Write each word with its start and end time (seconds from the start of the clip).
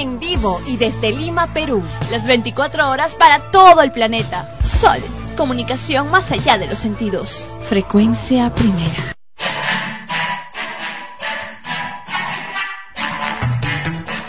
En 0.00 0.18
vivo 0.18 0.62
y 0.66 0.78
desde 0.78 1.12
Lima, 1.12 1.52
Perú. 1.52 1.82
Las 2.10 2.26
24 2.26 2.88
horas 2.88 3.14
para 3.14 3.38
todo 3.50 3.82
el 3.82 3.92
planeta. 3.92 4.50
Sol, 4.62 4.98
comunicación 5.36 6.10
más 6.10 6.32
allá 6.32 6.56
de 6.56 6.66
los 6.66 6.78
sentidos. 6.78 7.50
Frecuencia 7.68 8.48
primera. 8.48 9.14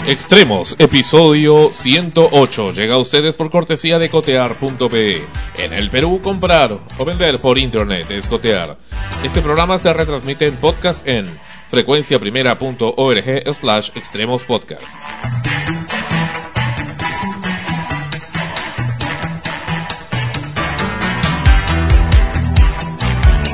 Extremos, 0.06 0.76
episodio 0.78 1.72
108. 1.72 2.74
Llega 2.74 2.96
a 2.96 3.00
ustedes 3.00 3.36
por 3.36 3.50
cortesía 3.50 3.98
de 3.98 4.10
cotear.pe. 4.10 5.26
En 5.58 5.72
el 5.72 5.90
Perú, 5.90 6.20
comprar 6.22 6.80
o 6.98 7.06
vender 7.06 7.40
por 7.40 7.58
internet 7.58 8.12
es 8.12 8.28
cotear. 8.28 8.78
Este 9.24 9.40
programa 9.40 9.80
se 9.80 9.94
retransmite 9.94 10.48
en 10.48 10.58
podcast 10.58 11.08
en 11.08 11.30
frecuenciaprimera.org 11.70 13.56
slash 13.56 13.92
extremos 13.96 14.44
podcast. 14.44 14.84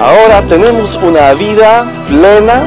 Ahora 0.00 0.40
tenemos 0.48 0.96
una 0.96 1.34
vida 1.34 1.84
plena 2.08 2.62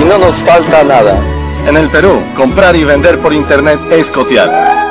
y 0.00 0.04
no 0.04 0.16
nos 0.18 0.36
falta 0.36 0.84
nada. 0.84 1.18
En 1.66 1.76
el 1.76 1.90
Perú, 1.90 2.22
comprar 2.36 2.76
y 2.76 2.84
vender 2.84 3.18
por 3.18 3.32
internet 3.32 3.80
es 3.90 4.12
cotear. 4.12 4.81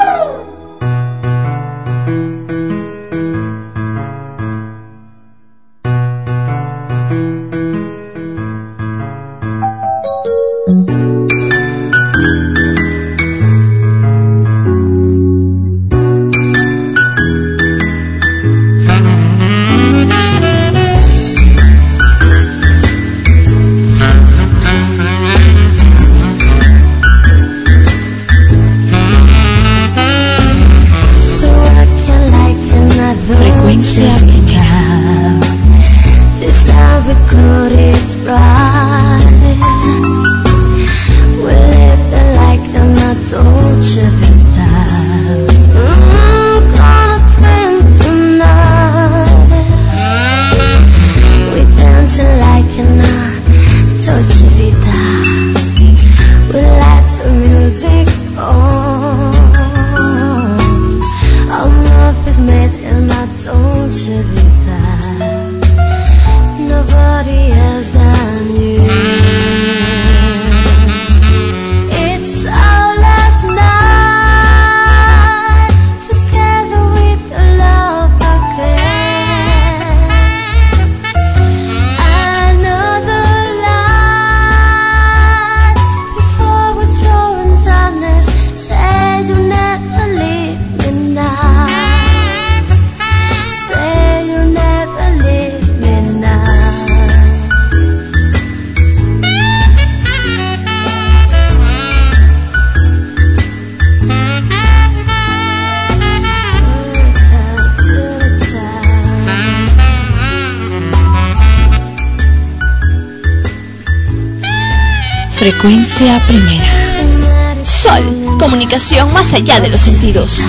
De 119.59 119.69
los 119.69 119.81
sentidos. 119.81 120.40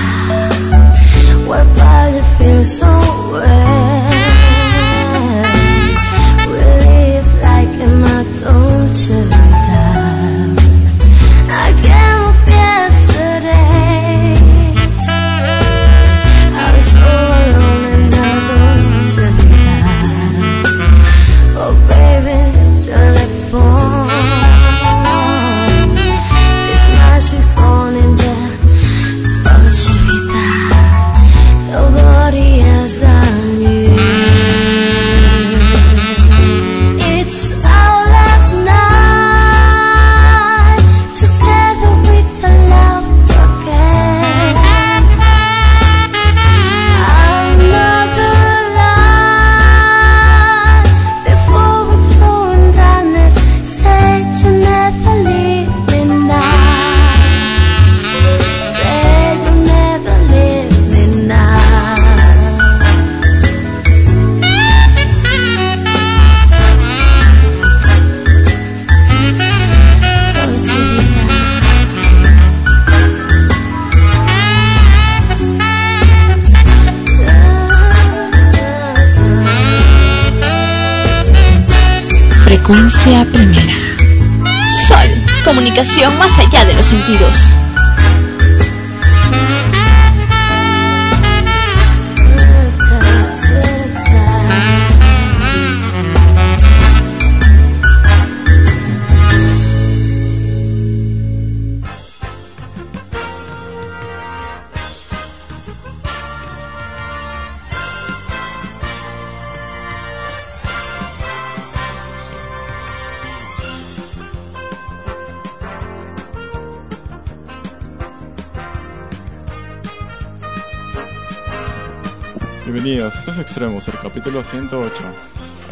Bienvenidos, 122.82 123.14
esto 123.14 123.30
es 123.30 123.38
Extremos, 123.38 123.86
el 123.86 123.94
capítulo 124.00 124.42
108. 124.42 124.92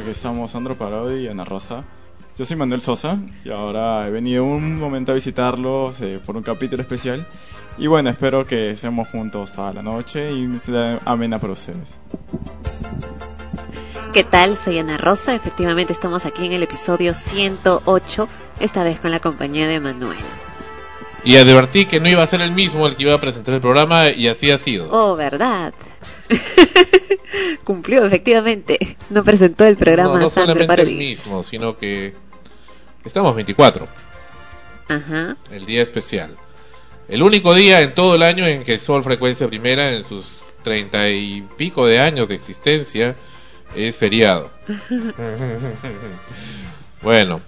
Aquí 0.01 0.11
estamos 0.11 0.53
Sandro 0.53 0.77
Parodi 0.77 1.25
y 1.25 1.27
Ana 1.27 1.45
Rosa. 1.45 1.83
Yo 2.39 2.45
soy 2.45 2.57
Manuel 2.57 2.83
Sosa 2.83 3.19
y 3.45 3.51
ahora 3.51 4.07
he 4.07 4.11
venido 4.13 4.45
un 4.45 4.79
momento 4.79 5.11
a 5.11 5.17
visitarlos 5.17 6.01
eh, 6.03 6.21
por 6.25 6.37
un 6.37 6.45
capítulo 6.45 6.83
especial. 6.83 7.27
Y 7.79 7.89
bueno, 7.89 8.11
espero 8.11 8.45
que 8.45 8.71
estemos 8.71 9.09
juntos 9.09 9.59
a 9.59 9.73
la 9.73 9.83
noche 9.83 10.31
y 10.31 10.55
esté 10.55 11.01
amena 11.05 11.41
para 11.41 11.55
ustedes. 11.55 11.99
¿Qué 14.13 14.23
tal? 14.23 14.57
Soy 14.57 14.79
Ana 14.79 14.97
Rosa. 14.97 15.35
Efectivamente 15.35 15.93
estamos 15.93 16.27
aquí 16.27 16.47
en 16.47 16.53
el 16.53 16.63
episodio 16.63 17.13
108, 17.13 18.29
esta 18.61 18.85
vez 18.85 19.01
con 19.01 19.11
la 19.11 19.19
compañía 19.19 19.67
de 19.67 19.81
Manuel. 19.81 20.17
Y 21.25 21.39
advertí 21.39 21.87
que 21.87 21.99
no 21.99 22.09
iba 22.09 22.23
a 22.23 22.27
ser 22.29 22.41
el 22.41 22.53
mismo 22.53 22.87
el 22.87 22.95
que 22.95 23.03
iba 23.03 23.15
a 23.15 23.21
presentar 23.21 23.55
el 23.55 23.61
programa 23.61 24.11
y 24.11 24.29
así 24.29 24.53
ha 24.53 24.59
sido. 24.59 24.89
Oh, 24.93 25.17
¿verdad? 25.17 25.75
Cumplió, 27.65 28.05
efectivamente. 28.05 28.97
No 29.11 29.25
presentó 29.25 29.67
el 29.67 29.77
programa 29.77 30.15
no, 30.15 30.21
no 30.21 30.31
solamente 30.31 30.83
el 30.83 30.97
mismo, 30.97 31.43
sino 31.43 31.77
que 31.77 32.15
estamos 33.05 33.35
24, 33.35 33.89
Ajá. 34.89 35.37
el 35.51 35.67
día 35.67 35.83
especial. 35.83 36.37
El 37.09 37.23
único 37.23 37.55
día 37.55 37.81
en 37.81 37.95
todo 37.95 38.15
el 38.15 38.23
año 38.23 38.47
en 38.47 38.65
que 38.65 38.79
Sol 38.79 39.03
Frecuencia 39.03 39.49
Primera, 39.49 39.93
en 39.93 40.05
sus 40.05 40.41
treinta 40.63 41.09
y 41.09 41.43
pico 41.57 41.87
de 41.87 42.01
años 42.01 42.29
de 42.29 42.37
existencia, 42.37 43.17
es 43.75 43.97
feriado. 43.97 44.51
bueno, 47.03 47.41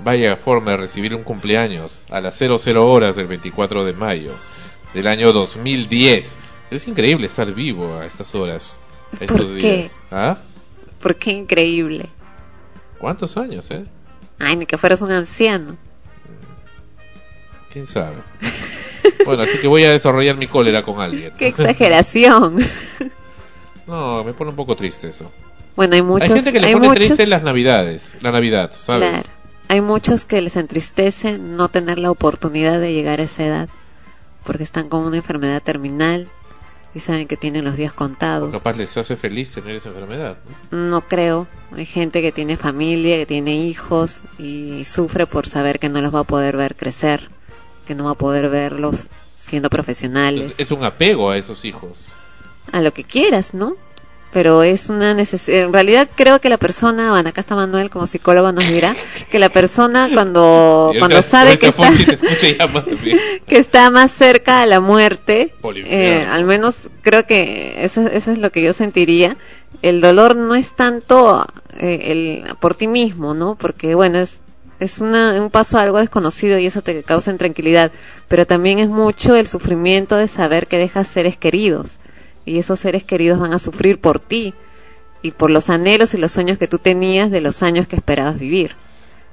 vaya 0.00 0.36
forma 0.36 0.72
de 0.72 0.76
recibir 0.78 1.14
un 1.14 1.24
cumpleaños 1.24 2.04
a 2.10 2.20
las 2.20 2.38
00 2.38 2.90
horas 2.90 3.16
del 3.16 3.26
24 3.26 3.84
de 3.84 3.92
mayo 3.92 4.32
del 4.94 5.06
año 5.06 5.32
2010. 5.32 6.36
Es 6.70 6.86
increíble 6.86 7.26
estar 7.26 7.52
vivo 7.52 7.98
a 7.98 8.06
estas 8.06 8.34
horas, 8.34 8.78
a 9.12 9.24
estos 9.24 9.38
¿Por 9.38 9.54
días. 9.54 9.62
qué? 9.62 9.90
¿Ah? 10.10 10.36
¿Por 11.00 11.16
qué 11.16 11.32
increíble? 11.32 12.08
¿Cuántos 12.98 13.36
años, 13.36 13.70
eh? 13.70 13.84
Ay, 14.38 14.56
ni 14.56 14.66
que 14.66 14.76
fueras 14.76 15.00
un 15.00 15.10
anciano. 15.10 15.76
¿Quién 17.72 17.86
sabe? 17.86 18.16
bueno, 19.24 19.42
así 19.42 19.58
que 19.58 19.68
voy 19.68 19.84
a 19.84 19.90
desarrollar 19.90 20.36
mi 20.36 20.46
cólera 20.46 20.82
con 20.82 21.00
alguien. 21.00 21.32
¡Qué 21.38 21.48
exageración! 21.48 22.58
No, 23.86 24.22
me 24.22 24.34
pone 24.34 24.50
un 24.50 24.56
poco 24.56 24.76
triste 24.76 25.08
eso. 25.08 25.32
bueno, 25.74 25.94
hay 25.94 26.02
muchos... 26.02 26.28
Hay 26.28 26.36
gente 26.36 26.52
que 26.52 26.60
le 26.60 26.72
pone 26.74 26.88
muchos, 26.88 27.06
triste 27.06 27.26
las 27.26 27.42
navidades, 27.42 28.12
la 28.20 28.30
Navidad, 28.32 28.70
¿sabes? 28.76 29.08
Claro. 29.08 29.28
Hay 29.68 29.80
muchos 29.80 30.26
que 30.26 30.42
les 30.42 30.56
entristece 30.56 31.38
no 31.38 31.70
tener 31.70 31.98
la 31.98 32.10
oportunidad 32.10 32.80
de 32.80 32.92
llegar 32.92 33.20
a 33.20 33.22
esa 33.22 33.46
edad 33.46 33.68
porque 34.44 34.62
están 34.62 34.90
con 34.90 35.04
una 35.04 35.16
enfermedad 35.16 35.62
terminal 35.62 36.28
y 36.98 37.00
saben 37.00 37.26
que 37.28 37.36
tienen 37.36 37.64
los 37.64 37.76
días 37.76 37.92
contados. 37.92 38.50
Capaz 38.50 38.76
les 38.76 38.96
hace 38.96 39.16
feliz 39.16 39.50
tener 39.52 39.76
esa 39.76 39.88
enfermedad. 39.88 40.36
¿no? 40.70 40.78
No 40.90 41.00
creo. 41.02 41.46
Hay 41.72 41.86
gente 41.86 42.20
que 42.22 42.32
tiene 42.32 42.56
familia, 42.56 43.16
que 43.16 43.26
tiene 43.26 43.56
hijos 43.56 44.16
y 44.38 44.84
sufre 44.84 45.26
por 45.26 45.46
saber 45.46 45.78
que 45.78 45.88
no 45.88 46.00
los 46.00 46.14
va 46.14 46.20
a 46.20 46.24
poder 46.24 46.56
ver 46.56 46.74
crecer, 46.76 47.28
que 47.86 47.94
no 47.94 48.04
va 48.04 48.10
a 48.10 48.14
poder 48.14 48.48
verlos 48.50 49.08
siendo 49.38 49.70
profesionales, 49.70 50.52
Es, 50.52 50.60
es 50.60 50.70
un 50.72 50.84
apego 50.84 51.30
a 51.30 51.36
esos 51.38 51.64
hijos. 51.64 52.06
a 52.72 52.80
lo 52.82 52.92
que 52.92 53.04
quieras, 53.04 53.54
¿no? 53.54 53.76
Pero 54.30 54.62
es 54.62 54.90
una 54.90 55.14
necesidad. 55.14 55.60
En 55.60 55.72
realidad 55.72 56.06
creo 56.14 56.38
que 56.38 56.50
la 56.50 56.58
persona, 56.58 57.10
bueno, 57.10 57.30
acá 57.30 57.40
está 57.40 57.56
Manuel 57.56 57.88
como 57.88 58.06
psicólogo 58.06 58.52
nos 58.52 58.66
dirá, 58.68 58.94
que 59.30 59.38
la 59.38 59.48
persona 59.48 60.10
cuando, 60.12 60.92
cuando 60.98 61.16
ahorita- 61.16 61.22
sabe 61.22 61.58
que 61.58 61.68
está, 61.68 61.90
que 63.46 63.56
está 63.56 63.90
más 63.90 64.10
cerca 64.12 64.60
a 64.62 64.66
la 64.66 64.80
muerte, 64.80 65.54
eh, 65.86 66.26
al 66.30 66.44
menos 66.44 66.88
creo 67.00 67.26
que 67.26 67.82
eso, 67.84 68.02
eso 68.02 68.30
es 68.32 68.38
lo 68.38 68.52
que 68.52 68.62
yo 68.62 68.72
sentiría. 68.74 69.36
El 69.80 70.00
dolor 70.00 70.36
no 70.36 70.54
es 70.54 70.74
tanto 70.74 71.46
eh, 71.78 72.44
el, 72.44 72.54
por 72.56 72.74
ti 72.74 72.86
mismo, 72.86 73.32
¿no? 73.34 73.54
Porque, 73.54 73.94
bueno, 73.94 74.18
es, 74.18 74.40
es 74.78 74.98
una, 75.00 75.40
un 75.40 75.50
paso 75.50 75.78
a 75.78 75.82
algo 75.82 75.98
desconocido 75.98 76.58
y 76.58 76.66
eso 76.66 76.82
te 76.82 77.02
causa 77.02 77.30
intranquilidad, 77.30 77.92
pero 78.28 78.46
también 78.46 78.78
es 78.78 78.88
mucho 78.88 79.34
el 79.36 79.46
sufrimiento 79.46 80.16
de 80.16 80.28
saber 80.28 80.66
que 80.66 80.76
dejas 80.78 81.08
seres 81.08 81.36
queridos 81.36 81.98
y 82.48 82.58
esos 82.58 82.80
seres 82.80 83.04
queridos 83.04 83.38
van 83.38 83.52
a 83.52 83.58
sufrir 83.58 84.00
por 84.00 84.18
ti 84.20 84.54
y 85.22 85.32
por 85.32 85.50
los 85.50 85.68
anhelos 85.70 86.14
y 86.14 86.18
los 86.18 86.32
sueños 86.32 86.58
que 86.58 86.66
tú 86.68 86.78
tenías 86.78 87.30
de 87.30 87.40
los 87.40 87.62
años 87.62 87.86
que 87.88 87.96
esperabas 87.96 88.38
vivir. 88.38 88.74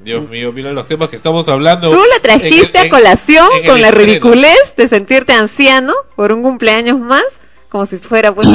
Dios 0.04 0.28
mío, 0.30 0.52
mira 0.52 0.72
los 0.74 0.88
temas 0.88 1.10
que 1.10 1.16
estamos 1.16 1.48
hablando. 1.48 1.90
Tú 1.90 2.02
la 2.14 2.20
trajiste 2.22 2.80
en- 2.80 2.88
a 2.88 2.90
colación 2.90 3.48
en 3.62 3.66
con 3.66 3.82
la 3.82 3.88
estreno. 3.90 4.08
ridiculez 4.08 4.76
de 4.76 4.88
sentirte 4.88 5.34
anciano 5.34 5.94
por 6.16 6.32
un 6.34 6.44
cumpleaños 6.44 7.00
más, 7.00 7.24
como 7.70 7.86
si 7.86 7.98
fuera 7.98 8.34
pues. 8.36 8.48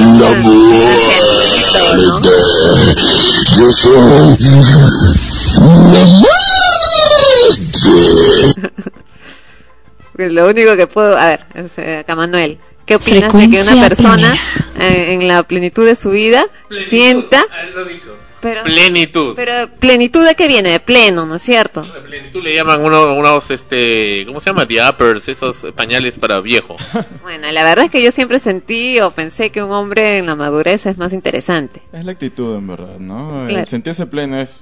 Pues 10.13 10.33
Lo 10.33 10.49
único 10.49 10.77
que 10.77 10.87
puedo, 10.87 11.17
a 11.17 11.27
ver, 11.29 11.41
es, 11.55 11.79
eh, 11.79 11.99
acá 11.99 12.15
Manuel, 12.15 12.59
¿qué 12.91 12.97
opinas 12.97 13.33
de 13.33 13.39
que 13.39 13.47
Frecuencia 13.47 13.73
una 13.75 13.87
persona 13.89 14.35
eh, 14.81 15.15
en 15.15 15.29
la 15.29 15.45
plenitud 15.45 15.87
de 15.87 15.95
su 15.95 16.11
vida 16.11 16.45
sienta, 16.89 17.41
Ah, 17.51 17.63
lo 17.75 17.85
dicho. 17.85 18.17
pero, 18.41 18.63
Plenitud. 18.65 19.35
pero 19.37 19.53
plenitud 19.79 20.27
de 20.27 20.35
qué 20.35 20.49
viene, 20.49 20.71
de 20.71 20.81
pleno, 20.81 21.25
¿no 21.25 21.37
es 21.37 21.43
cierto? 21.43 21.83
La 21.95 22.01
plenitud 22.03 22.43
le 22.43 22.55
llaman 22.55 22.81
uno, 22.85 23.15
unos, 23.15 23.51
este, 23.51 24.25
¿cómo 24.27 24.41
se 24.41 24.51
llama? 24.51 24.65
Diapers, 24.65 25.29
esos 25.29 25.67
pañales 25.77 26.17
para 26.19 26.41
viejo. 26.41 26.77
Bueno, 27.23 27.51
la 27.53 27.63
verdad 27.63 27.85
es 27.85 27.91
que 27.93 28.03
yo 28.03 28.11
siempre 28.11 28.39
sentí 28.41 28.99
o 29.01 29.13
pensé 29.13 29.51
que 29.51 29.63
un 29.63 29.71
hombre 29.71 30.19
en 30.19 30.27
la 30.27 30.35
madurez 30.35 30.87
es 30.87 30.99
más 30.99 31.13
interesante. 31.13 31.83
Es 31.93 32.05
la 32.05 32.11
actitud, 32.13 32.57
en 32.57 32.67
verdad, 32.67 32.99
¿no? 32.99 33.43
El 33.45 33.51
Claro. 33.51 33.67
sentirse 33.69 34.07
pleno 34.07 34.41
es, 34.41 34.57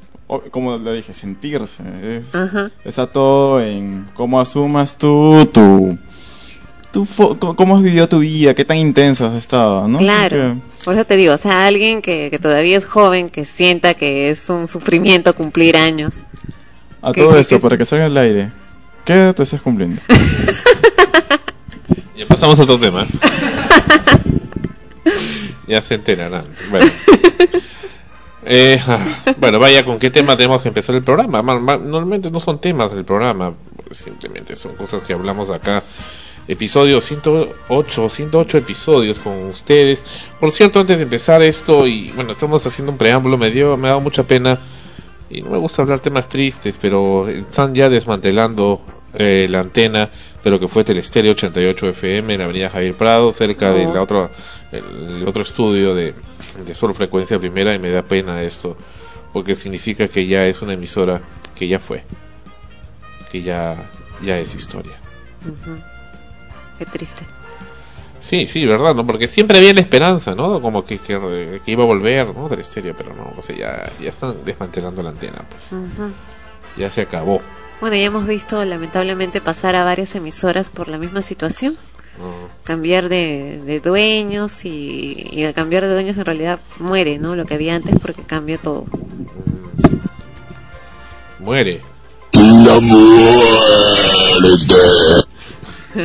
como 0.51 0.77
le 0.77 0.93
dije, 0.93 1.15
sentirse. 1.15 1.83
es- 2.03 2.35
Ajá. 2.35 2.71
Está 2.85 3.07
todo 3.07 3.63
en 3.63 4.05
cómo 4.15 4.39
asumas 4.41 4.99
tú, 4.99 5.49
tu, 5.53 5.97
tu 6.99 7.05
fo- 7.05 7.39
co- 7.39 7.55
cómo 7.55 7.77
has 7.77 7.83
vivido 7.85 8.09
tu 8.09 8.19
vida, 8.19 8.55
qué 8.55 8.65
tan 8.65 8.77
intenso 8.77 9.25
has 9.25 9.37
estado, 9.37 9.87
¿no? 9.87 9.99
Claro. 10.01 10.57
Porque- 10.57 10.85
Por 10.85 10.95
eso 10.97 11.05
te 11.05 11.15
digo, 11.15 11.33
o 11.33 11.39
sea, 11.39 11.65
alguien 11.69 12.03
que, 12.03 12.27
que 12.29 12.41
todavía 12.41 12.77
es 12.77 12.87
joven, 12.87 13.31
que 13.31 13.45
sienta 13.45 13.95
que 13.95 14.31
es 14.31 14.49
un 14.49 14.67
sufrimiento 14.67 15.33
cumplir 15.33 15.77
años. 15.77 16.17
a 17.01 17.13
¿Qué- 17.13 17.21
todo 17.21 17.35
qué- 17.35 17.41
esto, 17.41 17.55
qué- 17.57 17.63
para 17.63 17.77
que 17.79 17.85
salga 17.85 18.07
al 18.07 18.17
aire, 18.17 18.51
¿qué 19.05 19.13
edad 19.13 19.33
te 19.33 19.45
estás 19.45 19.63
cumpliendo? 19.63 20.01
Ya 22.17 22.27
pasamos 22.27 22.59
a 22.59 22.65
otro 22.65 22.81
tema. 22.81 23.07
ya 25.69 25.81
se 25.81 25.95
enterarán. 25.95 26.47
Bueno. 26.69 26.87
Eh, 28.45 28.81
ah, 28.89 28.99
bueno, 29.37 29.61
vaya, 29.61 29.85
¿con 29.85 30.01
qué 30.01 30.11
tema 30.11 30.37
tenemos 30.37 30.61
que 30.63 30.69
empezar 30.69 30.97
el 30.97 31.03
programa? 31.05 31.43
Ma- 31.43 31.61
ma- 31.61 31.77
Normalmente 31.77 32.29
no 32.33 32.41
son 32.41 32.61
temas 32.61 32.93
del 32.93 33.05
programa, 33.05 33.53
simplemente 33.93 34.57
son 34.57 34.75
cosas 34.75 35.03
que 35.03 35.13
hablamos 35.13 35.49
acá. 35.51 35.85
Episodio 36.49 37.03
108, 37.03 38.09
108 38.09 38.59
episodios 38.59 39.19
con 39.19 39.35
ustedes. 39.45 40.03
Por 40.41 40.51
cierto, 40.51 40.81
antes 40.81 40.97
de 40.97 41.03
empezar 41.03 41.43
esto, 41.43 41.87
y 41.87 42.11
bueno, 42.13 42.33
estamos 42.33 42.67
haciendo 42.67 42.91
un 42.91 42.97
preámbulo, 42.97 43.37
me 43.37 43.51
dio, 43.51 43.77
me 43.77 43.89
ha 43.89 43.91
dado 43.91 44.01
mucha 44.01 44.23
pena, 44.23 44.59
y 45.29 45.43
no 45.43 45.51
me 45.51 45.59
gusta 45.59 45.83
hablar 45.83 46.01
temas 46.01 46.27
tristes, 46.31 46.79
pero 46.81 47.29
están 47.29 47.75
ya 47.75 47.91
desmantelando 47.91 48.81
eh, 49.13 49.47
la 49.51 49.61
antena 49.61 50.09
de 50.43 50.51
lo 50.51 50.59
que 50.59 50.69
fue 50.69 50.85
Telestereo 50.85 51.33
88 51.33 51.91
FM 51.91 52.33
en 52.33 52.39
la 52.39 52.47
avenida 52.47 52.71
Javier 52.71 52.95
Prado, 52.95 53.31
cerca 53.35 53.71
del 53.73 53.89
Oh. 53.89 54.03
otro, 54.03 54.31
el, 54.73 55.29
otro 55.29 55.43
estudio 55.43 55.95
de, 55.95 56.15
de 56.67 56.75
solo 56.75 56.95
frecuencia 56.95 57.39
primera, 57.39 57.75
y 57.75 57.79
me 57.79 57.91
da 57.91 58.03
pena 58.03 58.43
esto, 58.43 58.75
porque 59.35 59.55
significa 59.55 60.09
que 60.09 60.27
ya 60.27 60.47
es 60.47 60.63
una 60.63 60.73
emisora 60.73 61.21
que 61.55 61.69
ya 61.69 61.79
fue, 61.79 62.05
que 63.31 63.43
ya, 63.43 63.77
ya 64.25 64.39
es 64.39 64.55
historia. 64.55 64.97
Ujú. 65.47 65.77
Qué 66.79 66.87
triste. 66.87 67.23
Sí, 68.21 68.47
sí, 68.47 68.67
verdad, 68.67 68.95
¿no? 68.95 69.07
Porque 69.07 69.27
siempre 69.27 69.59
había 69.59 69.73
la 69.73 69.81
esperanza, 69.81 70.35
¿no? 70.35 70.61
Como 70.61 70.85
que, 70.85 70.99
que, 70.99 71.61
que 71.65 71.73
iba 71.73 71.85
a 71.85 71.87
volver, 71.87 72.35
¿no? 72.35 72.49
Telestereo, 72.49 72.95
pero 72.97 73.15
no, 73.15 73.33
o 73.37 73.43
sea, 73.43 73.57
ya, 73.57 73.91
ya 74.03 74.11
están 74.11 74.37
desmantelando 74.45 75.03
la 75.03 75.11
antena, 75.11 75.45
pues. 75.49 75.71
Ya 76.77 76.91
se 76.91 77.03
acabó. 77.03 77.41
Bueno, 77.81 77.97
ya 77.97 78.05
hemos 78.05 78.27
visto 78.27 78.65
lamentablemente 78.65 79.41
pasar 79.41 79.77
a 79.77 79.85
varias 79.85 80.15
emisoras 80.15 80.69
por 80.69 80.89
la 80.89 80.99
misma 80.99 81.23
situación. 81.23 81.79
¿no? 82.19 82.49
Cambiar 82.65 83.09
de, 83.09 83.63
de 83.65 83.81
dueños 83.81 84.65
y, 84.65 85.29
y 85.31 85.45
al 85.45 85.55
cambiar 85.55 85.85
de 85.85 85.93
dueños 85.93 86.19
en 86.19 86.25
realidad 86.25 86.59
muere, 86.79 87.19
¿no? 87.19 87.37
Lo 87.37 87.45
que 87.47 87.55
había 87.55 87.77
antes 87.77 87.95
porque 88.01 88.23
cambia 88.23 88.59
todo. 88.59 88.85
Muere. 91.39 91.81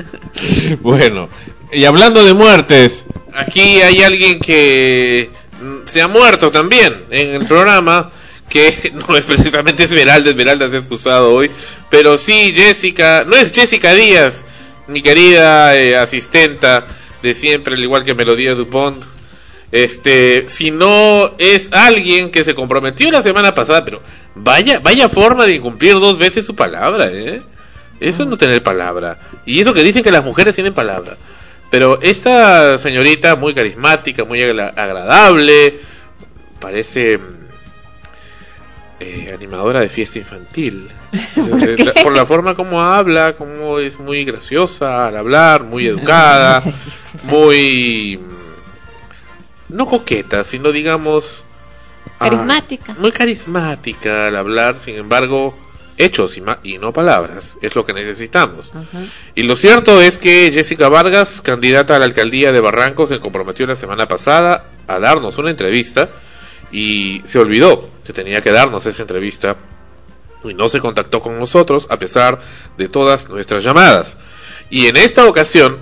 Bueno, 0.82 1.30
y 1.72 1.86
hablando 1.86 2.24
de 2.24 2.34
muertes, 2.34 3.06
aquí 3.34 3.82
hay 3.82 4.04
alguien 4.04 4.40
que 4.40 5.30
mm, 5.62 5.88
se 5.88 6.02
ha 6.02 6.08
muerto 6.08 6.52
también 6.52 7.06
en 7.10 7.30
el 7.30 7.46
programa, 7.46 8.12
que 8.50 8.92
no 9.08 9.16
es 9.16 9.26
precisamente 9.26 9.84
Esmeralda, 9.84 10.30
Esmeralda 10.30 10.70
se 10.70 10.76
ha 10.76 10.80
excusado 10.80 11.34
hoy, 11.34 11.50
pero 11.90 12.18
sí 12.18 12.54
Jessica, 12.56 13.24
no 13.26 13.36
es 13.36 13.52
Jessica 13.52 13.94
Díaz, 13.94 14.46
mi 14.88 15.02
querida 15.02 15.78
eh, 15.78 15.98
asistenta 15.98 16.86
de 17.22 17.34
siempre, 17.34 17.76
al 17.76 17.84
igual 17.84 18.04
que 18.04 18.14
Melodía 18.14 18.54
Dupont, 18.54 19.04
Este, 19.72 20.44
si 20.48 20.70
no 20.70 21.34
es 21.40 21.70
alguien 21.72 22.30
que 22.30 22.44
se 22.44 22.54
comprometió 22.54 23.10
la 23.10 23.24
semana 23.24 23.56
pasada, 23.56 23.84
pero 23.84 24.04
vaya, 24.36 24.80
vaya 24.80 25.10
forma 25.10 25.48
de 25.48 25.56
incumplir 25.56 25.94
dos 25.94 26.20
veces 26.20 26.46
su 26.46 26.54
palabra, 26.56 27.10
¿eh? 27.12 27.42
Eso 28.04 28.24
es 28.24 28.30
no 28.30 28.38
tener 28.38 28.62
palabra. 28.62 29.18
Y 29.46 29.60
eso 29.62 29.74
que 29.74 29.84
dicen 29.84 30.04
que 30.04 30.12
las 30.12 30.24
mujeres 30.24 30.56
tienen 30.56 30.74
palabra. 30.74 31.16
Pero 31.70 32.00
esta 32.02 32.78
señorita, 32.78 33.36
muy 33.36 33.54
carismática, 33.54 34.24
muy 34.26 34.42
agra- 34.44 34.74
agradable, 34.76 35.80
parece 36.60 37.18
mm, 37.18 37.22
eh, 39.00 39.32
animadora 39.34 39.80
de 39.82 39.90
fiesta 39.90 40.20
infantil. 40.20 40.90
Por 42.04 42.14
la 42.16 42.26
forma 42.26 42.56
como 42.56 42.82
habla, 42.82 43.34
como 43.34 43.80
es 43.80 44.00
muy 44.00 44.24
graciosa 44.26 45.08
al 45.08 45.18
hablar, 45.18 45.64
muy 45.64 45.88
educada, 45.88 46.64
muy... 47.24 48.18
mm, 48.22 49.76
No 49.76 49.86
coqueta, 49.88 50.44
sino 50.44 50.72
digamos... 50.72 51.46
ah, 52.20 52.30
Carismática. 52.30 52.96
muy 53.00 53.12
carismática 53.12 54.28
al 54.28 54.36
hablar, 54.36 54.76
sin 54.76 54.96
embargo, 54.96 55.58
hechos 55.98 56.38
y, 56.38 56.42
ma- 56.42 56.60
y 56.64 56.78
no 56.78 56.92
palabras, 56.94 57.58
es 57.62 57.76
lo 57.76 57.86
que 57.86 57.94
necesitamos. 57.94 58.72
Y 59.36 59.44
lo 59.44 59.56
cierto 59.56 60.02
es 60.02 60.18
que 60.18 60.52
Jessica 60.54 60.90
Vargas, 60.90 61.42
candidata 61.42 61.96
a 61.96 62.00
la 62.00 62.06
alcaldía 62.06 62.52
de 62.52 62.60
Barranco, 62.60 63.06
se 63.08 63.20
comprometió 63.20 63.68
la 63.68 63.76
semana 63.76 64.08
pasada 64.08 64.66
a 64.88 65.00
darnos 65.00 65.38
una 65.38 65.50
entrevista 65.52 66.10
y 66.72 67.22
se 67.26 67.40
olvidó 67.40 67.88
que 68.06 68.14
tenía 68.14 68.42
que 68.42 68.52
darnos 68.52 68.86
esa 68.86 69.04
entrevista 69.04 69.58
y 70.44 70.54
no 70.54 70.68
se 70.68 70.80
contactó 70.82 71.22
con 71.22 71.40
nosotros 71.40 71.88
a 71.90 71.98
pesar 72.00 72.40
de 72.78 72.90
todas 72.90 73.30
nuestras 73.30 73.64
llamadas. 73.64 74.18
Y 74.70 74.88
en 74.88 74.98
esta 74.98 75.26
ocasión, 75.28 75.78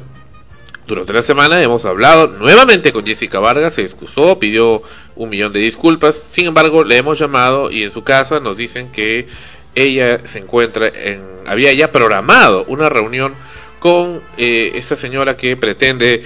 durante 0.86 1.13
la 1.13 1.24
semana 1.24 1.62
hemos 1.63 1.86
hablado 1.86 2.27
nuevamente 2.27 2.91
con 2.91 3.06
Jessica 3.06 3.39
Vargas, 3.39 3.75
se 3.75 3.84
excusó, 3.84 4.38
pidió 4.38 4.84
un 5.15 5.30
millón 5.30 5.53
de 5.53 5.60
disculpas, 5.62 6.22
sin 6.30 6.48
embargo 6.48 6.84
le 6.84 6.98
hemos 6.98 7.18
llamado 7.18 7.72
y 7.72 7.84
en 7.84 7.91
su 7.91 8.03
casa 8.03 8.39
nos 8.39 8.58
dicen 8.58 8.91
que 8.91 9.27
ella 9.75 10.22
se 10.25 10.40
encuentra 10.40 10.88
en, 10.88 11.22
había 11.46 11.74
ya 11.74 11.92
programado 11.92 12.66
una 12.66 12.90
reunión 12.90 13.34
con 13.80 14.22
eh, 14.38 14.74
esta 14.75 14.96
señora 14.96 15.36
que 15.36 15.58
pretende, 15.58 16.24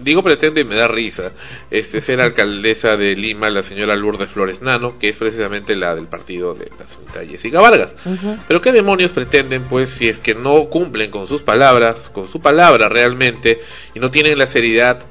digo 0.00 0.22
pretende 0.22 0.62
y 0.62 0.64
me 0.64 0.74
da 0.74 0.88
risa, 0.88 1.32
este 1.70 2.00
ser 2.00 2.18
alcaldesa 2.22 2.96
de 2.96 3.14
Lima, 3.14 3.50
la 3.50 3.62
señora 3.62 3.94
Lourdes 3.94 4.30
Flores 4.30 4.62
Nano, 4.62 4.98
que 4.98 5.10
es 5.10 5.16
precisamente 5.18 5.76
la 5.76 5.94
del 5.94 6.06
partido 6.06 6.54
de 6.54 6.70
la 6.80 6.86
señorita 6.86 7.26
Jessica 7.26 7.60
Vargas. 7.60 7.94
Pero 8.48 8.62
qué 8.62 8.72
demonios 8.72 9.10
pretenden, 9.10 9.64
pues, 9.64 9.90
si 9.90 10.08
es 10.08 10.16
que 10.16 10.34
no 10.34 10.64
cumplen 10.70 11.10
con 11.10 11.26
sus 11.26 11.42
palabras, 11.42 12.08
con 12.08 12.26
su 12.26 12.40
palabra 12.40 12.88
realmente, 12.88 13.60
y 13.94 14.00
no 14.00 14.10
tienen 14.10 14.38
la 14.38 14.46
seriedad, 14.46 15.04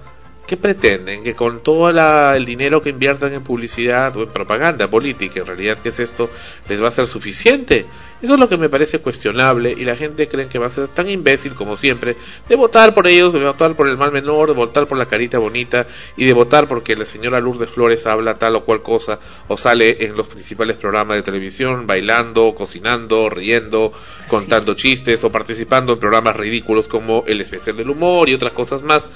¿qué 0.48 0.58
pretenden? 0.58 1.24
Que 1.24 1.36
con 1.36 1.62
todo 1.62 1.92
la- 1.92 2.36
el 2.38 2.46
dinero 2.46 2.82
que 2.82 2.90
inviertan 2.90 3.34
en 3.34 3.44
publicidad 3.44 4.16
o 4.18 4.24
en 4.24 4.30
propaganda 4.30 4.90
política, 4.90 5.42
en 5.42 5.46
realidad, 5.46 5.78
¿qué 5.84 5.90
es 5.90 6.00
esto? 6.00 6.30
¿Les 6.70 6.82
va 6.82 6.88
a 6.88 6.92
ser 6.92 7.06
suficiente? 7.08 7.86
Eso 8.22 8.34
es 8.34 8.40
lo 8.40 8.50
que 8.50 8.58
me 8.58 8.68
parece 8.70 8.98
cuestionable 8.98 9.74
y 9.78 9.86
la 9.86 9.96
gente 9.96 10.28
cree 10.28 10.48
que 10.48 10.58
va 10.58 10.66
a 10.66 10.70
ser 10.72 10.88
tan 10.88 11.08
imbécil 11.08 11.54
como 11.54 11.78
siempre 11.78 12.16
de 12.50 12.56
votar 12.56 12.96
por 12.96 13.06
ellos, 13.08 13.32
de 13.32 13.44
votar 13.44 13.76
por 13.76 13.88
el 13.88 13.96
mal 13.96 14.12
menor, 14.12 14.48
de 14.48 14.56
votar 14.56 14.88
por 14.88 14.98
la 14.98 15.06
carita 15.06 15.38
bonita 15.38 15.86
y 16.16 16.26
de 16.26 16.34
votar 16.34 16.68
porque 16.68 16.96
la 16.96 17.06
señora 17.06 17.40
Lourdes 17.40 17.70
Flores 17.70 18.08
habla 18.08 18.34
tal 18.34 18.56
o 18.56 18.66
cual 18.66 18.82
cosa 18.82 19.20
o 19.48 19.56
sale 19.56 20.04
en 20.06 20.16
los 20.18 20.26
principales 20.28 20.78
programas 20.78 21.18
de 21.18 21.22
televisión 21.22 21.86
bailando, 21.86 22.56
cocinando, 22.56 23.30
riendo, 23.30 23.92
contando 24.28 24.74
chistes 24.74 25.24
o 25.24 25.32
participando 25.32 25.94
en 25.94 26.00
programas 26.00 26.36
ridículos 26.36 26.88
como 26.88 27.24
el 27.28 27.40
especial 27.42 27.78
del 27.78 27.92
humor 27.92 28.30
y 28.30 28.34
otras 28.34 28.54
cosas 28.54 28.82
más. 28.82 29.12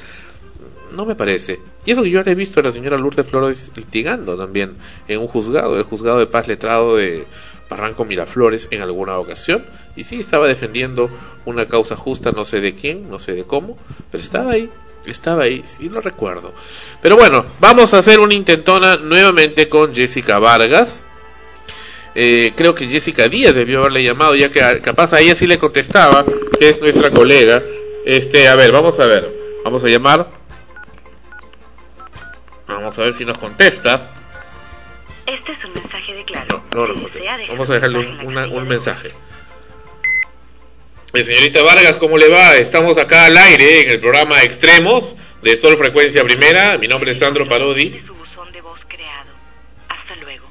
No 0.91 1.05
me 1.05 1.15
parece. 1.15 1.59
Y 1.85 1.91
eso 1.91 2.03
que 2.03 2.09
yo 2.09 2.21
le 2.23 2.31
he 2.31 2.35
visto 2.35 2.59
a 2.59 2.63
la 2.63 2.71
señora 2.71 2.97
Lourdes 2.97 3.25
Flores 3.25 3.71
litigando 3.75 4.37
también 4.37 4.75
en 5.07 5.19
un 5.19 5.27
juzgado, 5.27 5.77
el 5.77 5.83
juzgado 5.83 6.19
de 6.19 6.27
paz 6.27 6.47
letrado 6.47 6.97
de 6.97 7.25
Barranco 7.69 8.03
Miraflores 8.03 8.67
en 8.71 8.81
alguna 8.81 9.17
ocasión. 9.17 9.65
Y 9.95 10.03
sí, 10.03 10.19
estaba 10.19 10.47
defendiendo 10.47 11.09
una 11.45 11.67
causa 11.67 11.95
justa, 11.95 12.31
no 12.31 12.45
sé 12.45 12.61
de 12.61 12.75
quién, 12.75 13.09
no 13.09 13.19
sé 13.19 13.33
de 13.33 13.45
cómo, 13.45 13.77
pero 14.11 14.21
estaba 14.21 14.51
ahí, 14.51 14.69
estaba 15.05 15.43
ahí, 15.43 15.63
sí 15.65 15.89
lo 15.89 16.01
recuerdo. 16.01 16.53
Pero 17.01 17.15
bueno, 17.15 17.45
vamos 17.59 17.93
a 17.93 17.99
hacer 17.99 18.19
una 18.19 18.33
intentona 18.33 18.97
nuevamente 18.97 19.69
con 19.69 19.95
Jessica 19.95 20.39
Vargas. 20.39 21.05
Eh, 22.13 22.51
creo 22.57 22.75
que 22.75 22.89
Jessica 22.89 23.29
Díaz 23.29 23.55
debió 23.55 23.79
haberle 23.79 24.03
llamado, 24.03 24.35
ya 24.35 24.51
que 24.51 24.81
capaz 24.81 25.13
a 25.13 25.21
ella 25.21 25.33
sí 25.33 25.47
le 25.47 25.57
contestaba, 25.57 26.25
que 26.59 26.69
es 26.69 26.81
nuestra 26.81 27.09
colega. 27.09 27.63
Este, 28.05 28.49
a 28.49 28.55
ver, 28.55 28.73
vamos 28.73 28.99
a 28.99 29.05
ver, 29.05 29.29
vamos 29.63 29.83
a 29.83 29.87
llamar. 29.87 30.40
Vamos 32.75 32.97
a 32.97 33.01
ver 33.01 33.13
si 33.15 33.25
nos 33.25 33.37
contesta. 33.37 34.09
Este 35.25 35.51
es 35.51 35.65
un 35.65 35.73
mensaje 35.73 36.13
de 36.13 36.25
Claro. 36.25 36.63
No, 36.73 36.87
no 36.87 36.93
dejar 37.09 37.39
Vamos 37.49 37.69
a 37.69 37.73
dejarle 37.73 37.99
un, 37.99 38.25
una- 38.27 38.47
mensaje. 38.63 39.11
Eh, 41.13 41.23
señorita 41.25 41.61
Vargas, 41.63 41.95
¿cómo 41.95 42.17
le 42.17 42.29
va? 42.29 42.55
Estamos 42.55 42.97
acá 42.97 43.25
al 43.25 43.37
aire 43.37 43.83
en 43.83 43.89
el 43.91 43.99
programa 43.99 44.41
Extremos 44.43 45.15
de 45.41 45.57
Sol 45.57 45.77
Frecuencia 45.77 46.23
Primera. 46.23 46.77
Mi 46.77 46.87
nombre 46.87 47.11
es 47.11 47.19
Sandro 47.19 47.47
Parodi. 47.47 47.89
de 47.89 48.05
su 48.07 48.13
buzón 48.15 48.51
de 48.53 48.61
voz 48.61 48.79
creado. 48.87 49.29
Hasta 49.89 50.15
luego. 50.15 50.47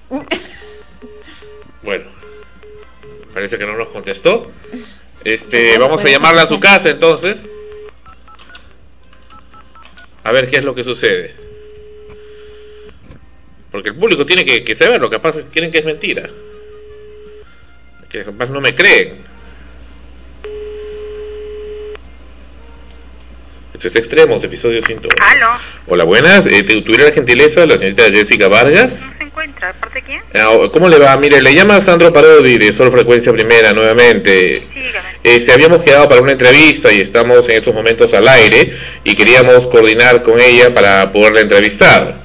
Bueno, 1.82 2.04
parece 3.32 3.56
que 3.58 3.64
no 3.64 3.76
nos 3.76 3.88
contestó. 3.88 4.52
Este, 5.24 5.78
vamos 5.78 6.04
a 6.04 6.08
llamarla 6.08 6.42
a 6.42 6.46
su 6.46 6.60
casa 6.60 6.90
entonces. 6.90 7.38
A 10.24 10.32
ver 10.32 10.50
qué 10.50 10.58
es 10.58 10.64
lo 10.64 10.74
que 10.74 10.84
sucede. 10.84 11.34
Porque 13.70 13.90
el 13.90 13.94
público 13.96 14.26
tiene 14.26 14.44
que, 14.44 14.64
que 14.64 14.74
saber, 14.74 15.00
lo 15.00 15.08
capaz 15.10 15.36
quieren 15.52 15.70
que 15.70 15.78
es 15.78 15.84
mentira. 15.84 16.28
Que 18.10 18.24
capaz 18.24 18.46
no 18.50 18.60
me 18.60 18.74
creen. 18.74 19.18
Esto 23.74 23.88
es 23.88 23.96
Extremos, 23.96 24.42
episodio 24.44 24.82
100. 24.84 25.00
¿Aló? 25.20 25.46
Hola, 25.86 26.04
buenas. 26.04 26.44
Eh, 26.46 26.64
¿te- 26.64 26.82
¿Tuviera 26.82 27.04
la 27.04 27.12
gentileza 27.12 27.64
la 27.64 27.78
señorita 27.78 28.02
Jessica 28.10 28.48
Vargas? 28.48 29.00
¿No 29.00 29.16
se 29.18 29.24
encuentra? 29.24 29.68
¿De 29.68 29.74
parte 29.74 30.00
de 30.00 30.02
quién? 30.04 30.20
Ah, 30.34 30.58
¿Cómo 30.72 30.88
le 30.88 30.98
va? 30.98 31.16
Mire, 31.16 31.40
le 31.40 31.54
llama 31.54 31.80
Sandro 31.82 32.12
Parodi 32.12 32.58
de 32.58 32.72
Sol 32.74 32.90
Frecuencia 32.90 33.32
Primera 33.32 33.72
nuevamente. 33.72 34.56
Sí, 34.74 34.80
dígame. 34.80 35.08
Este, 35.22 35.52
habíamos 35.52 35.82
quedado 35.82 36.08
para 36.08 36.20
una 36.20 36.32
entrevista 36.32 36.92
y 36.92 37.00
estamos 37.00 37.48
en 37.48 37.52
estos 37.56 37.72
momentos 37.74 38.12
al 38.12 38.26
aire 38.28 38.76
y 39.04 39.14
queríamos 39.14 39.66
coordinar 39.68 40.24
con 40.24 40.38
ella 40.40 40.74
para 40.74 41.10
poderla 41.12 41.40
entrevistar. 41.40 42.20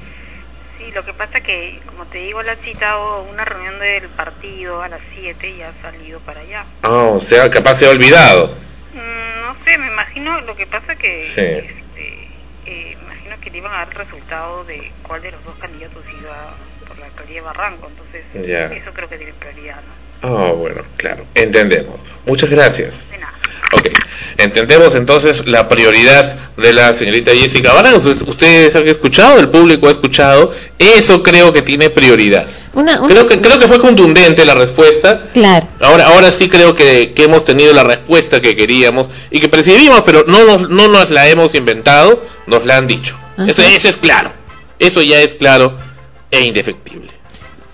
Lo 0.96 1.04
que 1.04 1.14
pasa 1.14 1.42
que, 1.42 1.78
como 1.86 2.06
te 2.06 2.20
digo, 2.20 2.42
la 2.42 2.54
ha 2.54 2.56
citado 2.56 3.24
una 3.24 3.44
reunión 3.44 3.78
del 3.80 4.08
partido 4.08 4.82
a 4.82 4.88
las 4.88 5.02
7 5.14 5.50
y 5.50 5.62
ha 5.62 5.74
salido 5.82 6.22
para 6.22 6.40
allá. 6.40 6.64
Ah, 6.84 7.10
o 7.12 7.20
sea, 7.20 7.52
capaz 7.52 7.80
se 7.80 7.86
ha 7.86 7.90
olvidado. 7.90 8.56
Mm, 8.94 9.42
no 9.42 9.58
sé, 9.66 9.78
me 9.78 9.88
imagino, 9.88 10.40
lo 10.42 10.56
que 10.56 10.66
pasa 10.66 10.96
que... 10.96 11.30
Sí. 11.36 11.42
Este, 11.42 12.30
eh, 12.66 12.98
me 12.98 13.14
imagino 13.14 13.36
que 13.42 13.50
le 13.50 13.58
iban 13.58 13.74
a 13.74 13.80
dar 13.80 13.90
el 13.90 13.96
resultado 13.96 14.64
de 14.64 14.90
cuál 15.04 15.22
de 15.22 15.32
los 15.32 15.44
dos 15.44 15.56
candidatos 15.58 16.02
iba 16.18 16.56
por 16.88 16.98
la 16.98 17.08
alcaldía 17.08 17.36
de 17.36 17.42
Barranco, 17.42 17.90
entonces 17.90 18.24
eso 18.34 18.94
creo 18.94 19.10
que 19.10 19.18
tiene 19.18 19.34
prioridad, 19.34 19.82
¿no? 20.22 20.48
Ah, 20.48 20.54
bueno, 20.54 20.82
claro, 20.96 21.26
entendemos. 21.36 22.00
Muchas 22.26 22.50
gracias. 22.50 22.94
De 23.12 23.18
nada. 23.18 23.35
Ok, 23.76 23.90
entendemos 24.38 24.96
entonces 24.96 25.46
la 25.46 25.68
prioridad 25.68 26.36
de 26.58 26.74
la 26.74 26.94
señorita 26.94 27.32
Jessica 27.32 27.74
Vargas. 27.74 27.96
Ustedes, 27.96 28.22
ustedes 28.28 28.76
han 28.76 28.88
escuchado, 28.88 29.40
el 29.40 29.50
público 29.50 29.88
ha 29.88 29.92
escuchado. 29.92 30.52
Eso 30.80 31.22
creo 31.24 31.52
que 31.54 31.62
tiene 31.62 31.90
prioridad. 31.90 32.46
Una, 32.74 33.00
una- 33.00 33.08
Creo 33.08 33.28
que, 33.28 33.40
creo 33.40 33.58
que 33.60 33.68
fue 33.68 33.80
contundente 33.80 34.44
la 34.46 34.54
respuesta. 34.54 35.22
Claro. 35.34 35.68
Ahora, 35.80 36.08
ahora 36.08 36.32
sí 36.32 36.50
creo 36.50 36.76
que, 36.76 37.14
que 37.14 37.24
hemos 37.24 37.44
tenido 37.46 37.74
la 37.74 37.84
respuesta 37.84 38.42
que 38.42 38.56
queríamos 38.56 39.08
y 39.32 39.40
que 39.40 39.48
percibimos, 39.50 40.02
pero 40.06 40.26
no 40.28 40.44
nos, 40.46 40.70
no 40.70 40.88
nos 40.90 41.10
la 41.10 41.28
hemos 41.30 41.56
inventado, 41.56 42.22
nos 42.48 42.66
la 42.66 42.78
han 42.78 42.88
dicho. 42.88 43.16
Eso, 43.48 43.62
eso 43.62 43.88
es 43.90 43.96
claro. 43.98 44.32
Eso 44.80 45.02
ya 45.02 45.22
es 45.22 45.36
claro 45.36 45.78
e 46.32 46.42
indefectible. 46.42 47.12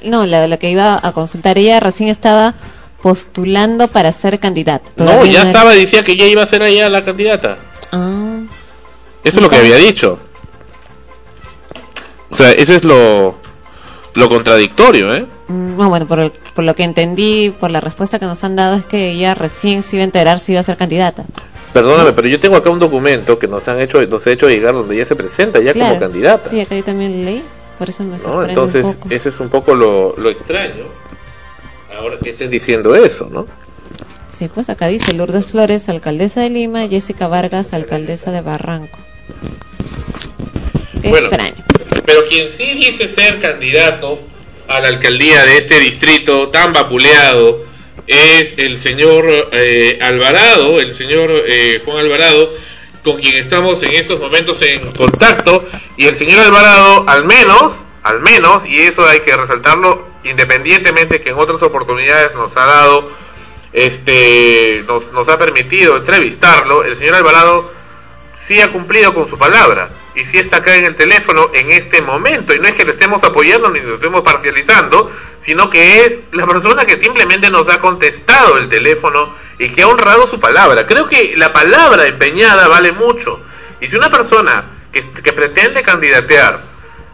No, 0.03 0.25
la, 0.27 0.48
la 0.48 0.58
que 0.58 0.70
iba 0.70 1.00
a 1.01 1.12
consultar, 1.13 1.58
ella 1.58 1.79
recién 1.79 2.10
estaba 2.10 2.53
postulando 3.01 3.88
para 3.88 4.12
ser 4.12 4.39
candidata. 4.39 4.88
No, 4.98 5.25
ya 5.25 5.43
estaba, 5.43 5.72
decía 5.74 6.03
que 6.03 6.15
ya 6.15 6.25
iba 6.25 6.43
a 6.43 6.46
ser 6.48 6.63
allá 6.63 6.89
la 6.89 7.03
candidata. 7.03 7.58
Ah, 7.91 8.39
Eso 9.24 9.38
es 9.39 9.41
lo 9.43 9.50
que 9.50 9.55
había 9.58 9.75
dicho. 9.77 10.20
O 12.29 12.36
sea, 12.36 12.51
ese 12.51 12.75
es 12.77 12.84
lo, 12.84 13.36
lo 14.13 14.29
contradictorio, 14.29 15.13
¿eh? 15.13 15.25
mm, 15.48 15.77
no, 15.77 15.89
bueno, 15.89 16.08
por, 16.08 16.20
el- 16.20 16.31
por 16.55 16.63
lo 16.63 16.74
que 16.75 16.84
entendí, 16.84 17.53
por 17.60 17.72
la 17.72 17.81
respuesta 17.81 18.20
que 18.20 18.25
nos 18.25 18.43
han 18.43 18.55
dado, 18.55 18.77
es 18.77 18.86
que 18.86 19.12
ella 19.12 19.34
recién 19.36 19.84
se 19.84 19.98
iba 19.98 20.01
a 20.01 20.05
enterar 20.05 20.39
si 20.39 20.53
iba 20.53 20.62
a 20.62 20.63
ser 20.63 20.77
candidata. 20.77 21.25
Perdóname, 21.74 22.13
pero 22.13 22.27
yo 22.27 22.39
tengo 22.39 22.55
acá 22.55 22.70
un 22.70 22.79
documento 22.79 23.38
que 23.39 23.48
nos 23.48 23.67
han 23.67 23.79
hecho, 23.81 24.01
nos 24.03 24.25
ha 24.27 24.31
hecho 24.31 24.48
llegar 24.50 24.74
donde 24.74 24.96
ella 24.96 25.05
se 25.05 25.15
presenta 25.15 25.60
ya 25.60 25.74
Claro. 25.74 25.96
como 25.96 26.00
candidata. 26.01 26.50
Sí, 26.50 26.60
acá 26.62 26.75
yo 26.75 26.84
también 26.84 27.25
leí, 27.25 27.43
por 27.77 27.89
eso 27.89 28.03
me 28.03 28.12
¿no? 28.13 28.20
sorprende 28.20 28.50
Entonces, 28.51 28.86
un 28.86 28.93
poco. 28.96 29.08
ese 29.13 29.29
es 29.29 29.39
un 29.39 29.50
poco 29.50 29.75
lo, 29.75 30.15
lo 30.17 30.29
extraño. 30.29 31.00
Ahora 31.98 32.17
que 32.21 32.29
estén 32.31 32.50
diciendo 32.50 32.95
eso, 32.95 33.29
¿no? 33.31 33.48
Sí, 34.29 34.48
pues 34.53 34.69
acá 34.69 34.88
dice 34.88 35.13
Lourdes 35.13 35.45
Flores, 35.45 35.88
alcaldesa 35.89 36.41
de 36.41 36.50
Lima, 36.50 36.88
Jessica 36.88 37.27
Vargas, 37.27 37.74
alcaldesa 37.74 38.31
de 38.31 38.41
Barranco. 38.41 38.98
Qué 41.01 41.10
Bueno. 41.10 41.27
extraño. 41.27 41.55
pero 42.05 42.27
quien 42.27 42.50
sí 42.57 42.74
dice 42.74 43.07
ser 43.07 43.39
candidato 43.39 44.19
a 44.67 44.79
la 44.79 44.88
alcaldía 44.89 45.43
de 45.45 45.57
este 45.57 45.79
distrito 45.79 46.50
tan 46.50 46.74
vapuleado 46.74 47.63
es 48.07 48.53
el 48.57 48.79
señor 48.81 49.25
eh, 49.51 49.98
Alvarado, 50.01 50.79
el 50.79 50.95
señor 50.95 51.31
eh, 51.48 51.81
Juan 51.86 51.98
Alvarado, 52.00 52.51
con 53.03 53.19
quien 53.19 53.36
estamos 53.36 53.81
en 53.83 53.91
estos 53.93 54.19
momentos 54.19 54.62
en 54.62 54.91
contacto. 54.93 55.63
Y 55.98 56.05
el 56.07 56.17
señor 56.17 56.39
Alvarado, 56.41 57.05
al 57.07 57.25
menos, 57.25 57.74
al 58.03 58.19
menos, 58.21 58.65
y 58.65 58.79
eso 58.79 59.05
hay 59.05 59.19
que 59.21 59.36
resaltarlo, 59.36 60.07
independientemente 60.23 61.21
que 61.21 61.29
en 61.29 61.37
otras 61.37 61.61
oportunidades 61.61 62.33
nos 62.35 62.55
ha 62.55 62.65
dado, 62.65 63.11
este, 63.73 64.83
nos, 64.87 65.27
ha 65.27 65.37
permitido 65.37 65.97
entrevistarlo, 65.97 66.83
el 66.83 66.97
señor 66.97 67.15
Alvarado 67.15 67.71
sí 68.47 68.59
ha 68.59 68.71
cumplido 68.71 69.13
con 69.13 69.29
su 69.29 69.37
palabra 69.37 69.89
y 70.15 70.25
sí 70.25 70.37
está 70.37 70.57
acá 70.57 70.75
en 70.75 70.85
el 70.85 70.95
teléfono 70.95 71.49
en 71.53 71.71
este 71.71 72.01
momento. 72.01 72.53
Y 72.53 72.59
no 72.59 72.67
es 72.67 72.73
que 72.73 72.85
lo 72.85 72.91
estemos 72.91 73.23
apoyando 73.23 73.69
ni 73.69 73.79
lo 73.79 73.95
estemos 73.95 74.21
parcializando 74.23 75.11
sino 75.41 75.69
que 75.69 76.05
es 76.05 76.13
la 76.31 76.45
persona 76.45 76.85
que 76.85 76.99
simplemente 76.99 77.49
nos 77.49 77.67
ha 77.67 77.81
contestado 77.81 78.57
el 78.57 78.69
teléfono 78.69 79.35
y 79.57 79.69
que 79.69 79.81
ha 79.81 79.87
honrado 79.87 80.27
su 80.27 80.39
palabra. 80.39 80.85
Creo 80.85 81.07
que 81.07 81.33
la 81.35 81.51
palabra 81.51 82.07
empeñada 82.07 82.67
vale 82.67 82.91
mucho. 82.91 83.39
Y 83.79 83.87
si 83.87 83.95
una 83.95 84.11
persona 84.11 84.65
que 84.91 85.33
pretende 85.33 85.81
candidatear 85.81 86.61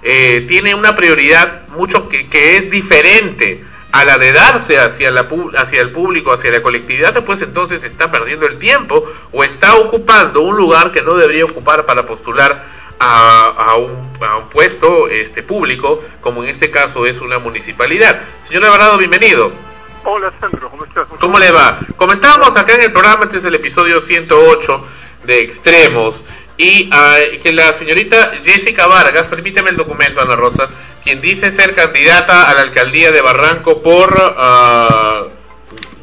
eh, 0.03 0.45
tiene 0.47 0.75
una 0.75 0.95
prioridad 0.95 1.67
mucho 1.69 2.09
que, 2.09 2.27
que 2.27 2.57
es 2.57 2.71
diferente 2.71 3.63
a 3.91 4.05
la 4.05 4.17
de 4.17 4.31
darse 4.31 4.77
hacia, 4.79 5.11
la, 5.11 5.27
hacia 5.57 5.81
el 5.81 5.91
público, 5.91 6.31
hacia 6.31 6.51
la 6.51 6.61
colectividad, 6.61 7.23
pues 7.23 7.41
entonces 7.41 7.83
está 7.83 8.11
perdiendo 8.11 8.45
el 8.45 8.59
tiempo 8.59 9.03
o 9.31 9.43
está 9.43 9.75
ocupando 9.75 10.41
un 10.41 10.55
lugar 10.55 10.91
que 10.91 11.01
no 11.01 11.15
debería 11.15 11.45
ocupar 11.45 11.85
para 11.85 12.05
postular 12.05 12.65
a, 12.99 13.53
a 13.57 13.75
un, 13.75 14.11
a 14.21 14.37
un 14.37 14.49
puesto 14.49 15.07
este, 15.07 15.43
público, 15.43 16.03
como 16.21 16.43
en 16.43 16.49
este 16.49 16.69
caso 16.69 17.05
es 17.05 17.19
una 17.21 17.39
municipalidad. 17.39 18.21
Señor 18.47 18.65
Alvarado, 18.65 18.97
bienvenido. 18.97 19.51
Hola 20.03 20.31
Sandro, 20.39 20.69
¿cómo 20.69 20.85
estás? 20.85 21.09
Mucho 21.09 21.19
¿Cómo 21.19 21.39
le 21.39 21.51
va? 21.51 21.79
Comentábamos 21.95 22.49
acá 22.55 22.75
en 22.75 22.83
el 22.83 22.91
programa, 22.91 23.25
este 23.25 23.37
es 23.37 23.45
el 23.45 23.55
episodio 23.55 24.01
108 24.01 24.87
de 25.25 25.41
Extremos, 25.41 26.15
y 26.57 26.89
ah, 26.91 27.17
que 27.41 27.53
la 27.53 27.77
señorita 27.77 28.33
Jessica 28.43 28.87
Vargas, 28.87 29.27
permíteme 29.27 29.69
el 29.69 29.77
documento, 29.77 30.21
Ana 30.21 30.35
Rosa, 30.35 30.69
quien 31.03 31.21
dice 31.21 31.51
ser 31.51 31.75
candidata 31.75 32.49
a 32.49 32.53
la 32.55 32.61
alcaldía 32.61 33.11
de 33.11 33.21
Barranco 33.21 33.81
por, 33.81 34.15
ah, 34.19 35.25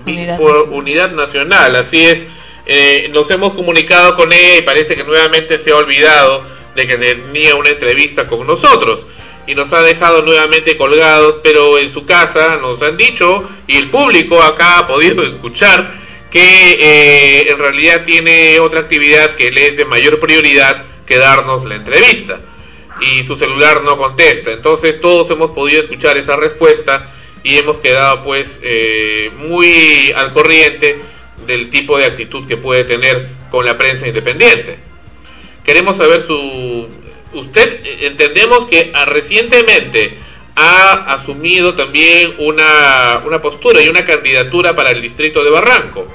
Unidad 0.06 0.38
por 0.38 0.54
Nacional. 0.54 0.78
Unidad 0.78 1.11
Nacional, 1.12 1.76
así 1.76 2.04
es. 2.04 2.25
Eh, 2.66 3.11
nos 3.12 3.30
hemos 3.30 3.52
comunicado 3.54 4.16
con 4.16 4.32
ella 4.32 4.58
y 4.58 4.62
parece 4.62 4.96
que 4.96 5.04
nuevamente 5.04 5.58
se 5.58 5.70
ha 5.70 5.76
olvidado 5.76 6.42
de 6.75 6.87
que 6.87 6.96
tenía 6.96 7.56
una 7.56 7.70
entrevista 7.70 8.26
con 8.26 8.46
nosotros 8.46 9.06
y 9.46 9.54
nos 9.54 9.73
ha 9.73 9.82
dejado 9.82 10.23
nuevamente 10.23 10.76
colgados, 10.76 11.37
pero 11.42 11.78
en 11.78 11.92
su 11.92 12.06
casa 12.06 12.58
nos 12.61 12.80
han 12.80 12.96
dicho 12.96 13.49
y 13.66 13.76
el 13.76 13.90
público 13.90 14.42
acá 14.42 14.78
ha 14.78 14.87
podido 14.87 15.25
escuchar 15.25 16.03
que 16.35 16.41
eh, 16.41 17.49
en 17.49 17.59
realidad 17.61 18.05
tiene 18.05 18.59
otra 18.59 18.81
actividad 18.81 19.37
que 19.37 19.53
le 19.53 19.69
es 19.69 19.76
de 19.76 19.85
mayor 19.85 20.19
prioridad 20.19 20.85
que 21.07 21.17
darnos 21.17 21.64
la 21.64 21.76
entrevista 21.76 22.41
y 23.00 23.23
su 23.23 23.37
celular 23.37 23.85
no 23.85 23.97
contesta. 23.97 24.50
Entonces 24.50 25.00
todos 25.00 25.30
hemos 25.30 25.52
podido 25.52 25.82
escuchar 25.82 26.17
esa 26.17 26.35
respuesta 26.35 27.08
y 27.45 27.56
hemos 27.56 27.76
quedado 27.76 28.25
pues 28.25 28.49
eh, 28.63 29.30
muy 29.37 30.11
al 30.17 30.32
corriente 30.32 30.99
del 31.47 31.71
tipo 31.71 31.99
de 31.99 32.06
actitud 32.06 32.49
que 32.49 32.56
puede 32.56 32.82
tener 32.82 33.28
con 33.52 33.65
la 33.65 33.78
prensa 33.78 34.08
independiente. 34.08 34.78
Queremos 35.65 35.97
saber 35.97 36.26
su... 36.26 36.89
Usted 37.32 37.80
entendemos 38.00 38.67
que 38.67 38.91
ah, 38.93 39.04
recientemente 39.04 40.19
ha 40.56 41.15
asumido 41.15 41.75
también 41.75 42.35
una, 42.39 43.23
una 43.25 43.41
postura 43.41 43.80
y 43.80 43.89
una 43.89 44.04
candidatura 44.04 44.75
para 44.75 44.91
el 44.91 45.00
distrito 45.00 45.45
de 45.45 45.50
Barranco. 45.50 46.08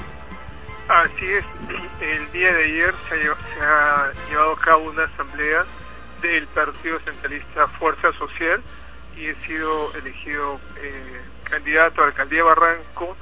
Así 0.90 1.24
es, 1.24 1.44
el 2.00 2.32
día 2.32 2.52
de 2.52 2.64
ayer 2.64 2.92
se 3.08 3.64
ha, 3.64 4.12
llevado 4.28 4.52
a 4.54 4.58
cabo 4.58 4.90
una 4.90 5.04
asamblea 5.04 5.64
del 6.20 6.48
Partido 6.48 6.98
Centralista 7.04 7.68
Fuerza 7.68 8.12
Social 8.14 8.60
y 9.16 9.26
he 9.26 9.36
sido 9.46 9.94
elegido 9.94 10.58
eh, 10.78 11.20
candidato 11.44 12.00
a 12.00 12.06
la 12.06 12.08
alcaldía 12.08 12.42
Barranco, 12.42 13.16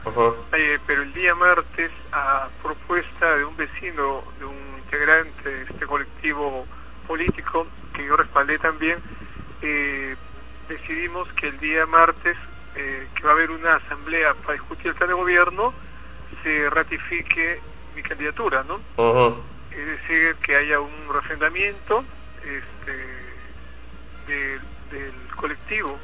eh, 0.55 0.79
pero 0.87 1.03
el 1.03 1.13
día 1.13 1.35
martes, 1.35 1.91
a 2.11 2.49
propuesta 2.63 3.37
de 3.37 3.45
un 3.45 3.55
vecino, 3.55 4.23
de 4.39 4.47
un 4.47 4.79
integrante 4.79 5.51
de 5.51 5.63
este 5.65 5.85
colectivo 5.85 6.67
político 7.07 7.67
que 7.93 8.07
yo 8.07 8.17
respaldé 8.17 8.59
también, 8.59 8.99
eh, 9.61 10.17
decidimos 10.71 11.31
que 11.35 11.49
el 11.49 11.61
día 11.61 11.85
martes, 11.85 12.39
eh, 12.77 13.09
que 13.15 13.23
va 13.25 13.33
a 13.33 13.35
haber 13.35 13.51
una 13.51 13.75
asamblea 13.75 14.33
para 14.33 14.55
discutir 14.55 14.87
el 14.87 14.95
plan 14.95 15.09
de 15.11 15.15
gobierno, 15.15 15.75
se 16.43 16.71
ratifique 16.71 17.61
mi 17.97 18.03
candidatura, 18.03 18.65
¿no? 18.67 18.81
Es 19.71 19.87
decir, 19.87 20.35
que 20.43 20.57
haya 20.57 20.81
un 20.81 21.13
refrendamiento 21.13 22.05
este, 22.43 22.93
de- 24.27 24.59
del 24.97 25.13
colectivo, 25.37 25.97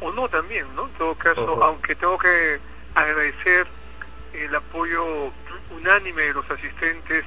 o 0.00 0.12
no 0.12 0.28
también, 0.28 0.66
¿no? 0.74 0.86
En 0.86 0.92
todo 0.94 1.14
caso, 1.14 1.62
aunque 1.64 1.94
tengo 1.94 2.18
que 2.18 2.58
agradecer 2.94 3.66
el 4.34 4.54
apoyo 4.54 5.30
unánime 5.70 6.22
de 6.22 6.34
los 6.34 6.50
asistentes 6.50 7.24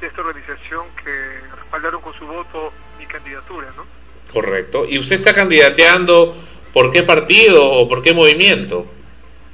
de 0.00 0.06
esta 0.06 0.20
organización 0.20 0.86
que 1.02 1.40
respaldaron 1.56 2.00
con 2.00 2.12
su 2.14 2.26
voto 2.26 2.72
mi 2.98 3.06
candidatura, 3.06 3.68
¿no? 3.76 3.84
Correcto. 4.32 4.84
¿Y 4.88 4.98
usted 4.98 5.16
está 5.16 5.32
candidateando 5.34 6.36
por 6.72 6.90
qué 6.90 7.04
partido 7.04 7.64
o 7.64 7.88
por 7.88 8.02
qué 8.02 8.12
movimiento? 8.12 8.86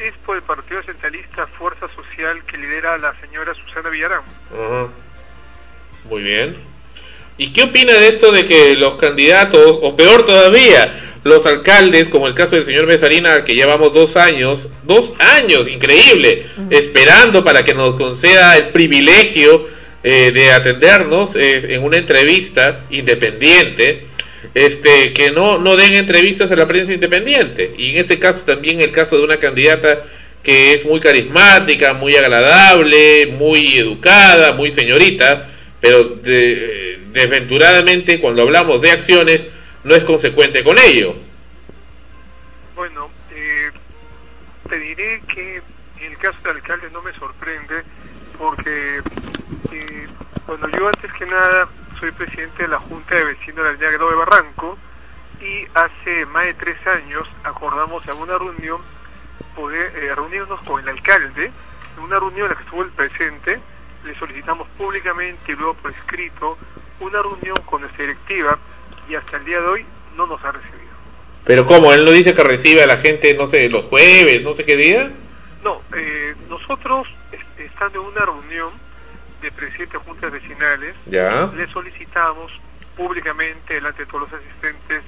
Es 0.00 0.14
por 0.24 0.34
el 0.34 0.42
Partido 0.42 0.82
Centralista 0.82 1.46
Fuerza 1.46 1.86
Social 1.94 2.42
que 2.44 2.56
lidera 2.56 2.96
la 2.96 3.14
señora 3.20 3.52
Susana 3.52 3.90
Villarán. 3.90 4.22
Muy 6.08 6.22
bien. 6.22 6.56
¿Y 7.36 7.52
qué 7.52 7.64
opina 7.64 7.92
de 7.92 8.08
esto 8.08 8.32
de 8.32 8.46
que 8.46 8.76
los 8.76 8.94
candidatos, 8.94 9.78
o 9.82 9.94
peor 9.94 10.24
todavía, 10.24 11.18
los 11.22 11.44
alcaldes, 11.44 12.08
como 12.08 12.26
el 12.28 12.34
caso 12.34 12.56
del 12.56 12.64
señor 12.64 12.86
Besarina, 12.86 13.44
que 13.44 13.54
llevamos 13.54 13.92
dos 13.92 14.16
años, 14.16 14.60
dos 14.84 15.12
años, 15.18 15.68
increíble, 15.68 16.46
esperando 16.70 17.44
para 17.44 17.62
que 17.62 17.74
nos 17.74 17.96
conceda 17.96 18.56
el 18.56 18.68
privilegio 18.68 19.68
eh, 20.02 20.32
de 20.32 20.50
atendernos 20.50 21.36
eh, 21.36 21.74
en 21.74 21.82
una 21.82 21.98
entrevista 21.98 22.80
independiente, 22.88 24.06
este, 24.54 25.12
que 25.12 25.30
no, 25.32 25.58
no 25.58 25.76
den 25.76 25.94
entrevistas 25.94 26.50
a 26.50 26.56
la 26.56 26.66
prensa 26.66 26.92
independiente. 26.92 27.72
Y 27.76 27.90
en 27.90 28.04
ese 28.04 28.18
caso 28.18 28.40
también 28.40 28.80
el 28.80 28.92
caso 28.92 29.16
de 29.16 29.24
una 29.24 29.36
candidata 29.38 30.04
que 30.42 30.74
es 30.74 30.84
muy 30.84 31.00
carismática, 31.00 31.92
muy 31.92 32.16
agradable, 32.16 33.26
muy 33.26 33.76
educada, 33.78 34.52
muy 34.54 34.70
señorita, 34.72 35.48
pero 35.80 36.04
de- 36.04 36.98
desventuradamente 37.12 38.20
cuando 38.20 38.42
hablamos 38.42 38.80
de 38.80 38.90
acciones 38.92 39.46
no 39.84 39.94
es 39.94 40.02
consecuente 40.04 40.62
con 40.62 40.78
ello. 40.78 41.14
Bueno, 42.74 43.10
eh, 43.34 43.70
te 44.68 44.78
diré 44.78 45.20
que 45.32 45.60
el 46.06 46.16
caso 46.18 46.38
del 46.44 46.56
alcalde 46.56 46.88
no 46.92 47.02
me 47.02 47.12
sorprende 47.14 47.82
porque, 48.38 49.00
eh, 49.72 50.06
bueno, 50.46 50.68
yo 50.70 50.86
antes 50.88 51.12
que 51.12 51.26
nada 51.26 51.68
soy 52.00 52.10
presidente 52.12 52.62
de 52.62 52.68
la 52.68 52.78
Junta 52.78 53.14
de 53.14 53.24
Vecinos 53.24 53.64
de 53.78 53.84
la 53.84 53.90
Grado 53.92 54.10
de 54.10 54.16
Barranco 54.16 54.76
y 55.40 55.66
hace 55.74 56.24
más 56.26 56.44
de 56.44 56.54
tres 56.54 56.76
años 56.86 57.28
acordamos 57.44 58.06
en 58.08 58.16
una 58.16 58.38
reunión 58.38 58.80
poder 59.54 59.92
eh, 59.96 60.14
reunirnos 60.14 60.60
con 60.62 60.82
el 60.82 60.88
alcalde, 60.88 61.46
en 61.96 62.02
una 62.02 62.18
reunión 62.18 62.46
en 62.46 62.50
la 62.50 62.56
que 62.56 62.62
estuvo 62.64 62.82
el 62.82 62.90
presente, 62.90 63.60
le 64.04 64.14
solicitamos 64.18 64.66
públicamente 64.78 65.52
y 65.52 65.56
luego 65.56 65.74
por 65.74 65.90
escrito 65.90 66.58
una 67.00 67.20
reunión 67.22 67.56
con 67.66 67.82
nuestra 67.82 68.04
directiva 68.04 68.58
y 69.08 69.14
hasta 69.14 69.36
el 69.36 69.44
día 69.44 69.60
de 69.60 69.66
hoy 69.66 69.86
no 70.16 70.26
nos 70.26 70.42
ha 70.44 70.52
recibido. 70.52 70.80
Pero 71.44 71.66
como 71.66 71.92
él 71.92 72.04
no 72.04 72.10
dice 72.10 72.34
que 72.34 72.44
recibe 72.44 72.82
a 72.82 72.86
la 72.86 72.98
gente, 72.98 73.34
no 73.34 73.46
sé, 73.48 73.68
los 73.68 73.86
jueves, 73.86 74.42
no 74.42 74.54
sé 74.54 74.64
qué 74.64 74.76
día. 74.76 75.10
No, 75.64 75.82
eh, 75.96 76.34
nosotros, 76.48 77.08
est- 77.32 77.60
estando 77.60 78.00
en 78.02 78.06
una 78.08 78.24
reunión 78.24 78.70
de 79.40 79.50
presidentes 79.52 79.92
de 79.92 79.98
juntas 79.98 80.32
vecinales, 80.32 80.94
Ya. 81.06 81.46
le 81.54 81.66
solicitamos 81.68 82.52
públicamente 82.96 83.74
delante 83.74 84.04
de 84.04 84.06
todos 84.10 84.30
los 84.30 84.40
asistentes 84.40 85.02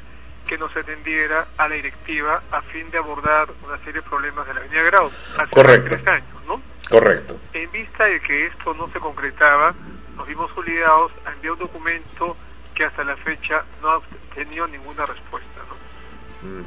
que 0.46 0.58
nos 0.58 0.74
atendiera 0.76 1.46
a 1.56 1.68
la 1.68 1.74
directiva 1.76 2.42
a 2.50 2.60
fin 2.62 2.90
de 2.90 2.98
abordar 2.98 3.48
una 3.66 3.76
serie 3.78 3.94
de 3.94 4.02
problemas 4.02 4.46
de 4.46 4.54
la 4.54 4.60
Avenida 4.60 4.82
Grau. 4.82 5.10
Hace 5.38 5.50
Correcto. 5.50 5.88
tres 5.94 6.06
años, 6.06 6.44
¿no? 6.46 6.60
Correcto. 6.88 7.38
En 7.52 7.70
vista 7.70 8.04
de 8.04 8.20
que 8.20 8.46
esto 8.46 8.74
no 8.74 8.88
se 8.92 8.98
concretaba, 8.98 9.74
nos 10.16 10.26
vimos 10.26 10.50
obligados 10.56 11.12
a 11.24 11.32
enviar 11.32 11.54
un 11.54 11.58
documento 11.60 12.36
que 12.74 12.84
hasta 12.84 13.04
la 13.04 13.16
fecha 13.16 13.64
no 13.80 13.90
ha 13.92 14.00
tenido 14.34 14.66
ninguna 14.66 15.06
respuesta, 15.06 15.48
¿no? 15.68 16.62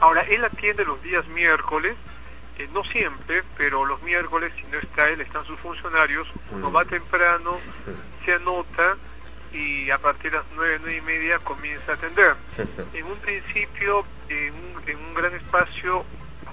Ahora, 0.00 0.22
él 0.22 0.44
atiende 0.44 0.84
los 0.84 1.02
días 1.02 1.26
miércoles, 1.28 1.94
eh, 2.58 2.68
no 2.72 2.82
siempre, 2.84 3.42
pero 3.56 3.84
los 3.84 4.02
miércoles, 4.02 4.52
si 4.56 4.64
no 4.70 4.78
está 4.78 5.08
él, 5.08 5.20
están 5.20 5.44
sus 5.44 5.58
funcionarios, 5.60 6.26
uno 6.52 6.72
va 6.72 6.84
temprano, 6.84 7.58
se 8.24 8.32
anota 8.34 8.96
y 9.52 9.90
a 9.90 9.98
partir 9.98 10.30
de 10.30 10.38
las 10.38 10.46
nueve, 10.54 10.78
nueve 10.80 10.96
y 10.96 11.00
media 11.02 11.38
comienza 11.38 11.92
a 11.92 11.94
atender. 11.94 12.34
En 12.92 13.04
un 13.06 13.18
principio, 13.18 14.04
en 14.28 14.54
un, 14.54 14.88
en 14.88 14.96
un 14.96 15.14
gran 15.14 15.34
espacio, 15.34 16.04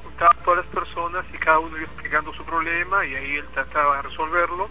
juntaba 0.04 0.32
a 0.32 0.44
todas 0.44 0.66
las 0.66 0.74
personas 0.74 1.26
y 1.34 1.38
cada 1.38 1.60
uno 1.60 1.76
iba 1.78 1.86
explicando 1.86 2.34
su 2.34 2.46
problema 2.46 3.06
y 3.06 3.16
ahí 3.16 3.36
él 3.38 3.46
trataba 3.54 3.98
de 3.98 4.02
resolverlo. 4.04 4.70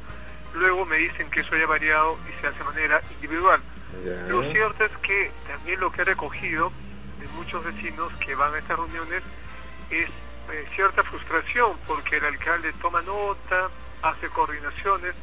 Luego 0.54 0.84
me 0.84 0.98
dicen 0.98 1.30
que 1.30 1.40
eso 1.40 1.54
haya 1.54 1.66
variado 1.66 2.18
y 2.28 2.40
se 2.40 2.46
hace 2.46 2.58
de 2.58 2.64
manera 2.64 3.00
individual. 3.14 3.60
Lo 4.28 4.42
cierto 4.50 4.84
es 4.84 4.92
que 4.98 5.30
también 5.46 5.80
lo 5.80 5.92
que 5.92 6.02
he 6.02 6.04
recogido 6.04 6.72
de 7.18 7.28
muchos 7.28 7.64
vecinos 7.64 8.12
que 8.14 8.34
van 8.34 8.54
a 8.54 8.58
estas 8.58 8.78
reuniones 8.78 9.22
es 9.90 10.08
cierta 10.74 11.02
frustración 11.02 11.72
porque 11.86 12.16
el 12.16 12.24
alcalde 12.24 12.72
toma 12.80 13.02
nota, 13.02 13.68
hace 14.02 14.28
coordinaciones 14.28 15.14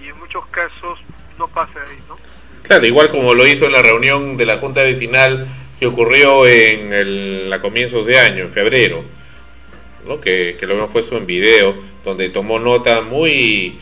y 0.00 0.08
en 0.08 0.18
muchos 0.18 0.46
casos 0.48 0.98
no 1.38 1.48
pasa 1.48 1.80
ahí, 1.88 1.98
¿no? 2.08 2.18
Claro, 2.62 2.86
igual 2.86 3.10
como 3.10 3.34
lo 3.34 3.46
hizo 3.46 3.66
en 3.66 3.72
la 3.72 3.82
reunión 3.82 4.36
de 4.36 4.46
la 4.46 4.58
Junta 4.58 4.82
Vecinal 4.82 5.46
que 5.78 5.86
ocurrió 5.86 6.46
en 6.46 6.92
el, 6.92 7.50
a 7.52 7.60
comienzos 7.60 8.06
de 8.06 8.18
año, 8.18 8.44
en 8.44 8.52
febrero, 8.52 9.04
¿no? 10.06 10.20
que, 10.20 10.56
que 10.58 10.66
lo 10.66 10.74
hemos 10.74 10.90
puesto 10.90 11.16
en 11.16 11.26
video, 11.26 11.74
donde 12.04 12.30
tomó 12.30 12.58
nota 12.58 13.00
muy, 13.00 13.78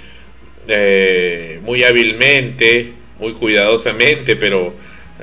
eh, 0.69 1.59
muy 1.63 1.85
hábilmente, 1.85 2.93
muy 3.19 3.33
cuidadosamente, 3.33 4.37
pero 4.37 4.75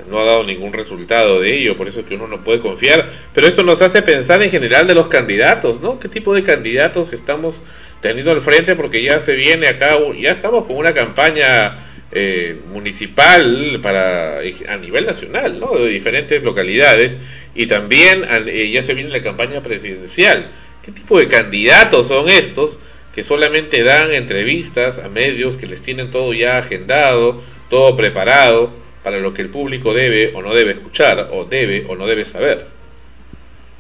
no 0.09 0.19
ha 0.19 0.25
dado 0.25 0.43
ningún 0.43 0.73
resultado 0.73 1.39
de 1.39 1.57
ello, 1.57 1.77
por 1.77 1.87
eso 1.87 2.01
es 2.01 2.05
que 2.05 2.15
uno 2.15 2.27
no 2.27 2.43
puede 2.43 2.59
confiar. 2.59 3.09
Pero 3.33 3.47
esto 3.47 3.63
nos 3.63 3.81
hace 3.81 4.01
pensar 4.01 4.41
en 4.43 4.51
general 4.51 4.87
de 4.87 4.95
los 4.95 5.07
candidatos, 5.07 5.81
¿no? 5.81 5.99
¿Qué 5.99 6.09
tipo 6.09 6.33
de 6.33 6.43
candidatos 6.43 7.13
estamos 7.13 7.55
teniendo 8.01 8.31
al 8.31 8.41
frente? 8.41 8.75
Porque 8.75 9.01
ya 9.03 9.19
se 9.21 9.35
viene 9.35 9.67
acá, 9.67 9.97
ya 10.19 10.31
estamos 10.31 10.65
con 10.65 10.77
una 10.77 10.93
campaña 10.93 11.75
eh, 12.11 12.57
municipal 12.71 13.79
para 13.81 14.39
a 14.39 14.77
nivel 14.77 15.05
nacional, 15.05 15.59
¿no? 15.59 15.75
De 15.75 15.87
diferentes 15.89 16.43
localidades 16.43 17.17
y 17.55 17.67
también 17.67 18.25
eh, 18.29 18.69
ya 18.71 18.83
se 18.83 18.93
viene 18.93 19.09
la 19.09 19.23
campaña 19.23 19.61
presidencial. 19.61 20.47
¿Qué 20.83 20.91
tipo 20.91 21.17
de 21.17 21.27
candidatos 21.27 22.07
son 22.07 22.29
estos 22.29 22.77
que 23.15 23.23
solamente 23.23 23.83
dan 23.83 24.11
entrevistas 24.11 24.99
a 24.99 25.07
medios 25.07 25.55
que 25.55 25.67
les 25.67 25.81
tienen 25.81 26.11
todo 26.11 26.33
ya 26.33 26.57
agendado, 26.57 27.41
todo 27.69 27.95
preparado 27.95 28.82
para 29.03 29.19
lo 29.19 29.33
que 29.33 29.41
el 29.41 29.49
público 29.49 29.93
debe 29.93 30.31
o 30.33 30.41
no 30.41 30.53
debe 30.53 30.71
escuchar 30.71 31.29
o 31.31 31.45
debe 31.45 31.85
o 31.87 31.95
no 31.95 32.05
debe 32.07 32.25
saber? 32.25 32.67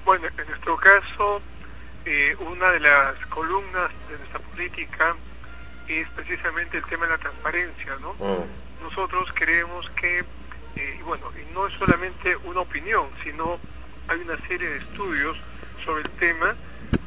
Bueno, 0.05 0.27
en 0.27 0.47
nuestro 0.47 0.75
caso, 0.77 1.41
eh, 2.05 2.35
una 2.39 2.71
de 2.71 2.81
las 2.81 3.15
columnas 3.27 3.89
de 4.09 4.17
nuestra 4.17 4.39
política 4.39 5.15
es 5.87 6.07
precisamente 6.09 6.77
el 6.77 6.83
tema 6.85 7.05
de 7.05 7.11
la 7.13 7.17
transparencia, 7.17 7.95
¿no? 8.01 8.13
Mm. 8.13 8.83
Nosotros 8.83 9.29
creemos 9.33 9.89
que, 9.91 10.19
eh, 10.19 10.97
y 10.99 11.01
bueno, 11.03 11.31
y 11.39 11.53
no 11.53 11.67
es 11.67 11.73
solamente 11.75 12.35
una 12.43 12.61
opinión, 12.61 13.07
sino 13.23 13.59
hay 14.09 14.19
una 14.19 14.37
serie 14.47 14.69
de 14.69 14.77
estudios 14.77 15.37
sobre 15.85 16.01
el 16.03 16.09
tema, 16.11 16.55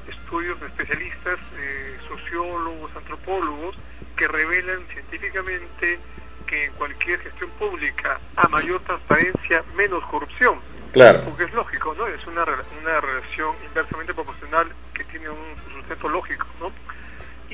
estudios 0.09 0.59
de 0.61 0.66
especialistas, 0.66 1.38
eh, 1.59 1.96
sociólogos, 2.09 2.90
antropólogos, 2.96 3.76
que 4.16 4.26
revelan 4.26 4.81
científicamente 4.92 5.98
que 6.46 6.66
en 6.66 6.72
cualquier 6.72 7.20
gestión 7.20 7.50
pública 7.59 8.18
a 8.37 8.48
mayor 8.48 8.80
transparencia, 8.80 9.64
menos 9.76 10.04
corrupción. 10.06 10.59
Claro. 10.92 11.22
Porque 11.24 11.44
es 11.44 11.52
lógico, 11.52 11.94
¿no? 11.98 12.06
Es 12.06 12.26
una, 12.26 12.44
una 12.44 13.00
relación 13.00 13.54
inversamente 13.66 14.14
proporcional 14.14 14.68
que 14.94 15.04
tiene 15.04 15.28
un 15.28 15.56
sustento 15.74 16.09
lógico, 16.09 16.46
¿no? 16.61 16.72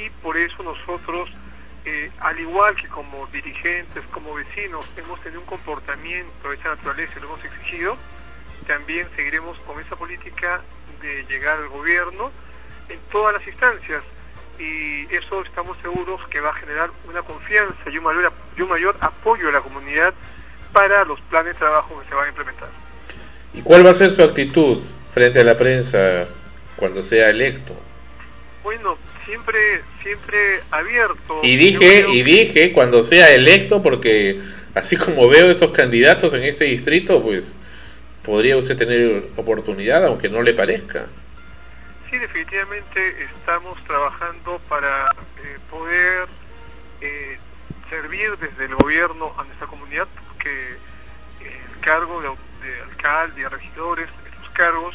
Y 0.01 0.11
por 0.23 0.37
eso 0.37 0.63
nosotros, 0.63 1.31
eh, 1.85 2.11
al 2.21 2.39
igual 2.39 2.77
que 2.77 2.89
como 2.89 3.27
dirigentes, 3.29 4.05
como 4.13 4.35
vecinos, 4.35 4.87
hemos 4.97 5.21
tenido 5.21 5.41
un 5.41 5.47
comportamiento 5.47 6.51
de 6.51 6.57
esa 6.57 6.71
naturaleza 6.71 7.15
y 7.17 7.21
lo 7.21 7.27
hemos 7.29 7.45
exigido, 7.45 7.97
también 8.67 9.09
seguiremos 9.17 9.59
con 9.61 9.81
esa 9.81 9.97
política 9.97 10.63
de 11.01 11.25
llegar 11.25 11.59
al 11.59 11.69
gobierno 11.69 12.31
en 12.89 13.01
todas 13.11 13.35
las 13.35 13.47
instancias 13.47 14.03
y 14.59 15.15
eso 15.15 15.43
estamos 15.43 15.77
seguros 15.83 16.21
que 16.29 16.41
va 16.41 16.51
a 16.51 16.55
generar 16.55 16.91
una 17.09 17.23
confianza 17.23 17.91
y 17.91 17.99
un 17.99 18.05
mayor, 18.05 18.33
y 18.57 18.63
un 18.63 18.69
mayor 18.69 18.97
apoyo 19.01 19.47
de 19.47 19.53
la 19.53 19.61
comunidad 19.61 20.15
para 20.73 21.05
los 21.05 21.21
planes 21.23 21.55
de 21.55 21.59
trabajo 21.59 22.01
que 22.01 22.09
se 22.09 22.15
van 22.15 22.27
a 22.27 22.29
implementar. 22.29 22.69
¿Y 23.55 23.63
cuál 23.63 23.85
va 23.87 23.91
a 23.91 23.95
ser 23.95 24.15
su 24.15 24.23
actitud 24.23 24.79
frente 25.13 25.41
a 25.41 25.45
la 25.45 25.57
prensa 25.57 26.27
cuando 26.77 27.03
sea 27.03 27.29
electo? 27.31 27.75
Bueno, 28.63 28.97
siempre 29.27 29.83
siempre 30.03 30.61
abierto. 30.71 31.41
Y 31.43 31.57
dije, 31.57 32.07
y 32.09 32.23
dije 32.23 32.73
cuando 32.73 33.05
sea 33.05 33.35
electo, 33.35 33.83
porque 33.83 34.41
así 34.75 34.97
como 34.97 35.29
veo 35.29 35.51
estos 35.51 35.73
candidatos 35.73 36.33
en 36.35 36.45
este 36.45 36.65
distrito, 36.65 37.23
pues 37.23 37.53
podría 38.25 38.57
usted 38.57 38.77
tener 38.77 39.25
oportunidad, 39.37 40.05
aunque 40.07 40.29
no 40.29 40.43
le 40.43 40.55
parezca. 40.55 41.07
Sí, 42.13 42.19
definitivamente 42.19 43.23
estamos 43.25 43.83
trabajando 43.85 44.59
para 44.69 45.07
eh, 45.43 45.59
poder 45.71 46.29
eh, 47.01 47.39
servir 47.89 48.37
desde 48.37 48.67
el 48.67 48.75
gobierno 48.75 49.35
a 49.39 49.45
nuestra 49.45 49.67
comunidad, 49.67 50.07
porque 50.29 50.77
el 51.41 51.81
cargo 51.81 52.21
de, 52.21 52.29
de 52.69 52.83
alcalde 52.83 53.41
y 53.41 53.45
regidores, 53.47 54.11
estos 54.31 54.51
cargos 54.51 54.95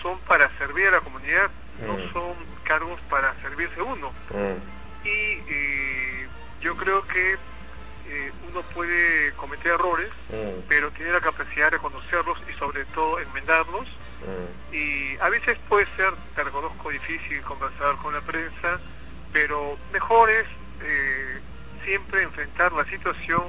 son 0.00 0.16
para 0.28 0.48
servir 0.56 0.86
a 0.86 0.90
la 0.92 1.00
comunidad, 1.00 1.50
no 1.84 1.94
Mm. 1.94 2.12
son 2.12 2.34
cargos 2.62 3.00
para 3.10 3.34
servirse 3.42 3.82
uno. 3.82 4.12
Mm, 4.30 5.08
Y 5.08 5.42
eh, 5.48 6.28
yo 6.60 6.76
creo 6.76 7.04
que 7.08 7.32
eh, 7.32 8.32
uno 8.48 8.62
puede 8.72 9.32
cometer 9.32 9.72
errores, 9.72 10.08
mm, 10.28 10.68
pero 10.68 10.92
tiene 10.92 11.10
la 11.10 11.20
capacidad 11.20 11.64
de 11.66 11.70
reconocerlos 11.78 12.38
y 12.48 12.56
sobre 12.60 12.84
todo 12.86 13.18
enmendarlos 13.18 13.88
mm. 14.24 14.74
y 14.74 15.16
a 15.20 15.28
veces 15.28 15.58
puede 15.68 15.86
ser, 15.96 16.10
te 16.34 16.42
reconozco, 16.42 16.90
difícil 16.90 17.40
conversar 17.42 17.96
con 17.96 18.14
la 18.14 18.20
prensa, 18.20 18.78
pero 19.32 19.76
mejor 19.92 20.30
es 20.30 20.46
eh, 20.82 21.38
siempre 21.84 22.22
enfrentar 22.22 22.72
la 22.72 22.84
situación 22.84 23.42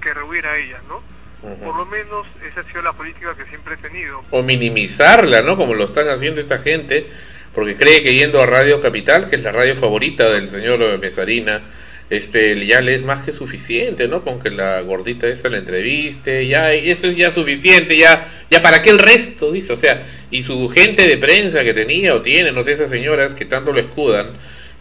que 0.00 0.12
rehuir 0.12 0.46
a 0.46 0.56
ella, 0.56 0.80
¿no? 0.88 1.00
Por 1.42 1.76
lo 1.76 1.84
menos 1.86 2.24
esa 2.48 2.60
ha 2.60 2.64
sido 2.64 2.82
la 2.82 2.92
política 2.92 3.34
que 3.36 3.44
siempre 3.46 3.74
he 3.74 3.76
tenido. 3.76 4.22
o 4.30 4.42
minimizarla, 4.44 5.42
¿no? 5.42 5.56
Como 5.56 5.74
lo 5.74 5.86
están 5.86 6.08
haciendo 6.08 6.40
esta 6.40 6.58
gente, 6.58 7.08
porque 7.52 7.76
cree 7.76 8.04
que 8.04 8.14
yendo 8.14 8.40
a 8.40 8.46
Radio 8.46 8.80
Capital, 8.80 9.28
que 9.28 9.36
es 9.36 9.42
la 9.42 9.50
radio 9.50 9.74
favorita 9.76 10.30
del 10.30 10.50
señor 10.50 10.98
Mesarina, 11.00 11.60
este, 12.16 12.66
ya 12.66 12.80
le 12.80 12.94
es 12.94 13.04
más 13.04 13.24
que 13.24 13.32
suficiente, 13.32 14.08
¿no? 14.08 14.22
Con 14.22 14.40
que 14.40 14.50
la 14.50 14.80
gordita 14.82 15.26
esta 15.28 15.48
la 15.48 15.58
entreviste, 15.58 16.46
ya, 16.46 16.72
eso 16.72 17.06
es 17.08 17.16
ya 17.16 17.32
suficiente, 17.34 17.96
ya, 17.96 18.28
ya 18.50 18.60
para 18.62 18.82
qué 18.82 18.90
el 18.90 18.98
resto, 18.98 19.50
dice, 19.52 19.72
o 19.72 19.76
sea, 19.76 20.02
y 20.30 20.42
su 20.42 20.68
gente 20.68 21.06
de 21.06 21.16
prensa 21.18 21.62
que 21.64 21.74
tenía 21.74 22.14
o 22.14 22.22
tiene, 22.22 22.52
no 22.52 22.62
sé, 22.64 22.72
esas 22.72 22.90
señoras 22.90 23.34
que 23.34 23.44
tanto 23.44 23.72
lo 23.72 23.80
escudan, 23.80 24.26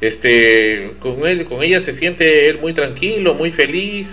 este, 0.02 0.92
con 1.00 1.26
él, 1.28 1.46
con 1.46 1.62
ella 1.64 1.80
se 1.82 1.94
siente 1.94 2.50
él 2.50 2.60
muy 2.60 2.74
tranquilo, 2.74 3.34
muy 3.34 3.52
feliz, 3.52 4.08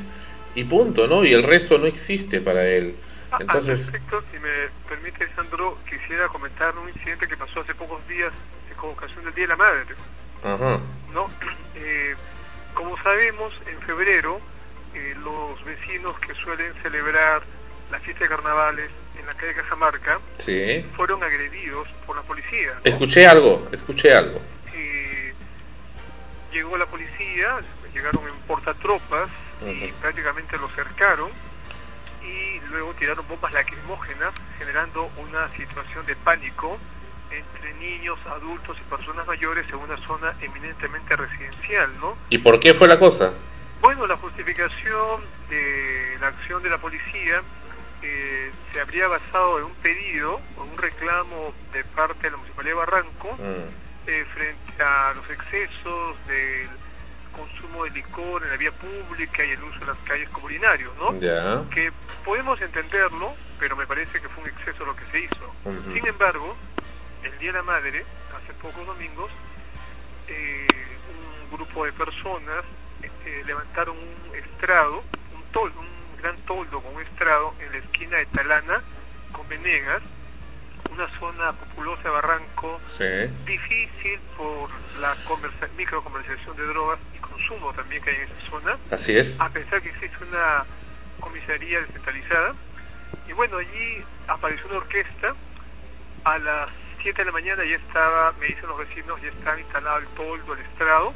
y 0.54 0.64
punto, 0.64 1.06
¿no? 1.06 1.24
Y 1.24 1.32
el 1.32 1.42
resto 1.42 1.78
no 1.78 1.86
existe 1.86 2.40
para 2.40 2.66
él. 2.66 2.94
A- 3.30 3.38
Entonces, 3.40 3.80
respecto, 3.80 4.22
si 4.32 4.38
me 4.38 4.48
permite, 4.88 5.26
Sandro, 5.36 5.78
quisiera 5.88 6.28
comentar 6.28 6.76
un 6.78 6.88
incidente 6.88 7.26
que 7.28 7.36
pasó 7.36 7.60
hace 7.60 7.74
pocos 7.74 8.06
días 8.08 8.32
en 8.70 8.76
convocación 8.76 9.24
del 9.24 9.34
Día 9.34 9.44
de 9.44 9.48
la 9.48 9.56
Madre. 9.56 9.80
ajá. 10.44 10.80
¿no? 11.14 11.28
Eh, 11.80 12.14
como 12.78 12.96
sabemos, 12.98 13.52
en 13.66 13.76
febrero 13.80 14.38
eh, 14.94 15.12
los 15.24 15.64
vecinos 15.64 16.16
que 16.20 16.32
suelen 16.34 16.72
celebrar 16.80 17.42
la 17.90 17.98
fiesta 17.98 18.22
de 18.22 18.30
carnavales 18.30 18.88
en 19.18 19.26
la 19.26 19.34
calle 19.34 19.52
Cajamarca 19.54 20.20
Sí. 20.38 20.86
fueron 20.94 21.20
agredidos 21.24 21.88
por 22.06 22.14
la 22.14 22.22
policía. 22.22 22.74
Escuché 22.84 23.26
algo, 23.26 23.66
escuché 23.72 24.12
algo. 24.12 24.40
Eh, 24.72 25.34
llegó 26.52 26.76
la 26.78 26.86
policía, 26.86 27.56
llegaron 27.92 28.22
en 28.28 28.34
portatropas 28.46 29.28
y 29.66 29.86
Ujú. 29.86 29.94
prácticamente 30.00 30.56
los 30.58 30.72
cercaron 30.72 31.30
y 32.22 32.60
luego 32.70 32.94
tiraron 32.94 33.26
bombas 33.26 33.52
lacrimógenas 33.54 34.32
generando 34.56 35.10
una 35.16 35.50
situación 35.56 36.06
de 36.06 36.14
pánico 36.14 36.78
entre 37.30 37.74
niños, 37.74 38.18
adultos 38.26 38.76
y 38.80 38.90
personas 38.90 39.26
mayores 39.26 39.66
en 39.68 39.76
una 39.76 39.96
zona 39.98 40.34
eminentemente 40.40 41.16
residencial, 41.16 41.90
¿no? 42.00 42.16
¿Y 42.30 42.38
por 42.38 42.58
qué 42.60 42.74
fue 42.74 42.88
la 42.88 42.98
cosa? 42.98 43.32
Bueno, 43.80 44.06
la 44.06 44.16
justificación 44.16 45.20
de 45.48 46.16
la 46.20 46.28
acción 46.28 46.62
de 46.62 46.70
la 46.70 46.78
policía 46.78 47.42
eh, 48.02 48.50
se 48.72 48.80
habría 48.80 49.08
basado 49.08 49.58
en 49.58 49.64
un 49.64 49.74
pedido 49.74 50.40
o 50.56 50.64
un 50.64 50.76
reclamo 50.78 51.52
de 51.72 51.84
parte 51.84 52.22
de 52.24 52.30
la 52.30 52.36
Municipalidad 52.36 52.74
de 52.74 52.78
Barranco 52.78 53.28
Mm, 53.38 54.10
eh, 54.10 54.24
frente 54.34 54.82
a 54.82 55.12
los 55.14 55.28
excesos 55.30 56.16
del 56.26 56.68
consumo 57.32 57.84
de 57.84 57.90
licor 57.90 58.42
en 58.42 58.50
la 58.50 58.56
vía 58.56 58.72
pública 58.72 59.44
y 59.44 59.50
el 59.50 59.62
uso 59.62 59.78
de 59.80 59.86
las 59.86 59.98
calles 59.98 60.28
comunitarios, 60.30 60.92
¿no? 60.96 61.18
Que 61.70 61.92
podemos 62.24 62.60
entenderlo, 62.60 63.34
pero 63.60 63.76
me 63.76 63.86
parece 63.86 64.20
que 64.20 64.28
fue 64.28 64.44
un 64.44 64.50
exceso 64.50 64.84
lo 64.84 64.96
que 64.96 65.04
se 65.12 65.20
hizo. 65.20 65.54
Sin 65.92 66.06
embargo, 66.06 66.56
el 67.22 67.38
Día 67.38 67.52
de 67.52 67.58
la 67.58 67.62
Madre, 67.64 68.04
hace 68.36 68.52
pocos 68.54 68.86
domingos, 68.86 69.30
eh, 70.28 70.66
un 71.50 71.56
grupo 71.56 71.84
de 71.84 71.92
personas 71.92 72.64
eh, 73.02 73.42
levantaron 73.46 73.96
un 73.96 74.36
estrado, 74.36 75.02
un 75.34 75.42
tol, 75.52 75.72
un 75.76 76.16
gran 76.20 76.36
toldo 76.42 76.80
con 76.80 76.94
un 76.96 77.02
estrado 77.02 77.54
en 77.60 77.72
la 77.72 77.78
esquina 77.78 78.16
de 78.18 78.26
Talana 78.26 78.82
con 79.32 79.48
Venegas, 79.48 80.02
una 80.90 81.06
zona 81.18 81.52
populosa 81.52 82.02
de 82.02 82.08
Barranco, 82.10 82.80
Sí. 82.96 83.04
difícil 83.44 84.18
por 84.36 84.68
la 85.00 85.14
comercia- 85.26 85.68
microcomercialización 85.76 86.56
de 86.56 86.64
drogas 86.66 86.98
y 87.14 87.18
consumo 87.18 87.72
también 87.72 88.02
que 88.02 88.10
hay 88.10 88.16
en 88.16 88.22
esa 88.22 88.50
zona, 88.50 88.78
Así 88.90 89.16
es. 89.16 89.40
a 89.40 89.48
pesar 89.50 89.80
que 89.82 89.90
existe 89.90 90.16
una 90.24 90.64
comisaría 91.20 91.80
descentralizada. 91.80 92.54
Y 93.28 93.32
bueno, 93.32 93.58
allí 93.58 94.04
apareció 94.26 94.66
una 94.68 94.78
orquesta. 94.78 95.34
A 96.24 96.36
las 96.38 96.68
7 97.02 97.18
de 97.18 97.24
la 97.24 97.32
mañana 97.32 97.64
ya 97.64 97.76
estaba, 97.76 98.32
me 98.40 98.46
dicen 98.46 98.66
los 98.68 98.78
vecinos, 98.78 99.20
ya 99.22 99.28
estaba 99.28 99.58
instalado 99.58 99.98
el 99.98 100.06
toldo, 100.08 100.54
el 100.54 100.60
estrado. 100.60 101.14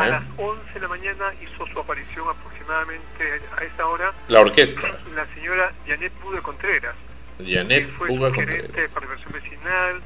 A 0.00 0.06
las 0.08 0.24
11 0.36 0.72
de 0.74 0.80
la 0.80 0.88
mañana 0.88 1.32
hizo 1.40 1.64
su 1.68 1.78
aparición 1.78 2.26
aproximadamente 2.28 3.40
a 3.56 3.62
esa 3.62 3.86
hora 3.86 4.12
La 4.26 4.40
orquesta. 4.40 4.82
la 5.14 5.24
señora 5.34 5.72
Janet 5.86 6.12
Bude 6.20 6.40
Contreras, 6.42 6.96
Janet 7.38 7.86
que 7.86 7.92
fue 7.92 8.08
Puga 8.08 8.32
gerente 8.32 8.62
Contreras. 8.62 8.76
de 8.76 8.88
participación 8.88 9.32
vecinal, 9.40 10.00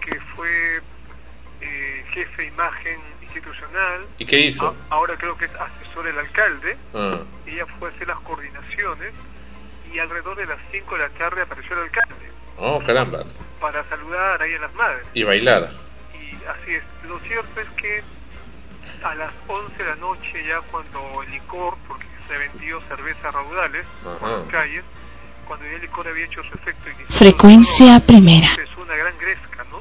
que 0.00 0.20
fue 0.34 0.80
eh, 1.60 2.04
jefe 2.12 2.42
de 2.42 2.48
imagen 2.48 2.98
institucional. 3.22 4.06
¿Y 4.18 4.24
qué 4.24 4.38
hizo? 4.40 4.68
A- 4.68 4.94
ahora 4.94 5.16
creo 5.18 5.36
que 5.36 5.44
es 5.44 5.54
asesor 5.54 6.04
del 6.04 6.18
alcalde. 6.18 6.76
Ah, 6.94 7.20
Ella 7.46 7.66
fue 7.78 7.90
a 7.90 7.92
hacer 7.92 8.08
las 8.08 8.18
coordinaciones 8.20 9.12
y 9.92 9.98
alrededor 9.98 10.36
de 10.36 10.46
las 10.46 10.58
5 10.72 10.94
de 10.96 11.00
la 11.02 11.08
tarde 11.10 11.42
apareció 11.42 11.76
el 11.76 11.82
alcalde 11.82 12.29
Oh, 12.60 12.82
caramba. 12.84 13.24
para 13.60 13.82
saludar 13.88 14.40
ahí 14.42 14.54
a 14.54 14.60
las 14.60 14.74
madres. 14.74 15.06
Y 15.14 15.22
bailar. 15.24 15.70
Y 16.14 16.34
así 16.46 16.74
es. 16.74 16.82
Lo 17.08 17.18
cierto 17.20 17.60
es 17.60 17.68
que 17.70 18.02
a 19.02 19.14
las 19.14 19.32
11 19.46 19.76
de 19.82 19.88
la 19.88 19.96
noche, 19.96 20.44
ya 20.46 20.60
cuando 20.70 21.22
el 21.22 21.30
licor, 21.30 21.76
porque 21.88 22.06
se 22.28 22.36
vendió 22.38 22.80
cerveza 22.88 23.30
raudales 23.30 23.86
por 24.02 24.28
las 24.28 24.48
calles, 24.50 24.84
cuando 25.46 25.66
ya 25.66 25.72
el 25.72 25.80
licor 25.80 26.06
había 26.08 26.24
hecho 26.26 26.42
su 26.44 26.54
efecto 26.54 26.88
inicial, 26.90 27.08
Frecuencia 27.10 28.00
primera. 28.00 28.48
empezó 28.50 28.82
una 28.82 28.94
gran 28.96 29.18
gresca, 29.18 29.64
¿no? 29.70 29.80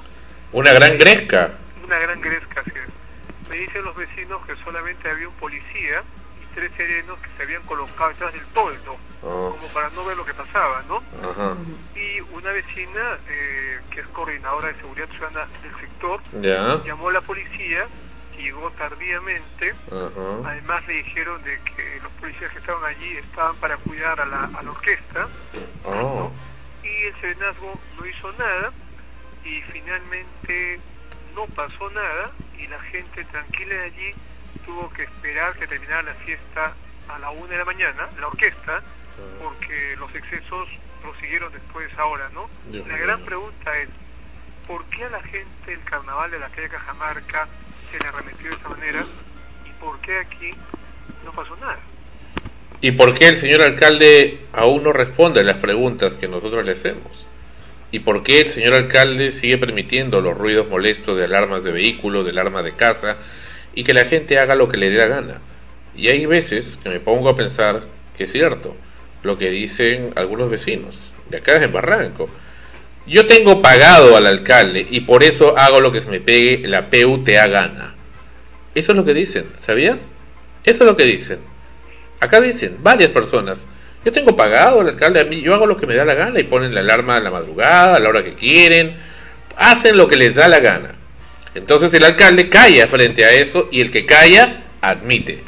Una 0.52 0.74
gran 0.74 0.98
gresca. 0.98 1.52
Una 1.84 1.98
gran 2.00 2.22
gresca, 2.22 2.62
así 2.62 2.72
es. 2.72 3.50
Me 3.50 3.56
dicen 3.58 3.84
los 3.84 3.96
vecinos 3.96 4.46
que 4.46 4.56
solamente 4.64 5.10
había 5.10 5.28
un 5.28 5.34
policía 5.36 6.02
y 6.42 6.56
tres 6.56 6.72
serenos 6.78 7.20
que 7.20 7.30
se 7.38 7.44
habían 7.44 7.62
colocado 7.64 8.10
detrás 8.10 8.34
del 8.34 8.46
toldo, 8.48 8.98
Oh, 9.22 9.50
como 9.60 9.68
para 9.74 9.90
no 9.90 10.06
ver 10.06 10.16
lo 10.16 10.24
que 10.26 10.34
pasaba, 10.34 10.82
¿no? 10.88 11.04
ajá. 11.22 11.56
Y 11.96 12.22
una 12.34 12.52
vecina, 12.52 13.18
eh, 13.28 13.80
que 13.92 14.00
es 14.02 14.08
coordinadora 14.08 14.70
de 14.70 14.76
seguridad 14.76 15.10
ciudadana 15.10 15.48
del 15.62 15.76
sector, 15.76 16.22
Ya. 16.42 16.82
llamó 16.86 17.10
a 17.10 17.14
la 17.14 17.22
policía, 17.22 17.86
que 18.34 18.44
llegó 18.44 18.72
tardíamente. 18.72 19.76
Ajá. 19.92 20.50
Además 20.50 20.88
le 20.88 20.94
dijeron 20.94 21.44
de 21.44 21.60
que 21.76 22.00
los 22.02 22.12
policías 22.14 22.50
que 22.52 22.60
estaban 22.60 22.84
allí 22.86 23.18
estaban 23.18 23.56
para 23.58 23.76
cuidar 23.78 24.22
a 24.22 24.26
la, 24.26 24.46
a 24.58 24.64
la 24.64 24.72
orquesta 24.72 25.28
Oh, 25.84 26.32
y 26.84 26.88
el 27.08 27.16
serenazgo 27.20 27.78
no 27.98 28.06
hizo 28.06 28.32
nada 28.34 28.72
y 29.44 29.62
finalmente 29.64 30.80
no 31.36 31.46
pasó 31.48 31.90
nada 31.92 32.32
y 32.58 32.68
la 32.68 32.80
gente 32.84 33.24
tranquila 33.26 33.76
de 33.76 33.84
allí 33.84 34.16
tuvo 34.66 34.90
que 34.92 35.04
esperar 35.04 35.54
que 35.58 35.68
terminara 35.68 36.04
la 36.04 36.14
fiesta 36.16 36.74
a 37.10 37.20
la 37.20 37.30
una 37.32 37.50
de 37.50 37.58
la 37.58 37.66
mañana, 37.66 38.08
la 38.20 38.28
orquesta, 38.28 38.82
porque 39.42 39.96
los 39.98 40.14
excesos 40.16 40.70
prosiguieron 41.02 41.52
después 41.52 41.88
ahora, 41.98 42.30
¿no? 42.34 42.50
Dios 42.72 42.88
la 42.88 42.98
gran 42.98 43.22
pregunta 43.22 43.78
es, 43.80 43.90
¿por 44.68 44.84
qué 44.86 45.04
a 45.04 45.10
la 45.10 45.22
gente 45.24 45.74
el 45.74 45.84
carnaval 45.84 46.32
de 46.32 46.40
la 46.40 46.50
calle 46.50 46.70
Cajamarca 46.70 47.48
se 47.92 48.00
le 48.00 48.08
arremetió 48.08 48.50
de 48.50 48.56
esa 48.56 48.70
manera 48.70 49.06
y 49.66 49.72
por 49.82 50.00
qué 50.02 50.20
aquí 50.20 50.52
no 51.26 51.32
pasó 51.32 51.56
nada? 51.58 51.80
¿Y 52.82 52.92
por 52.92 53.14
qué 53.14 53.28
el 53.28 53.38
señor 53.38 53.62
alcalde 53.62 54.40
aún 54.54 54.84
no 54.84 54.94
responde 54.94 55.42
a 55.42 55.44
las 55.44 55.58
preguntas 55.58 56.14
que 56.14 56.28
nosotros 56.28 56.66
le 56.66 56.74
hacemos? 56.74 57.26
¿Y 57.92 58.00
por 58.00 58.24
qué 58.24 58.42
el 58.42 58.52
señor 58.52 58.76
alcalde 58.76 59.32
sigue 59.32 59.58
permitiendo 59.58 60.22
los 60.22 60.38
ruidos 60.38 60.70
molestos 60.70 61.18
de 61.18 61.26
alarmas 61.26 61.64
de 61.64 61.72
vehículos, 61.72 62.24
de 62.24 62.32
alarmas 62.32 62.64
de 62.64 62.74
casa, 62.74 63.18
y 63.74 63.84
que 63.84 63.94
la 63.94 64.06
gente 64.06 64.40
haga 64.40 64.56
lo 64.56 64.70
que 64.70 64.78
le 64.78 64.90
dé 64.90 64.98
la 64.98 65.08
gana? 65.08 65.42
Y 65.96 66.08
hay 66.08 66.26
veces 66.26 66.78
que 66.82 66.90
me 66.90 67.00
pongo 67.00 67.30
a 67.30 67.36
pensar 67.36 67.82
que 68.16 68.26
es 68.26 68.32
cierto 68.32 68.76
lo 69.24 69.38
que 69.38 69.50
dicen 69.50 70.12
algunos 70.16 70.50
vecinos 70.50 70.96
de 71.30 71.38
acá 71.38 71.62
en 71.64 71.72
Barranco. 71.72 72.30
Yo 73.06 73.26
tengo 73.26 73.62
pagado 73.62 74.18
al 74.18 74.28
alcalde 74.28 74.86
y 74.90 75.02
por 75.02 75.24
eso 75.24 75.58
hago 75.58 75.80
lo 75.80 75.92
que 75.92 76.02
se 76.02 76.10
me 76.10 76.20
pegue 76.20 76.68
la 76.68 76.90
PUTA 76.90 77.48
gana. 77.48 77.96
Eso 78.76 78.92
es 78.92 78.96
lo 78.96 79.06
que 79.06 79.14
dicen, 79.14 79.46
¿sabías? 79.66 79.98
Eso 80.64 80.84
es 80.84 80.90
lo 80.90 80.96
que 80.96 81.04
dicen. 81.04 81.40
Acá 82.20 82.40
dicen 82.40 82.78
varias 82.82 83.10
personas. 83.12 83.58
Yo 84.06 84.12
tengo 84.12 84.36
pagado 84.36 84.82
al 84.82 84.90
alcalde 84.90 85.20
a 85.20 85.26
mí, 85.26 85.42
yo 85.42 85.54
hago 85.54 85.66
lo 85.66 85.78
que 85.78 85.88
me 85.88 85.96
da 85.96 86.06
la 86.06 86.14
gana 86.14 86.40
y 86.40 86.44
ponen 86.44 86.74
la 86.74 86.82
alarma 86.82 87.18
a 87.18 87.20
la 87.20 87.32
madrugada, 87.32 87.96
a 87.96 88.00
la 88.00 88.10
hora 88.10 88.24
que 88.24 88.34
quieren, 88.34 88.96
hacen 89.58 89.98
lo 89.98 90.08
que 90.08 90.16
les 90.16 90.36
da 90.36 90.48
la 90.48 90.60
gana. 90.60 90.96
Entonces 91.56 91.94
el 91.94 92.04
alcalde 92.04 92.48
calla 92.48 92.88
frente 92.88 93.26
a 93.26 93.32
eso 93.32 93.68
y 93.72 93.82
el 93.82 93.92
que 93.92 94.06
calla 94.06 94.64
admite. 94.82 95.44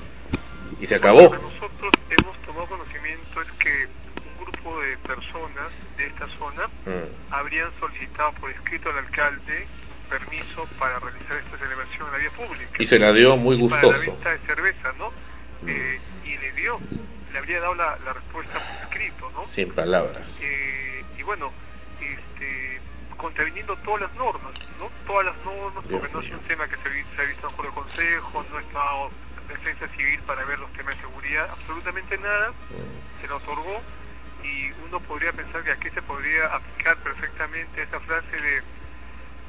Y 0.82 0.88
se 0.88 0.96
acabó. 0.96 1.22
Lo 1.22 1.32
que 1.32 1.38
nosotros 1.38 1.92
hemos 2.10 2.36
tomado 2.42 2.66
conocimiento 2.66 3.42
es 3.42 3.52
que 3.60 3.88
un 4.26 4.44
grupo 4.44 4.82
de 4.82 4.98
personas 4.98 5.70
de 5.98 6.08
esta 6.08 6.28
zona 6.40 6.68
Mm, 6.86 7.21
habrían 7.32 7.70
solicitado 7.80 8.32
por 8.34 8.52
escrito 8.52 8.90
al 8.90 9.00
alcalde 9.00 9.68
permiso 10.10 10.68
para 10.78 11.00
realizar 11.00 11.38
esta 11.38 11.58
celebración 11.58 12.08
en 12.08 12.12
la 12.12 12.18
vía 12.18 12.30
pública. 12.32 12.84
Y 12.84 12.86
se 12.86 13.00
la 13.00 13.14
dio 13.14 13.38
muy 13.38 13.56
Para 13.70 13.82
la 13.82 13.88
gustoso. 13.88 14.12
venta 14.12 14.30
de 14.32 14.40
cerveza, 14.40 14.94
¿no? 14.98 15.12
Eh, 15.68 16.00
y 16.26 16.38
le 16.38 16.52
dio, 16.54 16.80
le 17.32 17.40
habría 17.40 17.62
dado 17.62 17.76
la, 17.76 17.98
la 18.04 18.14
respuesta 18.14 18.54
por 18.54 18.84
escrito, 18.84 19.32
¿no? 19.34 19.48
Sin 19.48 19.72
palabras. 19.72 20.42
Eh, 20.44 21.06
y 21.18 21.24
bueno, 21.24 21.52
este, 22.02 22.82
contraviniendo 23.16 23.76
todas 23.78 24.02
las 24.02 24.14
normas, 24.16 24.54
¿no? 24.80 24.90
Todas 25.08 25.28
las 25.28 25.36
normas, 25.46 25.84
porque 25.90 26.08
Dios 26.08 26.14
no 26.14 26.20
es 26.22 26.32
un 26.32 26.40
tema 26.48 26.68
que 26.68 26.76
se, 26.76 27.22
ha 27.22 27.26
visto 27.26 27.50
por 27.52 27.66
el 27.66 27.72
Consejo, 27.72 28.46
no 28.52 28.60
está 28.60 28.82
defensa 29.48 29.88
civil 29.96 30.20
para 30.26 30.44
ver 30.46 30.60
los 30.60 30.72
temas 30.74 30.96
de 30.96 31.02
seguridad, 31.02 31.50
absolutamente 31.52 32.18
nada, 32.18 32.52
se 33.22 33.28
le 33.28 33.34
otorgó 33.34 33.82
y 34.44 34.72
uno 34.88 35.00
podría 35.00 35.32
pensar 35.32 35.64
que 35.64 35.72
aquí 35.72 35.90
se 35.90 36.02
podría 36.02 36.46
aplicar 36.48 36.98
perfectamente 36.98 37.82
esa 37.82 38.00
frase 38.00 38.36
de 38.36 38.62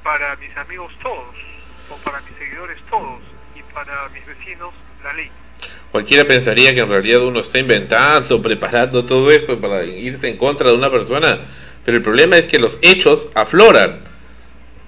para 0.02 0.34
mis 0.36 0.56
amigos 0.56 0.92
todos, 1.00 1.36
o 1.90 1.96
para 2.04 2.20
mis 2.22 2.34
seguidores 2.36 2.78
todos, 2.90 3.20
y 3.54 3.62
para 3.72 4.08
mis 4.08 4.26
vecinos 4.26 4.74
la 5.04 5.12
ley. 5.12 5.30
Cualquiera 5.92 6.24
pensaría 6.24 6.74
que 6.74 6.80
en 6.80 6.88
realidad 6.88 7.20
uno 7.22 7.40
está 7.40 7.58
inventando, 7.58 8.42
preparando 8.42 9.04
todo 9.04 9.30
eso 9.30 9.60
para 9.60 9.84
irse 9.84 10.28
en 10.28 10.36
contra 10.36 10.70
de 10.70 10.76
una 10.76 10.90
persona, 10.90 11.38
pero 11.84 11.96
el 11.98 12.02
problema 12.02 12.36
es 12.36 12.46
que 12.46 12.58
los 12.58 12.78
hechos 12.82 13.28
afloran 13.34 14.00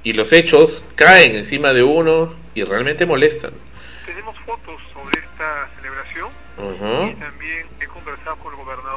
y 0.03 0.13
los 0.15 0.33
hechos 0.33 0.83
caen 0.97 1.37
encima 1.37 1.73
de 1.73 1.83
uno 1.83 2.35
y 2.55 2.65
realmente 2.65 3.07
molestan. 3.07 3.53
Tenemos 4.07 4.37
fotos 4.41 4.81
sobre 4.93 5.19
esta 5.21 5.69
celebración 5.77 6.29
Ujú. 6.59 7.07
y 7.11 7.15
también 7.15 7.67
he 7.81 7.87
conversado 7.87 8.37
con 8.37 8.53
el 8.53 8.59
gobernador. 8.59 8.94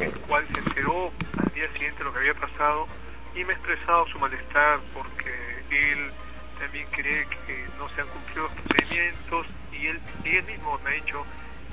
El 0.00 0.12
cual 0.26 0.46
se 0.52 0.58
enteró 0.58 1.12
al 1.38 1.54
día 1.54 1.72
siguiente 1.72 2.04
lo 2.04 2.12
que 2.12 2.18
había 2.18 2.34
pasado 2.34 2.86
y 3.34 3.44
me 3.44 3.52
ha 3.52 3.56
expresado 3.56 4.06
su 4.08 4.18
malestar 4.18 4.80
porque 4.94 5.30
él 5.70 6.10
también 6.58 6.86
cree 6.90 7.26
que 7.46 7.66
no 7.78 7.88
se 7.90 8.00
han 8.00 8.08
cumplido 8.08 8.48
los 8.48 8.52
procedimientos 8.52 9.46
y 9.72 9.86
él, 9.86 10.00
y 10.24 10.36
él 10.36 10.44
mismo 10.44 10.78
me 10.84 10.90
ha 10.90 10.94
dicho 10.94 11.24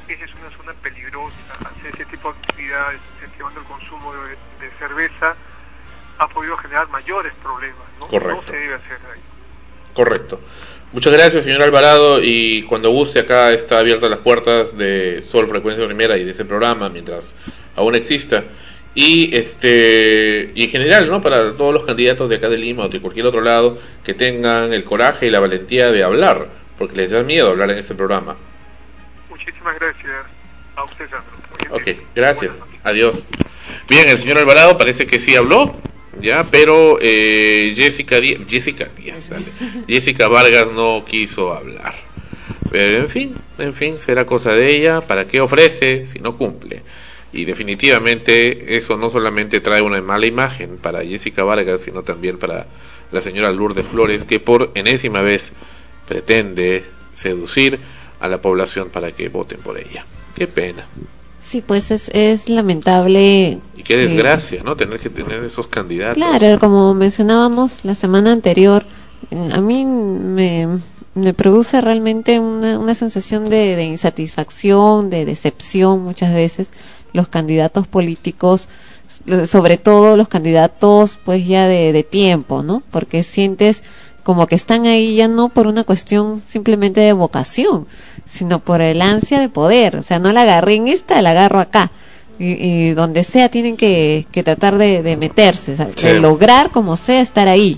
que 0.07 0.13
esa 0.13 0.25
es 0.25 0.33
una 0.35 0.49
zona 0.57 0.73
peligrosa, 0.81 1.35
hacer 1.59 1.93
ese 1.93 2.05
tipo 2.05 2.31
de 2.33 2.39
actividades, 2.39 2.99
incentivando 3.15 3.61
el 3.61 3.65
consumo 3.65 4.13
de, 4.13 4.31
de 4.65 4.71
cerveza, 4.77 5.35
ha 6.17 6.27
podido 6.27 6.57
generar 6.57 6.89
mayores 6.89 7.33
problemas, 7.41 7.87
¿no? 7.99 8.07
Correcto. 8.07 8.41
No 8.45 8.51
se 8.51 8.57
debe 8.57 8.75
hacer 8.75 8.97
ahí. 9.13 9.21
Correcto. 9.93 10.41
Muchas 10.91 11.13
gracias, 11.13 11.43
señor 11.43 11.63
Alvarado, 11.63 12.19
y 12.21 12.63
cuando 12.63 12.91
guste 12.91 13.19
acá 13.19 13.51
está 13.51 13.79
abiertas 13.79 14.09
las 14.09 14.19
puertas 14.19 14.77
de 14.77 15.23
Sol 15.27 15.47
Frecuencia 15.47 15.85
Primera 15.85 16.17
y 16.17 16.23
de 16.23 16.31
ese 16.31 16.45
programa 16.45 16.89
mientras 16.89 17.33
aún 17.75 17.95
exista. 17.95 18.43
Y 18.95 19.35
este 19.35 20.51
y 20.53 20.65
en 20.65 20.69
general, 20.69 21.09
¿no? 21.09 21.21
Para 21.21 21.53
todos 21.53 21.73
los 21.73 21.83
candidatos 21.83 22.29
de 22.29 22.35
acá 22.35 22.49
de 22.49 22.57
Lima 22.57 22.85
o 22.85 22.89
de 22.89 23.01
cualquier 23.01 23.25
otro 23.25 23.41
lado 23.41 23.79
que 24.03 24.13
tengan 24.13 24.71
el 24.71 24.83
coraje 24.83 25.27
y 25.27 25.29
la 25.31 25.39
valentía 25.39 25.89
de 25.89 26.03
hablar, 26.03 26.47
porque 26.77 26.95
les 26.95 27.11
da 27.11 27.23
miedo 27.23 27.49
hablar 27.49 27.71
en 27.71 27.79
este 27.79 27.95
programa. 27.95 28.35
Muchísimas 29.29 29.79
gracias 29.79 30.11
a 30.75 30.83
usted, 30.83 31.09
Sandro. 31.09 31.75
Ok, 31.75 31.97
gracias. 32.15 32.53
Adiós. 32.83 33.25
Bien, 33.89 34.07
el 34.09 34.17
señor 34.17 34.37
Alvarado 34.37 34.77
parece 34.77 35.07
que 35.07 35.19
sí 35.19 35.35
habló, 35.35 35.75
ya, 36.21 36.45
pero 36.49 36.99
eh, 37.01 37.73
Jessica 37.75 38.19
Díaz, 38.19 38.41
Jessica 38.47 38.89
Díaz, 38.95 39.29
dale. 39.29 39.45
Jessica 39.87 40.27
Vargas 40.27 40.71
no 40.71 41.03
quiso 41.05 41.53
hablar. 41.53 41.95
Pero 42.69 42.99
en 42.99 43.09
fin, 43.09 43.35
en 43.57 43.73
fin, 43.73 43.99
será 43.99 44.25
cosa 44.25 44.53
de 44.53 44.75
ella. 44.75 45.01
¿Para 45.01 45.27
qué 45.27 45.41
ofrece 45.41 46.05
si 46.05 46.19
no 46.19 46.37
cumple? 46.37 46.81
Y 47.33 47.45
definitivamente 47.45 48.77
eso 48.77 48.95
no 48.95 49.09
solamente 49.09 49.59
trae 49.59 49.81
una 49.81 49.99
mala 50.01 50.27
imagen 50.27 50.77
para 50.77 51.03
Jessica 51.03 51.43
Vargas, 51.43 51.81
sino 51.81 52.03
también 52.03 52.37
para 52.37 52.67
la 53.11 53.21
señora 53.21 53.51
Lourdes 53.51 53.87
Flores, 53.87 54.23
que 54.23 54.39
por 54.39 54.71
enésima 54.75 55.21
vez 55.23 55.51
pretende 56.07 56.83
seducir 57.13 57.79
a 58.19 58.27
la 58.27 58.39
población 58.39 58.89
para 58.89 59.11
que 59.11 59.29
voten 59.29 59.59
por 59.59 59.77
ella. 59.77 60.05
Qué 60.35 60.47
pena. 60.47 60.85
Sí, 61.41 61.61
pues 61.61 61.91
es, 61.91 62.09
es 62.13 62.49
lamentable. 62.49 63.59
Y 63.75 63.83
qué 63.83 63.95
eh, 63.95 64.07
desgracia, 64.07 64.63
¿no? 64.63 64.75
Tener 64.75 64.99
que 64.99 65.09
tener 65.09 65.43
esos 65.43 65.67
candidatos. 65.67 66.15
Claro, 66.15 66.59
como 66.59 66.93
mencionábamos 66.93 67.83
la 67.83 67.95
semana 67.95 68.31
anterior, 68.31 68.85
eh, 69.31 69.49
a 69.51 69.59
mí 69.59 69.85
me, 69.85 70.67
me 71.15 71.33
produce 71.33 71.81
realmente 71.81 72.39
una, 72.39 72.79
una 72.79 72.95
sensación 72.95 73.49
de, 73.49 73.75
de 73.75 73.83
insatisfacción, 73.83 75.09
de 75.09 75.25
decepción 75.25 76.03
muchas 76.03 76.33
veces 76.33 76.69
los 77.13 77.27
candidatos 77.27 77.87
políticos, 77.87 78.67
sobre 79.47 79.77
todo 79.77 80.17
los 80.17 80.27
candidatos 80.27 81.19
pues 81.23 81.45
ya 81.45 81.67
de, 81.67 81.93
de 81.93 82.03
tiempo, 82.03 82.63
¿no? 82.63 82.81
Porque 82.91 83.23
sientes 83.23 83.83
como 84.23 84.47
que 84.47 84.55
están 84.55 84.85
ahí 84.85 85.15
ya 85.17 85.27
no 85.27 85.49
por 85.49 85.67
una 85.67 85.83
cuestión 85.83 86.41
simplemente 86.41 87.01
de 87.01 87.13
vocación, 87.13 87.87
sino 88.25 88.59
por 88.59 88.81
el 88.81 89.01
ansia 89.01 89.39
de 89.39 89.49
poder. 89.49 89.97
O 89.97 90.03
sea, 90.03 90.19
no 90.19 90.31
la 90.31 90.43
agarré 90.43 90.75
en 90.75 90.87
esta, 90.87 91.21
la 91.21 91.31
agarro 91.31 91.59
acá. 91.59 91.91
Y, 92.39 92.53
y 92.53 92.93
donde 92.93 93.23
sea 93.23 93.49
tienen 93.49 93.77
que, 93.77 94.25
que 94.31 94.41
tratar 94.43 94.77
de, 94.79 95.03
de 95.03 95.17
meterse, 95.17 95.73
o 95.73 95.75
sea, 95.77 95.89
Sí. 95.95 96.07
de 96.07 96.19
lograr 96.19 96.71
como 96.71 96.95
sea 96.97 97.21
estar 97.21 97.47
ahí, 97.47 97.77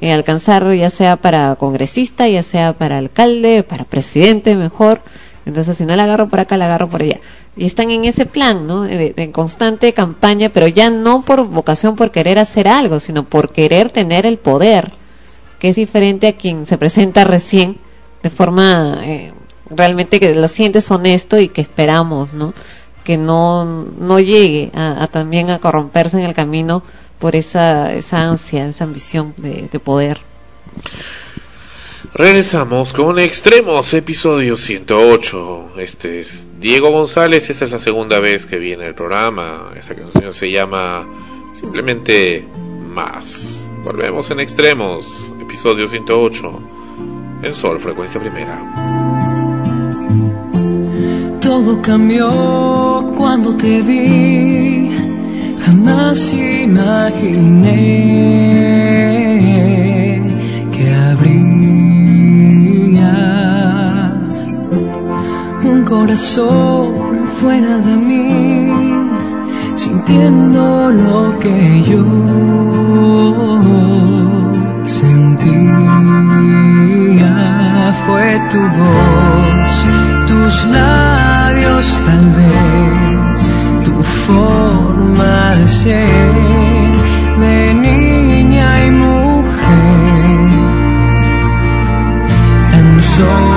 eh, 0.00 0.12
alcanzar 0.12 0.74
ya 0.74 0.90
sea 0.90 1.16
para 1.16 1.54
congresista, 1.54 2.26
ya 2.26 2.42
sea 2.42 2.72
para 2.72 2.98
alcalde, 2.98 3.62
para 3.62 3.84
presidente 3.84 4.56
mejor. 4.56 5.00
Entonces, 5.46 5.76
si 5.76 5.84
no 5.84 5.94
la 5.94 6.04
agarro 6.04 6.28
por 6.28 6.40
acá, 6.40 6.56
la 6.56 6.64
agarro 6.64 6.88
por 6.88 7.02
allá. 7.02 7.20
Y 7.56 7.66
están 7.66 7.90
en 7.90 8.04
ese 8.04 8.24
plan, 8.24 8.66
¿no? 8.66 8.82
De, 8.82 9.12
de 9.12 9.30
constante 9.30 9.92
campaña, 9.92 10.48
pero 10.48 10.68
ya 10.68 10.90
no 10.90 11.22
por 11.22 11.46
vocación, 11.46 11.96
por 11.96 12.10
querer 12.10 12.38
hacer 12.38 12.66
algo, 12.66 12.98
sino 12.98 13.24
por 13.24 13.52
querer 13.52 13.90
tener 13.90 14.24
el 14.24 14.38
poder, 14.38 14.92
que 15.58 15.68
es 15.68 15.76
diferente 15.76 16.28
a 16.28 16.36
quien 16.36 16.66
se 16.66 16.78
presenta 16.78 17.24
recién 17.24 17.76
de 18.22 18.30
forma 18.30 19.00
eh, 19.02 19.32
realmente 19.68 20.20
que 20.20 20.34
lo 20.34 20.48
sientes 20.48 20.90
honesto 20.90 21.38
y 21.38 21.48
que 21.48 21.60
esperamos, 21.60 22.32
¿no? 22.32 22.54
Que 23.04 23.16
no, 23.16 23.64
no 23.64 24.20
llegue 24.20 24.70
a, 24.74 25.08
también 25.08 25.50
a 25.50 25.58
corromperse 25.58 26.18
en 26.18 26.24
el 26.24 26.34
camino 26.34 26.82
por 27.18 27.36
esa, 27.36 27.92
esa 27.92 28.28
ansia, 28.28 28.68
esa 28.68 28.84
ambición 28.84 29.34
de 29.36 29.78
poder. 29.80 30.20
Regresamos 32.14 32.92
con 32.92 33.18
Extremos, 33.18 33.94
episodio 33.94 34.58
108. 34.58 35.70
Este 35.78 36.20
es 36.20 36.46
Diego 36.60 36.90
González, 36.90 37.48
esta 37.48 37.64
es 37.64 37.70
la 37.70 37.78
segunda 37.78 38.20
vez 38.20 38.44
que 38.44 38.58
viene 38.58 38.84
el 38.84 38.94
programa. 38.94 39.70
Esta 39.78 39.94
canción 39.94 40.34
se 40.34 40.50
llama 40.50 41.06
simplemente 41.54 42.46
Más. 42.86 43.70
Volvemos 43.82 44.30
en 44.30 44.40
Extremos, 44.40 45.32
episodio 45.40 45.88
108, 45.88 46.62
en 47.44 47.54
Sol, 47.54 47.80
frecuencia 47.80 48.20
primera. 48.20 48.60
Todo 51.40 51.80
cambió 51.80 53.10
cuando 53.16 53.56
te 53.56 53.80
vi, 53.80 54.90
jamás 55.64 56.30
imaginé 56.34 58.02
corazón 65.92 67.26
fuera 67.38 67.74
de 67.88 67.94
mí, 68.08 68.72
sintiendo 69.76 70.90
lo 70.90 71.38
que 71.42 71.56
yo 71.90 72.04
sentía. 74.86 75.72
Fue 78.04 78.28
tu 78.52 78.60
voz, 78.80 79.72
tus 80.28 80.54
labios 80.78 81.86
tal 82.06 82.24
vez, 82.40 83.38
tu 83.86 83.94
forma 84.26 85.34
de 85.58 85.66
ser, 85.82 86.92
de 87.42 87.56
niña 87.86 88.68
y 88.86 88.90
mujer. 89.04 90.50
Tan 92.70 92.88
solo 93.14 93.51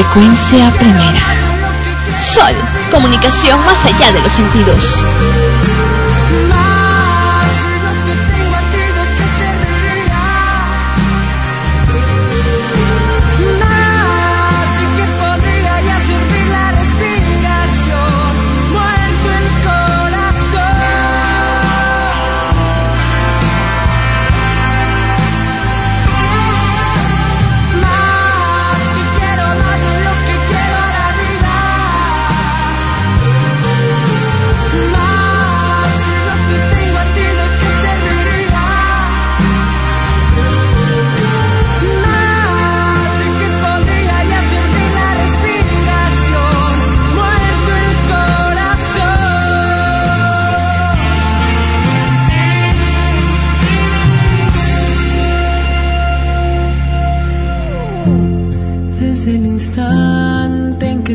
Frecuencia 0.00 0.72
primera. 0.78 1.20
Sol, 2.16 2.54
comunicación 2.90 3.62
más 3.66 3.84
allá 3.84 4.10
de 4.12 4.22
los 4.22 4.32
sentidos. 4.32 4.98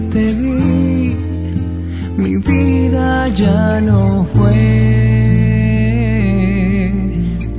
Te 0.02 0.34
vi, 0.34 1.16
mi 2.18 2.36
vida 2.38 3.28
ya 3.30 3.80
no 3.80 4.28
fue 4.34 4.52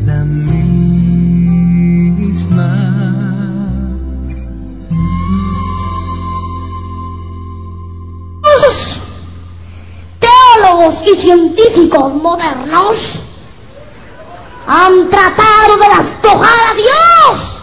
la 0.05 0.25
misma. 0.25 0.67
teólogos 10.21 10.97
y 11.07 11.15
científicos 11.15 12.15
modernos 12.15 13.21
han 14.67 15.09
tratado 15.09 15.77
de 15.79 15.89
despojar 16.03 16.59
a 16.71 16.75
Dios 16.75 17.63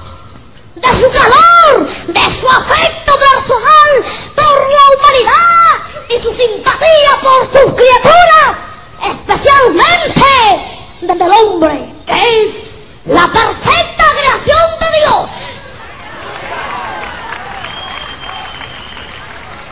de 0.75 0.87
su 0.97 1.05
calor, 1.11 1.87
de 2.07 2.31
su 2.31 2.47
afecto 2.49 3.02
personal 3.19 4.05
por 4.35 4.69
la 4.69 4.83
humanidad 4.97 5.73
y 6.09 6.21
su 6.21 6.33
simpatía 6.33 7.19
por 7.21 7.41
sus 7.51 7.73
criaturas, 7.73 8.57
especialmente 9.03 10.73
del 11.01 11.31
hombre, 11.31 11.93
que 12.05 12.13
es 12.13 12.61
la 13.05 13.29
perfecta 13.31 14.03
creación 14.17 14.79
de 14.79 14.87
Dios. 14.99 15.29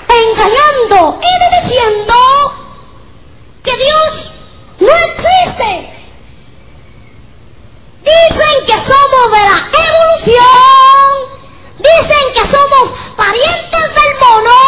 Engañando 0.09 1.19
y 1.21 1.61
diciendo 1.61 2.13
que 3.63 3.75
Dios 3.77 4.31
no 4.79 4.89
existe. 4.89 5.89
Dicen 8.03 8.65
que 8.65 8.73
somos 8.73 9.31
de 9.31 9.43
la 9.49 9.69
evolución. 9.87 11.30
Dicen 11.97 12.25
que 12.33 12.45
somos 12.45 12.89
parientes 13.15 13.95
del 13.95 14.13
mono. 14.19 14.59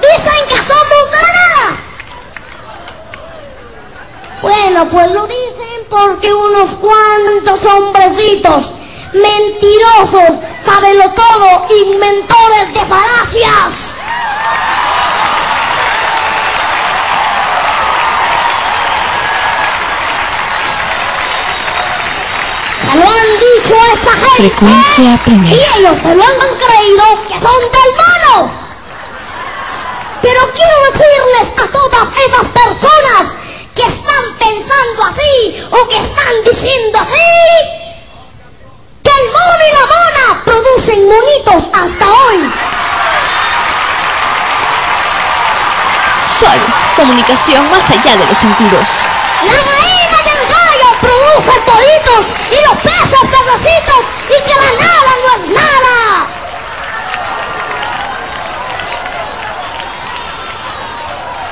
Dicen 0.00 0.42
que 0.48 0.54
somos 0.54 1.10
nada. 1.10 1.76
Bueno, 4.42 4.88
pues 4.90 5.10
lo 5.10 5.26
dicen 5.26 5.86
porque 5.88 6.32
unos 6.32 6.70
cuantos 6.76 7.64
hombrecitos 7.64 8.72
mentirosos, 9.12 10.38
sábelo 10.64 11.04
todo, 11.14 11.66
inventores 11.84 12.74
de 12.74 12.80
falacias. 12.80 13.94
Se 22.92 22.98
lo 22.98 23.04
han 23.04 23.30
dicho 23.40 23.74
a 23.74 23.92
esa 23.92 24.12
gente. 24.12 24.36
Frecuencia 24.36 25.20
primera. 25.24 25.56
Y 25.56 25.78
ellos 25.78 25.98
se 26.00 26.14
lo 26.14 26.22
han 26.22 26.38
creído 26.38 27.04
que 27.28 27.40
son 27.40 27.58
del 27.60 27.90
mono. 28.00 28.66
Pero 30.22 30.40
quiero 30.54 30.76
decirles 30.92 31.46
a 31.58 31.72
todas 31.72 32.08
esas 32.26 32.46
personas 32.46 33.36
que 33.74 33.82
están 33.82 34.24
pensando 34.38 35.04
así 35.04 35.64
o 35.70 35.88
que 35.88 35.98
están 35.98 36.34
diciendo 36.44 36.98
así 36.98 37.86
que 39.02 39.10
el 39.10 39.26
mono 39.32 39.62
y 39.68 39.72
la 39.72 39.86
mona 39.94 40.44
producen 40.44 41.06
monitos 41.06 41.62
hasta 41.72 42.04
hoy. 42.06 42.52
Sol, 46.22 46.60
comunicación 46.96 47.70
más 47.70 47.88
allá 47.90 48.16
de 48.16 48.26
los 48.26 48.38
sentidos. 48.38 48.88
La 49.42 49.52
gallina 49.52 50.18
y 50.24 50.28
el 50.28 50.48
gallo 50.48 50.75
producen 51.16 51.62
pollitos 51.64 52.26
y 52.50 52.58
los 52.66 52.76
peces 52.82 53.24
pececitos 53.30 54.02
y 54.28 54.36
que 54.42 54.54
la 54.60 54.70
nada 54.84 55.10
no 55.22 55.28
es 55.36 55.44
nada. 55.50 55.96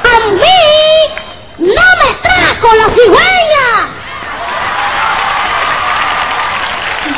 A 0.04 0.18
mí 0.34 0.62
no 1.58 1.86
me 2.00 2.10
trajo 2.22 2.68
la 2.76 2.88
cigüeña. 2.94 3.68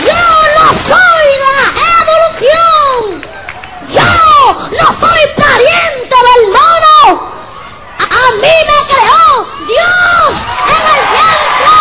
Yo 0.06 0.22
no 0.56 0.66
soy 0.72 1.26
la 1.44 1.58
evolución. 2.00 3.00
Yo 3.88 4.12
no 4.70 4.86
soy 5.00 5.22
pariente 5.36 6.16
del 6.28 6.42
mono. 6.48 6.96
A, 7.98 8.04
a 8.04 8.30
mí 8.40 8.56
me 8.70 8.78
creó 8.94 9.26
Dios 9.66 10.32
en 10.68 10.82
el 10.94 11.02
vientre 11.14 11.76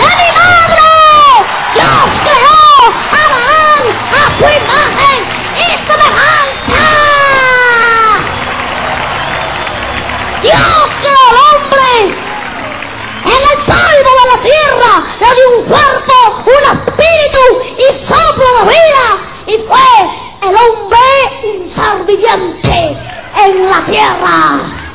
de 0.00 0.10
mi 0.16 0.30
madre. 0.36 0.88
Dios 1.74 2.08
creó 2.24 2.75
a 2.86 3.26
a 4.12 4.30
su 4.38 4.44
imagen 4.44 5.18
y 5.56 5.76
semejanza. 5.86 6.84
Dios 10.42 10.78
creó 11.00 11.24
al 11.28 11.36
hombre 11.46 11.90
en 13.24 13.40
el 13.50 13.58
polvo 13.64 14.10
de 14.18 14.26
la 14.32 14.38
tierra, 14.42 14.92
le 15.20 15.28
dio 15.34 15.46
un 15.58 15.64
cuerpo, 15.64 16.16
un 16.46 16.62
espíritu 16.78 17.44
y 17.78 17.86
soplo 17.92 18.48
de 18.58 18.64
vida. 18.70 19.06
Y 19.46 19.54
fue 19.66 19.88
el 20.48 20.54
hombre 20.56 21.06
un 21.44 21.68
ser 21.68 21.96
viviente 22.06 22.96
en 23.44 23.68
la 23.68 23.80
tierra. 23.84 24.85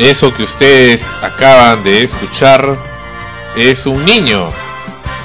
Eso 0.00 0.32
que 0.32 0.44
ustedes 0.44 1.04
acaban 1.20 1.84
de 1.84 2.02
escuchar 2.04 2.78
es 3.54 3.84
un 3.84 4.02
niño. 4.06 4.48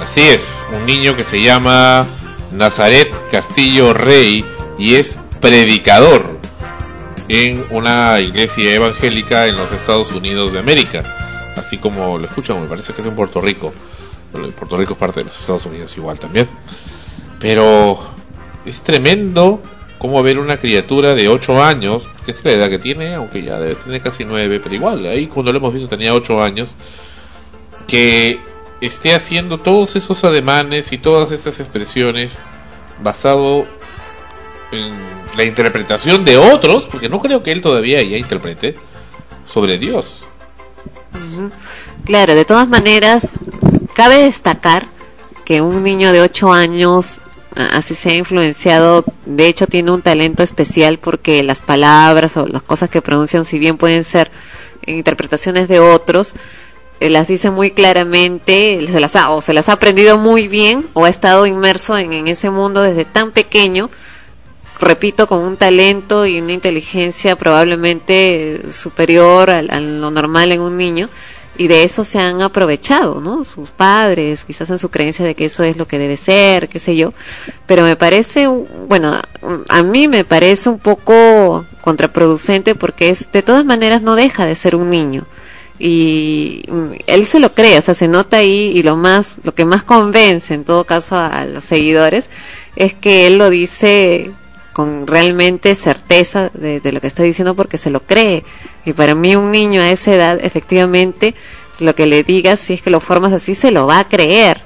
Así 0.04 0.20
es, 0.20 0.62
un 0.76 0.86
niño 0.86 1.16
que 1.16 1.24
se 1.24 1.42
llama 1.42 2.06
Nazaret 2.52 3.10
Castillo 3.32 3.94
Rey 3.94 4.44
y 4.78 4.96
es 4.96 5.18
predicador 5.40 6.38
en 7.30 7.66
una 7.70 8.20
iglesia 8.20 8.76
evangélica 8.76 9.48
en 9.48 9.56
los 9.56 9.72
Estados 9.72 10.12
Unidos 10.12 10.52
de 10.52 10.60
América. 10.60 11.04
Así 11.56 11.78
como 11.78 12.18
lo 12.18 12.28
escuchan, 12.28 12.62
me 12.62 12.68
parece 12.68 12.92
que 12.92 13.00
es 13.00 13.08
en 13.08 13.16
Puerto 13.16 13.40
Rico. 13.40 13.74
Puerto 14.34 14.76
Rico 14.76 14.92
es 14.92 15.00
parte 15.00 15.22
de 15.22 15.28
los 15.28 15.40
Estados 15.40 15.66
Unidos 15.68 15.96
igual 15.96 16.20
también. 16.20 16.50
Pero 17.40 17.98
es 18.66 18.82
tremendo 18.82 19.62
cómo 19.98 20.22
ver 20.24 20.40
una 20.40 20.58
criatura 20.58 21.16
de 21.16 21.28
8 21.28 21.64
años, 21.64 22.08
que 22.26 22.32
es 22.32 22.44
la 22.44 22.52
edad 22.52 22.70
que 22.70 22.80
tiene, 22.80 23.16
aunque 23.16 23.44
ya 23.44 23.60
debe 23.60 23.76
tener 23.76 24.02
casi 24.02 24.26
9, 24.26 24.60
pero 24.62 24.76
igual, 24.76 25.06
ahí 25.06 25.28
cuando 25.28 25.52
lo 25.52 25.60
hemos 25.60 25.74
visto 25.74 25.88
tenía 25.88 26.14
8 26.14 26.42
años, 26.42 26.70
que 27.88 28.40
esté 28.82 29.14
haciendo 29.14 29.60
todos 29.60 29.96
esos 29.96 30.24
ademanes 30.24 30.92
y 30.92 30.98
todas 30.98 31.32
esas 31.32 31.60
expresiones 31.60 32.38
basado 33.02 33.66
en 34.72 34.94
la 35.38 35.44
interpretación 35.44 36.26
de 36.26 36.38
otros, 36.38 36.86
porque 36.86 37.10
no 37.10 37.22
creo 37.22 37.44
que 37.44 37.52
él 37.52 37.62
todavía 37.62 38.02
ya 38.02 38.18
interprete, 38.18 38.76
sobre 39.46 39.78
Dios. 39.78 40.24
Claro, 42.04 42.36
de 42.36 42.46
todas 42.46 42.68
maneras, 42.68 43.30
cabe 43.94 44.24
destacar 44.24 44.86
que 45.46 45.62
un 45.62 45.84
niño 45.84 46.12
de 46.12 46.22
8 46.22 46.52
años 46.52 47.22
así 47.56 47.96
se 47.96 48.10
ha 48.10 48.16
influenciado, 48.16 49.06
de 49.26 49.48
hecho 49.48 49.68
tiene 49.68 49.92
un 49.92 50.02
talento 50.02 50.44
especial 50.44 51.00
porque 51.00 51.44
las 51.44 51.62
palabras 51.62 52.38
o 52.38 52.46
las 52.48 52.64
cosas 52.64 52.90
que 52.90 53.02
pronuncian, 53.02 53.46
si 53.46 53.60
bien 53.60 53.78
pueden 53.78 54.04
ser 54.04 54.30
interpretaciones 54.86 55.68
de 55.68 55.80
otros, 55.80 56.36
eh, 57.00 57.10
las 57.10 57.28
dice 57.28 57.52
muy 57.52 57.72
claramente, 57.72 58.86
se 58.90 59.00
las 59.00 59.16
ha, 59.16 59.32
o 59.32 59.42
se 59.42 59.54
las 59.54 59.70
ha 59.70 59.74
aprendido 59.74 60.18
muy 60.18 60.48
bien 60.48 60.86
o 60.94 61.06
ha 61.06 61.10
estado 61.10 61.46
inmerso 61.46 61.98
en, 61.98 62.14
en 62.14 62.28
ese 62.28 62.50
mundo 62.50 62.82
desde 62.82 63.06
tan 63.06 63.32
pequeño, 63.32 63.90
repito, 64.80 65.28
con 65.28 65.40
un 65.40 65.58
talento 65.58 66.26
y 66.26 66.40
una 66.40 66.54
inteligencia 66.54 67.36
probablemente 67.36 68.62
superior 68.72 69.50
a, 69.50 69.62
lo 69.62 70.12
normal 70.12 70.52
en 70.52 70.62
un 70.62 70.78
niño, 70.78 71.10
y 71.58 71.68
de 71.68 71.84
eso 71.84 72.04
se 72.04 72.20
han 72.20 72.42
aprovechado, 72.42 73.22
¿no? 73.22 73.44
Sus 73.44 73.70
padres, 73.70 74.44
quizás 74.46 74.70
en 74.70 74.80
su 74.80 74.90
creencia 74.90 75.26
de 75.26 75.36
que 75.36 75.46
eso 75.46 75.64
es 75.64 75.78
lo 75.78 75.88
que 75.88 76.00
debe 76.00 76.18
ser, 76.18 76.70
qué 76.70 76.80
sé 76.80 76.96
yo, 76.96 77.14
pero 77.66 77.84
me 77.84 77.96
parece, 77.96 78.48
bueno, 78.48 79.20
a 79.70 79.84
mí 79.84 80.08
me 80.08 80.26
parece 80.26 80.70
un 80.70 80.80
poco 80.80 81.66
contraproducente 81.82 82.76
porque 82.76 83.10
es, 83.10 83.32
de 83.32 83.42
todas 83.42 83.66
maneras 83.66 84.02
no 84.02 84.16
deja 84.16 84.46
de 84.46 84.56
ser 84.56 84.76
un 84.76 84.90
niño 84.90 85.26
y 85.78 86.64
él 87.08 87.26
se 87.26 87.40
lo 87.40 87.54
cree, 87.54 87.78
o 87.78 87.82
sea, 87.82 87.94
se 87.94 88.08
nota 88.08 88.38
ahí 88.38 88.72
y 88.74 88.84
lo 88.84 88.96
más, 88.96 89.40
lo 89.44 89.54
que 89.54 89.66
más 89.66 89.84
convence 89.84 90.54
en 90.54 90.64
todo 90.64 90.86
caso 90.86 91.18
a, 91.18 91.46
los 91.46 91.64
seguidores 91.64 92.30
es 92.76 92.94
que 92.94 93.28
él 93.28 93.38
lo 93.38 93.50
dice 93.50 94.32
con 94.74 95.08
realmente 95.08 95.74
certeza 95.76 96.50
de 96.54 96.92
lo 96.92 97.00
que 97.00 97.08
está 97.08 97.24
diciendo 97.24 97.56
porque 97.56 97.78
se 97.78 97.90
lo 97.90 98.02
cree. 98.02 98.44
Y 98.86 98.94
para 98.94 99.16
mí 99.16 99.36
un 99.36 99.52
niño 99.52 99.82
a 99.82 99.90
esa 99.90 100.14
edad, 100.14 100.40
efectivamente, 100.42 101.36
lo 101.80 101.96
que 101.96 102.06
le 102.06 102.24
digas, 102.24 102.60
si 102.60 102.74
es 102.74 102.82
que 102.82 102.90
lo 102.90 103.00
formas 103.00 103.34
así, 103.34 103.56
se 103.56 103.72
lo 103.72 103.88
va 103.88 104.00
a 104.00 104.08
creer. 104.08 104.62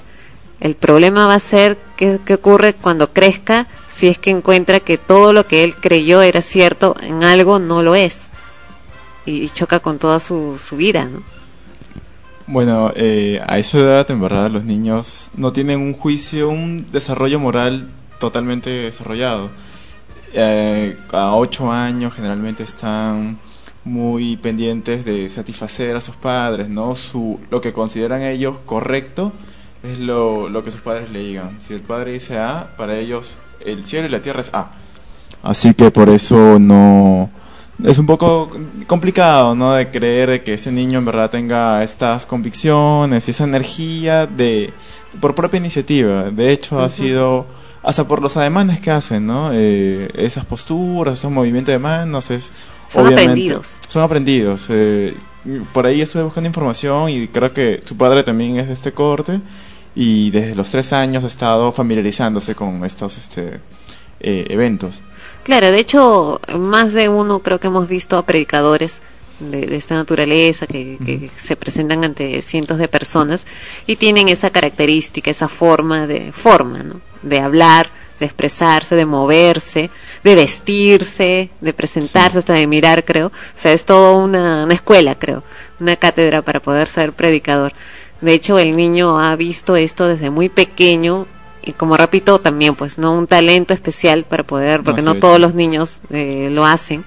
El 0.60 0.76
problema 0.76 1.26
va 1.26 1.36
a 1.36 1.40
ser 1.40 1.78
qué, 1.96 2.20
qué 2.26 2.34
ocurre 2.34 2.74
cuando 2.74 3.14
crezca 3.14 3.68
si 3.88 4.08
es 4.08 4.20
que 4.20 4.30
encuentra 4.30 4.80
que 4.80 4.98
todo 4.98 5.34
lo 5.34 5.48
que 5.48 5.64
él 5.64 5.76
creyó 5.76 6.22
era 6.22 6.42
cierto, 6.42 6.96
en 7.02 7.24
algo 7.24 7.60
no 7.60 7.82
lo 7.82 7.96
es. 7.96 8.28
Y, 9.26 9.50
choca 9.50 9.80
con 9.80 10.00
toda 10.00 10.20
su, 10.20 10.58
su 10.58 10.78
vida, 10.78 11.06
¿no? 11.06 11.22
Bueno, 12.48 12.92
eh, 12.96 13.42
a 13.48 13.60
esa 13.60 13.78
edad, 13.78 14.10
en 14.10 14.22
verdad, 14.22 14.50
los 14.50 14.64
niños 14.64 15.30
no 15.36 15.54
tienen 15.54 15.82
un 15.82 15.94
juicio, 15.94 16.50
un 16.50 16.92
desarrollo 16.92 17.40
moral 17.40 17.90
totalmente 18.20 18.70
desarrollado. 18.70 19.50
Eh, 20.34 20.98
a 21.12 21.36
ocho 21.36 21.72
años 21.72 22.14
generalmente 22.14 22.64
están 22.64 23.38
muy 23.90 24.38
pendientes 24.38 25.04
de 25.04 25.28
satisfacer 25.30 25.96
a 25.96 26.02
sus 26.02 26.16
padres, 26.16 26.70
¿no? 26.70 26.96
Su, 26.96 27.40
lo 27.50 27.60
que 27.62 27.74
consideran 27.74 28.22
ellos 28.22 28.58
correcto 28.66 29.34
es 29.84 30.00
lo, 30.00 30.50
lo 30.50 30.64
que 30.64 30.72
sus 30.72 30.82
padres 30.82 31.10
le 31.10 31.20
digan. 31.20 31.60
Si 31.60 31.74
el 31.74 31.82
padre 31.82 32.14
dice 32.14 32.38
A, 32.38 32.74
para 32.78 32.98
ellos 32.98 33.38
el 33.66 33.86
cielo 33.86 34.08
y 34.08 34.12
la 34.12 34.22
tierra 34.22 34.42
es 34.42 34.54
A. 34.54 34.72
Así 35.42 35.74
que 35.74 35.90
por 35.92 36.10
eso 36.10 36.60
no 36.60 37.30
es 37.84 37.98
un 37.98 38.06
poco 38.06 38.52
complicado, 38.88 39.56
¿no? 39.56 39.74
De 39.74 39.90
creer 39.90 40.44
que 40.44 40.54
ese 40.54 40.72
niño 40.72 41.00
en 41.00 41.06
verdad 41.06 41.30
tenga 41.30 41.84
estas 41.84 42.26
convicciones 42.26 43.28
y 43.28 43.32
esa 43.32 43.46
energía 43.46 44.28
de 44.28 44.74
por 45.22 45.34
propia 45.34 45.58
iniciativa. 45.58 46.30
De 46.30 46.52
hecho, 46.52 46.80
ha 46.80 46.90
sido 46.90 47.46
hasta 47.82 48.06
por 48.08 48.22
los 48.22 48.36
ademanes 48.36 48.80
que 48.82 48.92
hacen, 48.92 49.26
¿no? 49.26 49.52
Eh, 49.54 50.10
esas 50.16 50.46
posturas, 50.46 51.20
esos 51.20 51.32
movimientos 51.32 51.72
de 51.72 51.80
manos, 51.80 52.32
es 52.32 52.52
Son 52.92 53.02
obviamente- 53.06 53.22
aprendidos. 53.32 53.76
Son 53.88 54.02
aprendidos. 54.04 54.66
eh, 54.70 55.16
por 55.74 55.86
ahí 55.86 56.02
estuve 56.02 56.24
buscando 56.24 56.48
información 56.48 57.10
y 57.10 57.28
creo 57.28 57.54
que 57.54 57.80
su 57.86 57.96
padre 57.96 58.24
también 58.24 58.58
es 58.60 58.68
de 58.68 58.74
este 58.74 58.92
corte 58.92 59.40
y 59.96 60.30
desde 60.32 60.54
los 60.56 60.70
tres 60.70 60.92
años 60.94 61.24
ha 61.24 61.28
estado 61.28 61.72
familiarizándose 61.72 62.56
con 62.56 62.84
estos 62.86 63.18
este, 63.18 63.60
eh, 64.20 64.46
eventos. 64.50 65.02
Claro, 65.44 65.72
de 65.72 65.80
hecho, 65.80 66.42
más 66.58 66.94
de 66.94 67.08
uno 67.10 67.40
creo 67.40 67.60
que 67.60 67.68
hemos 67.68 67.88
visto 67.88 68.18
a 68.18 68.26
predicadores 68.26 69.02
de, 69.40 69.62
de 69.66 69.76
esta 69.78 69.96
naturaleza 69.96 70.68
que, 70.68 70.98
que 71.06 71.32
se 71.36 71.56
presentan 71.56 72.04
ante 72.04 72.42
cientos 72.42 72.78
de 72.78 72.90
personas 72.90 73.46
y 73.88 73.96
tienen 73.96 74.28
esa 74.28 74.50
característica, 74.50 75.32
esa 75.32 75.48
forma 75.48 76.06
de 76.06 76.34
forma, 76.34 76.80
¿no? 76.80 77.00
De 77.24 77.40
hablar, 77.40 77.90
de 78.20 78.26
expresarse, 78.26 78.96
de 78.96 79.06
moverse, 79.06 79.90
de 80.24 80.36
vestirse, 80.36 81.50
de 81.62 81.74
presentarse, 81.74 82.40
hasta 82.40 82.54
de 82.54 82.68
mirar, 82.68 83.06
creo. 83.06 83.28
O 83.28 83.32
sea, 83.56 83.74
es 83.74 83.86
toda 83.86 84.12
una, 84.18 84.66
una 84.66 84.74
escuela, 84.74 85.16
creo, 85.16 85.44
una 85.80 85.96
cátedra 85.96 86.42
para 86.42 86.60
poder 86.60 86.88
ser 86.88 87.14
predicador. 87.14 87.74
De 88.22 88.34
hecho, 88.34 88.60
el 88.60 88.76
niño 88.76 89.20
ha 89.20 89.36
visto 89.36 89.76
esto 89.76 90.08
desde 90.08 90.30
muy 90.30 90.50
pequeño 90.50 91.26
y 91.62 91.74
como 91.74 91.98
repito 91.98 92.40
también 92.40 92.76
pues 92.76 92.98
no 92.98 93.14
un 93.14 93.28
talento 93.28 93.74
especial 93.74 94.24
para 94.24 94.44
poder 94.44 94.82
porque 94.84 95.02
no 95.02 95.16
todos 95.16 95.40
los 95.40 95.56
niños 95.56 96.00
eh, 96.10 96.50
lo 96.52 96.66
hacen 96.66 97.04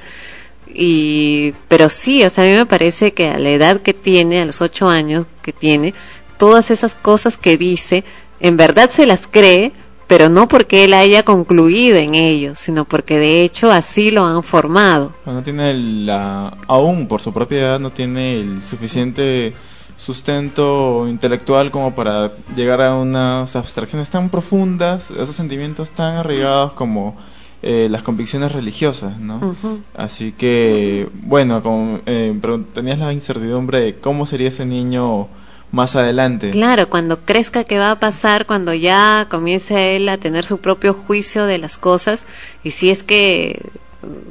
y 0.66 1.54
pero 1.68 1.88
sí 1.88 2.22
o 2.24 2.30
sea 2.30 2.44
a 2.44 2.46
mí 2.46 2.52
me 2.52 2.66
parece 2.66 3.12
que 3.12 3.28
a 3.28 3.38
la 3.38 3.50
edad 3.50 3.80
que 3.80 3.94
tiene 3.94 4.42
a 4.42 4.44
los 4.44 4.60
ocho 4.60 4.88
años 4.88 5.26
que 5.42 5.52
tiene 5.52 5.94
todas 6.36 6.70
esas 6.70 6.94
cosas 6.94 7.38
que 7.38 7.56
dice 7.56 8.04
en 8.40 8.56
verdad 8.56 8.90
se 8.90 9.06
las 9.06 9.26
cree 9.26 9.72
pero 10.12 10.28
no 10.28 10.46
porque 10.46 10.84
él 10.84 10.92
haya 10.92 11.22
concluido 11.22 11.96
en 11.96 12.14
ello 12.14 12.52
sino 12.54 12.84
porque 12.84 13.18
de 13.18 13.44
hecho 13.44 13.72
así 13.72 14.10
lo 14.10 14.26
han 14.26 14.42
formado 14.42 15.10
No 15.24 15.42
tiene 15.42 15.72
la, 15.72 16.54
aún 16.68 17.08
por 17.08 17.22
su 17.22 17.32
propia 17.32 17.60
edad 17.60 17.80
no 17.80 17.92
tiene 17.92 18.38
el 18.38 18.62
suficiente 18.62 19.54
sustento 19.96 21.08
intelectual 21.08 21.70
como 21.70 21.94
para 21.94 22.30
llegar 22.54 22.82
a 22.82 22.94
unas 22.94 23.56
abstracciones 23.56 24.10
tan 24.10 24.28
profundas, 24.28 25.10
esos 25.10 25.34
sentimientos 25.34 25.92
tan 25.92 26.16
arraigados 26.16 26.72
como 26.72 27.16
eh, 27.62 27.88
las 27.90 28.02
convicciones 28.02 28.52
religiosas, 28.52 29.18
¿no? 29.18 29.54
Así 29.94 30.32
que, 30.32 31.08
bueno, 31.22 31.62
como, 31.62 32.00
eh, 32.06 32.36
pero 32.40 32.60
tenías 32.60 32.98
la 32.98 33.12
incertidumbre 33.12 33.80
de 33.80 33.94
cómo 33.94 34.26
sería 34.26 34.48
ese 34.48 34.66
niño 34.66 35.28
más 35.72 35.96
adelante. 35.96 36.50
Claro, 36.50 36.88
cuando 36.88 37.20
crezca, 37.20 37.64
¿qué 37.64 37.78
va 37.78 37.90
a 37.92 37.98
pasar 37.98 38.46
cuando 38.46 38.72
ya 38.74 39.26
comience 39.30 39.96
él 39.96 40.08
a 40.08 40.18
tener 40.18 40.44
su 40.44 40.58
propio 40.58 40.92
juicio 40.94 41.46
de 41.46 41.58
las 41.58 41.78
cosas? 41.78 42.24
Y 42.62 42.70
si 42.72 42.90
es 42.90 43.02
que, 43.02 43.60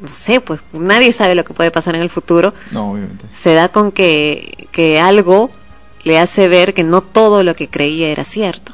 no 0.01 0.07
sé, 0.07 0.39
pues 0.39 0.61
nadie 0.71 1.11
sabe 1.11 1.35
lo 1.35 1.43
que 1.43 1.53
puede 1.53 1.71
pasar 1.71 1.95
en 1.95 2.01
el 2.01 2.09
futuro, 2.09 2.53
No, 2.71 2.91
obviamente. 2.91 3.25
se 3.33 3.53
da 3.55 3.69
con 3.69 3.91
que, 3.91 4.67
que 4.71 4.99
algo 4.99 5.49
le 6.03 6.19
hace 6.19 6.47
ver 6.47 6.73
que 6.73 6.83
no 6.83 7.01
todo 7.01 7.43
lo 7.43 7.55
que 7.55 7.69
creía 7.69 8.09
era 8.09 8.23
cierto. 8.23 8.71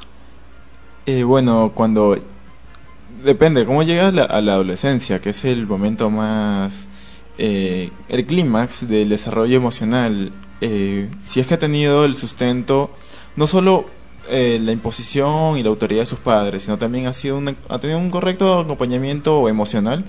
Eh, 1.05 1.23
bueno, 1.23 1.71
cuando 1.73 2.17
depende 3.23 3.65
cómo 3.65 3.83
llegas 3.83 4.13
la- 4.13 4.23
a 4.25 4.41
la 4.41 4.53
adolescencia, 4.53 5.19
que 5.21 5.29
es 5.29 5.45
el 5.45 5.65
momento 5.67 6.09
más 6.09 6.87
eh, 7.37 7.91
el 8.09 8.25
clímax 8.25 8.87
del 8.87 9.09
desarrollo 9.09 9.55
emocional. 9.57 10.31
Eh, 10.61 11.09
si 11.19 11.39
es 11.39 11.47
que 11.47 11.53
ha 11.53 11.59
tenido 11.59 12.05
el 12.05 12.15
sustento, 12.15 12.91
no 13.35 13.47
solo 13.47 13.85
eh, 14.29 14.59
la 14.61 14.71
imposición 14.71 15.57
y 15.57 15.63
la 15.63 15.69
autoridad 15.69 16.01
de 16.01 16.05
sus 16.05 16.19
padres, 16.19 16.63
sino 16.63 16.77
también 16.77 17.07
ha 17.07 17.13
sido 17.13 17.37
un, 17.37 17.55
ha 17.69 17.79
tenido 17.79 17.99
un 17.99 18.09
correcto 18.09 18.59
acompañamiento 18.59 19.47
emocional. 19.47 20.05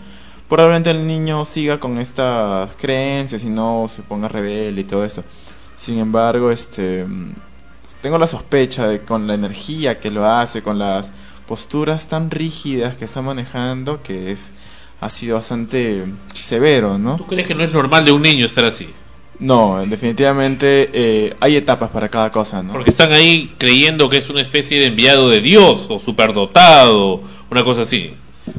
Probablemente 0.49 0.91
el 0.91 1.07
niño 1.07 1.45
siga 1.45 1.79
con 1.79 1.99
estas 1.99 2.75
creencias 2.77 3.45
y 3.45 3.51
no 3.51 3.87
se 3.89 4.03
ponga 4.03 4.29
rebelde 4.29 4.81
y 4.81 4.85
todo 4.85 5.05
esto. 5.05 5.23
Sin 5.77 5.99
embargo, 5.99 6.51
este 6.51 7.05
tengo 8.01 8.19
la 8.19 8.27
sospecha 8.27 8.87
de 8.87 9.01
con 9.01 9.27
la 9.27 9.35
energía 9.35 9.99
que 9.99 10.11
lo 10.11 10.27
hace, 10.27 10.63
con 10.63 10.79
las 10.79 11.13
posturas 11.47 12.09
tan 12.09 12.31
rígidas 12.31 12.97
que 12.97 13.05
está 13.05 13.23
manejando, 13.23 14.03
que 14.03 14.33
es 14.33 14.53
ha 15.01 15.11
sido 15.11 15.37
bastante 15.37 16.05
severo, 16.35 16.99
¿no? 16.99 17.17
¿Tú 17.17 17.27
crees 17.27 17.47
que 17.47 17.55
no 17.55 17.63
es 17.63 17.73
normal 17.73 18.05
de 18.05 18.13
un 18.13 18.23
niño 18.23 18.47
estar 18.47 18.65
así? 18.65 18.89
No, 19.41 19.85
definitivamente 19.87 20.91
eh, 20.93 21.37
hay 21.39 21.57
etapas 21.57 21.91
para 21.91 22.09
cada 22.09 22.31
cosa, 22.33 22.63
¿no? 22.63 22.73
Porque 22.73 22.91
están 22.91 23.13
ahí 23.13 23.53
creyendo 23.57 24.09
que 24.09 24.17
es 24.17 24.29
una 24.31 24.41
especie 24.41 24.81
de 24.81 24.87
enviado 24.87 25.29
de 25.29 25.41
Dios 25.41 25.87
o 25.89 25.99
superdotado, 26.01 27.23
una 27.51 27.63
cosa 27.63 27.83
así. 27.83 28.15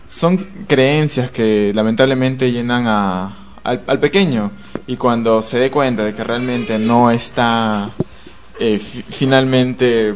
Son 0.08 0.38
creencias 0.68 1.32
que 1.32 1.72
lamentablemente 1.76 2.52
llenan 2.52 2.88
a, 2.88 3.36
al, 3.64 3.82
al 3.88 4.00
pequeño 4.00 4.52
y 4.88 4.96
cuando 4.96 5.42
se 5.42 5.60
dé 5.60 5.70
cuenta 5.70 6.06
de 6.06 6.14
que 6.14 6.24
realmente 6.24 6.80
no 6.80 7.12
está 7.12 7.90
eh, 8.60 8.80
fi- 8.80 9.04
finalmente 9.10 10.14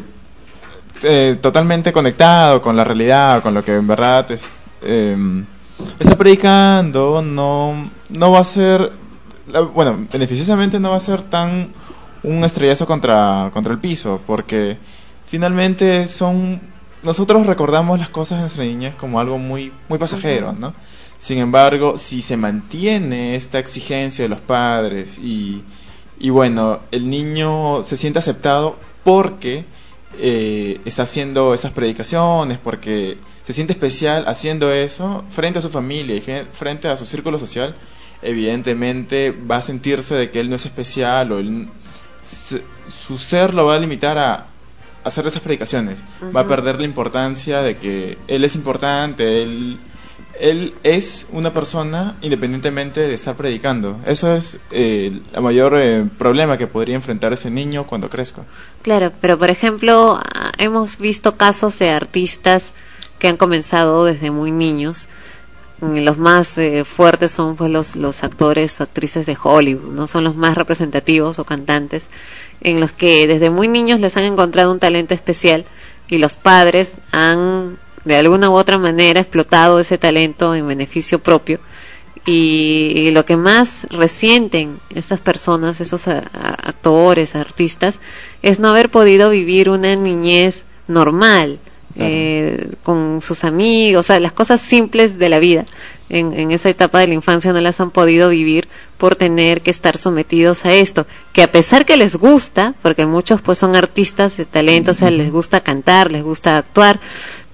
eh, 1.04 1.38
totalmente 1.42 1.92
conectado 1.92 2.62
con 2.62 2.76
la 2.78 2.84
realidad, 2.86 3.42
con 3.44 3.54
lo 3.54 3.64
que 3.66 3.76
en 3.76 3.88
verdad 3.88 4.32
es, 4.32 4.48
eh, 4.82 5.18
está 6.00 6.16
predicando, 6.18 7.22
no, 7.22 7.90
no 8.10 8.32
va 8.32 8.40
a 8.40 8.44
ser, 8.46 8.92
la- 9.54 9.62
bueno, 9.62 10.06
beneficiosamente 10.12 10.80
no 10.80 10.90
va 10.92 10.98
a 10.98 11.00
ser 11.00 11.22
tan 11.22 11.70
un 12.24 12.44
estrellazo 12.44 12.86
contra, 12.86 13.50
contra 13.54 13.72
el 13.74 13.80
piso, 13.80 14.20
porque 14.26 14.78
finalmente 15.28 16.08
son, 16.08 16.60
nosotros 17.04 17.46
recordamos 17.46 18.00
las 18.00 18.10
cosas 18.10 18.38
de 18.38 18.42
nuestra 18.44 18.64
niñez 18.64 18.96
como 18.96 19.20
algo 19.20 19.38
muy, 19.38 19.72
muy 19.90 20.00
pasajero, 20.00 20.54
¿no? 20.54 20.74
Sin 21.20 21.38
embargo, 21.38 21.98
si 21.98 22.22
se 22.22 22.36
mantiene 22.36 23.36
esta 23.36 23.60
exigencia 23.60 24.24
de 24.24 24.30
los 24.30 24.42
padres 24.42 25.18
y, 25.20 25.64
y 26.20 26.30
bueno, 26.30 26.80
el 26.92 27.10
niño 27.10 27.84
se 27.84 27.96
siente 27.98 28.20
aceptado 28.20 28.76
porque 29.04 29.64
eh, 30.20 30.82
está 30.86 31.04
haciendo 31.04 31.54
esas 31.54 31.72
predicaciones, 31.72 32.58
porque 32.62 33.18
se 33.46 33.54
siente 33.54 33.74
especial 33.74 34.26
haciendo 34.28 34.72
eso 34.72 35.24
frente 35.30 35.60
a 35.60 35.62
su 35.62 35.70
familia 35.70 36.16
y 36.16 36.22
frente 36.52 36.88
a 36.90 36.96
su 36.98 37.06
círculo 37.06 37.40
social, 37.40 37.76
evidentemente 38.24 39.32
va 39.32 39.58
a 39.58 39.62
sentirse 39.62 40.16
de 40.16 40.30
que 40.30 40.40
él 40.40 40.50
no 40.50 40.56
es 40.56 40.66
especial 40.66 41.32
o 41.32 41.40
él- 41.40 41.68
se- 42.26 42.64
su 42.88 43.18
ser 43.18 43.54
lo 43.54 43.66
va 43.66 43.76
a 43.76 43.80
limitar 43.80 44.18
a 44.18 44.48
hacer 45.04 45.28
esas 45.28 45.42
predicaciones. 45.42 46.04
Va 46.36 46.42
a 46.42 46.48
perder 46.48 46.80
la 46.80 46.86
importancia 46.86 47.62
de 47.62 47.78
que 47.78 48.18
él 48.28 48.44
es 48.46 48.56
importante, 48.56 49.44
él, 49.44 49.78
él 50.40 50.74
es 50.84 51.28
una 51.32 51.52
persona 51.54 52.16
independientemente 52.22 53.02
de 53.02 53.14
estar 53.14 53.36
predicando. 53.36 54.00
Eso 54.06 54.34
es 54.34 54.58
eh, 54.72 55.20
el 55.34 55.42
mayor 55.42 55.74
eh, 55.78 56.06
problema 56.18 56.58
que 56.58 56.68
podría 56.68 56.96
enfrentar 56.96 57.34
ese 57.34 57.52
niño 57.52 57.86
cuando 57.86 58.10
crezca. 58.10 58.44
Claro, 58.82 59.12
pero 59.22 59.38
por 59.38 59.50
ejemplo, 59.50 60.20
ah, 60.34 60.52
hemos 60.58 60.98
visto 60.98 61.36
casos 61.36 61.78
de 61.80 61.92
artistas 61.92 62.72
que 63.20 63.28
han 63.28 63.38
comenzado 63.38 64.06
desde 64.06 64.32
muy 64.32 64.52
niños. 64.52 65.08
Mm, 65.84 65.98
Los 66.06 66.18
más 66.18 66.58
eh, 66.58 66.86
fuertes 66.86 67.32
son 67.32 67.56
pues 67.58 67.70
los, 67.70 67.96
los 67.98 68.24
actores 68.24 68.80
o 68.80 68.84
actrices 68.84 69.26
de 69.26 69.38
Hollywood, 69.42 69.92
no 69.92 70.08
son 70.08 70.24
los 70.24 70.36
más 70.36 70.56
representativos 70.56 71.40
o 71.40 71.46
cantantes, 71.46 72.06
en 72.62 72.80
los 72.80 72.94
que 72.94 73.28
desde 73.28 73.50
muy 73.50 73.68
niños 73.68 74.00
les 74.00 74.16
han 74.16 74.24
encontrado 74.24 74.72
un 74.72 74.80
talento 74.80 75.14
especial 75.14 75.66
y 76.08 76.20
los 76.20 76.36
padres 76.36 76.98
han 77.12 77.78
de 78.06 78.16
alguna 78.16 78.50
u 78.50 78.54
otra 78.54 78.78
manera 78.78 79.20
explotado 79.20 79.80
ese 79.80 79.98
talento 79.98 80.56
en 80.56 80.68
beneficio 80.68 81.20
propio. 81.20 81.60
Y, 82.26 83.12
lo 83.12 83.26
que 83.26 83.36
más 83.36 83.86
resienten 83.90 84.80
estas 84.96 85.20
personas, 85.20 85.82
esos 85.82 86.08
actores, 86.08 87.36
artistas, 87.36 88.00
es 88.42 88.60
no 88.60 88.70
haber 88.70 88.90
podido 88.90 89.30
vivir 89.30 89.70
una 89.70 89.96
niñez 89.98 90.64
normal, 90.88 91.60
eh, 91.96 92.72
con 92.84 93.22
sus 93.22 93.44
amigos, 93.44 94.00
o 94.00 94.08
sea, 94.08 94.20
las 94.20 94.34
cosas 94.34 94.62
simples 94.62 95.20
de 95.20 95.30
la 95.30 95.40
vida. 95.40 95.66
En, 96.10 96.32
en 96.34 96.52
esa 96.52 96.70
etapa 96.70 97.00
de 97.00 97.08
la 97.08 97.14
infancia 97.14 97.54
no 97.54 97.62
las 97.62 97.80
han 97.80 97.90
podido 97.90 98.30
vivir 98.30 98.68
por 98.98 99.16
tener 99.16 99.62
que 99.62 99.72
estar 99.72 99.98
sometidos 99.98 100.66
a 100.66 100.74
esto, 100.74 101.08
que 101.32 101.44
a 101.44 101.52
pesar 101.52 101.86
que 101.86 101.98
les 101.98 102.16
gusta, 102.16 102.76
porque 102.82 103.06
muchos 103.06 103.42
pues 103.42 103.58
son 103.58 103.76
artistas 103.76 104.38
de 104.38 104.46
talento, 104.46 104.92
o 104.92 104.94
sea, 104.94 105.10
les 105.10 105.32
gusta 105.32 105.62
cantar, 105.62 106.12
les 106.12 106.24
gusta 106.24 106.58
actuar, 106.58 107.00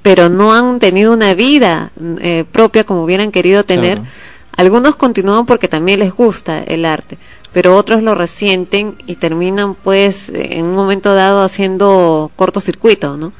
pero 0.01 0.29
no 0.29 0.53
han 0.53 0.79
tenido 0.79 1.13
una 1.13 1.33
vida 1.33 1.91
eh, 2.21 2.45
propia 2.51 2.83
como 2.83 3.03
hubieran 3.03 3.31
querido 3.31 3.63
tener. 3.63 3.99
Claro. 3.99 4.11
Algunos 4.57 4.95
continúan 4.95 5.45
porque 5.45 5.67
también 5.67 5.99
les 5.99 6.13
gusta 6.13 6.61
el 6.63 6.85
arte, 6.85 7.17
pero 7.53 7.75
otros 7.75 8.03
lo 8.03 8.13
resienten 8.13 8.95
y 9.07 9.15
terminan 9.15 9.73
pues 9.73 10.29
en 10.29 10.65
un 10.65 10.75
momento 10.75 11.15
dado 11.15 11.43
haciendo 11.43 12.29
cortocircuito, 12.35 13.17
¿no? 13.17 13.31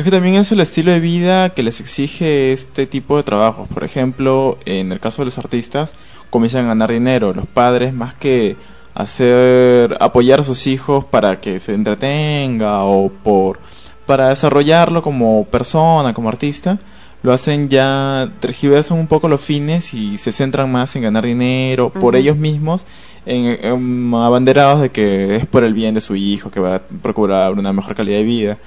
Es 0.00 0.04
que 0.04 0.10
también 0.10 0.36
es 0.36 0.50
el 0.50 0.60
estilo 0.60 0.92
de 0.92 0.98
vida 0.98 1.50
que 1.50 1.62
les 1.62 1.78
exige 1.78 2.54
este 2.54 2.86
tipo 2.86 3.18
de 3.18 3.22
trabajos. 3.22 3.68
Por 3.68 3.84
ejemplo, 3.84 4.56
en 4.64 4.92
el 4.92 4.98
caso 4.98 5.20
de 5.20 5.26
los 5.26 5.36
artistas, 5.36 5.92
comienzan 6.30 6.64
a 6.64 6.68
ganar 6.68 6.90
dinero. 6.90 7.34
Los 7.34 7.46
padres, 7.46 7.92
más 7.92 8.14
que 8.14 8.56
hacer 8.94 9.98
apoyar 10.00 10.40
a 10.40 10.44
sus 10.44 10.66
hijos 10.66 11.04
para 11.04 11.38
que 11.42 11.60
se 11.60 11.74
entretenga 11.74 12.82
o 12.84 13.10
por 13.10 13.58
para 14.06 14.30
desarrollarlo 14.30 15.02
como 15.02 15.44
persona, 15.44 16.14
como 16.14 16.30
artista, 16.30 16.78
lo 17.22 17.34
hacen 17.34 17.68
ya 17.68 18.30
tergiversan 18.40 18.98
un 18.98 19.06
poco 19.06 19.28
los 19.28 19.42
fines 19.42 19.92
y 19.92 20.16
se 20.16 20.32
centran 20.32 20.72
más 20.72 20.96
en 20.96 21.02
ganar 21.02 21.26
dinero 21.26 21.90
por 21.90 22.16
ellos 22.16 22.38
mismos, 22.38 22.86
en, 23.26 23.44
en 23.62 24.14
abanderados 24.14 24.80
de 24.80 24.88
que 24.88 25.36
es 25.36 25.46
por 25.46 25.62
el 25.62 25.74
bien 25.74 25.92
de 25.92 26.00
su 26.00 26.16
hijo 26.16 26.50
que 26.50 26.58
va 26.58 26.76
a 26.76 26.80
procurar 27.02 27.52
una 27.52 27.74
mejor 27.74 27.94
calidad 27.94 28.16
de 28.16 28.24
vida. 28.24 28.58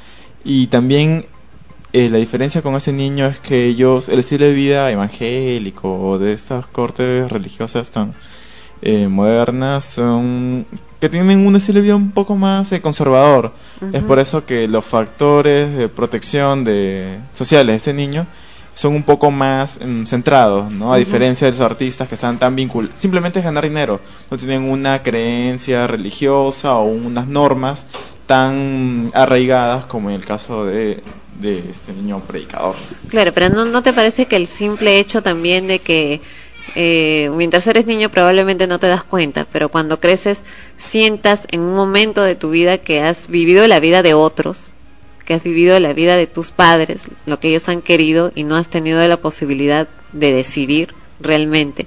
Y 0.43 0.67
también 0.67 1.25
eh, 1.93 2.09
la 2.09 2.17
diferencia 2.17 2.61
con 2.61 2.75
ese 2.75 2.91
niño 2.91 3.27
es 3.27 3.39
que 3.39 3.65
ellos, 3.65 4.09
el 4.09 4.19
estilo 4.19 4.45
de 4.45 4.53
vida 4.53 4.91
evangélico 4.91 5.93
o 5.93 6.17
de 6.17 6.33
estas 6.33 6.65
cortes 6.65 7.31
religiosas 7.31 7.91
tan 7.91 8.11
eh, 8.81 9.07
modernas, 9.07 9.85
son 9.85 10.65
que 10.99 11.09
tienen 11.09 11.45
un 11.45 11.55
estilo 11.55 11.79
de 11.79 11.83
vida 11.83 11.95
un 11.95 12.11
poco 12.11 12.35
más 12.35 12.71
eh, 12.71 12.81
conservador. 12.81 13.51
Es 13.91 14.01
por 14.03 14.19
eso 14.19 14.45
que 14.45 14.67
los 14.67 14.85
factores 14.85 15.75
de 15.77 15.89
protección 15.89 16.63
de 16.63 17.19
sociales 17.33 17.73
de 17.73 17.77
este 17.77 17.93
niño 17.93 18.25
son 18.73 18.95
un 18.95 19.03
poco 19.03 19.29
más 19.29 19.79
mm, 19.83 20.05
centrados, 20.05 20.71
¿no? 20.71 20.93
A 20.93 20.97
diferencia 20.97 21.45
de 21.45 21.51
los 21.51 21.59
artistas 21.59 22.07
que 22.07 22.15
están 22.15 22.39
tan 22.39 22.55
vinculados, 22.55 22.99
simplemente 22.99 23.39
es 23.39 23.45
ganar 23.45 23.65
dinero, 23.65 23.99
no 24.31 24.37
tienen 24.37 24.63
una 24.63 25.03
creencia 25.03 25.85
religiosa 25.87 26.75
o 26.77 26.85
unas 26.85 27.27
normas 27.27 27.85
tan 28.26 29.11
arraigadas 29.13 29.86
como 29.86 30.09
en 30.09 30.15
el 30.15 30.26
caso 30.26 30.65
de, 30.65 31.01
de 31.39 31.59
este 31.69 31.93
niño 31.93 32.19
predicador. 32.21 32.76
Claro, 33.09 33.34
pero 33.34 33.49
¿no, 33.49 33.65
¿no 33.65 33.84
te 33.84 33.93
parece 33.93 34.26
que 34.26 34.36
el 34.36 34.47
simple 34.47 34.99
hecho 34.99 35.21
también 35.21 35.67
de 35.67 35.80
que 35.80 36.21
eh, 36.76 37.30
mientras 37.36 37.67
eres 37.67 37.86
niño 37.86 38.09
probablemente 38.09 38.67
no 38.67 38.80
te 38.80 38.88
das 38.88 39.03
cuenta, 39.03 39.45
pero 39.51 39.69
cuando 39.69 39.99
creces 39.99 40.43
sientas 40.78 41.43
en 41.51 41.61
un 41.61 41.76
momento 41.76 42.24
de 42.24 42.36
tu 42.36 42.49
vida 42.49 42.78
que 42.78 43.01
has 43.01 43.28
vivido 43.28 43.67
la 43.67 43.80
vida 43.80 44.01
de 44.01 44.13
otros, 44.13 44.67
que 45.26 45.34
has 45.34 45.43
vivido 45.43 45.80
la 45.80 45.93
vida 45.93 46.15
de 46.15 46.28
tus 46.28 46.51
padres, 46.51 47.07
lo 47.26 47.39
que 47.39 47.49
ellos 47.49 47.69
han 47.69 47.82
querido 47.82 48.32
y 48.34 48.43
no 48.43 48.55
has 48.55 48.69
tenido 48.69 49.05
la 49.07 49.17
posibilidad 49.17 49.88
de 50.13 50.34
decidir 50.34 50.93
realmente? 51.19 51.86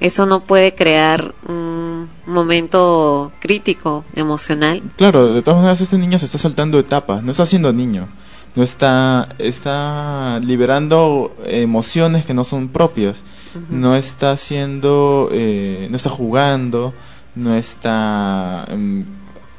Eso 0.00 0.26
no 0.26 0.40
puede 0.40 0.74
crear 0.74 1.34
un 1.48 2.08
momento 2.28 3.32
crítico, 3.40 4.04
emocional. 4.14 4.82
Claro, 4.96 5.32
de 5.32 5.42
todas 5.42 5.58
maneras 5.58 5.80
este 5.80 5.98
niño 5.98 6.18
se 6.18 6.26
está 6.26 6.38
saltando 6.38 6.78
etapas, 6.78 7.22
no 7.22 7.32
está 7.32 7.46
siendo 7.46 7.72
niño, 7.72 8.08
no 8.54 8.62
está, 8.62 9.28
está 9.38 10.40
liberando 10.44 11.34
emociones 11.46 12.24
que 12.24 12.34
no 12.34 12.44
son 12.44 12.68
propias, 12.68 13.22
no 13.70 13.96
está 13.96 14.32
haciendo, 14.32 15.30
eh, 15.32 15.88
no 15.90 15.96
está 15.96 16.10
jugando, 16.10 16.92
no 17.34 17.54
está 17.54 18.66
em, 18.70 19.04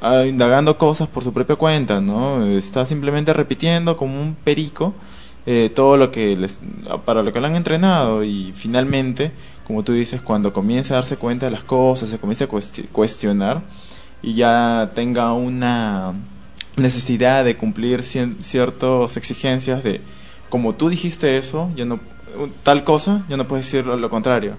ah, 0.00 0.24
indagando 0.26 0.78
cosas 0.78 1.08
por 1.08 1.24
su 1.24 1.32
propia 1.32 1.56
cuenta, 1.56 2.00
¿no? 2.00 2.46
Está 2.46 2.86
simplemente 2.86 3.32
repitiendo 3.32 3.96
como 3.96 4.20
un 4.20 4.34
perico 4.34 4.94
eh, 5.46 5.70
todo 5.74 5.96
lo 5.96 6.10
que 6.12 6.36
les, 6.36 6.60
para 7.04 7.22
lo 7.22 7.32
que 7.32 7.40
lo 7.40 7.46
han 7.46 7.56
entrenado 7.56 8.22
y 8.22 8.52
finalmente, 8.54 9.32
como 9.70 9.84
tú 9.84 9.92
dices, 9.92 10.20
cuando 10.20 10.52
comienza 10.52 10.94
a 10.94 10.96
darse 10.96 11.16
cuenta 11.16 11.46
de 11.46 11.52
las 11.52 11.62
cosas, 11.62 12.08
se 12.10 12.18
comienza 12.18 12.44
a 12.44 12.48
cuesti- 12.48 12.88
cuestionar 12.90 13.62
y 14.20 14.34
ya 14.34 14.90
tenga 14.94 15.32
una 15.32 16.12
necesidad 16.76 17.44
de 17.44 17.56
cumplir 17.56 18.02
ciertas 18.02 19.16
exigencias 19.16 19.82
de 19.84 20.00
como 20.48 20.74
tú 20.74 20.88
dijiste 20.88 21.38
eso, 21.38 21.70
yo 21.76 21.84
no 21.86 22.00
tal 22.62 22.84
cosa, 22.84 23.24
yo 23.28 23.36
no 23.36 23.46
puedo 23.46 23.60
decir 23.62 23.86
lo, 23.86 23.96
lo 23.96 24.08
contrario. 24.10 24.56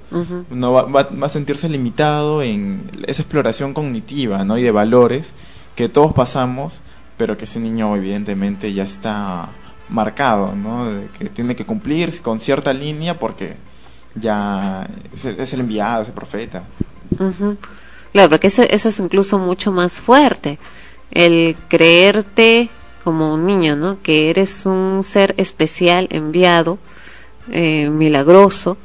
No 0.50 0.72
va, 0.74 0.84
va- 0.84 1.10
va 1.10 1.28
a 1.28 1.30
sentirse 1.30 1.68
limitado 1.70 2.42
en 2.42 2.82
esa 3.08 3.22
exploración 3.22 3.74
cognitiva, 3.74 4.44
¿no? 4.46 4.58
Y 4.58 4.62
de 4.64 4.72
valores 4.72 5.34
que 5.76 5.90
todos 5.90 6.14
pasamos, 6.14 6.82
pero 7.18 7.38
que 7.38 7.46
ese 7.46 7.60
niño 7.60 7.96
evidentemente 7.96 8.74
ya 8.74 8.84
está 8.84 9.50
marcado, 9.90 10.54
¿no? 10.56 10.86
De 10.92 11.08
que 11.18 11.30
tiene 11.30 11.56
que 11.56 11.66
cumplir 11.66 12.22
con 12.22 12.40
cierta 12.40 12.72
línea 12.74 13.20
porque 13.20 13.56
ya 14.16 14.88
es, 15.14 15.26
es 15.26 15.54
el 15.54 15.62
enviado, 15.62 16.02
es 16.04 16.08
el 16.10 16.14
profeta. 16.14 16.64
Ujú. 17.20 17.58
Claro, 18.14 18.30
porque 18.30 18.48
eso, 18.48 18.64
eso 18.64 18.90
es 18.90 19.00
incluso 19.00 19.40
mucho 19.40 19.72
más 19.72 20.00
fuerte. 20.00 20.60
El 21.12 21.56
creerte 21.70 22.70
como 23.04 23.34
un 23.34 23.46
niño, 23.46 23.76
¿no? 23.76 23.98
Que 24.04 24.30
eres 24.30 24.66
un 24.66 25.04
ser 25.04 25.34
especial, 25.38 26.08
enviado, 26.12 26.78
eh, 27.52 27.90
milagroso, 27.90 28.78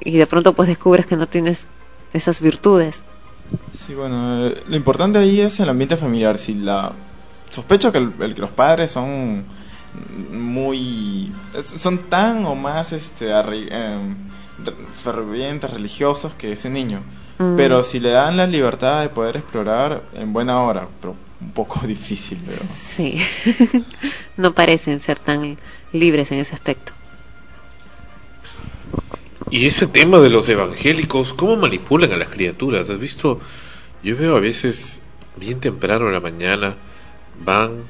y 0.00 0.16
de 0.16 0.26
pronto 0.26 0.52
pues 0.54 0.68
descubres 0.68 1.06
que 1.06 1.16
no 1.16 1.26
tienes 1.28 1.66
esas 2.12 2.40
virtudes. 2.40 3.04
Sí, 3.86 3.94
bueno, 3.94 4.46
eh, 4.48 4.62
lo 4.68 4.76
importante 4.76 5.18
ahí 5.18 5.40
es 5.40 5.60
el 5.60 5.68
ambiente 5.68 5.96
familiar. 5.96 6.38
Si 6.38 6.54
la 6.54 6.92
sospecho 7.50 7.92
que, 7.92 7.98
el- 7.98 8.12
el- 8.20 8.34
que 8.34 8.40
los 8.40 8.50
padres 8.50 8.90
son 8.90 9.44
muy 10.32 11.32
son 11.62 11.98
tan 12.08 12.44
o 12.46 12.54
más 12.54 12.92
este 12.92 13.30
arri- 13.32 13.68
em, 13.70 14.14
re- 14.14 14.16
fervientes 15.02 15.70
religiosos 15.70 16.34
que 16.34 16.52
ese 16.52 16.70
niño. 16.70 17.02
Mm. 17.38 17.56
Pero 17.56 17.82
si 17.82 18.00
le 18.00 18.10
dan 18.10 18.36
la 18.36 18.46
libertad 18.46 19.02
de 19.02 19.08
poder 19.08 19.36
explorar 19.36 20.02
en 20.14 20.32
buena 20.32 20.62
hora, 20.62 20.86
pero 21.00 21.16
un 21.40 21.50
poco 21.50 21.80
difícil, 21.86 22.38
pero 22.44 22.58
Sí. 22.72 23.18
no 24.36 24.54
parecen 24.54 25.00
ser 25.00 25.18
tan 25.18 25.56
libres 25.92 26.30
en 26.32 26.38
ese 26.38 26.54
aspecto. 26.54 26.92
Y 29.50 29.66
ese 29.66 29.86
tema 29.86 30.18
de 30.18 30.30
los 30.30 30.48
evangélicos, 30.48 31.32
¿cómo 31.32 31.56
manipulan 31.56 32.12
a 32.12 32.16
las 32.16 32.28
criaturas? 32.28 32.90
¿Has 32.90 32.98
visto? 32.98 33.40
Yo 34.02 34.16
veo 34.16 34.36
a 34.36 34.40
veces, 34.40 35.00
bien 35.36 35.60
temprano 35.60 36.06
en 36.06 36.12
la 36.12 36.20
mañana, 36.20 36.74
van 37.44 37.82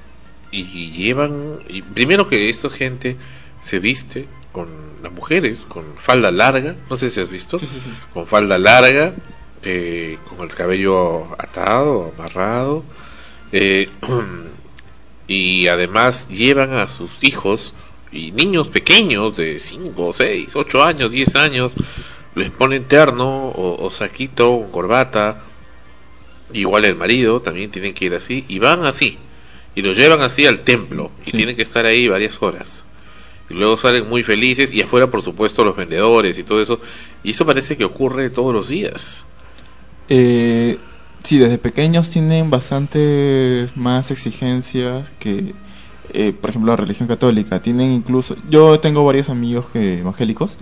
y 0.51 0.91
llevan, 0.93 1.59
y 1.69 1.83
primero 1.83 2.29
que 2.29 2.49
esta 2.49 2.71
gente 2.71 3.17
se 3.61 3.81
viste 3.81 4.29
con 4.53 4.94
las 5.05 5.13
mujeres, 5.13 5.67
con 5.69 5.85
falda 5.97 6.31
larga, 6.31 6.77
no 6.89 6.97
sé 6.97 7.11
si 7.11 7.21
has 7.21 7.29
visto, 7.29 7.61
con 8.15 8.27
falda 8.27 8.59
larga, 8.59 9.13
eh, 9.63 10.19
con 10.29 10.41
el 10.41 10.55
cabello 10.55 11.27
atado, 11.39 12.13
amarrado, 12.17 12.85
eh, 13.53 13.89
y 15.29 15.69
además 15.69 16.29
llevan 16.29 16.73
a 16.75 16.89
sus 16.89 17.23
hijos 17.23 17.75
y 18.13 18.33
niños 18.33 18.69
pequeños 18.69 19.37
de 19.37 19.61
5, 19.61 20.13
6, 20.15 20.57
8 20.57 20.83
años, 20.83 21.11
10 21.11 21.37
años, 21.37 21.75
les 22.35 22.51
ponen 22.51 22.85
terno 22.85 23.49
o, 23.49 23.85
o 23.85 23.91
saquito 23.91 24.53
o 24.53 24.73
corbata, 24.73 25.43
igual 26.53 26.87
el 26.87 26.97
marido 26.97 27.41
también 27.41 27.71
tienen 27.71 27.93
que 27.93 28.07
ir 28.07 28.15
así, 28.15 28.45
y 28.49 28.59
van 28.59 28.87
así, 28.87 29.19
y 29.75 29.83
los 29.83 29.99
llevan 29.99 30.23
así 30.23 30.47
al 30.47 30.61
templo, 30.61 31.11
y 31.27 31.33
tienen 31.33 31.57
que 31.57 31.63
estar 31.63 31.85
ahí 31.85 32.09
varias 32.09 32.41
horas. 32.43 32.87
Y 33.51 33.55
luego 33.55 33.77
salen 33.77 34.09
muy 34.09 34.23
felices, 34.23 34.73
y 34.73 34.81
afuera 34.83 35.09
por 35.09 35.23
supuesto 35.23 35.65
los 35.65 35.77
vendedores 35.77 36.39
y 36.39 36.43
todo 36.45 36.63
eso, 36.63 36.81
y 37.23 37.33
eso 37.33 37.45
parece 37.45 37.77
que 37.77 37.85
ocurre 37.85 38.31
todos 38.31 38.55
los 38.55 38.69
días. 38.69 39.25
Eh, 40.09 40.79
sí, 41.23 41.39
desde 41.39 41.59
pequeños 41.59 42.09
tienen 42.11 42.51
bastante 42.51 43.69
más 43.75 44.11
exigencias 44.11 45.11
que, 45.19 45.55
eh, 46.13 46.33
por 46.39 46.51
ejemplo, 46.51 46.73
la 46.73 46.77
religión 46.77 47.09
católica. 47.09 47.61
Tienen 47.61 47.91
incluso, 47.93 48.37
yo 48.49 48.81
tengo 48.81 49.05
varios 49.05 49.29
amigos 49.31 49.67
que, 49.73 49.99
evangélicos 50.01 50.57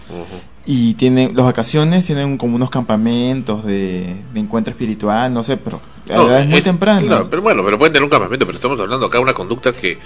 y 0.66 0.94
tienen, 0.94 1.36
las 1.36 1.44
vacaciones 1.46 2.06
tienen 2.06 2.38
como 2.38 2.54
unos 2.56 2.70
campamentos 2.70 3.64
de, 3.64 4.14
de 4.32 4.40
encuentro 4.40 4.70
espiritual, 4.72 5.32
no 5.34 5.42
sé, 5.42 5.56
pero 5.56 5.80
No, 6.08 6.28
muy 6.46 6.58
es- 6.58 6.64
tempranas. 6.64 7.02
claro, 7.04 7.26
pero 7.28 7.42
bueno, 7.42 7.64
pero 7.64 7.78
pueden 7.78 7.92
tener 7.92 8.04
un 8.04 8.10
campamento, 8.10 8.46
pero 8.46 8.56
estamos 8.56 8.78
hablando 8.80 9.06
acá 9.06 9.18
de 9.18 9.24
una 9.24 9.34
conducta 9.34 9.72
que, 9.72 9.98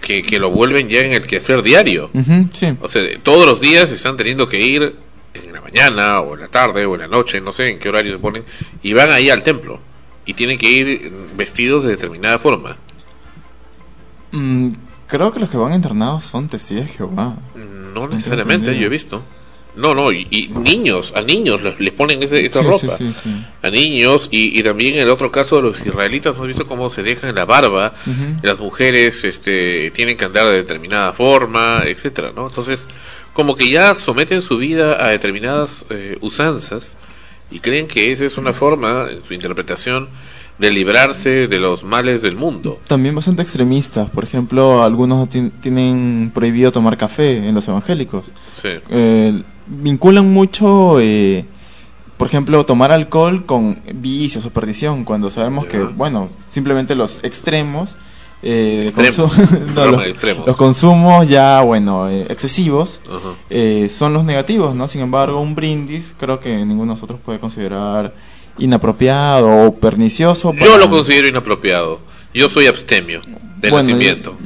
que, 0.00 0.22
que 0.22 0.38
lo 0.38 0.50
vuelven 0.50 0.88
ya 0.88 1.00
en 1.00 1.12
el 1.12 1.26
quehacer 1.26 1.62
diario. 1.62 2.10
Sí. 2.52 2.74
O 2.80 2.88
sea, 2.88 3.02
todos 3.22 3.46
los 3.46 3.60
días 3.60 3.90
están 3.90 4.16
teniendo 4.16 4.48
que 4.48 4.60
ir 4.60 4.94
en 5.34 5.52
la 5.52 5.60
mañana 5.60 6.20
o 6.20 6.34
en 6.34 6.40
la 6.40 6.48
tarde 6.48 6.86
o 6.86 6.94
en 6.94 7.02
la 7.02 7.08
noche, 7.08 7.40
no 7.40 7.52
sé 7.52 7.70
en 7.70 7.78
qué 7.78 7.88
horario 7.88 8.12
se 8.12 8.18
ponen, 8.18 8.44
y 8.82 8.92
van 8.92 9.10
ahí 9.10 9.30
al 9.30 9.42
templo. 9.42 9.80
Y 10.24 10.34
tienen 10.34 10.58
que 10.58 10.70
ir 10.70 11.12
vestidos 11.36 11.84
de 11.84 11.90
determinada 11.90 12.38
forma. 12.38 12.76
Mm, 14.32 14.70
creo 15.06 15.32
que 15.32 15.40
los 15.40 15.50
que 15.50 15.56
van 15.56 15.72
internados 15.72 16.24
son 16.24 16.48
testigos 16.48 16.86
de 16.86 16.92
Jehová. 16.92 17.36
No 17.94 18.08
necesariamente, 18.08 18.76
yo 18.78 18.86
he 18.86 18.90
visto. 18.90 19.22
No, 19.76 19.94
no, 19.94 20.10
y, 20.10 20.26
y 20.30 20.48
niños, 20.48 21.12
a 21.14 21.20
niños 21.22 21.62
les, 21.62 21.78
les 21.78 21.92
ponen 21.92 22.22
ese- 22.22 22.44
esa 22.44 22.60
Sí, 22.60 22.66
ropa. 22.66 22.96
sí, 22.96 23.12
sí, 23.12 23.20
sí. 23.24 23.44
A 23.62 23.68
niños, 23.70 24.28
y, 24.30 24.58
y 24.58 24.62
también 24.62 24.94
en 24.94 25.02
el 25.02 25.10
otro 25.10 25.30
caso 25.30 25.56
de 25.56 25.62
los 25.62 25.84
israelitas, 25.86 26.34
hemos 26.36 26.48
visto 26.48 26.66
cómo 26.66 26.88
se 26.90 27.02
dejan 27.02 27.34
la 27.34 27.44
barba, 27.44 27.92
las 28.42 28.58
mujeres 28.58 29.22
este, 29.24 29.90
tienen 29.90 30.16
que 30.16 30.24
andar 30.24 30.46
de 30.48 30.56
determinada 30.56 31.12
forma, 31.12 31.82
etcétera, 31.84 32.32
¿no? 32.34 32.46
Entonces, 32.46 32.88
como 33.34 33.54
que 33.54 33.68
ya 33.68 33.94
someten 33.94 34.40
su 34.40 34.56
vida 34.56 34.96
a 35.04 35.08
determinadas 35.10 35.84
eh, 35.90 36.16
usanzas 36.22 36.96
y 37.50 37.60
creen 37.60 37.86
que 37.86 38.12
esa 38.12 38.24
es 38.24 38.38
una 38.38 38.52
forma, 38.54 39.08
en 39.10 39.22
su 39.22 39.34
interpretación, 39.34 40.08
de 40.58 40.70
librarse 40.70 41.48
de 41.48 41.60
los 41.60 41.84
males 41.84 42.22
del 42.22 42.34
mundo. 42.34 42.80
También 42.88 43.14
bastante 43.14 43.42
extremistas. 43.42 44.08
Por 44.08 44.24
ejemplo, 44.24 44.82
algunos 44.82 45.28
ti- 45.28 45.52
tienen 45.60 46.30
prohibido 46.34 46.72
tomar 46.72 46.96
café 46.96 47.36
en 47.46 47.54
los 47.54 47.68
evangélicos. 47.68 48.32
Sí. 48.60 48.70
Eh, 48.88 49.42
vinculan 49.66 50.32
mucho, 50.32 51.00
eh, 51.00 51.44
por 52.16 52.28
ejemplo, 52.28 52.64
tomar 52.66 52.92
alcohol 52.92 53.44
con 53.46 53.78
vicios 53.94 54.44
o 54.44 54.50
perdición, 54.50 55.04
cuando 55.04 55.30
sabemos 55.30 55.66
que, 55.66 55.78
bueno, 55.78 56.28
simplemente 56.50 56.94
los 56.94 57.22
extremos, 57.24 57.96
eh, 58.42 58.92
no, 59.74 59.86
los, 59.86 60.02
de 60.02 60.10
extremos. 60.10 60.46
los 60.46 60.56
consumos 60.56 61.28
ya, 61.28 61.62
bueno, 61.62 62.08
eh, 62.08 62.26
excesivos, 62.28 63.00
eh, 63.50 63.88
son 63.90 64.12
los 64.12 64.24
negativos, 64.24 64.74
¿no? 64.74 64.88
Sin 64.88 65.00
embargo, 65.00 65.40
un 65.40 65.54
brindis 65.54 66.14
creo 66.18 66.38
que 66.38 66.54
ninguno 66.54 66.92
de 66.92 66.96
nosotros 66.96 67.18
puede 67.24 67.38
considerar 67.38 68.14
inapropiado 68.58 69.66
o 69.66 69.74
pernicioso. 69.74 70.52
Yo 70.54 70.78
lo 70.78 70.88
considero 70.90 71.28
inapropiado. 71.28 72.00
Yo 72.32 72.50
soy 72.50 72.66
abstemio 72.66 73.22
de 73.58 73.70
Bueno, 73.70 73.88
nacimiento. 73.88 74.36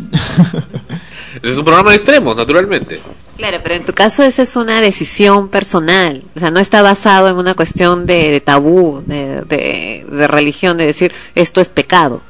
es 1.43 1.57
un 1.57 1.65
programa 1.65 1.91
de 1.91 1.97
extremos, 1.97 2.37
naturalmente. 2.37 3.01
Claro, 3.41 3.59
pero 3.63 3.75
en 3.75 3.85
tu 3.85 3.93
caso 3.93 4.23
esa 4.23 4.43
es 4.43 4.55
una 4.57 4.81
decisión 4.81 5.49
personal, 5.49 6.23
o 6.37 6.41
sea, 6.41 6.51
no 6.51 6.61
está 6.61 6.83
basado 6.83 7.29
en 7.29 7.37
una 7.37 7.55
cuestión 7.55 8.07
de, 8.07 8.31
de 8.31 8.41
tabú, 8.41 9.03
de, 9.07 9.43
de- 9.43 10.07
de 10.11 10.29
religión, 10.29 10.77
de 10.77 10.87
decir 10.87 11.13
esto 11.35 11.61
es 11.61 11.69
pecado. 11.69 12.21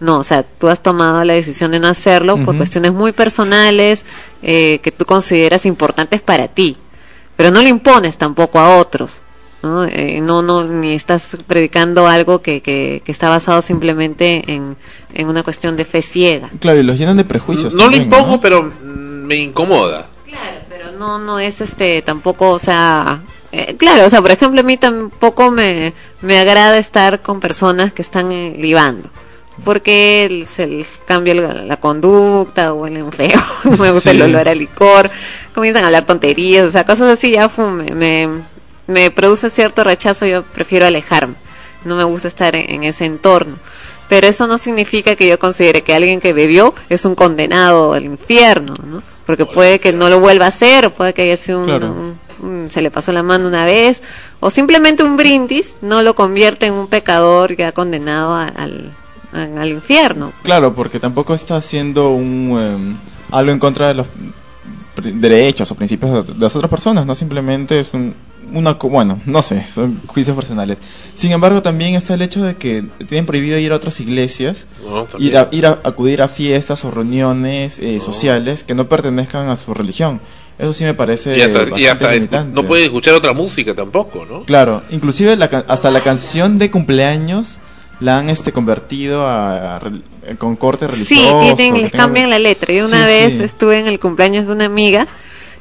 No, 0.00 0.18
o 0.18 0.24
sea, 0.24 0.42
tú 0.42 0.68
has 0.68 0.82
tomado 0.82 1.22
la 1.24 1.34
decisión 1.34 1.70
de 1.70 1.80
no 1.80 1.88
hacerlo 1.88 2.36
por 2.44 2.56
cuestiones 2.56 2.92
muy 2.92 3.12
personales 3.12 4.04
eh, 4.42 4.80
que 4.82 4.90
tú 4.90 5.04
consideras 5.06 5.64
importantes 5.66 6.20
para 6.20 6.48
ti, 6.48 6.76
pero 7.36 7.50
no 7.50 7.62
le 7.62 7.68
impones 7.68 8.16
tampoco 8.18 8.58
a 8.58 8.78
otros. 8.78 9.20
¿no? 9.62 9.84
Eh, 9.86 10.20
no, 10.22 10.42
no, 10.42 10.64
ni 10.64 10.92
estás 10.94 11.36
predicando 11.46 12.06
algo 12.06 12.42
que, 12.42 12.60
que, 12.60 13.00
que 13.04 13.12
está 13.12 13.28
basado 13.30 13.62
simplemente 13.62 14.44
en, 14.52 14.76
en 15.14 15.28
una 15.28 15.42
cuestión 15.42 15.76
de 15.76 15.84
fe 15.86 16.02
ciega. 16.02 16.50
Claro, 16.60 16.80
y 16.80 16.82
los 16.82 16.98
llenan 16.98 17.16
de 17.16 17.24
prejuicios. 17.24 17.72
No 17.72 17.84
lo 17.84 17.90
también, 17.92 18.02
impongo, 18.04 18.32
¿no? 18.32 18.40
pero 18.40 18.62
me 18.82 19.36
incomoda. 19.36 20.08
Pero 20.68 20.92
no 20.92 21.18
no 21.18 21.38
es 21.38 21.60
este 21.60 22.02
tampoco 22.02 22.50
o 22.50 22.58
sea 22.58 23.22
eh, 23.52 23.76
claro 23.76 24.06
o 24.06 24.10
sea 24.10 24.22
por 24.22 24.30
ejemplo 24.30 24.60
a 24.60 24.64
mí 24.64 24.76
tampoco 24.76 25.50
me, 25.50 25.92
me 26.20 26.38
agrada 26.38 26.78
estar 26.78 27.20
con 27.20 27.40
personas 27.40 27.92
que 27.92 28.02
están 28.02 28.32
eh, 28.32 28.54
libando 28.58 29.08
porque 29.64 30.44
se 30.48 30.66
les 30.66 31.02
cambia 31.06 31.34
la, 31.34 31.76
conducta 31.76 32.72
huelen 32.72 33.12
feo 33.12 33.40
no 33.64 33.76
me 33.76 33.90
gusta 33.90 34.10
el 34.10 34.22
olor 34.22 34.48
a 34.48 34.54
licor 34.54 35.10
comienzan 35.54 35.84
a 35.84 35.86
hablar 35.86 36.06
tonterías 36.06 36.66
o 36.66 36.72
sea 36.72 36.84
cosas 36.84 37.12
así 37.12 37.30
ya 37.30 37.48
me, 37.58 38.28
me 38.86 39.10
produce 39.10 39.50
cierto 39.50 39.84
rechazo 39.84 40.26
yo 40.26 40.42
prefiero 40.42 40.86
alejarme 40.86 41.34
no 41.84 41.96
me 41.96 42.04
gusta 42.04 42.28
estar 42.28 42.56
en, 42.56 42.68
en 42.70 42.84
ese 42.84 43.04
entorno 43.04 43.56
pero 44.08 44.26
eso 44.26 44.46
no 44.46 44.58
significa 44.58 45.16
que 45.16 45.28
yo 45.28 45.38
considere 45.38 45.82
que 45.82 45.94
alguien 45.94 46.20
que 46.20 46.32
bebió 46.32 46.74
es 46.88 47.04
un 47.04 47.14
condenado 47.14 47.94
al 47.94 48.04
infierno, 48.04 48.74
¿no? 48.84 49.02
Porque 49.26 49.46
puede 49.46 49.80
que 49.80 49.92
no 49.92 50.08
lo 50.10 50.20
vuelva 50.20 50.44
a 50.46 50.48
hacer, 50.48 50.84
o 50.86 50.92
puede 50.92 51.14
que 51.14 51.22
haya 51.22 51.36
sido 51.36 51.60
un, 51.60 51.64
Claro. 51.66 51.86
un- 51.92 52.18
un- 52.46 52.70
se 52.70 52.82
le 52.82 52.90
pasó 52.90 53.10
la 53.12 53.22
mano 53.22 53.48
una 53.48 53.64
vez, 53.64 54.02
o 54.40 54.50
simplemente 54.50 55.02
un 55.02 55.16
brindis 55.16 55.76
no 55.80 56.02
lo 56.02 56.14
convierte 56.14 56.66
en 56.66 56.74
un 56.74 56.88
pecador 56.88 57.56
ya 57.56 57.72
condenado 57.72 58.34
a- 58.34 58.48
al, 58.48 58.90
a- 59.32 59.60
al 59.62 59.68
infierno. 59.70 60.32
Claro, 60.42 60.74
porque 60.74 61.00
tampoco 61.00 61.34
está 61.34 61.56
haciendo 61.56 62.10
un 62.10 62.58
em, 62.60 62.96
algo 63.30 63.50
en 63.52 63.58
contra 63.58 63.88
de 63.88 63.94
los 63.94 64.06
derechos 64.96 65.70
o 65.70 65.74
principios 65.74 66.26
de 66.26 66.34
las 66.38 66.54
otras 66.54 66.70
personas, 66.70 67.04
no 67.06 67.14
simplemente 67.14 67.80
es 67.80 67.92
un 67.94 68.14
una 68.52 68.76
co- 68.78 68.88
bueno, 68.88 69.20
no 69.26 69.42
sé, 69.42 69.64
son 69.64 70.00
juicios 70.06 70.34
personales. 70.36 70.78
Sin 71.14 71.32
embargo, 71.32 71.62
también 71.62 71.94
está 71.94 72.14
el 72.14 72.22
hecho 72.22 72.42
de 72.42 72.56
que 72.56 72.84
tienen 73.08 73.26
prohibido 73.26 73.58
ir 73.58 73.72
a 73.72 73.76
otras 73.76 74.00
iglesias, 74.00 74.66
No, 74.84 75.04
también. 75.04 75.32
ir 75.32 75.38
a, 75.38 75.48
ir 75.52 75.66
a 75.66 75.78
acudir 75.84 76.22
a 76.22 76.28
fiestas 76.28 76.84
o 76.84 76.90
reuniones 76.90 77.78
eh, 77.78 78.00
sociales 78.00 78.64
que 78.64 78.74
no 78.74 78.88
pertenezcan 78.88 79.48
a 79.48 79.56
su 79.56 79.72
religión. 79.74 80.20
Eso 80.58 80.72
sí 80.72 80.84
me 80.84 80.94
parece 80.94 81.36
Y 81.36 81.40
hasta, 81.40 81.58
y 81.58 81.60
bastante 81.62 81.88
hasta 81.90 82.08
escu- 82.10 82.14
limitante. 82.14 82.54
no 82.54 82.66
puede 82.66 82.84
escuchar 82.84 83.14
otra 83.14 83.32
música 83.32 83.74
tampoco, 83.74 84.24
¿no? 84.28 84.44
Claro, 84.44 84.82
inclusive 84.90 85.36
la 85.36 85.46
hasta 85.66 85.90
la 85.90 86.02
canción 86.02 86.58
de 86.58 86.70
cumpleaños 86.70 87.58
la 88.00 88.18
han 88.18 88.28
este 88.30 88.52
convertido 88.52 89.26
a, 89.26 89.76
a 89.76 89.80
eh, 90.26 90.36
con 90.36 90.56
corte 90.56 90.86
Sí, 90.92 91.14
religioso. 91.16 91.54
tienen, 91.56 91.74
que 91.74 91.80
les 91.82 91.92
cambian 91.92 92.28
la 92.30 92.38
letra. 92.38 92.72
Yo 92.74 92.86
una 92.86 93.00
Sí, 93.02 93.06
vez 93.06 93.34
sí. 93.36 93.42
estuve 93.42 93.78
en 93.80 93.86
el 93.86 93.98
cumpleaños 94.00 94.46
de 94.46 94.52
una 94.52 94.64
amiga 94.66 95.06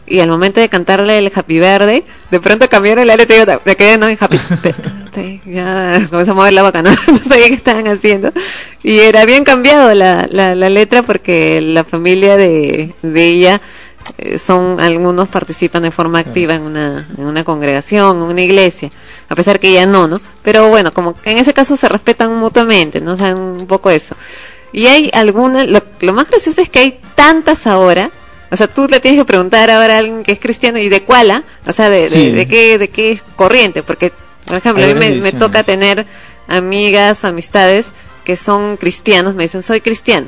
y 0.06 0.20
al 0.20 0.30
momento 0.30 0.60
de 0.60 0.70
cantarle 0.70 1.18
el 1.18 1.32
Happy 1.34 1.60
Verde, 1.60 2.04
de 2.30 2.40
pronto 2.40 2.68
cambiaron 2.70 3.08
la 3.08 3.16
letra 3.16 3.36
y 3.36 3.40
yo 3.40 3.62
me 3.66 3.76
quedé 3.76 3.98
no 3.98 4.08
en 4.08 4.18
Happy 4.20 4.38
Birthday. 4.50 5.42
Ya 5.46 6.02
comenzó 6.10 6.32
a 6.32 6.36
mover 6.36 6.54
la 6.54 6.64
boca, 6.64 6.82
¿no? 6.82 6.90
no 7.08 7.18
sabía 7.20 7.48
qué 7.48 7.54
estaban 7.54 7.88
haciendo. 7.88 8.32
Y 8.82 9.00
era 9.00 9.26
bien 9.26 9.44
cambiado 9.44 9.94
la, 9.94 10.28
la, 10.30 10.56
la 10.56 10.70
letra 10.70 11.04
porque 11.04 11.62
la 11.62 11.84
familia 11.84 12.36
de, 12.36 12.94
de 13.02 13.26
ella 13.28 13.62
eh, 14.18 14.38
son 14.38 14.80
algunos 14.80 15.30
participan 15.30 15.84
de 15.84 15.92
forma 15.92 16.20
activa 16.20 16.56
en 16.56 16.64
una, 16.64 17.08
en 17.18 17.26
una 17.26 17.44
congregación, 17.44 18.18
en 18.18 18.24
una 18.24 18.42
iglesia, 18.42 18.92
a 19.30 19.36
pesar 19.36 19.60
que 19.60 19.70
ella 19.70 19.86
no, 19.86 20.08
¿no? 20.08 20.20
Pero 20.42 20.68
bueno, 20.70 20.94
como 20.94 21.16
en 21.24 21.38
ese 21.38 21.54
caso 21.54 21.78
se 21.78 21.88
respetan 21.88 22.36
mutuamente, 22.38 23.00
¿no? 23.00 23.14
O 23.14 23.18
sea, 23.18 23.36
un 23.36 23.66
poco 23.66 23.90
eso. 23.90 24.16
Y 24.74 24.88
hay 24.88 25.10
algunas, 25.14 25.68
lo, 25.68 25.82
lo 26.02 26.14
más 26.14 26.28
gracioso 26.28 26.62
es 26.62 26.70
que 26.70 26.80
hay 26.80 27.00
tantas 27.16 27.68
ahora, 27.68 28.12
o 28.54 28.56
sea, 28.56 28.68
tú 28.68 28.88
le 28.88 29.00
tienes 29.00 29.20
que 29.20 29.26
preguntar 29.26 29.72
ahora 29.72 29.96
a 29.96 29.98
alguien 29.98 30.22
que 30.22 30.32
es 30.32 30.40
cristiano 30.40 30.78
y 30.78 30.88
de 30.88 31.02
cuál, 31.02 31.32
ah? 31.32 31.44
o 31.66 31.74
sea, 31.74 31.90
de, 31.90 32.04
de, 32.04 32.10
Sí. 32.10 32.32
de 32.32 32.48
qué, 32.48 32.78
de 32.78 32.88
qué 32.88 33.20
corriente, 33.36 33.82
porque, 33.82 34.14
por 34.46 34.58
ejemplo, 34.58 34.86
a 34.86 34.88
mí 34.94 34.94
me, 34.94 35.32
toca 35.32 35.64
tener 35.64 36.06
amigas, 36.48 37.24
amistades 37.26 37.88
que 38.24 38.36
son 38.36 38.78
cristianos, 38.78 39.34
me 39.34 39.44
dicen, 39.44 39.64
soy 39.64 39.82
cristiano. 39.82 40.28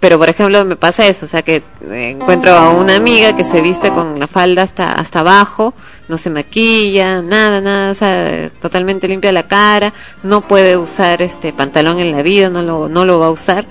Pero, 0.00 0.18
por 0.18 0.28
ejemplo, 0.28 0.64
me 0.64 0.74
pasa 0.74 1.06
eso, 1.06 1.26
o 1.26 1.28
sea, 1.28 1.42
que 1.42 1.62
eh, 1.88 2.10
encuentro 2.10 2.52
a 2.52 2.70
una 2.70 2.96
amiga 2.96 3.36
que 3.36 3.44
se 3.44 3.60
viste 3.60 3.90
con 3.90 4.18
la 4.18 4.26
falda 4.26 4.62
hasta, 4.62 4.94
hasta 4.94 5.20
abajo, 5.20 5.72
no 6.08 6.18
se 6.18 6.30
maquilla, 6.30 7.22
nada, 7.22 7.60
nada, 7.60 7.92
o 7.92 7.94
sea, 7.94 8.50
totalmente 8.60 9.06
limpia 9.06 9.30
la 9.30 9.46
cara, 9.46 9.94
no 10.24 10.40
puede 10.48 10.76
usar 10.76 11.22
este 11.22 11.52
pantalón 11.52 12.00
en 12.00 12.10
la 12.10 12.22
vida, 12.22 12.50
no 12.50 12.62
lo, 12.62 12.88
no 12.88 13.04
lo 13.04 13.20
va 13.20 13.26
a 13.26 13.30
usar, 13.30 13.64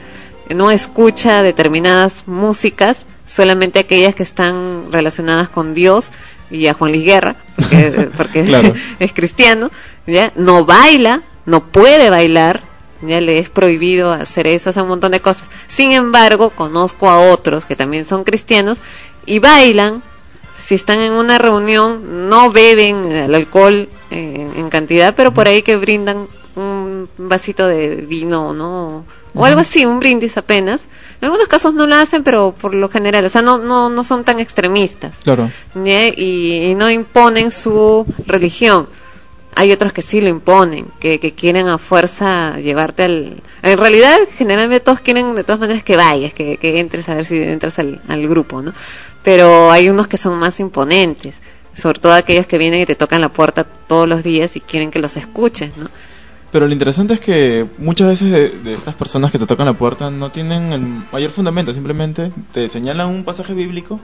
no 0.54 0.72
escucha 0.72 1.43
determinadas 1.43 2.28
músicas, 2.28 3.06
solamente 3.26 3.80
aquellas 3.80 4.16
que 4.16 4.24
están 4.24 4.91
relacionadas 4.91 5.49
con 5.49 5.74
Dios 5.74 6.12
y 6.49 6.68
a 6.68 6.74
Juan 6.74 6.91
Luis 6.91 7.06
Guerra, 7.06 7.36
porque, 7.56 8.10
porque 8.18 8.43
Claro. 8.43 8.74
es 8.99 9.14
cristiano, 9.14 9.72
¿ya? 10.06 10.32
No 10.36 10.66
baila, 10.66 11.22
no 11.45 11.66
puede 11.68 12.10
bailar, 12.10 12.62
ya 13.02 13.22
le 13.22 13.39
es 13.39 13.49
prohibido 13.49 14.12
hacer 14.12 14.47
eso, 14.47 14.70
hace 14.70 14.82
un 14.82 14.89
montón 14.89 15.12
de 15.12 15.22
cosas. 15.22 15.47
Sin 15.68 15.91
embargo, 15.91 16.49
conozco 16.52 17.10
a 17.10 17.20
otros 17.32 17.66
que 17.66 17.76
también 17.76 18.06
son 18.06 18.24
cristianos 18.24 18.82
y 19.26 19.39
bailan. 19.39 20.04
Si 20.56 20.76
están 20.76 20.99
en 20.99 21.14
una 21.14 21.39
reunión, 21.39 22.30
no 22.30 22.52
beben 22.52 23.12
el 23.12 23.34
alcohol 23.34 23.89
eh, 24.12 24.52
en 24.56 24.70
cantidad, 24.70 25.16
pero 25.16 25.34
por 25.34 25.47
ahí 25.47 25.64
que 25.64 25.78
brindan 25.78 26.28
un 26.56 27.10
vasito 27.18 27.66
de 27.66 27.95
vino, 27.95 28.54
¿no? 28.54 29.06
O 29.34 29.45
algo 29.45 29.61
así, 29.61 29.86
un 29.86 29.99
brindis 29.99 30.38
apenas. 30.38 30.88
En 31.21 31.25
algunos 31.25 31.47
casos 31.47 31.73
no 31.73 31.88
lo 31.88 31.95
hacen, 31.95 32.23
pero 32.23 32.53
por 32.59 32.73
lo 32.73 32.89
general, 32.89 33.23
o 33.25 33.29
sea, 33.29 33.41
no, 33.41 33.57
no, 33.57 33.89
no 33.89 34.03
son 34.03 34.23
tan 34.23 34.39
extremistas. 34.39 35.19
Claro. 35.23 35.49
y 35.75 36.73
no 36.75 36.89
imponen 36.89 37.51
su 37.51 38.05
religión. 38.25 38.88
Hay 39.55 39.71
otros 39.71 39.91
que 39.91 40.01
sí 40.01 40.21
lo 40.21 40.29
imponen, 40.29 40.88
que, 40.99 41.19
que 41.19 41.34
quieren 41.34 41.67
a 41.67 41.77
fuerza 41.77 42.57
llevarte 42.59 43.03
al... 43.03 43.41
En 43.63 43.77
realidad, 43.77 44.17
generalmente 44.38 44.79
todos 44.79 45.01
quieren 45.01 45.36
de 45.36 45.43
todas 45.43 45.59
maneras 45.59 45.84
que 45.84 45.97
vayas, 45.97 46.34
que, 46.34 46.57
que 46.57 46.79
entres 46.79 47.09
a 47.09 47.15
ver 47.15 47.25
si 47.25 47.41
entras 47.41 47.77
al, 47.77 48.01
al 48.07 48.27
grupo, 48.27 48.61
¿no? 48.61 48.73
Pero 49.23 49.69
hay 49.69 49.89
unos 49.89 50.07
que 50.07 50.17
son 50.17 50.39
más 50.39 50.59
imponentes, 50.61 51.41
sobre 51.73 51.99
todo 51.99 52.13
aquellos 52.13 52.47
que 52.47 52.57
vienen 52.57 52.82
y 52.82 52.86
te 52.86 52.95
tocan 52.95 53.19
la 53.19 53.29
puerta 53.29 53.65
todos 53.65 54.07
los 54.07 54.23
días 54.23 54.55
y 54.55 54.61
quieren 54.61 54.89
que 54.89 54.99
los 54.99 55.17
escuches, 55.17 55.75
¿no? 55.77 55.89
Pero 56.52 56.68
lo 56.68 56.74
interesante 56.74 57.14
es 57.14 57.20
que 57.22 57.66
muchas 57.78 58.08
veces 58.10 58.32
de, 58.32 58.49
de 58.49 58.74
estas 58.74 58.93
personas 58.95 59.32
que 59.32 59.39
te 59.39 59.45
tocan 59.47 59.66
la 59.66 59.74
puerta 59.74 60.10
no 60.12 60.32
tienen 60.32 60.74
el 60.74 60.82
mayor 61.12 61.32
fundamento, 61.32 61.74
simplemente 61.74 62.32
te 62.52 62.68
señalan 62.68 63.08
un 63.08 63.24
pasaje 63.24 63.54
bíblico 63.54 63.99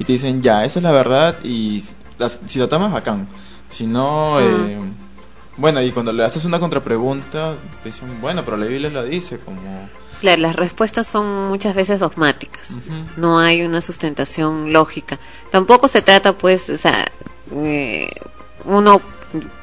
y 0.00 0.04
te 0.04 0.12
dicen, 0.12 0.42
ya, 0.42 0.64
esa 0.64 0.80
es 0.80 0.82
la 0.82 0.90
verdad 0.90 1.36
y 1.44 1.80
si 1.80 1.94
las- 2.18 2.40
si 2.46 2.58
lo 2.58 2.68
tomas, 2.68 2.92
bacán. 2.92 3.28
Si 3.68 3.86
no, 3.86 4.38
Ah. 4.38 4.42
eh, 4.42 4.78
bueno, 5.56 5.80
y 5.80 5.92
cuando 5.92 6.12
le 6.12 6.24
haces 6.24 6.44
una 6.44 6.58
contrapregunta, 6.58 7.54
te 7.82 7.90
dicen, 7.90 8.20
bueno, 8.20 8.42
pero 8.44 8.56
la 8.56 8.66
Biblia 8.66 8.90
lo 8.90 9.04
dice, 9.04 9.38
como... 9.38 9.88
Claro, 10.20 10.40
las 10.42 10.56
respuestas 10.56 11.06
son 11.06 11.48
muchas 11.48 11.74
veces 11.74 11.98
dogmáticas. 12.00 12.70
No 13.16 13.38
hay 13.40 13.62
una 13.62 13.80
sustentación 13.80 14.72
lógica. 14.72 15.18
Tampoco 15.50 15.88
se 15.88 16.00
trata, 16.02 16.32
pues, 16.36 16.68
o 16.70 16.78
sea, 16.78 17.06
eh, 17.52 18.08
uno, 18.64 19.00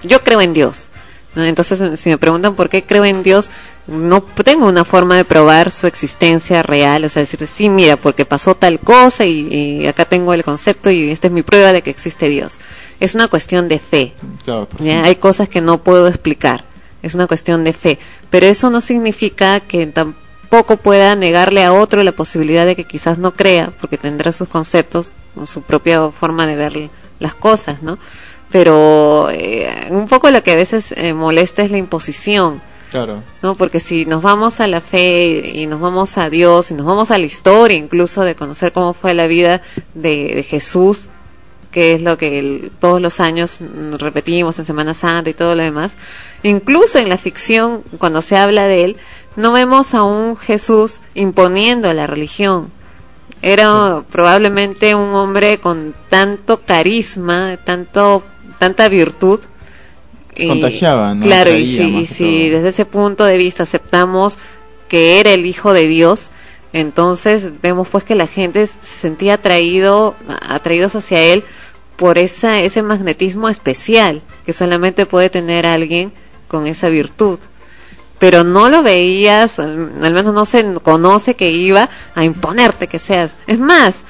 yo 0.03 0.21
creo 0.23 0.41
en 0.41 0.53
Dios. 0.53 0.89
Entonces, 1.43 1.99
si 1.99 2.09
me 2.09 2.17
preguntan 2.17 2.55
por 2.55 2.69
qué 2.69 2.83
creo 2.83 3.05
en 3.05 3.23
Dios, 3.23 3.49
no 3.87 4.21
tengo 4.21 4.67
una 4.67 4.85
forma 4.85 5.17
de 5.17 5.25
probar 5.25 5.71
su 5.71 5.87
existencia 5.87 6.61
real. 6.63 7.03
O 7.05 7.09
sea, 7.09 7.21
decir, 7.21 7.45
sí, 7.47 7.69
mira, 7.69 7.97
porque 7.97 8.25
pasó 8.25 8.55
tal 8.55 8.79
cosa 8.79 9.25
y, 9.25 9.47
y 9.81 9.87
acá 9.87 10.05
tengo 10.05 10.33
el 10.33 10.43
concepto 10.43 10.89
y 10.89 11.09
esta 11.09 11.27
es 11.27 11.33
mi 11.33 11.41
prueba 11.41 11.73
de 11.73 11.81
que 11.81 11.89
existe 11.89 12.29
Dios. 12.29 12.59
Es 12.99 13.15
una 13.15 13.27
cuestión 13.27 13.67
de 13.67 13.79
fe. 13.79 14.13
Hay 15.03 15.15
cosas 15.15 15.49
que 15.49 15.61
no 15.61 15.81
puedo 15.83 16.07
explicar. 16.07 16.63
es 17.01 17.15
una 17.15 17.27
cuestión 17.27 17.63
de 17.63 17.73
fe. 17.73 17.99
Pero 18.29 18.45
eso 18.45 18.69
no 18.69 18.81
significa 18.81 19.59
que 19.59 19.87
tampoco 19.87 20.77
pueda 20.77 21.15
negarle 21.15 21.63
a 21.63 21.73
otro 21.73 22.03
la 22.03 22.11
posibilidad 22.11 22.65
de 22.65 22.75
que 22.75 22.85
quizás 22.85 23.17
no 23.17 23.33
crea, 23.33 23.71
porque 23.79 23.97
tendrá 23.97 24.31
sus 24.31 24.47
conceptos, 24.47 25.13
o 25.35 25.45
su 25.45 25.61
propia 25.61 26.09
forma 26.09 26.45
de 26.47 26.55
ver 26.55 26.89
las 27.19 27.35
cosas, 27.35 27.81
¿no? 27.81 27.97
Pero 28.51 29.29
eh, 29.31 29.87
un 29.89 30.07
poco 30.07 30.29
lo 30.31 30.41
que 30.43 30.51
a 30.51 30.55
veces 30.55 30.93
eh, 30.97 31.13
molesta 31.13 31.61
es 31.63 31.71
la 31.71 31.77
imposición. 31.77 32.61
Claro. 32.89 33.21
¿no? 33.43 33.53
Porque 33.53 33.79
si 33.79 34.07
nos 34.07 34.23
vamos 34.23 34.59
a 34.59 34.67
la 34.67 34.81
fe 34.81 35.51
y 35.53 35.67
nos 35.67 35.79
vamos 35.79 36.17
a 36.17 36.31
Dios 36.31 36.71
y 36.71 36.73
nos 36.73 36.87
vamos 36.87 37.11
a 37.11 37.19
la 37.19 37.25
historia 37.27 37.77
incluso 37.77 38.23
de 38.23 38.33
conocer 38.35 38.73
cómo 38.73 38.93
fue 38.93 39.13
la 39.13 39.27
vida 39.27 39.61
de, 39.93 40.33
de 40.33 40.41
Jesús, 40.41 41.09
que 41.69 41.93
es 41.93 42.01
lo 42.01 42.17
que 42.17 42.39
el- 42.39 42.71
todos 42.79 42.99
los 42.99 43.19
años 43.19 43.59
repetimos 43.99 44.57
en 44.57 44.65
Semana 44.65 44.95
Santa 44.95 45.29
y 45.29 45.35
todo 45.35 45.53
lo 45.53 45.61
demás, 45.61 45.97
incluso 46.41 46.97
en 46.97 47.09
la 47.09 47.19
ficción, 47.19 47.83
cuando 47.99 48.23
se 48.23 48.37
habla 48.37 48.65
de 48.65 48.85
él, 48.85 48.97
no 49.35 49.51
vemos 49.51 49.93
a 49.93 50.01
un 50.01 50.35
Jesús 50.35 50.99
imponiendo 51.13 51.93
la 51.93 52.07
religión. 52.07 52.71
Era 53.43 54.03
probablemente 54.11 54.95
un 54.95 55.13
hombre 55.13 55.59
con 55.59 55.93
tanto 56.09 56.61
carisma, 56.61 57.57
tanto 57.63 58.23
tanta 58.59 58.87
virtud. 58.89 59.39
y- 60.35 60.47
Contagiaba, 60.47 61.15
¿no? 61.15 61.23
Claro, 61.25 61.55
y 61.55 61.65
si, 61.65 62.23
y 62.23 62.49
desde 62.49 62.69
ese 62.69 62.85
punto 62.85 63.23
de 63.25 63.37
vista 63.37 63.63
aceptamos 63.63 64.37
que 64.87 65.19
era 65.19 65.31
el 65.31 65.45
hijo 65.45 65.73
de 65.73 65.87
Dios, 65.87 66.29
entonces 66.73 67.61
vemos 67.61 67.87
pues 67.87 68.03
que 68.03 68.15
la 68.15 68.27
gente 68.27 68.65
se 68.67 68.77
sentía 68.83 69.35
atraído, 69.35 70.15
atraídos 70.41 70.95
hacia 70.95 71.19
él 71.21 71.43
por 71.97 72.17
esa, 72.17 72.59
ese 72.61 72.81
magnetismo 72.83 73.49
especial 73.49 74.21
que 74.45 74.53
solamente 74.53 75.05
puede 75.05 75.29
tener 75.29 75.65
alguien 75.65 76.13
con 76.47 76.67
esa 76.67 76.89
virtud. 76.89 77.39
Pero 78.19 78.43
no 78.43 78.69
lo 78.69 78.83
veías, 78.83 79.59
al 79.59 79.89
menos 79.99 80.33
no 80.33 80.45
se 80.45 80.73
conoce 80.75 81.35
que 81.35 81.51
iba 81.51 81.89
a 82.15 82.23
imponerte 82.25 82.87
que 82.87 82.99
seas. 82.99 83.33
Es 83.47 83.59
más, 83.59 84.03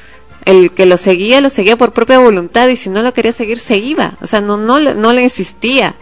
el 0.49 0.71
que 0.71 0.85
lo 0.85 0.97
seguía, 0.97 1.41
lo 1.41 1.49
seguía 1.49 1.77
por 1.77 1.93
propia 1.93 2.19
voluntad 2.19 2.67
y 2.67 2.75
si 2.75 2.89
no 2.89 3.01
lo 3.01 3.13
quería 3.13 3.31
seguir, 3.31 3.59
se 3.59 3.77
iba. 3.77 4.13
O 4.21 4.27
sea, 4.27 4.41
no, 4.41 4.57
no, 4.57 4.79
le- 4.79 4.95
no 4.95 5.13
le 5.13 5.23
insistía, 5.23 5.95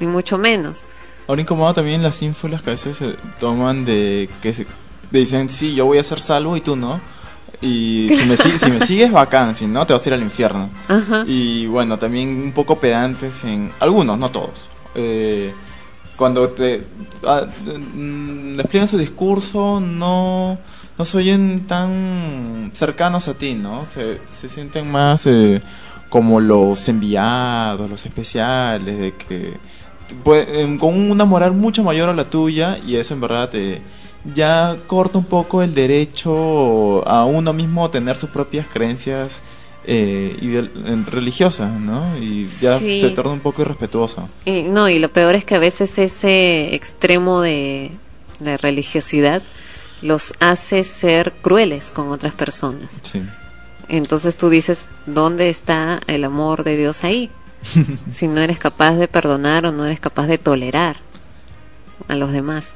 ni 0.00 0.06
mucho 0.06 0.38
menos. 0.38 0.82
Ahora 1.28 1.40
incomoda 1.42 1.74
también 1.74 2.02
las 2.02 2.20
ínfulas 2.22 2.62
que 2.62 2.70
a 2.70 2.72
veces 2.72 2.96
se 2.96 3.14
toman 3.40 3.84
de 3.84 4.28
que 4.42 4.52
se, 4.52 4.66
de 5.10 5.18
dicen, 5.20 5.48
sí, 5.48 5.74
yo 5.74 5.86
voy 5.86 5.98
a 5.98 6.02
ser 6.04 6.20
salvo 6.20 6.56
y 6.56 6.60
tú 6.60 6.76
no. 6.76 7.00
Y 7.60 8.08
si 8.10 8.24
me, 8.26 8.36
si, 8.36 8.70
me 8.70 8.80
sigues, 8.84 9.12
bacán, 9.20 9.54
si 9.54 9.66
no, 9.66 9.86
te 9.86 9.92
vas 9.92 10.04
a 10.04 10.08
ir 10.08 10.14
al 10.14 10.22
infierno. 10.22 10.68
Ajá. 10.88 11.22
Y 11.26 11.66
bueno, 11.66 11.96
también 11.96 12.28
un 12.28 12.52
poco 12.52 12.80
pedantes 12.80 13.44
en... 13.44 13.70
Algunos, 13.78 14.18
no 14.18 14.30
todos. 14.30 14.68
Eh, 14.96 15.52
cuando 16.16 16.48
te 16.48 16.82
ah, 17.24 17.46
mm, 17.94 18.56
despliegan 18.56 18.88
su 18.88 18.98
discurso, 18.98 19.78
no, 19.80 20.58
no 21.02 21.06
se 21.06 21.16
oyen 21.18 21.66
tan 21.66 22.70
cercanos 22.74 23.26
a 23.26 23.34
ti, 23.34 23.54
¿no? 23.54 23.86
Se, 23.86 24.20
se 24.28 24.48
sienten 24.48 24.88
más 24.88 25.26
eh, 25.26 25.60
como 26.08 26.38
los 26.38 26.88
enviados, 26.88 27.90
los 27.90 28.06
especiales, 28.06 28.98
de 29.00 29.12
que 29.14 29.54
em, 30.60 30.78
con 30.78 31.10
una 31.10 31.24
moral 31.24 31.54
mucho 31.54 31.82
mayor 31.82 32.08
a 32.08 32.14
la 32.14 32.26
tuya 32.30 32.78
y 32.86 32.94
eso 32.96 33.14
en 33.14 33.20
verdad 33.20 33.50
te 33.50 33.80
ya 34.32 34.76
corta 34.86 35.18
un 35.18 35.24
poco 35.24 35.62
el 35.64 35.74
derecho 35.74 37.02
a 37.08 37.24
uno 37.24 37.52
mismo 37.52 37.90
tener 37.90 38.14
sus 38.16 38.30
propias 38.30 38.66
creencias 38.72 39.42
eh, 39.84 40.36
ideal- 40.40 40.70
¿no? 41.80 42.16
Y 42.16 42.46
ya 42.60 42.78
Sí. 42.78 43.00
se 43.00 43.10
torna 43.10 43.32
un 43.32 43.40
poco 43.40 43.62
irrespetuoso. 43.62 44.28
No, 44.46 44.88
y 44.88 45.00
lo 45.00 45.08
peor 45.08 45.34
es 45.34 45.44
que 45.44 45.56
a 45.56 45.58
veces 45.58 45.98
ese 45.98 46.76
extremo 46.76 47.40
de, 47.40 47.90
de 48.38 48.56
religiosidad 48.58 49.42
los 50.02 50.34
hace 50.40 50.84
ser 50.84 51.32
crueles 51.32 51.90
con 51.90 52.10
otras 52.10 52.34
personas. 52.34 52.88
Sí. 53.02 53.22
Entonces 53.88 54.36
tú 54.36 54.48
dices, 54.48 54.86
¿dónde 55.06 55.48
está 55.48 56.00
el 56.06 56.24
amor 56.24 56.64
de 56.64 56.76
Dios 56.76 57.04
ahí? 57.04 57.30
si 58.10 58.28
no 58.28 58.40
eres 58.40 58.58
capaz 58.58 58.94
de 58.94 59.08
perdonar 59.08 59.66
o 59.66 59.72
no 59.72 59.84
eres 59.84 60.00
capaz 60.00 60.26
de 60.26 60.38
tolerar 60.38 60.96
a 62.08 62.16
los 62.16 62.32
demás. 62.32 62.74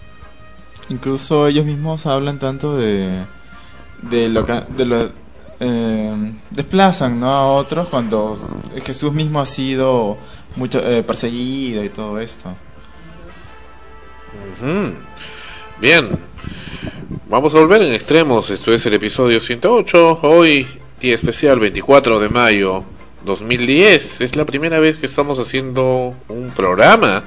Incluso 0.88 1.48
ellos 1.48 1.66
mismos 1.66 2.06
hablan 2.06 2.38
tanto 2.38 2.76
de, 2.76 3.24
de 4.02 4.28
lo 4.28 4.46
que 4.46 4.62
de 4.68 4.84
lo, 4.84 5.10
eh, 5.58 6.32
desplazan 6.50 7.18
¿no? 7.18 7.30
a 7.30 7.46
otros 7.46 7.88
cuando 7.88 8.38
Jesús 8.84 9.12
mismo 9.12 9.40
ha 9.40 9.46
sido 9.46 10.16
mucho 10.54 10.80
eh, 10.80 11.02
perseguido 11.02 11.82
y 11.82 11.88
todo 11.88 12.20
esto. 12.20 12.50
Bien, 15.80 16.10
vamos 17.28 17.54
a 17.54 17.58
volver 17.58 17.82
en 17.82 17.92
extremos. 17.92 18.50
Esto 18.50 18.72
es 18.72 18.84
el 18.86 18.94
episodio 18.94 19.40
108. 19.40 20.20
Hoy, 20.22 20.66
día 21.00 21.14
especial 21.14 21.60
24 21.60 22.20
de 22.20 22.28
mayo 22.28 22.84
2010. 23.24 24.20
Es 24.20 24.36
la 24.36 24.44
primera 24.44 24.78
vez 24.78 24.96
que 24.96 25.06
estamos 25.06 25.38
haciendo 25.38 26.14
un 26.28 26.50
programa 26.50 27.24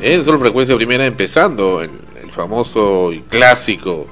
en 0.00 0.24
Solo 0.24 0.38
Frecuencia 0.38 0.76
Primera, 0.76 1.06
empezando 1.06 1.82
el, 1.82 1.90
el 2.22 2.30
famoso 2.30 3.12
y 3.12 3.20
clásico 3.20 4.06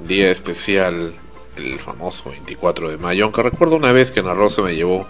día 0.00 0.30
especial, 0.30 1.12
el 1.56 1.78
famoso 1.78 2.30
24 2.30 2.90
de 2.90 2.96
mayo. 2.96 3.24
Aunque 3.24 3.42
recuerdo 3.42 3.76
una 3.76 3.92
vez 3.92 4.12
que 4.12 4.20
Ana 4.20 4.34
Rosa 4.34 4.62
me 4.62 4.74
llevó 4.74 5.06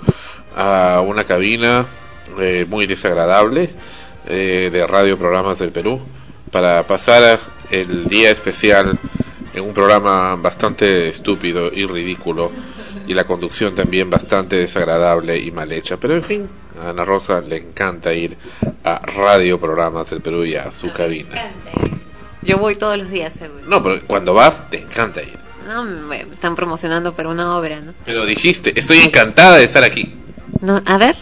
a 0.55 1.03
una 1.07 1.25
cabina 1.25 1.87
eh, 2.41 2.67
muy 2.69 2.87
desagradable 2.87 3.71
eh, 4.27 4.71
de 4.73 4.87
radio 4.87 5.17
programas 5.17 5.59
del 5.59 5.71
Perú 5.71 6.01
para 6.51 6.83
pasar 6.83 7.39
el 7.71 8.09
día 8.09 8.31
especial 8.31 8.99
en 9.57 9.65
un 9.65 9.75
programa 9.75 10.37
bastante 10.37 11.09
estúpido 11.09 11.71
y 11.73 11.87
ridículo 11.87 12.53
y 13.07 13.15
la 13.15 13.25
conducción 13.25 13.75
también 13.75 14.11
bastante 14.11 14.57
desagradable 14.57 15.39
y 15.39 15.51
mal 15.51 15.73
hecha. 15.73 15.97
Pero 15.97 16.15
en 16.15 16.23
fin, 16.23 16.49
a 16.81 16.91
Ana 16.91 17.05
Rosa 17.05 17.41
le 17.41 17.57
encanta 17.57 18.13
ir 18.13 18.37
a 18.85 18.99
radio 18.99 19.59
programas 19.59 20.11
del 20.11 20.21
Perú 20.21 20.45
y 20.45 20.57
a 20.57 20.71
su 20.71 20.93
cabina. 20.93 21.51
Yo 22.43 22.59
voy 22.59 22.77
todos 22.77 22.99
los 22.99 23.11
días, 23.11 23.33
seguro. 23.33 23.65
No, 23.67 23.83
pero 23.83 24.01
cuando 24.07 24.35
vas 24.35 24.69
te 24.71 24.79
encanta 24.79 25.23
ir. 25.23 25.39
No, 25.67 25.85
me 25.85 26.21
están 26.21 26.55
promocionando 26.55 27.15
para 27.15 27.29
una 27.29 27.57
obra, 27.57 27.81
¿no? 27.81 27.93
Pero 28.05 28.25
dijiste, 28.25 28.79
estoy 28.79 28.99
encantada 28.99 29.57
de 29.57 29.65
estar 29.65 29.83
aquí. 29.83 30.15
no 30.61 30.81
a 30.85 30.99
ver, 30.99 31.17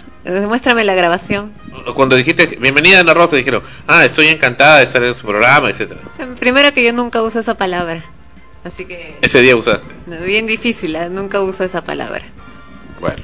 muéstrame 0.46 0.84
la 0.84 0.94
grabación. 0.94 1.52
Cuando 1.94 2.16
dijiste, 2.16 2.58
bienvenida 2.60 3.00
Ana 3.00 3.14
Rosa, 3.14 3.36
dijeron, 3.36 3.62
ah, 3.86 4.04
estoy 4.04 4.26
encantada 4.28 4.78
de 4.78 4.84
estar 4.84 5.02
en 5.04 5.14
su 5.14 5.26
programa, 5.26 5.70
etcétera. 5.70 6.00
Primero 6.38 6.72
que 6.74 6.84
yo 6.84 6.92
nunca 6.92 7.22
uso 7.22 7.40
esa 7.40 7.54
palabra. 7.54 8.04
Así 8.64 8.86
que 8.86 9.16
Ese 9.20 9.42
día 9.42 9.54
usaste. 9.56 9.86
bien 10.24 10.46
difícil, 10.46 10.96
¿eh? 10.96 11.08
nunca 11.10 11.40
uso 11.40 11.64
esa 11.64 11.84
palabra. 11.84 12.22
Bueno, 13.00 13.22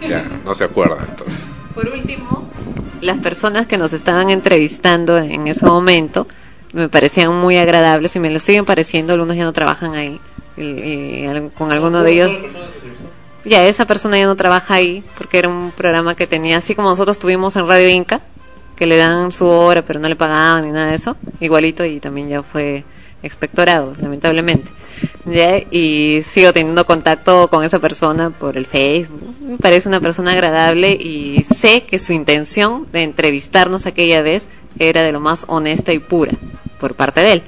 ya, 0.00 0.24
no 0.44 0.54
se 0.54 0.64
acuerda 0.64 1.04
entonces. 1.08 1.38
Por 1.74 1.88
último, 1.88 2.48
las 3.00 3.18
personas 3.18 3.66
que 3.66 3.76
nos 3.78 3.92
estaban 3.92 4.30
entrevistando 4.30 5.18
en 5.18 5.46
ese 5.46 5.66
momento 5.66 6.26
me 6.72 6.88
parecían 6.88 7.32
muy 7.34 7.56
agradables 7.56 8.16
y 8.16 8.20
me 8.20 8.30
lo 8.30 8.38
siguen 8.38 8.64
pareciendo, 8.64 9.12
algunos 9.12 9.36
ya 9.36 9.44
no 9.44 9.52
trabajan 9.52 9.94
ahí. 9.94 10.20
Y, 10.56 10.62
y 10.62 11.50
con 11.56 11.70
alguno 11.70 12.02
de 12.02 12.12
ellos 12.12 12.36
ya 13.44 13.64
esa 13.64 13.86
persona 13.86 14.18
ya 14.18 14.26
no 14.26 14.36
trabaja 14.36 14.74
ahí 14.74 15.04
porque 15.16 15.38
era 15.38 15.48
un 15.48 15.70
programa 15.70 16.14
que 16.14 16.26
tenía 16.26 16.58
así 16.58 16.74
como 16.74 16.90
nosotros 16.90 17.18
tuvimos 17.18 17.54
en 17.56 17.66
Radio 17.66 17.88
Inca 17.88 18.20
que 18.76 18.86
le 18.86 18.96
dan 18.96 19.30
su 19.30 19.46
hora 19.46 19.82
pero 19.82 20.00
no 20.00 20.08
le 20.08 20.16
pagaban 20.16 20.64
ni 20.64 20.72
nada 20.72 20.88
de 20.88 20.96
eso 20.96 21.16
igualito 21.40 21.84
y 21.84 22.00
también 22.00 22.28
ya 22.28 22.42
fue 22.42 22.84
expectorado 23.22 23.94
lamentablemente 24.00 24.70
ya 25.24 25.58
y 25.58 26.20
sigo 26.22 26.52
teniendo 26.52 26.84
contacto 26.86 27.48
con 27.48 27.64
esa 27.64 27.78
persona 27.78 28.30
por 28.30 28.56
el 28.56 28.66
Facebook 28.66 29.34
me 29.40 29.58
parece 29.58 29.88
una 29.88 30.00
persona 30.00 30.32
agradable 30.32 30.92
y 30.92 31.44
sé 31.44 31.82
que 31.82 31.98
su 31.98 32.12
intención 32.12 32.86
de 32.92 33.02
entrevistarnos 33.02 33.86
aquella 33.86 34.22
vez 34.22 34.46
era 34.78 35.02
de 35.02 35.12
lo 35.12 35.20
más 35.20 35.44
honesta 35.48 35.92
y 35.92 35.98
pura 35.98 36.32
por 36.78 36.94
parte 36.94 37.20
de 37.20 37.32
él 37.32 37.42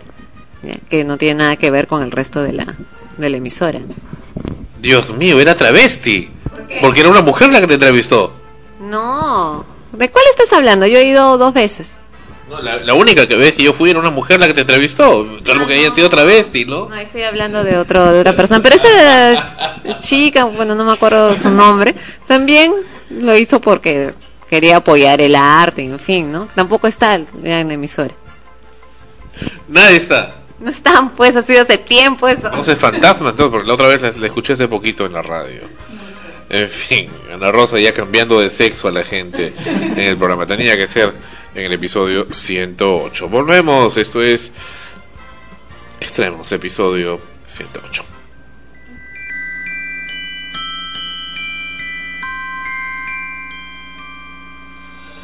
ya, 0.63 0.77
que 0.89 1.05
no 1.05 1.17
tiene 1.17 1.37
nada 1.37 1.57
que 1.57 1.71
ver 1.71 1.87
con 1.87 2.03
el 2.03 2.11
resto 2.11 2.43
de 2.43 2.53
la 2.53 2.77
de 3.19 3.31
la 3.31 3.37
emisora 3.37 3.81
Dios 4.81 5.11
mío, 5.11 5.41
era 5.41 5.57
travesti. 5.57 6.31
Porque 6.81 7.01
era 7.01 7.09
una 7.09 7.21
mujer 7.21 7.51
la 7.51 7.61
que 7.61 7.67
te 7.67 7.75
entrevistó. 7.75 8.33
No. 8.81 9.65
¿De 9.93 10.09
cuál 10.09 10.25
estás 10.31 10.53
hablando? 10.53 10.87
Yo 10.87 10.99
he 10.99 11.05
ido 11.05 11.37
dos 11.37 11.53
veces. 11.53 11.97
No, 12.51 12.61
la, 12.61 12.79
la 12.79 12.95
única 12.95 13.29
que 13.29 13.37
ves 13.37 13.53
que 13.53 13.63
yo 13.63 13.73
fui 13.73 13.91
era 13.91 14.01
una 14.01 14.11
mujer 14.11 14.41
la 14.41 14.49
que 14.49 14.55
te 14.55 14.63
entrevistó. 14.63 15.25
Salvo 15.47 15.67
que 15.69 15.75
haya 15.75 15.95
sido 15.95 16.09
travesti, 16.09 16.65
¿no? 16.65 16.89
No, 16.89 16.97
estoy 16.97 17.23
hablando 17.23 17.63
de, 17.63 17.79
otro, 17.79 18.11
de 18.13 18.21
otra 18.21 18.35
persona. 18.35 18.61
Pero 18.61 18.75
esa 18.75 20.01
chica, 20.01 20.45
bueno, 20.45 20.75
no 20.75 20.85
me 20.85 20.93
acuerdo 20.93 21.37
su 21.37 21.49
nombre, 21.51 21.95
también 22.27 22.73
lo 23.11 23.37
hizo 23.37 23.61
porque 23.61 24.13
quería 24.49 24.79
apoyar 24.79 25.21
el 25.21 25.37
arte, 25.37 25.85
en 25.85 26.01
fin, 26.01 26.33
¿no? 26.33 26.49
Tampoco 26.55 26.89
está 26.89 27.15
en 27.15 27.27
la 27.43 27.75
emisora. 27.75 28.15
Nadie 29.69 29.97
está. 29.97 30.35
No 30.59 30.71
están, 30.71 31.11
pues, 31.11 31.37
ha 31.37 31.43
sido 31.43 31.63
hace 31.63 31.79
tiempo 31.79 32.29
eso. 32.29 32.51
No 32.51 32.65
sé, 32.65 32.75
fantasma, 32.77 33.31
entonces, 33.31 33.51
porque 33.51 33.69
la 33.69 33.75
otra 33.75 33.87
vez 33.87 34.19
la 34.19 34.27
escuché 34.27 34.55
hace 34.55 34.69
poquito 34.69 35.07
en 35.07 35.13
la 35.13 35.23
radio. 35.23 35.61
En 36.51 36.69
fin, 36.69 37.09
Ana 37.33 37.53
Rosa 37.53 37.79
ya 37.79 37.95
cambiando 37.95 38.41
de 38.41 38.51
sexo 38.51 38.89
a 38.89 38.91
la 38.91 39.05
gente 39.05 39.55
en 39.65 39.99
el 39.99 40.17
programa. 40.17 40.47
Tenía 40.47 40.77
que 40.77 40.89
ser 40.89 41.15
en 41.55 41.65
el 41.65 41.73
episodio 41.73 42.27
108. 42.33 43.29
Volvemos, 43.29 43.97
esto 43.97 44.23
es 44.23 44.53
Extremos, 46.01 46.51
episodio 46.53 47.21
108. 47.47 48.05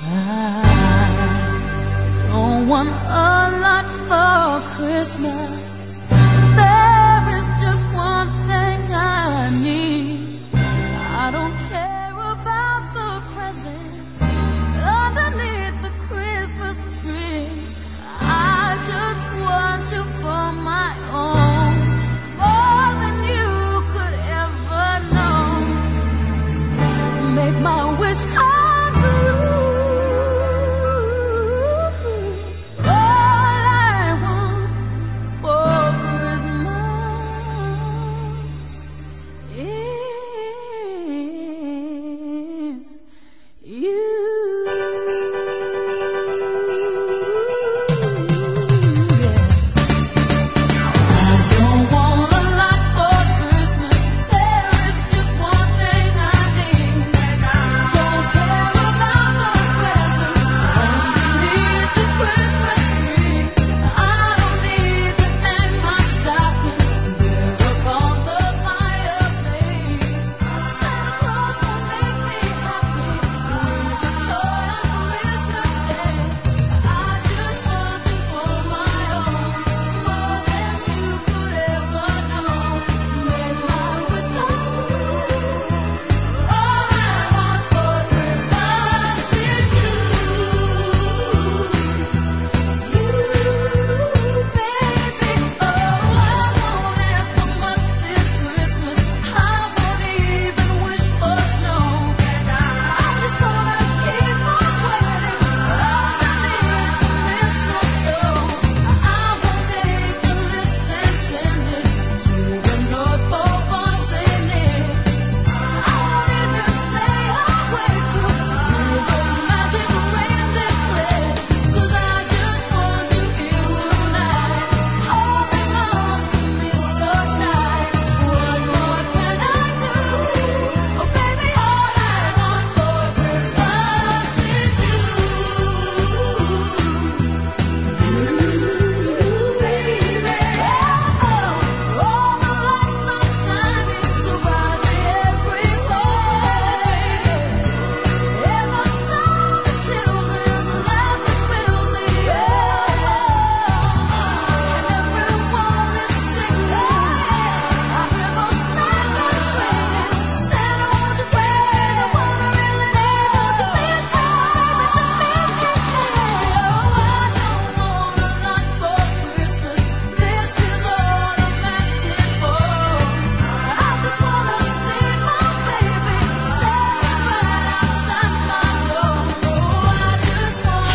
I 0.02 0.04
don't 2.28 2.68
want 2.68 2.90
a 2.90 3.50
lot 3.62 3.86
for 4.06 4.60
Christmas. 4.76 5.45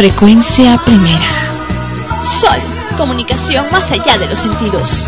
Frecuencia 0.01 0.81
primera. 0.83 1.29
Sol, 2.23 2.57
comunicación 2.97 3.67
más 3.71 3.91
allá 3.91 4.17
de 4.17 4.27
los 4.29 4.39
sentidos. 4.39 5.07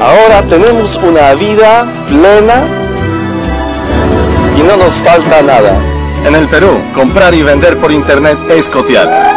Ahora 0.00 0.42
tenemos 0.42 0.94
una 0.96 1.34
vida 1.34 1.86
plena 2.08 2.64
y 4.56 4.62
no 4.62 4.76
nos 4.76 4.94
falta 4.94 5.42
nada. 5.42 5.78
En 6.24 6.34
el 6.34 6.48
Perú, 6.48 6.78
comprar 6.94 7.34
y 7.34 7.42
vender 7.42 7.78
por 7.78 7.90
internet 7.90 8.38
es 8.50 8.68
cotear. 8.68 9.36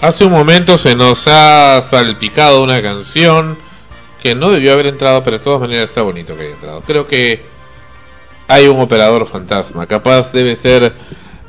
Hace 0.00 0.24
un 0.24 0.32
momento 0.32 0.78
se 0.78 0.94
nos 0.94 1.26
ha 1.26 1.82
salpicado 1.82 2.62
una 2.62 2.80
canción 2.82 3.56
que 4.22 4.34
no 4.34 4.50
debió 4.50 4.72
haber 4.72 4.86
entrado, 4.86 5.22
pero 5.22 5.38
de 5.38 5.44
todas 5.44 5.60
maneras 5.60 5.88
está 5.88 6.02
bonito 6.02 6.36
que 6.36 6.42
haya 6.42 6.54
entrado. 6.54 6.82
Creo 6.86 7.06
que 7.06 7.42
hay 8.48 8.66
un 8.66 8.80
operador 8.80 9.26
fantasma. 9.28 9.86
Capaz 9.86 10.32
debe 10.32 10.56
ser 10.56 10.92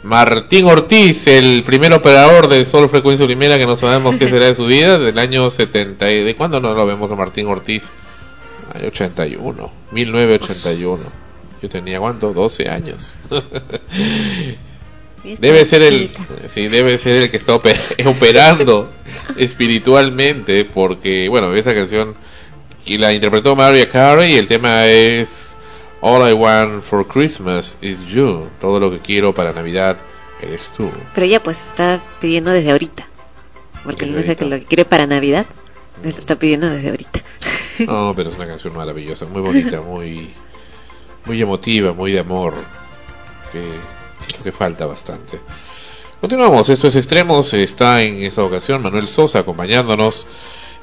Martín 0.04 0.66
Ortiz, 0.66 1.28
el 1.28 1.64
primer 1.64 1.92
operador 1.94 2.48
de 2.48 2.64
Sol 2.66 2.88
Frecuencia 2.90 3.26
Primera, 3.26 3.58
que 3.58 3.66
no 3.66 3.76
sabemos 3.76 4.16
qué 4.16 4.30
será 4.30 4.46
de 4.46 4.56
su 4.56 4.66
vida, 4.66 4.98
del 4.98 5.20
año 5.20 5.50
70. 5.52 6.10
y- 6.12 6.24
¿De 6.24 6.36
cuándo 6.36 6.60
no 6.62 6.74
lo 6.74 6.86
vemos 6.86 7.12
a 7.12 7.16
Martín 7.16 7.48
Ortiz? 7.48 7.90
Año 8.74 8.88
81, 8.88 9.72
1981. 9.92 11.00
Yo 11.62 11.70
tenía, 11.70 12.00
¿cuánto? 12.00 12.32
12 12.32 12.70
años. 12.70 13.16
Debe 15.40 15.66
ser 15.66 15.82
el, 15.82 16.10
sí, 16.48 16.70
debe 16.70 16.98
ser 16.98 17.24
el 17.24 17.30
que 17.32 17.36
está 17.38 17.54
ope- 17.56 17.76
operando 18.06 18.90
espiritualmente, 19.36 20.64
porque, 20.64 21.28
bueno, 21.28 21.54
esa 21.54 21.74
canción 21.76 22.16
y 22.86 22.98
la 22.98 23.12
interpretó 23.12 23.54
Mariah 23.56 23.90
Carey 23.90 24.34
y 24.34 24.38
el 24.38 24.48
tema 24.48 24.86
es 24.88 25.49
All 26.02 26.28
I 26.28 26.34
Want 26.34 26.84
for 26.84 27.06
Christmas 27.06 27.78
is 27.82 28.06
You. 28.06 28.48
Todo 28.62 28.80
lo 28.80 28.90
que 28.90 29.00
quiero 29.00 29.34
para 29.34 29.52
Navidad 29.52 29.98
eres 30.42 30.70
tú. 30.76 30.90
Pero 31.14 31.26
ella 31.26 31.44
pues 31.44 31.60
está 31.60 32.02
pidiendo 32.22 32.52
desde 32.52 32.72
ahorita. 32.72 33.08
Porque 33.84 34.06
él 34.06 34.16
dice 34.16 34.36
que 34.36 34.46
lo 34.46 34.58
que 34.58 34.66
quiere 34.66 34.86
para 34.86 35.08
Navidad, 35.08 35.46
lo 36.04 36.10
está 36.10 36.38
pidiendo 36.38 36.70
desde 36.70 36.90
ahorita. 36.90 37.22
No, 37.88 38.14
pero 38.16 38.30
es 38.30 38.36
una 38.36 38.48
canción 38.48 38.76
maravillosa, 38.76 39.26
muy 39.26 39.42
bonita, 39.42 39.80
muy, 39.82 40.30
muy 41.26 41.42
emotiva, 41.42 41.94
muy 41.94 42.12
de 42.12 42.20
amor, 42.20 42.54
que, 43.54 43.64
que 44.44 44.52
falta 44.52 44.86
bastante. 44.86 45.40
Continuamos, 46.20 46.68
esto 46.68 46.90
es 46.90 46.98
Extremos, 46.98 47.54
está 47.54 48.02
en 48.02 48.24
esta 48.24 48.44
ocasión 48.44 48.82
Manuel 48.82 49.08
Sosa 49.08 49.40
acompañándonos 49.40 50.28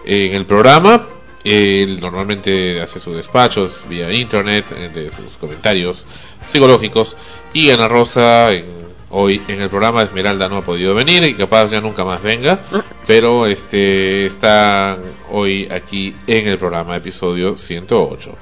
en 0.07 0.35
el 0.35 0.47
programa. 0.47 1.07
Él 1.49 2.01
normalmente 2.01 2.81
hace 2.81 2.99
sus 2.99 3.15
despachos 3.17 3.85
vía 3.89 4.13
internet, 4.13 4.65
eh, 4.77 4.91
de 4.93 5.11
sus 5.11 5.35
comentarios 5.41 6.05
psicológicos. 6.45 7.17
Y 7.53 7.71
Ana 7.71 7.87
Rosa, 7.89 8.53
en- 8.53 8.65
hoy 9.11 9.41
en 9.47 9.63
el 9.63 9.69
programa 9.71 10.03
Esmeralda 10.03 10.49
no 10.49 10.57
ha 10.57 10.63
podido 10.65 10.93
venir 10.95 11.23
y 11.23 11.35
capaz 11.35 11.71
ya 11.71 11.81
nunca 11.81 12.05
más 12.05 12.21
venga. 12.23 12.61
Pero 13.07 13.47
este 13.47 14.27
está 14.27 14.99
hoy 15.31 15.69
aquí 15.71 16.15
en 16.27 16.49
el 16.49 16.59
programa, 16.59 16.97
episodio 16.97 17.57
108. 17.57 18.37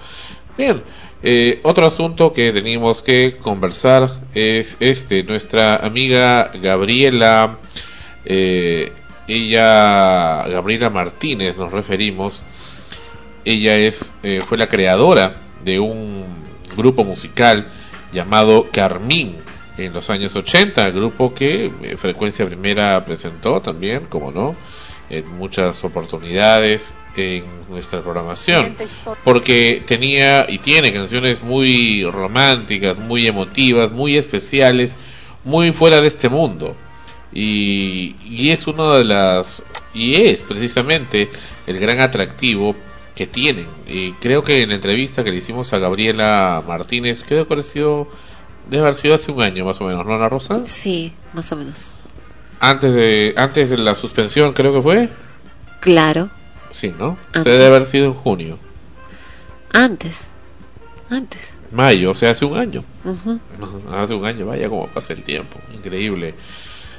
Bien, 0.57 0.83
eh, 1.23 1.61
otro 1.63 1.87
asunto 1.87 2.33
que 2.33 2.53
tenemos 2.53 3.03
que 3.03 3.37
conversar 3.43 4.09
es 4.35 4.77
este, 4.81 5.23
nuestra 5.25 5.77
amiga 5.77 6.51
Gabriela, 6.55 7.59
eh, 8.25 8.91
ella, 9.29 10.47
Gabriela 10.49 10.91
Martínez 10.91 11.57
nos 11.57 11.73
referimos, 11.73 12.43
ella 13.45 13.77
es, 13.77 14.15
eh, 14.23 14.41
fue 14.47 14.59
la 14.59 14.69
creadora 14.69 15.37
de 15.65 15.81
un 15.81 16.25
grupo 16.77 17.05
musical 17.05 17.67
llamado 18.13 18.67
Carmín 18.73 19.37
en 19.77 19.93
los 19.93 20.09
años 20.11 20.35
80, 20.37 20.91
grupo 20.91 21.35
que 21.35 21.71
eh, 21.83 21.97
Frecuencia 21.97 22.47
Primera 22.47 23.05
presentó 23.05 23.61
también, 23.61 24.07
como 24.09 24.31
no, 24.31 24.55
en 25.11 25.37
muchas 25.37 25.83
oportunidades 25.85 26.95
en 27.17 27.45
nuestra 27.69 28.01
programación 28.01 28.77
porque 29.23 29.83
tenía 29.87 30.47
y 30.49 30.59
tiene 30.59 30.93
canciones 30.93 31.43
muy 31.43 32.05
románticas, 32.05 32.99
muy 32.99 33.27
emotivas, 33.27 33.93
muy 33.93 34.17
especiales, 34.17 34.97
muy 35.45 35.73
fuera 35.73 36.01
de 36.01 36.09
este 36.09 36.29
mundo. 36.29 36.75
Y, 37.33 38.17
y 38.25 38.51
es 38.51 38.67
una 38.67 38.95
de 38.95 39.05
las 39.05 39.63
y 39.93 40.17
es 40.17 40.43
precisamente 40.43 41.29
el 41.67 41.79
gran 41.79 42.01
atractivo 42.01 42.75
que 43.15 43.27
tienen. 43.27 43.67
Y 43.87 44.13
creo 44.15 44.43
que 44.43 44.63
en 44.63 44.71
la 44.71 44.75
entrevista 44.77 45.23
que 45.25 45.31
le 45.31 45.37
hicimos 45.37 45.73
a 45.73 45.79
Gabriela 45.79 46.63
Martínez, 46.67 47.25
creo 47.27 47.47
que 47.47 47.55
ha 47.55 47.63
sido 47.63 48.09
debe 48.69 48.83
haber 48.83 48.95
sido 48.95 49.15
hace 49.15 49.31
un 49.31 49.43
año 49.43 49.65
más 49.67 49.81
o 49.81 49.85
menos, 49.85 50.05
¿no, 50.07 50.15
Ana 50.15 50.29
Rosa? 50.29 50.67
Sí, 50.67 51.13
más 51.33 51.51
o 51.53 51.57
menos. 51.57 51.95
Antes 52.61 52.95
de 52.95 53.35
antes 53.37 53.71
de 53.71 53.79
la 53.79 53.95
suspensión, 53.95 54.53
creo 54.53 54.73
que 54.73 54.83
fue. 54.83 55.09
Claro, 55.81 56.31
Sí, 56.71 56.93
¿no? 56.99 57.11
O 57.11 57.17
sea, 57.33 57.41
Antes. 57.41 57.53
debe 57.53 57.67
haber 57.67 57.87
sido 57.87 58.07
en 58.07 58.15
junio, 58.15 58.59
antes. 59.73 60.31
Antes. 61.11 61.55
mayo, 61.71 62.11
o 62.13 62.15
sea, 62.15 62.31
hace 62.31 62.45
un 62.45 62.57
año. 62.57 62.83
Ujú. 63.05 63.39
Hace 63.95 64.15
un 64.15 64.25
año, 64.25 64.47
vaya 64.47 64.69
como 64.69 64.89
pasa 64.89 65.13
el 65.13 65.23
tiempo, 65.23 65.59
increíble. 65.75 66.35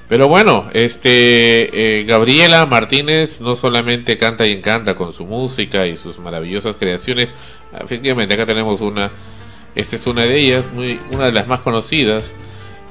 Pero 0.07 0.27
bueno, 0.27 0.69
este 0.73 1.99
eh, 1.99 2.03
Gabriela 2.03 2.65
Martínez 2.67 3.41
no 3.41 3.55
solamente 3.55 4.17
canta 4.19 4.45
y 4.45 4.51
encanta 4.51 4.95
con 4.95 5.13
su 5.13 5.25
música 5.25 5.87
y 5.87 5.97
sus 5.97 6.19
maravillosas 6.19 6.75
creaciones, 6.77 7.33
efectivamente 7.79 8.35
acá 8.35 8.45
tenemos 8.45 8.81
una, 8.81 9.09
esta 9.73 9.95
es 9.95 10.05
una 10.05 10.23
de 10.23 10.37
ellas, 10.37 10.63
muy, 10.73 10.99
una 11.11 11.25
de 11.25 11.31
las 11.31 11.47
más 11.47 11.61
conocidas. 11.61 12.33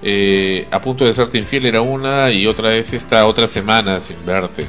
Eh, 0.03 0.67
a 0.71 0.83
punto 0.83 1.05
de 1.05 1.15
serte 1.15 1.39
infiel 1.39 1.67
era 1.67 1.81
una 1.81 2.31
y 2.31 2.47
otra 2.47 2.75
es 2.77 2.93
esta 2.93 3.27
otra 3.27 3.47
semana 3.47 4.01
sin 4.01 4.17
verte, 4.27 4.67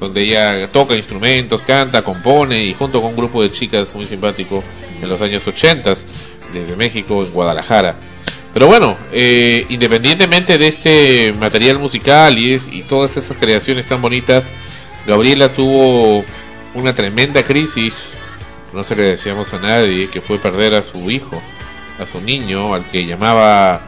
donde 0.00 0.22
ella 0.22 0.70
toca 0.72 0.96
instrumentos, 0.96 1.62
canta, 1.62 2.02
compone 2.02 2.64
y 2.64 2.74
junto 2.74 3.00
con 3.00 3.10
un 3.10 3.16
grupo 3.16 3.40
de 3.40 3.52
chicas 3.52 3.94
muy 3.94 4.04
simpático 4.04 4.64
en 5.00 5.08
los 5.08 5.22
años 5.22 5.46
80 5.46 5.94
desde 6.52 6.76
México 6.76 7.22
en 7.22 7.30
Guadalajara. 7.30 7.96
Pero 8.54 8.68
bueno, 8.68 8.96
eh, 9.12 9.66
independientemente 9.68 10.56
de 10.58 10.68
este 10.68 11.32
material 11.38 11.78
musical 11.80 12.38
y, 12.38 12.54
es- 12.54 12.72
y 12.72 12.82
todas 12.82 13.16
esas 13.16 13.36
creaciones 13.36 13.86
tan 13.86 14.00
bonitas, 14.00 14.44
Gabriela 15.06 15.48
tuvo 15.52 16.24
una 16.74 16.92
tremenda 16.94 17.42
crisis, 17.42 17.94
no 18.72 18.82
se 18.84 18.94
le 18.96 19.02
decíamos 19.02 19.52
a 19.54 19.58
nadie, 19.58 20.08
que 20.08 20.20
fue 20.20 20.38
perder 20.38 20.74
a 20.74 20.82
su 20.82 21.10
hijo, 21.10 21.42
a 21.98 22.06
su 22.06 22.20
niño, 22.20 22.74
al 22.74 22.84
que 22.88 23.04
llamaba 23.04 23.80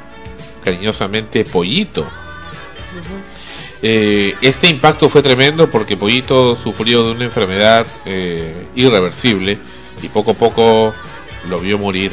cariñosamente 0.65 1.45
Pollito. 1.45 2.07
Eh, 3.83 4.35
este 4.41 4.69
impacto 4.69 5.09
fue 5.09 5.23
tremendo 5.23 5.71
porque 5.71 5.97
Pollito 5.97 6.57
sufrió 6.57 7.05
de 7.07 7.13
una 7.13 7.25
enfermedad 7.25 7.87
eh, 8.05 8.67
irreversible 8.75 9.59
y 10.03 10.09
poco 10.09 10.33
a 10.33 10.35
poco 10.35 10.95
lo 11.49 11.61
vio 11.61 11.79
morir. 11.79 12.11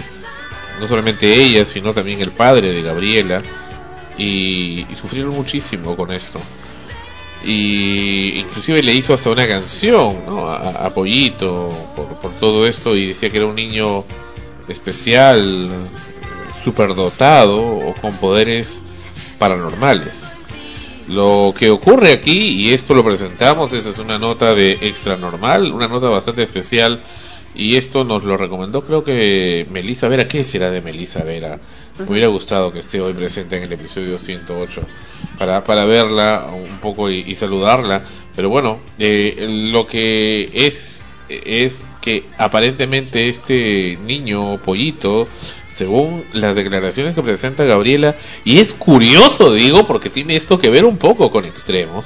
No 0.80 0.88
solamente 0.88 1.34
ella, 1.34 1.66
sino 1.66 1.94
también 1.94 2.22
el 2.22 2.32
padre 2.32 2.72
de 2.72 2.82
Gabriela. 2.82 3.42
Y, 4.18 4.86
y 4.90 4.96
sufrieron 4.96 5.34
muchísimo 5.34 5.96
con 5.96 6.12
esto. 6.12 6.40
Y 7.46 8.40
inclusive 8.40 8.82
le 8.82 8.94
hizo 8.94 9.14
hasta 9.14 9.30
una 9.30 9.48
canción 9.48 10.26
¿no? 10.26 10.50
a, 10.50 10.90
Pollito 10.92 11.70
por, 11.96 12.08
por 12.20 12.32
todo 12.34 12.66
esto 12.66 12.96
y 12.96 13.08
decía 13.08 13.30
que 13.30 13.38
era 13.38 13.48
un 13.48 13.56
niño 13.56 14.06
especial, 14.68 15.70
superdotado 16.64 17.60
o 17.62 17.94
con 17.96 18.16
poderes 18.18 18.82
paranormales. 19.38 20.34
Lo 21.08 21.54
que 21.58 21.70
ocurre 21.70 22.14
aquí, 22.14 22.54
y 22.54 22.74
esto 22.74 22.94
lo 22.94 23.04
presentamos, 23.04 23.74
esa 23.74 23.90
es 23.90 23.98
una 23.98 24.18
nota 24.18 24.56
de 24.56 24.72
extra 24.82 25.18
normal, 25.18 25.72
una 25.74 25.88
nota 25.88 26.08
bastante 26.08 26.44
especial, 26.44 27.04
y 27.56 27.76
esto 27.76 28.04
nos 28.04 28.24
lo 28.24 28.38
recomendó 28.38 28.84
creo 28.84 29.04
que 29.04 29.68
Melissa 29.72 30.08
Vera, 30.08 30.28
¿qué 30.28 30.44
será 30.44 30.72
de 30.72 30.82
Melissa 30.82 31.24
Vera? 31.24 31.60
Me 32.00 32.10
hubiera 32.10 32.28
gustado 32.28 32.74
que 32.74 32.80
esté 32.80 33.00
hoy 33.00 33.14
presente 33.14 33.58
en 33.58 33.64
el 33.64 33.74
episodio 33.74 34.18
108 34.18 34.82
para, 35.38 35.64
para 35.64 35.86
verla 35.86 36.48
un 36.54 36.80
poco 36.80 37.10
y, 37.10 37.20
y 37.20 37.36
saludarla, 37.36 38.04
pero 38.36 38.50
bueno, 38.50 38.80
eh, 39.00 39.70
lo 39.72 39.86
que 39.88 40.50
es 40.54 41.02
es 41.30 41.82
que 42.02 42.26
aparentemente 42.38 43.30
este 43.30 43.98
niño 44.06 44.58
pollito 44.58 45.28
según 45.74 46.24
las 46.34 46.56
declaraciones 46.56 47.16
que 47.16 47.24
presenta 47.24 47.64
Gabriela, 47.64 48.16
y 48.46 48.60
es 48.60 48.74
curioso, 48.74 49.54
digo, 49.54 49.86
porque 49.86 50.10
tiene 50.10 50.36
esto 50.36 50.60
que 50.60 50.70
ver 50.70 50.86
un 50.86 50.98
poco 50.98 51.32
con 51.32 51.46
extremos, 51.46 52.06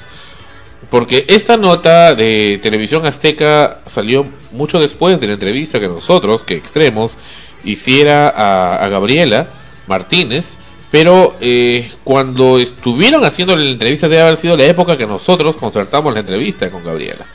porque 0.89 1.26
esta 1.27 1.57
nota 1.57 2.15
de 2.15 2.59
televisión 2.61 3.05
azteca 3.05 3.80
salió 3.85 4.26
mucho 4.51 4.80
después 4.80 5.19
de 5.19 5.27
la 5.27 5.34
entrevista 5.34 5.80
que 5.80 5.88
nosotros, 5.88 6.43
que 6.43 6.55
extremos, 6.55 7.18
hiciera 7.64 8.30
a, 8.30 8.88
Gabriela 8.88 9.47
Martínez, 9.88 10.55
pero 10.91 11.35
eh, 11.41 11.91
cuando 12.03 12.59
estuvieron 12.59 13.26
haciendo 13.26 13.55
la 13.55 13.64
entrevista 13.64 14.07
debe 14.07 14.22
haber 14.22 14.38
sido 14.38 14.55
la 14.55 14.64
época 14.64 14.97
que 14.97 15.05
nosotros 15.05 15.55
concertamos 15.57 16.14
la 16.14 16.22
entrevista 16.22 16.69
con 16.69 16.84
Gabriela, 16.84 17.26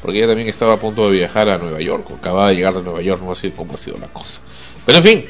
porque 0.00 0.18
ella 0.18 0.28
también 0.28 0.48
estaba 0.48 0.74
a 0.74 0.78
punto 0.78 1.10
de 1.10 1.18
viajar 1.18 1.48
a 1.50 1.58
Nueva 1.58 1.80
York, 1.80 2.10
o 2.10 2.14
acababa 2.14 2.48
de 2.48 2.56
llegar 2.56 2.74
de 2.74 2.82
Nueva 2.82 3.02
York, 3.02 3.22
no 3.22 3.34
sé 3.34 3.52
cómo 3.52 3.74
ha 3.74 3.76
sido 3.76 3.98
la 3.98 4.06
cosa. 4.08 4.40
Pero 4.86 4.98
en 4.98 5.04
fin, 5.04 5.24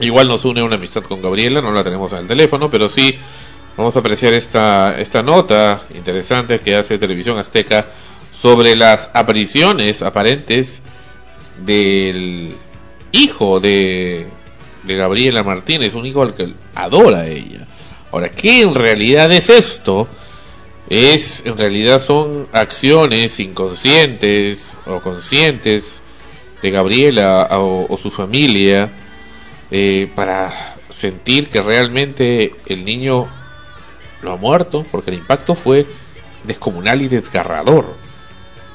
Igual 0.00 0.28
nos 0.28 0.44
une 0.44 0.62
una 0.62 0.76
amistad 0.76 1.02
con 1.02 1.20
Gabriela, 1.20 1.60
no 1.60 1.72
la 1.72 1.82
tenemos 1.82 2.12
en 2.12 2.18
el 2.18 2.26
teléfono, 2.26 2.70
pero 2.70 2.88
sí 2.88 3.18
vamos 3.78 3.94
a 3.94 4.00
apreciar 4.00 4.34
esta, 4.34 4.96
esta 4.98 5.22
nota 5.22 5.80
interesante 5.94 6.58
que 6.58 6.74
hace 6.74 6.98
Televisión 6.98 7.38
Azteca 7.38 7.86
sobre 8.34 8.74
las 8.74 9.08
apariciones 9.14 10.02
aparentes 10.02 10.80
del 11.64 12.52
hijo 13.12 13.60
de, 13.60 14.26
Gabriela 14.84 15.44
Martínez, 15.44 15.94
un 15.94 16.06
hijo 16.06 16.22
al 16.22 16.34
que 16.34 16.54
adora 16.74 17.28
ella. 17.28 17.66
Ahora, 18.10 18.30
¿qué 18.30 18.62
en 18.62 18.74
realidad 18.74 19.30
es 19.30 19.48
esto? 19.48 20.08
Es, 20.88 21.42
en 21.44 21.56
realidad 21.56 22.02
son 22.02 22.48
acciones 22.52 23.38
inconscientes 23.38 24.72
o 24.86 25.00
conscientes 25.00 26.00
de 26.62 26.70
Gabriela 26.70 27.46
o, 27.52 27.86
o 27.88 27.96
su 27.96 28.10
familia 28.10 28.90
eh, 29.70 30.10
para 30.14 30.74
sentir 30.88 31.48
que 31.48 31.62
realmente 31.62 32.54
el 32.66 32.84
niño 32.84 33.28
lo 34.22 34.32
ha 34.32 34.36
muerto, 34.36 34.84
porque 34.90 35.10
el 35.10 35.18
impacto 35.18 35.54
fue 35.54 35.86
descomunal 36.44 37.02
y 37.02 37.08
desgarrador. 37.08 37.86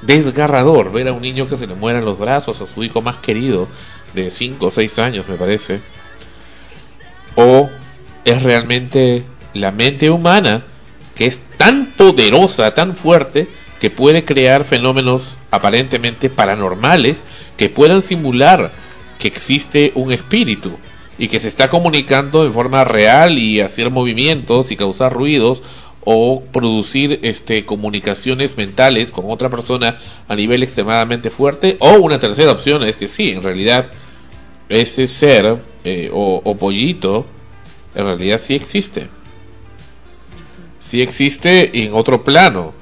Desgarrador 0.02 0.92
ver 0.92 1.08
a 1.08 1.14
un 1.14 1.22
niño 1.22 1.48
que 1.48 1.58
se 1.58 1.68
le 1.68 1.76
muera 1.76 2.00
en 2.00 2.06
los 2.06 2.20
brazos 2.20 2.60
a 2.62 2.68
su 2.68 2.84
hijo 2.84 3.02
más 3.02 3.18
querido 3.18 3.68
de 4.14 4.32
5 4.32 4.66
o 4.66 4.72
6 4.72 5.00
años, 5.00 5.28
me 5.28 5.36
parece. 5.36 5.80
O 7.36 7.70
es 8.26 8.44
realmente 8.44 9.24
la 9.54 9.72
mente 9.72 10.10
humana 10.10 10.64
que 11.16 11.26
es 11.26 11.40
tan 11.58 11.88
poderosa, 11.98 12.74
tan 12.74 12.96
fuerte, 12.96 13.48
que 13.80 13.90
puede 13.90 14.24
crear 14.24 14.64
fenómenos 14.64 15.36
aparentemente 15.52 16.30
paranormales 16.30 17.24
que 17.58 17.70
puedan 17.70 18.02
simular 18.02 18.72
que 19.20 19.28
existe 19.28 19.92
un 19.96 20.12
espíritu 20.12 20.80
y 21.18 21.28
que 21.28 21.40
se 21.40 21.48
está 21.48 21.70
comunicando 21.70 22.44
de 22.44 22.52
forma 22.52 22.84
real 22.84 23.38
y 23.38 23.62
hacer 23.62 23.90
movimientos 23.90 24.72
y 24.72 24.76
causar 24.76 25.14
ruidos 25.14 25.62
o 26.06 26.44
producir 26.52 27.20
este 27.22 27.66
comunicaciones 27.66 28.58
mentales 28.58 29.12
con 29.12 29.26
otra 29.30 29.50
persona 29.50 29.98
a 30.28 30.36
nivel 30.36 30.64
extremadamente 30.64 31.30
fuerte 31.30 31.78
o 31.80 31.94
una 31.94 32.20
tercera 32.20 32.52
opción 32.52 32.84
es 32.84 32.96
que 32.96 33.08
sí 33.08 33.30
en 33.30 33.44
realidad 33.44 33.88
ese 34.70 35.08
ser 35.08 35.58
eh, 35.84 36.10
o, 36.12 36.42
o 36.44 36.58
pollito 36.58 37.26
en 37.96 38.06
realidad 38.06 38.42
sí 38.42 38.56
existe. 38.56 39.08
Sí 40.80 41.02
existe 41.02 41.84
en 41.86 41.94
otro 41.94 42.24
plano. 42.24 42.74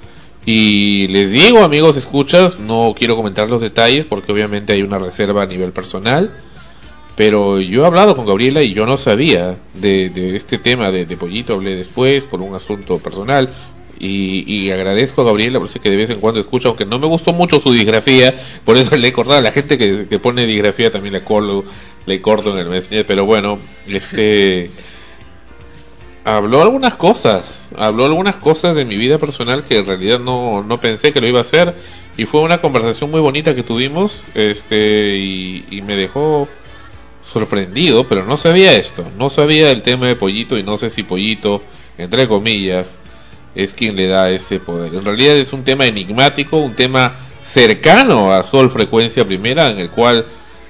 Y 0.46 1.08
les 1.10 1.32
digo 1.32 1.64
amigos 1.64 1.98
escuchas 1.98 2.60
no 2.60 2.96
quiero 2.98 3.16
comentar 3.16 3.48
los 3.48 3.62
detalles 3.62 4.06
porque 4.06 4.32
obviamente 4.32 4.74
hay 4.74 4.82
una 4.82 4.98
reserva 4.98 5.44
a 5.44 5.46
nivel 5.46 5.72
personal 5.72 6.32
pero 7.16 7.60
yo 7.60 7.84
he 7.84 7.86
hablado 7.86 8.16
con 8.16 8.26
Gabriela 8.26 8.64
y 8.64 8.74
yo 8.74 8.86
no 8.86 8.98
sabía 8.98 9.58
de, 9.74 10.36
este 10.36 10.58
tema 10.58 10.92
de, 10.92 11.06
Pollito, 11.18 11.54
hablé 11.54 11.76
después 11.76 12.24
por 12.24 12.42
un 12.42 12.56
asunto 12.56 13.00
personal. 13.00 13.50
Y, 14.00 14.44
y 14.52 14.72
agradezco 14.72 15.22
a 15.22 15.26
Gabriela, 15.26 15.60
por 15.60 15.70
eso 15.70 15.80
que 15.80 15.92
de 15.92 15.98
vez 15.98 16.10
en 16.10 16.20
cuando 16.20 16.40
escucho, 16.40 16.70
aunque 16.70 16.86
no 16.86 16.98
me 16.98 17.06
gustó 17.06 17.34
mucho 17.34 17.60
su 17.60 17.72
disgrafía, 17.72 18.34
por 18.66 18.76
eso 18.76 18.98
le 18.98 19.10
he 19.10 19.14
cortado 19.14 19.38
a 19.38 19.44
la 19.44 19.52
gente 19.52 19.78
que, 19.78 20.08
que 20.10 20.18
pone 20.18 20.48
disgrafía 20.48 20.90
también 20.90 21.14
le 21.14 21.22
corto, 21.22 21.64
le 22.08 22.20
corto 22.20 22.52
en 22.52 22.58
el 22.58 22.70
Messenger, 22.70 23.06
pero 23.06 23.26
bueno, 23.26 23.60
este 23.88 24.72
habló 26.24 26.64
algunas 26.64 26.96
cosas, 26.96 27.70
habló 27.78 28.06
algunas 28.06 28.38
cosas 28.38 28.76
de 28.76 28.86
mi 28.86 28.96
vida 28.96 29.20
personal 29.20 29.64
que 29.64 29.78
en 29.78 29.86
realidad 29.86 30.20
no, 30.20 30.64
no 30.64 30.80
pensé 30.80 31.14
que 31.14 31.22
lo 31.22 31.28
iba 31.28 31.38
a 31.38 31.44
hacer 31.44 31.76
y 32.18 32.26
fue 32.26 32.42
una 32.42 32.60
conversación 32.60 33.12
muy 33.12 33.22
bonita 33.22 33.54
que 33.54 33.62
tuvimos, 33.62 34.26
este 34.36 35.18
y 35.18 35.84
me 35.86 35.96
dejó 35.96 36.48
sorprendido, 37.32 38.06
pero 38.08 38.26
no 38.26 38.38
sabía 38.38 38.74
esto, 38.74 39.06
no 39.18 39.30
sabía 39.30 39.72
el 39.72 39.84
tema 39.84 40.08
de 40.08 40.16
Pollito 40.16 40.58
y 40.58 40.64
no 40.64 40.78
sé 40.78 40.90
si 40.90 41.04
Pollito, 41.04 41.62
entre 41.98 42.28
comillas, 42.28 42.98
es 43.56 43.74
quien 43.74 43.96
le 43.96 44.08
da 44.08 44.30
ese 44.30 44.60
poder. 44.60 44.94
En 44.94 45.06
realidad 45.06 45.36
es 45.36 45.54
un 45.54 45.64
tema 45.64 45.86
enigmático, 45.86 46.58
un 46.58 46.74
tema 46.74 47.14
cercano 47.44 48.34
a 48.34 48.44
Sol 48.44 48.70
Frecuencia 48.72 49.26
Primera, 49.26 49.72
en 49.72 49.80
el 49.80 49.90
cual 49.90 50.26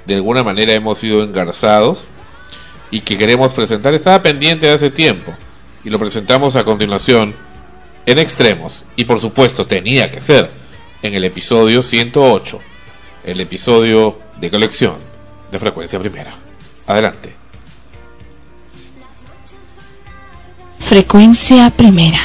de 0.06 0.16
alguna 0.16 0.44
manera 0.44 0.74
hemos 0.74 1.00
sido 1.00 1.24
engarzados 1.24 2.08
y 2.90 3.02
que 3.02 3.18
queremos 3.18 3.54
presentar. 3.54 3.94
Estaba 3.94 4.22
pendiente 4.22 4.68
de 4.68 4.74
hace 4.74 4.90
tiempo 4.90 5.34
y 5.84 5.90
lo 5.90 6.00
presentamos 6.00 6.56
a 6.56 6.64
continuación 6.64 7.34
en 8.06 8.20
extremos 8.20 8.86
y 8.96 9.06
por 9.06 9.20
supuesto 9.20 9.66
tenía 9.66 10.12
que 10.12 10.22
ser 10.22 10.50
en 11.02 11.14
el 11.14 11.24
episodio 11.24 11.82
108, 11.82 12.60
el 13.26 13.42
episodio 13.42 14.20
de 14.40 14.50
colección 14.50 14.96
de 15.52 15.60
Frecuencia 15.60 16.00
Primera. 16.00 16.51
Adelante. 16.92 17.34
Frecuencia 20.80 21.70
primera. 21.70 22.20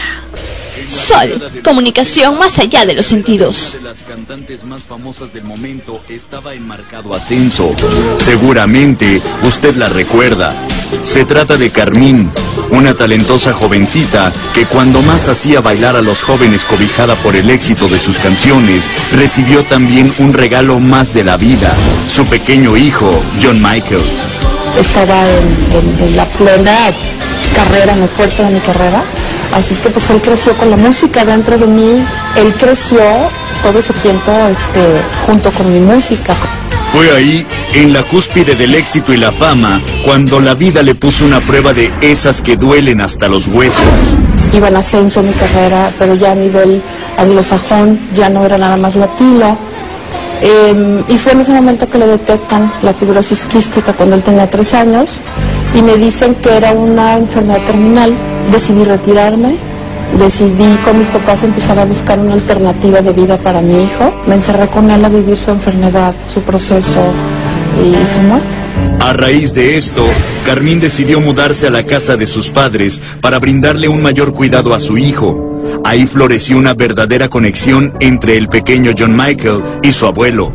Sol, 0.88 1.62
comunicación 1.64 2.38
más 2.38 2.58
allá 2.58 2.86
de 2.86 2.94
los 2.94 3.06
sentidos. 3.06 3.74
de 3.74 3.88
las 3.88 4.04
cantantes 4.04 4.64
más 4.64 4.82
famosas 4.82 5.32
del 5.32 5.42
momento 5.42 6.00
estaba 6.08 6.54
en 6.54 6.66
marcado 6.66 7.12
ascenso. 7.14 7.74
Seguramente 8.18 9.20
usted 9.42 9.74
la 9.76 9.88
recuerda. 9.88 10.54
Se 11.02 11.24
trata 11.24 11.56
de 11.56 11.70
Carmín, 11.70 12.30
una 12.70 12.94
talentosa 12.94 13.52
jovencita 13.52 14.32
que 14.54 14.64
cuando 14.66 15.02
más 15.02 15.28
hacía 15.28 15.60
bailar 15.60 15.96
a 15.96 16.02
los 16.02 16.22
jóvenes 16.22 16.64
cobijada 16.64 17.16
por 17.16 17.34
el 17.34 17.50
éxito 17.50 17.88
de 17.88 17.98
sus 17.98 18.18
canciones, 18.18 18.88
recibió 19.12 19.64
también 19.64 20.12
un 20.18 20.32
regalo 20.32 20.78
más 20.78 21.12
de 21.12 21.24
la 21.24 21.36
vida, 21.36 21.74
su 22.08 22.24
pequeño 22.26 22.76
hijo, 22.76 23.10
John 23.42 23.60
Michael. 23.60 24.02
Estaba 24.78 25.14
en, 25.28 25.98
en- 26.00 26.08
en 26.08 26.16
la 26.16 26.24
plena 26.26 26.72
carrera, 27.54 27.94
en 27.94 28.02
el 28.02 28.08
fuerte 28.08 28.42
de 28.44 28.50
mi 28.50 28.60
carrera. 28.60 29.02
Así 29.54 29.74
es 29.74 29.80
que 29.80 29.90
pues 29.90 30.10
él 30.10 30.20
creció 30.20 30.56
con 30.56 30.70
la 30.70 30.76
música 30.76 31.24
dentro 31.24 31.56
de 31.56 31.66
mí, 31.66 32.04
él 32.36 32.54
creció 32.58 33.00
todo 33.62 33.78
ese 33.78 33.92
tiempo 33.94 34.32
este, 34.52 34.80
junto 35.26 35.50
con 35.52 35.72
mi 35.72 35.80
música. 35.80 36.34
Fue 36.92 37.10
ahí, 37.14 37.44
en 37.74 37.92
la 37.92 38.02
cúspide 38.04 38.54
del 38.54 38.74
éxito 38.74 39.12
y 39.12 39.16
la 39.16 39.32
fama, 39.32 39.80
cuando 40.04 40.40
la 40.40 40.54
vida 40.54 40.82
le 40.82 40.94
puso 40.94 41.24
una 41.24 41.40
prueba 41.40 41.72
de 41.74 41.92
esas 42.00 42.40
que 42.40 42.56
duelen 42.56 43.00
hasta 43.00 43.28
los 43.28 43.46
huesos. 43.48 43.82
Iba 44.52 44.68
en 44.68 44.76
ascenso 44.76 45.22
mi 45.22 45.32
carrera, 45.32 45.90
pero 45.98 46.14
ya 46.14 46.32
a 46.32 46.34
nivel 46.34 46.80
anglosajón 47.18 47.98
ya 48.14 48.28
no 48.28 48.44
era 48.44 48.56
nada 48.58 48.76
más 48.76 48.94
latino. 48.96 49.58
Eh, 50.42 51.02
y 51.08 51.18
fue 51.18 51.32
en 51.32 51.40
ese 51.40 51.52
momento 51.52 51.88
que 51.88 51.98
le 51.98 52.06
detectan 52.06 52.70
la 52.82 52.92
fibrosis 52.92 53.46
quística 53.46 53.92
cuando 53.94 54.16
él 54.16 54.22
tenía 54.22 54.48
tres 54.50 54.74
años 54.74 55.20
y 55.74 55.82
me 55.82 55.96
dicen 55.96 56.34
que 56.36 56.56
era 56.56 56.72
una 56.72 57.16
enfermedad 57.16 57.60
terminal. 57.64 58.12
Decidí 58.52 58.84
retirarme, 58.84 59.56
decidí 60.18 60.76
con 60.84 60.98
mis 60.98 61.08
papás 61.08 61.42
empezar 61.42 61.78
a 61.78 61.84
buscar 61.84 62.18
una 62.18 62.34
alternativa 62.34 63.00
de 63.00 63.12
vida 63.12 63.36
para 63.38 63.60
mi 63.60 63.84
hijo. 63.84 64.14
Me 64.26 64.34
encerré 64.36 64.68
con 64.68 64.90
él 64.90 65.04
a 65.04 65.08
vivir 65.08 65.36
su 65.36 65.50
enfermedad, 65.50 66.14
su 66.26 66.40
proceso 66.42 67.00
y 67.82 68.06
su 68.06 68.18
muerte. 68.20 68.56
A 69.00 69.12
raíz 69.12 69.52
de 69.52 69.76
esto, 69.76 70.04
Carmín 70.44 70.80
decidió 70.80 71.20
mudarse 71.20 71.66
a 71.66 71.70
la 71.70 71.86
casa 71.86 72.16
de 72.16 72.26
sus 72.26 72.50
padres 72.50 73.00
para 73.20 73.38
brindarle 73.38 73.88
un 73.88 74.02
mayor 74.02 74.32
cuidado 74.32 74.74
a 74.74 74.80
su 74.80 74.96
hijo. 74.98 75.55
Ahí 75.84 76.06
floreció 76.06 76.56
una 76.58 76.74
verdadera 76.74 77.28
conexión 77.28 77.94
entre 78.00 78.36
el 78.36 78.48
pequeño 78.48 78.92
John 78.96 79.16
Michael 79.16 79.62
y 79.82 79.92
su 79.92 80.06
abuelo. 80.06 80.52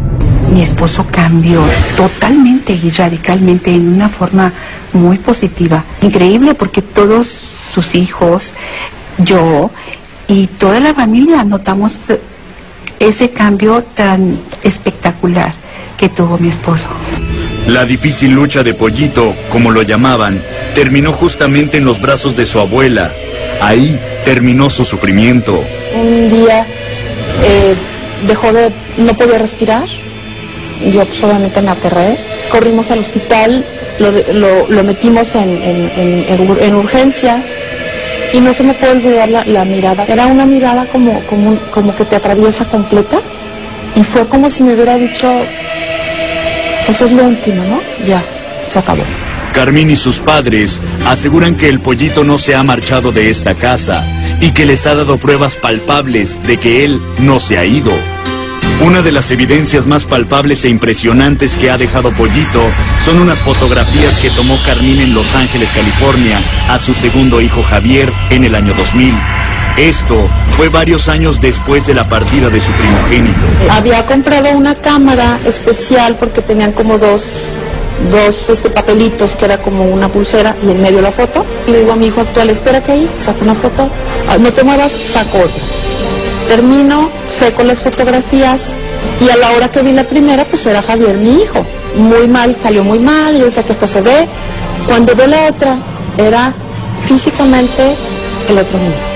Mi 0.53 0.61
esposo 0.61 1.05
cambió 1.09 1.63
totalmente 1.95 2.73
y 2.73 2.89
radicalmente 2.89 3.73
en 3.73 3.93
una 3.93 4.09
forma 4.09 4.51
muy 4.93 5.17
positiva. 5.17 5.83
Increíble 6.01 6.53
porque 6.53 6.81
todos 6.81 7.27
sus 7.27 7.95
hijos, 7.95 8.53
yo 9.17 9.71
y 10.27 10.47
toda 10.47 10.79
la 10.79 10.93
familia 10.93 11.43
notamos 11.43 11.97
ese 12.99 13.31
cambio 13.31 13.83
tan 13.95 14.37
espectacular 14.63 15.53
que 15.97 16.09
tuvo 16.09 16.37
mi 16.37 16.49
esposo. 16.49 16.87
La 17.67 17.85
difícil 17.85 18.31
lucha 18.31 18.63
de 18.63 18.73
Pollito, 18.73 19.33
como 19.49 19.71
lo 19.71 19.81
llamaban, 19.83 20.41
terminó 20.73 21.13
justamente 21.13 21.77
en 21.77 21.85
los 21.85 22.01
brazos 22.01 22.35
de 22.35 22.45
su 22.45 22.59
abuela. 22.59 23.11
Ahí 23.61 23.97
terminó 24.25 24.69
su 24.69 24.83
sufrimiento. 24.83 25.63
Un 25.95 26.29
día 26.29 26.65
eh, 27.43 27.75
dejó 28.27 28.51
de, 28.51 28.71
no 28.97 29.13
podía 29.13 29.37
respirar, 29.37 29.85
yo 30.91 31.05
pues 31.05 31.23
obviamente 31.23 31.61
me 31.61 31.69
aterré, 31.71 32.17
corrimos 32.49 32.89
al 32.91 32.99
hospital, 32.99 33.63
lo, 33.99 34.83
metimos 34.83 35.35
en, 35.35 35.49
en- 35.61 35.91
en- 35.95 36.25
en 36.27 36.47
ur- 36.49 36.61
en 36.61 36.75
urgencias. 36.75 37.45
Y 38.33 38.39
no 38.39 38.53
se 38.53 38.63
me 38.63 38.73
puede 38.73 38.93
olvidar 38.93 39.29
la, 39.29 39.43
la 39.45 39.65
mirada, 39.65 40.05
era 40.07 40.25
una 40.25 40.45
mirada 40.45 40.85
como, 40.85 41.19
como, 41.25 41.55
como 41.71 41.93
que 41.95 42.05
te 42.05 42.15
atraviesa 42.15 42.65
completa. 42.65 43.19
Y 43.95 44.03
fue 44.03 44.25
como 44.27 44.49
si 44.49 44.63
me 44.63 44.73
hubiera 44.73 44.95
dicho, 44.97 45.29
pues 46.85 47.01
es 47.01 47.11
lo 47.11 47.23
último, 47.23 47.63
¿no? 47.65 47.81
Ya, 48.07 48.23
se 48.67 48.79
acabó. 48.79 49.03
Carmín 49.53 49.89
y 49.89 49.95
sus 49.95 50.19
padres 50.19 50.79
aseguran 51.05 51.55
que 51.55 51.67
el 51.67 51.81
pollito 51.81 52.23
no 52.23 52.37
se 52.37 52.55
ha 52.55 52.63
marchado 52.63 53.11
de 53.11 53.29
esta 53.29 53.55
casa 53.55 54.05
y 54.39 54.51
que 54.51 54.65
les 54.65 54.87
ha 54.87 54.95
dado 54.95 55.17
pruebas 55.17 55.55
palpables 55.55 56.41
de 56.43 56.57
que 56.57 56.85
él 56.85 57.01
no 57.21 57.39
se 57.39 57.57
ha 57.57 57.65
ido. 57.65 57.91
Una 58.81 59.01
de 59.03 59.11
las 59.11 59.29
evidencias 59.29 59.85
más 59.85 60.05
palpables 60.05 60.65
e 60.65 60.69
impresionantes 60.69 61.55
que 61.55 61.69
ha 61.69 61.77
dejado 61.77 62.11
Pollito 62.13 62.63
son 63.03 63.19
unas 63.19 63.39
fotografías 63.39 64.17
que 64.17 64.31
tomó 64.31 64.57
Carmín 64.65 65.01
en 65.01 65.13
Los 65.13 65.35
Ángeles, 65.35 65.71
California, 65.71 66.41
a 66.67 66.79
su 66.79 66.95
segundo 66.95 67.41
hijo 67.41 67.61
Javier 67.61 68.11
en 68.31 68.43
el 68.43 68.55
año 68.55 68.73
2000. 68.73 69.13
Esto 69.77 70.27
fue 70.57 70.69
varios 70.69 71.07
años 71.09 71.39
después 71.39 71.87
de 71.87 71.93
la 71.93 72.07
partida 72.07 72.49
de 72.49 72.59
su 72.59 72.71
primogénito. 72.73 73.39
Había 73.71 74.05
comprado 74.05 74.49
una 74.51 74.75
cámara 74.75 75.39
especial 75.45 76.17
porque 76.17 76.41
tenían 76.41 76.73
como 76.73 76.97
dos, 76.97 77.23
dos 78.11 78.49
este, 78.49 78.69
papelitos 78.69 79.35
que 79.35 79.45
era 79.45 79.59
como 79.59 79.85
una 79.85 80.09
pulsera 80.09 80.55
y 80.65 80.71
en 80.71 80.81
medio 80.81 81.01
la 81.01 81.11
foto. 81.11 81.45
Le 81.67 81.79
digo 81.79 81.93
a 81.93 81.95
mi 81.95 82.07
hijo 82.07 82.21
actual, 82.21 82.49
espérate 82.49 82.91
ahí, 82.91 83.09
saco 83.15 83.43
una 83.43 83.55
foto, 83.55 83.89
Ah, 84.29 84.37
no 84.37 84.51
te 84.53 84.63
muevas, 84.63 84.91
saco 84.91 85.37
otra. 85.39 85.63
Termino, 86.47 87.09
seco 87.29 87.63
las 87.63 87.79
fotografías 87.79 88.75
y 89.19 89.29
a 89.29 89.37
la 89.37 89.51
hora 89.51 89.71
que 89.71 89.81
vi 89.81 89.93
la 89.93 90.03
primera, 90.03 90.45
pues 90.45 90.65
era 90.65 90.81
Javier, 90.81 91.17
mi 91.17 91.41
hijo. 91.41 91.65
Muy 91.95 92.27
mal, 92.27 92.55
salió 92.57 92.83
muy 92.83 92.99
mal, 92.99 93.37
yo 93.37 93.45
decía 93.45 93.63
que 93.63 93.71
esto 93.71 93.87
se 93.87 94.01
ve. 94.01 94.27
Cuando 94.85 95.15
veo 95.15 95.27
la 95.27 95.47
otra, 95.47 95.77
era 96.17 96.53
físicamente 97.05 97.95
el 98.49 98.57
otro 98.57 98.77
niño. 98.77 99.10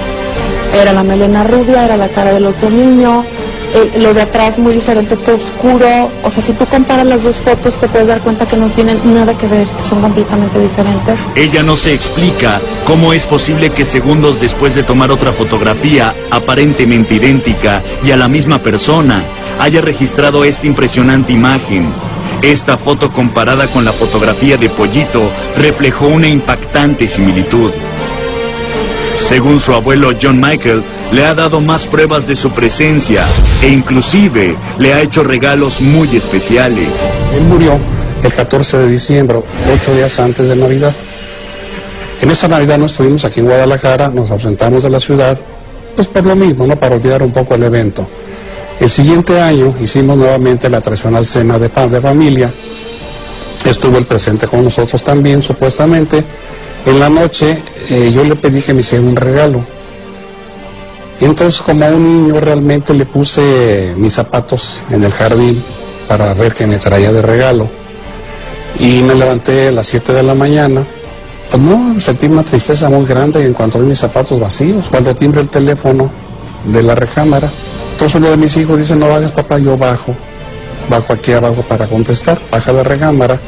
Era 0.76 0.92
la 0.92 1.04
melena 1.04 1.44
rubia, 1.46 1.86
era 1.86 1.96
la 1.96 2.10
cara 2.10 2.34
del 2.34 2.46
otro 2.46 2.70
niño, 2.70 3.24
lo 3.98 4.14
de 4.14 4.22
atrás 4.22 4.60
muy 4.60 4.74
diferente, 4.74 5.16
todo 5.16 5.38
oscuro. 5.38 6.12
O 6.22 6.30
sea, 6.30 6.44
si 6.44 6.52
tú 6.52 6.66
comparas 6.66 7.06
las 7.06 7.24
dos 7.24 7.38
fotos 7.38 7.78
te 7.78 7.88
puedes 7.88 8.08
dar 8.08 8.20
cuenta 8.22 8.46
que 8.46 8.58
no 8.58 8.70
tienen 8.72 9.00
nada 9.14 9.38
que 9.38 9.48
ver, 9.48 9.68
que 9.68 9.84
son 9.84 10.02
completamente 10.02 10.60
diferentes. 10.60 11.28
Ella 11.36 11.64
no 11.64 11.78
se 11.78 11.94
explica 11.94 12.60
cómo 12.86 13.14
es 13.14 13.26
posible 13.26 13.70
que 13.70 13.86
segundos 13.86 14.42
después 14.42 14.76
de 14.76 14.84
tomar 14.84 15.12
otra 15.12 15.32
fotografía 15.32 16.14
aparentemente 16.30 17.16
idéntica 17.16 17.82
y 18.04 18.12
a 18.12 18.18
la 18.18 18.28
misma 18.28 18.62
persona 18.62 19.24
haya 19.60 19.80
registrado 19.80 20.44
esta 20.44 20.68
impresionante 20.68 21.32
imagen. 21.32 21.94
Esta 22.42 22.78
foto 22.78 23.14
comparada 23.14 23.68
con 23.68 23.86
la 23.86 23.94
fotografía 23.94 24.58
de 24.58 24.70
Pollito 24.70 25.32
reflejó 25.56 26.08
una 26.08 26.28
impactante 26.28 27.08
similitud. 27.08 27.72
Según 29.18 29.60
su 29.60 29.74
abuelo 29.74 30.12
John 30.22 30.40
Michael, 30.40 30.84
le 31.12 31.26
ha 31.26 31.34
dado 31.34 31.62
más 31.62 31.88
pruebas 31.88 32.28
de 32.28 32.36
su 32.36 32.52
presencia 32.52 33.26
e 33.64 33.70
inclusive 33.70 34.56
le 34.78 34.94
ha 34.94 35.02
hecho 35.02 35.24
regalos 35.24 35.82
muy 35.82 36.16
especiales. 36.16 37.02
Él 37.34 37.44
murió 37.44 37.80
el 38.24 38.34
14 38.34 38.80
de 38.80 38.90
diciembre, 38.90 39.40
ocho 39.74 39.96
días 39.96 40.20
antes 40.20 40.48
de 40.48 40.56
Navidad. 40.56 40.94
En 42.22 42.30
esa 42.30 42.48
Navidad 42.48 42.78
no 42.78 42.86
estuvimos 42.86 43.26
aquí 43.26 43.40
en 43.40 43.48
Guadalajara, 43.48 44.10
nos 44.10 44.32
ausentamos 44.32 44.84
de 44.84 44.90
la 44.90 45.00
ciudad, 45.00 45.38
pues 45.96 46.08
por 46.08 46.26
lo 46.26 46.36
mismo, 46.36 46.68
¿no? 46.68 46.76
Para 46.76 46.96
olvidar 46.96 47.24
un 47.24 47.32
poco 47.32 47.56
el 47.56 47.64
evento. 47.64 48.08
El 48.80 48.90
siguiente 48.90 49.40
año 49.40 49.74
hicimos 49.82 50.18
nuevamente 50.18 50.70
la 50.70 50.82
tradicional 50.82 51.26
cena 51.26 51.58
de, 51.58 51.70
de 51.70 52.02
familia. 52.02 52.52
Estuvo 53.66 53.98
el 53.98 54.06
presente 54.06 54.48
con 54.48 54.64
nosotros 54.64 55.02
también, 55.04 55.42
supuestamente. 55.42 56.24
En 56.86 57.00
la 57.00 57.10
noche 57.10 57.64
eh, 57.90 58.12
yo 58.14 58.24
le 58.24 58.36
pedí 58.36 58.62
que 58.62 58.74
me 58.74 58.82
hiciera 58.82 59.04
un 59.04 59.16
regalo. 59.16 59.64
Entonces 61.20 61.62
como 61.62 61.86
a 61.86 61.90
un 61.90 62.28
niño 62.28 62.40
realmente 62.40 62.94
le 62.94 63.06
puse 63.06 63.94
mis 63.96 64.14
zapatos 64.14 64.82
en 64.92 65.04
el 65.04 65.12
jardín 65.12 65.64
para 66.08 66.34
ver 66.34 66.54
qué 66.54 66.68
me 66.68 66.78
traía 66.78 67.12
de 67.12 67.22
regalo. 67.22 67.68
Y 68.80 69.02
me 69.02 69.16
levanté 69.16 69.70
a 69.70 69.72
las 69.72 69.88
7 69.88 70.14
de 70.14 70.24
la 70.24 70.36
mañana. 70.36 70.84
Pues 71.50 71.62
no, 71.62 72.00
sentí 72.00 72.26
una 72.26 72.44
tristeza 72.44 72.90
muy 72.90 73.06
grande 73.06 73.44
en 73.44 73.54
cuanto 73.54 73.80
vi 73.80 73.86
mis 73.86 74.00
zapatos 74.00 74.40
vacíos. 74.40 74.88
Cuando 74.90 75.16
timbre 75.16 75.42
el 75.42 75.50
teléfono 75.50 76.10
de 76.66 76.84
la 76.84 76.96
recámara. 76.96 77.50
Entonces 77.94 78.16
uno 78.16 78.30
de 78.30 78.38
mis 78.38 78.56
hijos 78.58 78.78
dice, 78.78 78.96
no 78.96 79.08
bajes 79.08 79.32
papá, 79.32 79.58
yo 79.58 79.78
bajo. 79.78 80.14
Bajo 80.90 81.14
aquí 81.14 81.32
abajo 81.32 81.64
para 81.64 81.88
contestar. 81.88 82.38
Baja 82.52 82.72
la 82.74 82.84
recámara. 82.84 83.40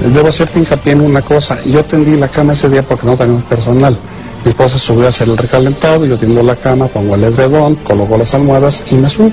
Debo 0.00 0.28
hacerte 0.28 0.58
hincapié 0.58 0.92
en 0.92 1.00
una 1.00 1.22
cosa. 1.22 1.62
Yo 1.64 1.84
tendí 1.84 2.16
la 2.16 2.28
cama 2.28 2.52
ese 2.52 2.68
día 2.68 2.82
porque 2.82 3.06
no 3.06 3.16
teníamos 3.16 3.44
personal. 3.44 3.96
Mi 4.44 4.50
esposa 4.50 4.78
subió 4.78 5.06
a 5.06 5.08
hacer 5.08 5.28
el 5.28 5.38
recalentado, 5.38 6.04
yo 6.04 6.18
tiendo 6.18 6.42
la 6.42 6.56
cama, 6.56 6.86
pongo 6.86 7.14
el 7.14 7.24
edredón, 7.24 7.76
coloco 7.76 8.16
las 8.16 8.34
almohadas 8.34 8.84
y 8.90 8.96
me 8.96 9.08
subo. 9.08 9.32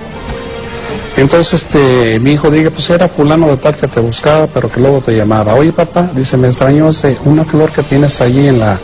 Entonces 1.17 1.65
este, 1.65 2.19
mi 2.19 2.31
hijo 2.31 2.49
dice, 2.49 2.71
pues 2.71 2.89
era 2.89 3.09
fulano 3.09 3.47
de 3.47 3.57
tal 3.57 3.75
que 3.75 3.87
te 3.87 3.99
buscaba, 3.99 4.47
pero 4.47 4.69
que 4.69 4.79
luego 4.79 5.01
te 5.01 5.11
llamaba. 5.15 5.55
Oye 5.55 5.73
papá, 5.73 6.09
dice, 6.15 6.37
me 6.37 6.47
extrañó 6.47 6.89
ese, 6.89 7.17
una 7.25 7.43
flor 7.43 7.69
que 7.71 7.83
tienes 7.83 8.21
allí 8.21 8.47
en 8.47 8.59
la, 8.59 8.79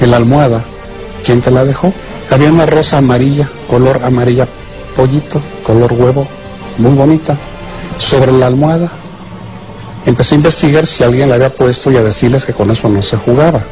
en 0.00 0.10
la 0.10 0.18
almohada. 0.18 0.62
¿Quién 1.24 1.40
te 1.40 1.50
la 1.50 1.64
dejó? 1.64 1.92
Había 2.30 2.52
una 2.52 2.66
rosa 2.66 2.98
amarilla, 2.98 3.48
color 3.66 4.00
amarilla 4.04 4.46
pollito, 4.96 5.40
color 5.62 5.92
huevo, 5.94 6.26
muy 6.78 6.92
bonita, 6.92 7.36
sobre 7.98 8.32
la 8.32 8.46
almohada. 8.48 8.90
Empecé 10.06 10.34
a 10.34 10.38
investigar 10.38 10.86
si 10.86 11.04
alguien 11.04 11.28
la 11.28 11.34
había 11.34 11.50
puesto 11.50 11.90
y 11.90 11.96
a 11.96 12.02
decirles 12.02 12.44
que 12.44 12.52
con 12.52 12.70
eso 12.70 12.88
no 12.88 13.02
se 13.02 13.16
jugaba. 13.16 13.62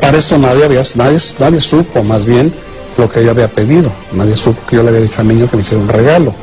Para 0.00 0.18
esto 0.18 0.38
nadie, 0.38 0.64
había, 0.64 0.80
nadie, 0.94 1.18
nadie 1.38 1.60
supo 1.60 2.02
más 2.02 2.24
bien 2.24 2.52
lo 2.96 3.10
que 3.10 3.22
yo 3.22 3.30
había 3.30 3.48
pedido. 3.48 3.92
Nadie 4.12 4.36
supo 4.36 4.60
que 4.66 4.76
yo 4.76 4.82
le 4.82 4.88
había 4.88 5.02
dicho 5.02 5.20
al 5.20 5.28
niño 5.28 5.46
que 5.48 5.56
me 5.56 5.62
hiciera 5.62 5.82
un 5.82 5.88
regalo. 5.88 6.34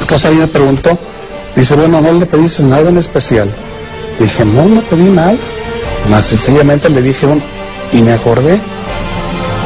Entonces 0.00 0.26
alguien 0.26 0.42
me 0.42 0.48
preguntó, 0.48 0.96
dice, 1.56 1.74
bueno, 1.74 2.00
no 2.00 2.12
le 2.12 2.26
pediste 2.26 2.62
nada 2.62 2.88
en 2.88 2.98
especial. 2.98 3.52
Dije, 4.18 4.44
no, 4.44 4.64
no 4.66 4.80
pedí 4.82 5.10
nada. 5.10 5.36
Más 6.08 6.24
sencillamente 6.24 6.88
le 6.88 7.02
dije, 7.02 7.26
un, 7.26 7.42
y 7.92 8.02
me 8.02 8.12
acordé. 8.12 8.60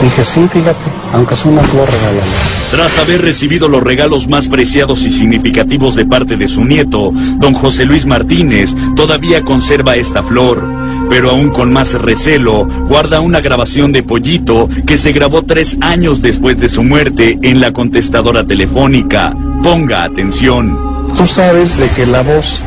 Dije, 0.01 0.23
sí, 0.23 0.49
fíjate, 0.49 0.85
aunque 1.13 1.37
sea 1.37 1.51
una 1.51 1.63
flor 1.63 1.89
regalada. 1.91 2.27
Tras 2.71 2.99
haber 2.99 3.23
recibido 3.23 3.69
los 3.69 3.83
regalos 3.83 4.29
más 4.29 4.49
preciados 4.49 5.05
y 5.05 5.11
significativos 5.11 5.95
de 5.95 6.07
parte 6.07 6.37
de 6.37 6.49
su 6.49 6.65
nieto, 6.65 7.13
don 7.39 7.53
José 7.53 7.85
Luis 7.85 8.07
Martínez 8.07 8.75
todavía 8.97 9.43
conserva 9.43 9.97
esta 9.97 10.23
flor, 10.23 10.63
pero 11.11 11.31
aún 11.31 11.51
con 11.51 11.73
más 11.73 11.93
recelo 11.95 12.67
guarda 12.89 13.21
una 13.21 13.41
grabación 13.41 13.93
de 13.93 14.03
Pollito 14.03 14.69
que 14.87 14.97
se 14.97 15.13
grabó 15.13 15.43
tres 15.43 15.77
años 15.81 16.23
después 16.23 16.59
de 16.59 16.69
su 16.69 16.83
muerte 16.83 17.39
en 17.43 17.61
la 17.61 17.73
contestadora 17.73 18.45
telefónica. 18.45 19.37
Ponga 19.63 20.05
atención. 20.05 20.79
Tú 21.15 21.27
sabes 21.27 21.77
de 21.77 21.89
que 21.91 22.07
la 22.07 22.23
voz 22.23 22.61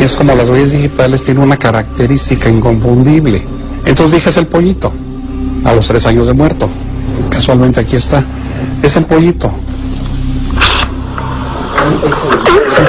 es 0.00 0.14
como 0.14 0.34
las 0.34 0.48
huellas 0.48 0.72
digitales, 0.72 1.22
tiene 1.22 1.40
una 1.40 1.56
característica 1.56 2.48
inconfundible. 2.48 3.42
Entonces 3.84 4.14
dije, 4.14 4.30
es 4.30 4.36
el 4.36 4.46
pollito, 4.46 4.92
a 5.64 5.74
los 5.74 5.86
tres 5.86 6.06
años 6.06 6.26
de 6.26 6.32
muerto. 6.32 6.68
Casualmente 7.34 7.80
aquí 7.80 7.96
está. 7.96 8.22
Es 8.80 8.96
el 8.96 9.06
pollito. 9.06 9.50
Sí. 12.68 12.82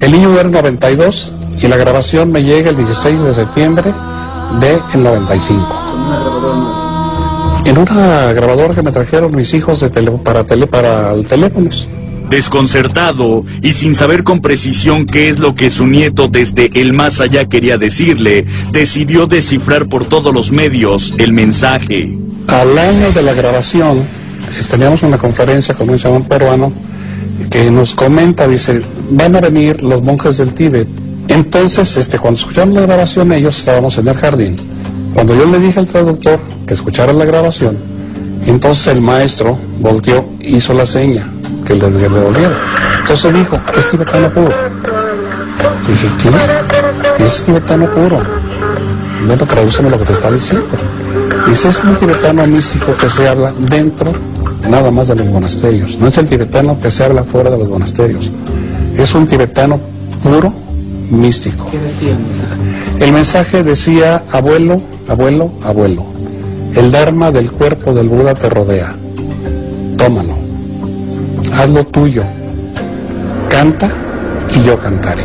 El 0.00 0.10
niño 0.10 0.38
era 0.38 0.48
92 0.48 1.32
y 1.60 1.68
la 1.68 1.76
grabación 1.76 2.32
me 2.32 2.42
llega 2.42 2.70
el 2.70 2.76
16 2.76 3.22
de 3.22 3.32
septiembre 3.32 3.94
del 4.58 4.80
95. 4.92 5.85
En 7.66 7.76
una 7.76 8.32
grabadora 8.32 8.72
que 8.74 8.82
me 8.82 8.92
trajeron 8.92 9.34
mis 9.34 9.52
hijos 9.52 9.80
de 9.80 9.90
tele, 9.90 10.12
para, 10.12 10.44
tele, 10.44 10.68
para 10.68 11.20
teléfonos. 11.24 11.88
Desconcertado 12.30 13.44
y 13.60 13.72
sin 13.72 13.96
saber 13.96 14.22
con 14.22 14.40
precisión 14.40 15.04
qué 15.04 15.28
es 15.28 15.40
lo 15.40 15.56
que 15.56 15.68
su 15.68 15.88
nieto 15.88 16.28
desde 16.28 16.70
el 16.80 16.92
más 16.92 17.20
allá 17.20 17.48
quería 17.48 17.76
decirle, 17.76 18.46
decidió 18.70 19.26
descifrar 19.26 19.88
por 19.88 20.04
todos 20.04 20.32
los 20.32 20.52
medios 20.52 21.12
el 21.18 21.32
mensaje. 21.32 22.16
Al 22.46 22.78
año 22.78 23.10
de 23.10 23.22
la 23.24 23.34
grabación, 23.34 24.04
teníamos 24.70 25.02
una 25.02 25.18
conferencia 25.18 25.74
con 25.74 25.90
un 25.90 25.98
chamán 25.98 26.22
peruano 26.22 26.72
que 27.50 27.68
nos 27.72 27.94
comenta, 27.94 28.46
dice, 28.46 28.80
van 29.10 29.34
a 29.34 29.40
venir 29.40 29.82
los 29.82 30.02
monjes 30.02 30.38
del 30.38 30.54
Tíbet. 30.54 30.86
Entonces, 31.26 31.96
este, 31.96 32.16
cuando 32.20 32.38
escuchamos 32.38 32.76
la 32.76 32.82
grabación, 32.82 33.32
ellos 33.32 33.58
estábamos 33.58 33.98
en 33.98 34.06
el 34.06 34.14
jardín. 34.14 34.75
Cuando 35.16 35.34
yo 35.34 35.46
le 35.46 35.58
dije 35.58 35.80
al 35.80 35.86
traductor 35.86 36.38
que 36.66 36.74
escuchara 36.74 37.10
la 37.14 37.24
grabación, 37.24 37.78
entonces 38.44 38.88
el 38.88 39.00
maestro 39.00 39.56
volteó, 39.80 40.26
hizo 40.40 40.74
la 40.74 40.84
seña 40.84 41.26
que 41.64 41.74
le, 41.74 41.90
le. 41.90 42.06
Entonces 43.00 43.32
dijo, 43.32 43.58
es 43.74 43.88
tibetano 43.88 44.28
puro. 44.28 44.52
Dije, 45.88 46.08
¿qué? 46.18 47.24
Es 47.24 47.44
tibetano 47.44 47.86
puro. 47.94 48.20
Bueno, 49.26 49.46
tradúceme 49.46 49.88
lo 49.88 49.98
que 50.00 50.04
te 50.04 50.12
está 50.12 50.30
diciendo. 50.30 50.66
Dice, 51.48 51.70
es 51.70 51.82
un 51.82 51.96
tibetano 51.96 52.46
místico 52.46 52.94
que 52.94 53.08
se 53.08 53.26
habla 53.26 53.54
dentro 53.58 54.12
nada 54.68 54.90
más 54.90 55.08
de 55.08 55.14
los 55.14 55.28
monasterios. 55.28 55.96
No 55.98 56.08
es 56.08 56.18
el 56.18 56.26
tibetano 56.26 56.78
que 56.78 56.90
se 56.90 57.04
habla 57.04 57.24
fuera 57.24 57.48
de 57.48 57.56
los 57.56 57.70
monasterios. 57.70 58.30
Es 58.98 59.14
un 59.14 59.24
tibetano 59.24 59.80
puro 60.22 60.52
místico. 61.10 61.70
¿Qué 61.70 61.78
decía 61.78 62.14
El 63.00 63.12
mensaje 63.14 63.62
decía, 63.62 64.22
abuelo, 64.30 64.82
abuelo, 65.08 65.50
abuelo, 65.62 66.04
el 66.74 66.90
Dharma 66.90 67.30
del 67.32 67.50
cuerpo 67.50 67.94
del 67.94 68.08
Buda 68.08 68.34
te 68.34 68.48
rodea. 68.50 68.94
Tómalo. 69.96 70.36
Hazlo 71.54 71.86
tuyo. 71.86 72.22
Canta 73.48 73.90
y 74.54 74.62
yo 74.62 74.78
cantaré. 74.78 75.22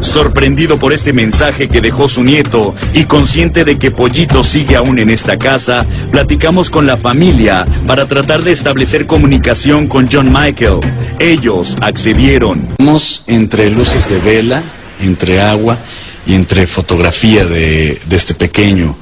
Sorprendido 0.00 0.78
por 0.78 0.92
este 0.92 1.12
mensaje 1.12 1.68
que 1.68 1.80
dejó 1.80 2.08
su 2.08 2.22
nieto 2.22 2.74
y 2.92 3.04
consciente 3.04 3.64
de 3.64 3.78
que 3.78 3.90
Pollito 3.90 4.42
sigue 4.42 4.76
aún 4.76 4.98
en 4.98 5.10
esta 5.10 5.38
casa, 5.38 5.86
platicamos 6.10 6.70
con 6.70 6.86
la 6.86 6.96
familia 6.96 7.66
para 7.86 8.06
tratar 8.06 8.42
de 8.42 8.52
establecer 8.52 9.06
comunicación 9.06 9.86
con 9.86 10.08
John 10.10 10.32
Michael. 10.32 10.80
Ellos 11.18 11.76
accedieron. 11.80 12.66
Estamos 12.70 13.22
entre 13.26 13.70
luces 13.70 14.08
de 14.08 14.18
vela, 14.18 14.62
entre 15.00 15.40
agua 15.40 15.78
y 16.26 16.34
entre 16.34 16.66
fotografía 16.66 17.44
de, 17.44 18.00
este 18.10 18.34
pequeño. 18.34 18.96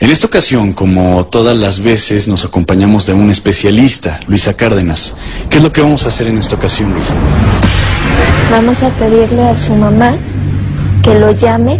En 0.00 0.10
esta 0.10 0.26
ocasión, 0.26 0.72
como 0.72 1.26
todas 1.26 1.56
las 1.56 1.80
veces, 1.80 2.26
nos 2.26 2.44
acompañamos 2.44 3.06
de 3.06 3.12
un 3.12 3.30
especialista, 3.30 4.20
Luisa 4.26 4.54
Cárdenas. 4.54 5.14
¿Qué 5.48 5.58
es 5.58 5.62
lo 5.62 5.72
que 5.72 5.80
vamos 5.80 6.04
a 6.04 6.08
hacer 6.08 6.28
en 6.28 6.38
esta 6.38 6.56
ocasión, 6.56 6.92
Luisa? 6.92 7.14
Vamos 8.50 8.82
a 8.82 8.90
pedirle 8.90 9.42
a 9.42 9.56
su 9.56 9.74
mamá 9.74 10.16
que 11.02 11.14
lo 11.14 11.32
llame 11.32 11.78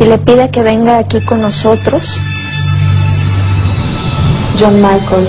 y 0.00 0.04
le 0.04 0.18
pida 0.18 0.50
que 0.50 0.62
venga 0.62 0.98
aquí 0.98 1.20
con 1.20 1.40
nosotros 1.40 2.20
John 4.58 4.80
Michael. 4.80 5.28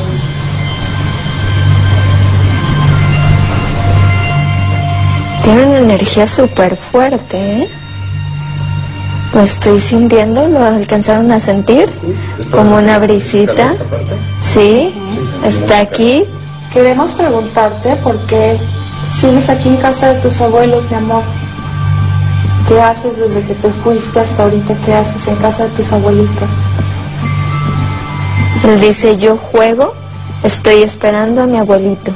Tiene 5.43 5.63
una 5.63 5.77
energía 5.77 6.25
súper 6.25 6.75
fuerte, 6.75 7.37
¿eh? 7.37 7.69
Lo 9.35 9.41
estoy 9.41 9.81
sintiendo, 9.81 10.47
lo 10.47 10.63
alcanzaron 10.63 11.29
a 11.29 11.41
sentir, 11.41 11.89
como 12.51 12.77
una 12.77 12.99
brisita. 12.99 13.75
Sí, 14.39 14.93
está 15.43 15.81
aquí. 15.81 16.23
Queremos 16.71 17.11
preguntarte 17.11 17.97
por 17.97 18.17
qué 18.27 18.57
sigues 19.13 19.49
aquí 19.49 19.67
en 19.67 19.75
casa 19.75 20.13
de 20.13 20.21
tus 20.21 20.39
abuelos, 20.39 20.89
mi 20.89 20.95
amor. 20.95 21.21
¿Qué 22.69 22.81
haces 22.81 23.19
desde 23.19 23.41
que 23.43 23.55
te 23.55 23.69
fuiste 23.71 24.21
hasta 24.21 24.43
ahorita? 24.43 24.73
¿Qué 24.85 24.93
haces 24.93 25.27
en 25.27 25.35
casa 25.35 25.65
de 25.65 25.69
tus 25.71 25.91
abuelitos? 25.91 26.49
Él 28.63 28.79
dice, 28.79 29.17
yo 29.17 29.35
juego, 29.35 29.93
estoy 30.43 30.81
esperando 30.81 31.43
a 31.43 31.45
mi 31.45 31.57
abuelito. 31.57 32.13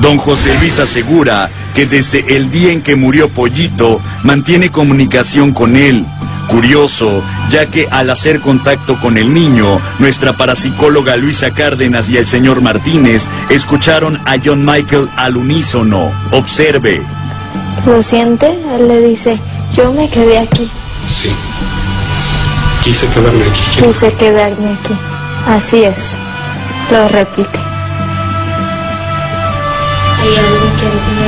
Don 0.00 0.16
José 0.16 0.58
Luis 0.58 0.78
asegura 0.78 1.50
que 1.74 1.86
desde 1.86 2.36
el 2.36 2.50
día 2.50 2.72
en 2.72 2.82
que 2.82 2.96
murió 2.96 3.28
Pollito 3.28 4.00
mantiene 4.24 4.70
comunicación 4.70 5.52
con 5.52 5.76
él. 5.76 6.04
Curioso, 6.48 7.22
ya 7.50 7.66
que 7.66 7.86
al 7.90 8.10
hacer 8.10 8.40
contacto 8.40 9.00
con 9.00 9.16
el 9.16 9.32
niño, 9.32 9.80
nuestra 10.00 10.36
parapsicóloga 10.36 11.16
Luisa 11.16 11.52
Cárdenas 11.54 12.08
y 12.08 12.16
el 12.16 12.26
señor 12.26 12.60
Martínez 12.60 13.28
escucharon 13.50 14.18
a 14.24 14.36
John 14.44 14.64
Michael 14.64 15.08
al 15.16 15.36
unísono. 15.36 16.10
Observe. 16.32 17.02
¿Lo 17.86 18.02
siente? 18.02 18.58
Él 18.74 18.88
le 18.88 19.00
dice, 19.00 19.38
yo 19.76 19.92
me 19.92 20.08
quedé 20.08 20.38
aquí, 20.40 20.68
Sí. 21.08 21.30
Quise 22.84 23.06
quedarme 23.08 23.44
aquí. 23.44 23.60
quise 23.84 24.12
quedarme 24.14 24.72
aquí. 24.72 24.94
Así 25.46 25.84
es, 25.84 26.16
lo 26.90 27.08
repite. 27.08 27.69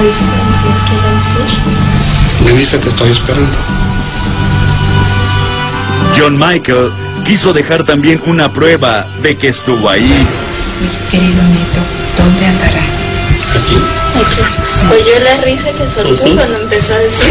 Que 0.02 0.24
alguna 0.24 0.62
distancia 0.66 1.38
decir? 1.44 2.44
Me 2.44 2.52
dice 2.58 2.78
te 2.78 2.88
estoy 2.88 3.10
esperando. 3.10 3.56
John 6.16 6.36
Michael 6.38 6.92
quiso 7.24 7.52
dejar 7.52 7.84
también 7.84 8.20
una 8.26 8.52
prueba 8.52 9.06
de 9.22 9.36
que 9.36 9.48
estuvo 9.48 9.88
ahí. 9.88 10.26
Querido 11.10 11.42
nieto, 11.42 11.80
¿dónde 12.18 12.46
andará? 12.46 12.82
Aquí. 13.54 13.76
Aquí. 14.16 14.86
¿Oyó 14.92 15.24
la 15.24 15.36
risa 15.44 15.68
que 15.72 15.88
soltó 15.88 16.24
Ujú. 16.24 16.34
cuando 16.36 16.58
empezó 16.58 16.94
a 16.94 16.98
decir? 16.98 17.26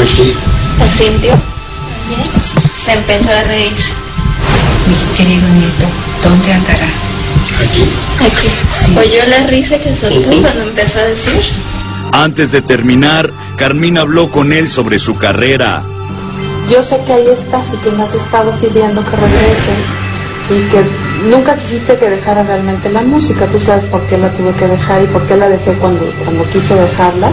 Aquí. 0.00 0.34
¿La 0.78 0.88
sintió? 0.90 1.34
Se 2.74 2.92
empezó 2.92 3.30
a 3.30 3.42
reír. 3.44 3.72
Mi 4.86 5.16
querido 5.16 5.48
nieto, 5.48 5.86
¿dónde 6.22 6.52
andará? 6.52 6.86
Aquí. 7.64 7.84
Aquí. 8.20 8.96
¿Oyó 8.96 9.26
la 9.28 9.46
risa 9.48 9.78
que 9.78 9.94
soltó 9.94 10.30
Ujú. 10.30 10.40
cuando 10.42 10.62
empezó 10.62 11.00
a 11.00 11.04
decir? 11.04 11.40
Antes 12.12 12.52
de 12.52 12.60
terminar, 12.60 13.30
Carmín 13.56 13.96
habló 13.96 14.30
con 14.30 14.52
él 14.52 14.68
sobre 14.68 14.98
su 14.98 15.16
carrera. 15.16 15.82
Yo 16.70 16.82
sé 16.82 17.00
que 17.06 17.12
ahí 17.14 17.26
estás 17.28 17.72
y 17.72 17.78
que 17.78 17.90
me 17.90 18.02
has 18.02 18.14
estado 18.14 18.52
pidiendo 18.60 19.02
que 19.02 19.16
regrese 19.16 20.02
y 20.50 20.70
que 20.70 20.84
nunca 21.30 21.56
quisiste 21.56 21.96
que 21.96 22.10
dejara 22.10 22.42
realmente 22.42 22.90
la 22.90 23.00
música. 23.00 23.46
Tú 23.46 23.58
sabes 23.58 23.86
por 23.86 24.02
qué 24.02 24.18
la 24.18 24.28
tuve 24.28 24.52
que 24.52 24.68
dejar 24.68 25.02
y 25.02 25.06
por 25.06 25.22
qué 25.26 25.36
la 25.36 25.48
dejé 25.48 25.72
cuando, 25.72 26.04
cuando 26.24 26.44
quise 26.50 26.74
dejarla. 26.74 27.30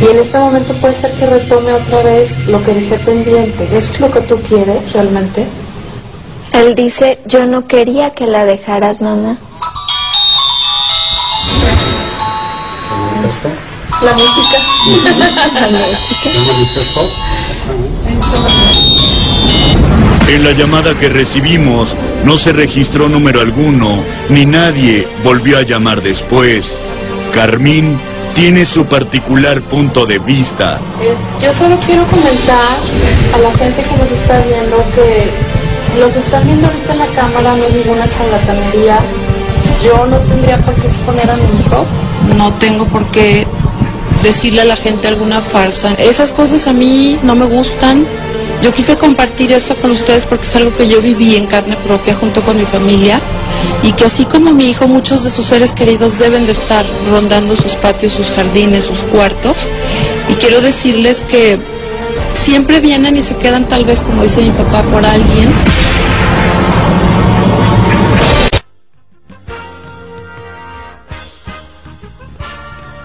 Y 0.00 0.06
en 0.12 0.18
este 0.18 0.38
momento 0.38 0.74
puede 0.74 0.94
ser 0.94 1.12
que 1.12 1.26
retome 1.26 1.72
otra 1.72 2.02
vez 2.02 2.38
lo 2.48 2.62
que 2.62 2.74
dejé 2.74 2.98
pendiente. 2.98 3.64
¿Eso 3.72 3.92
es 3.94 4.00
lo 4.00 4.10
que 4.10 4.20
tú 4.20 4.36
quieres 4.42 4.92
realmente? 4.92 5.46
Él 6.52 6.74
dice, 6.74 7.18
yo 7.26 7.46
no 7.46 7.66
quería 7.66 8.10
que 8.10 8.26
la 8.26 8.44
dejaras, 8.44 9.00
mamá. 9.00 9.38
¿Se? 13.30 13.69
La 14.02 14.14
música. 14.14 14.58
La 15.52 15.68
música. 15.68 16.30
En 20.28 20.44
la 20.44 20.52
llamada 20.52 20.98
que 20.98 21.10
recibimos 21.10 21.94
no 22.24 22.38
se 22.38 22.52
registró 22.52 23.10
número 23.10 23.42
alguno, 23.42 24.02
ni 24.30 24.46
nadie 24.46 25.06
volvió 25.22 25.58
a 25.58 25.62
llamar 25.62 26.00
después. 26.02 26.80
Carmín 27.34 28.00
tiene 28.34 28.64
su 28.64 28.86
particular 28.86 29.60
punto 29.60 30.06
de 30.06 30.18
vista. 30.18 30.80
Eh, 31.02 31.14
yo 31.42 31.52
solo 31.52 31.76
quiero 31.84 32.06
comentar 32.06 32.78
a 33.34 33.38
la 33.38 33.52
gente 33.58 33.82
que 33.82 33.96
nos 33.98 34.10
está 34.10 34.40
viendo 34.40 34.76
que 34.94 35.28
lo 36.00 36.10
que 36.10 36.20
están 36.20 36.46
viendo 36.46 36.68
ahorita 36.68 36.92
en 36.92 36.98
la 37.00 37.06
cámara 37.08 37.54
no 37.54 37.64
es 37.64 37.74
ninguna 37.74 38.08
charlatanería. 38.08 38.98
Yo 39.84 40.06
no 40.06 40.16
tendría 40.20 40.56
por 40.58 40.74
qué 40.76 40.86
exponer 40.86 41.30
a 41.30 41.36
mi 41.36 41.60
hijo. 41.60 41.84
no 42.36 42.52
tengo 42.54 42.86
por 42.86 43.04
qué 43.10 43.46
decirle 44.22 44.62
a 44.62 44.64
la 44.64 44.76
gente 44.76 45.08
alguna 45.08 45.40
farsa. 45.40 45.94
Esas 45.94 46.32
cosas 46.32 46.66
a 46.66 46.72
mí 46.72 47.18
no 47.22 47.34
me 47.34 47.46
gustan. 47.46 48.06
Yo 48.62 48.72
quise 48.74 48.96
compartir 48.96 49.52
esto 49.52 49.74
con 49.76 49.90
ustedes 49.90 50.26
porque 50.26 50.46
es 50.46 50.54
algo 50.56 50.74
que 50.74 50.86
yo 50.86 51.00
viví 51.00 51.36
en 51.36 51.46
carne 51.46 51.76
propia 51.76 52.14
junto 52.14 52.42
con 52.42 52.58
mi 52.58 52.64
familia 52.66 53.18
y 53.82 53.92
que 53.92 54.04
así 54.04 54.26
como 54.26 54.52
mi 54.52 54.68
hijo, 54.70 54.86
muchos 54.86 55.24
de 55.24 55.30
sus 55.30 55.46
seres 55.46 55.72
queridos 55.72 56.18
deben 56.18 56.44
de 56.44 56.52
estar 56.52 56.84
rondando 57.10 57.56
sus 57.56 57.74
patios, 57.74 58.12
sus 58.12 58.30
jardines, 58.30 58.84
sus 58.84 58.98
cuartos. 59.00 59.56
Y 60.28 60.34
quiero 60.34 60.60
decirles 60.60 61.24
que 61.26 61.58
siempre 62.32 62.80
vienen 62.80 63.16
y 63.16 63.22
se 63.22 63.36
quedan 63.36 63.66
tal 63.66 63.84
vez, 63.84 64.02
como 64.02 64.22
dice 64.22 64.42
mi 64.42 64.50
papá, 64.50 64.82
por 64.82 65.04
alguien. 65.04 65.48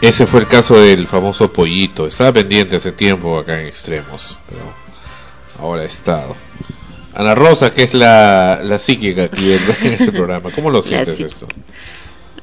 Ese 0.06 0.28
fue 0.28 0.42
el 0.42 0.48
caso 0.48 0.80
del 0.80 1.08
famoso 1.08 1.52
pollito. 1.52 2.06
Estaba 2.06 2.32
pendiente 2.32 2.76
hace 2.76 2.92
tiempo 2.92 3.40
acá 3.40 3.60
en 3.60 3.66
Extremos, 3.66 4.38
pero 4.48 4.62
ahora 5.60 5.82
ha 5.82 5.86
estado. 5.86 6.36
Ana 7.16 7.34
Rosa, 7.34 7.74
que 7.74 7.82
es 7.82 7.96
la, 7.96 8.60
la 8.62 8.78
psíquica 8.78 9.24
aquí 9.24 9.52
en 9.52 10.04
el 10.04 10.12
programa, 10.14 10.52
¿cómo 10.52 10.70
lo 10.70 10.84
sientes 10.84 11.20
esto? 11.20 11.48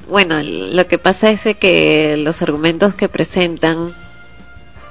Bueno, 0.09 0.41
lo 0.43 0.85
que 0.87 0.97
pasa 0.97 1.31
es 1.31 1.43
que 1.55 2.17
los 2.17 2.41
argumentos 2.41 2.95
que 2.95 3.07
presentan, 3.07 3.93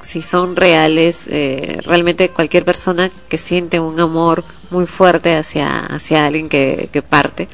si 0.01 0.23
son 0.23 0.57
reales, 0.57 1.27
eh, 1.29 1.79
realmente 1.85 2.31
cualquier 2.31 2.65
persona 2.65 3.11
que 3.29 3.37
siente 3.37 3.81
un 3.81 4.01
amor 4.01 4.45
muy 4.71 4.87
fuerte 4.87 5.37
hacia, 5.37 5.81
hacia 5.81 6.25
alguien 6.25 6.49
que, 6.49 6.89
que 6.91 7.03
parte, 7.03 7.49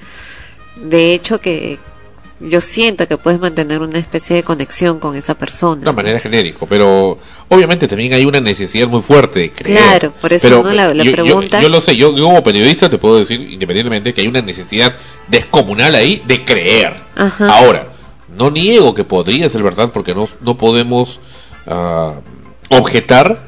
de 0.76 1.12
hecho 1.12 1.40
que 1.40 1.80
yo 2.40 2.60
siento 2.60 3.06
que 3.08 3.16
puedes 3.16 3.40
mantener 3.40 3.80
una 3.80 3.98
especie 3.98 4.36
de 4.36 4.42
conexión 4.44 4.98
con 5.00 5.16
esa 5.16 5.34
persona. 5.34 5.76
De 5.76 5.82
una 5.82 5.92
manera 5.92 6.20
genérico, 6.20 6.66
pero 6.66 7.18
obviamente 7.48 7.88
también 7.88 8.12
hay 8.14 8.24
una 8.24 8.40
necesidad 8.40 8.86
muy 8.86 9.02
fuerte 9.02 9.40
de 9.40 9.50
creer. 9.50 9.78
Claro, 9.78 10.12
por 10.20 10.32
eso, 10.32 10.48
Pero 10.48 10.62
¿no? 10.62 10.70
La- 10.72 10.94
la 10.94 11.02
yo, 11.04 11.12
pregunta- 11.12 11.60
Yo, 11.60 11.68
lo 11.68 11.80
sé, 11.80 11.96
yo, 11.96 12.14
yo 12.16 12.24
como 12.24 12.42
periodista 12.42 12.88
te 12.88 12.98
puedo 12.98 13.18
decir 13.18 13.40
independientemente 13.40 14.14
que 14.14 14.20
hay 14.20 14.28
una 14.28 14.40
necesidad 14.40 14.94
descomunal 15.26 15.94
ahí 15.94 16.22
de 16.26 16.44
creer. 16.44 16.94
Ajá. 17.16 17.48
Ahora, 17.58 17.88
no 18.36 18.50
niego 18.50 18.94
que 18.94 19.04
podría 19.04 19.50
ser 19.50 19.62
verdad 19.62 19.90
porque 19.92 20.14
no, 20.14 20.28
no 20.40 20.56
podemos 20.56 21.18
ah, 21.66 22.14
objetar 22.70 23.40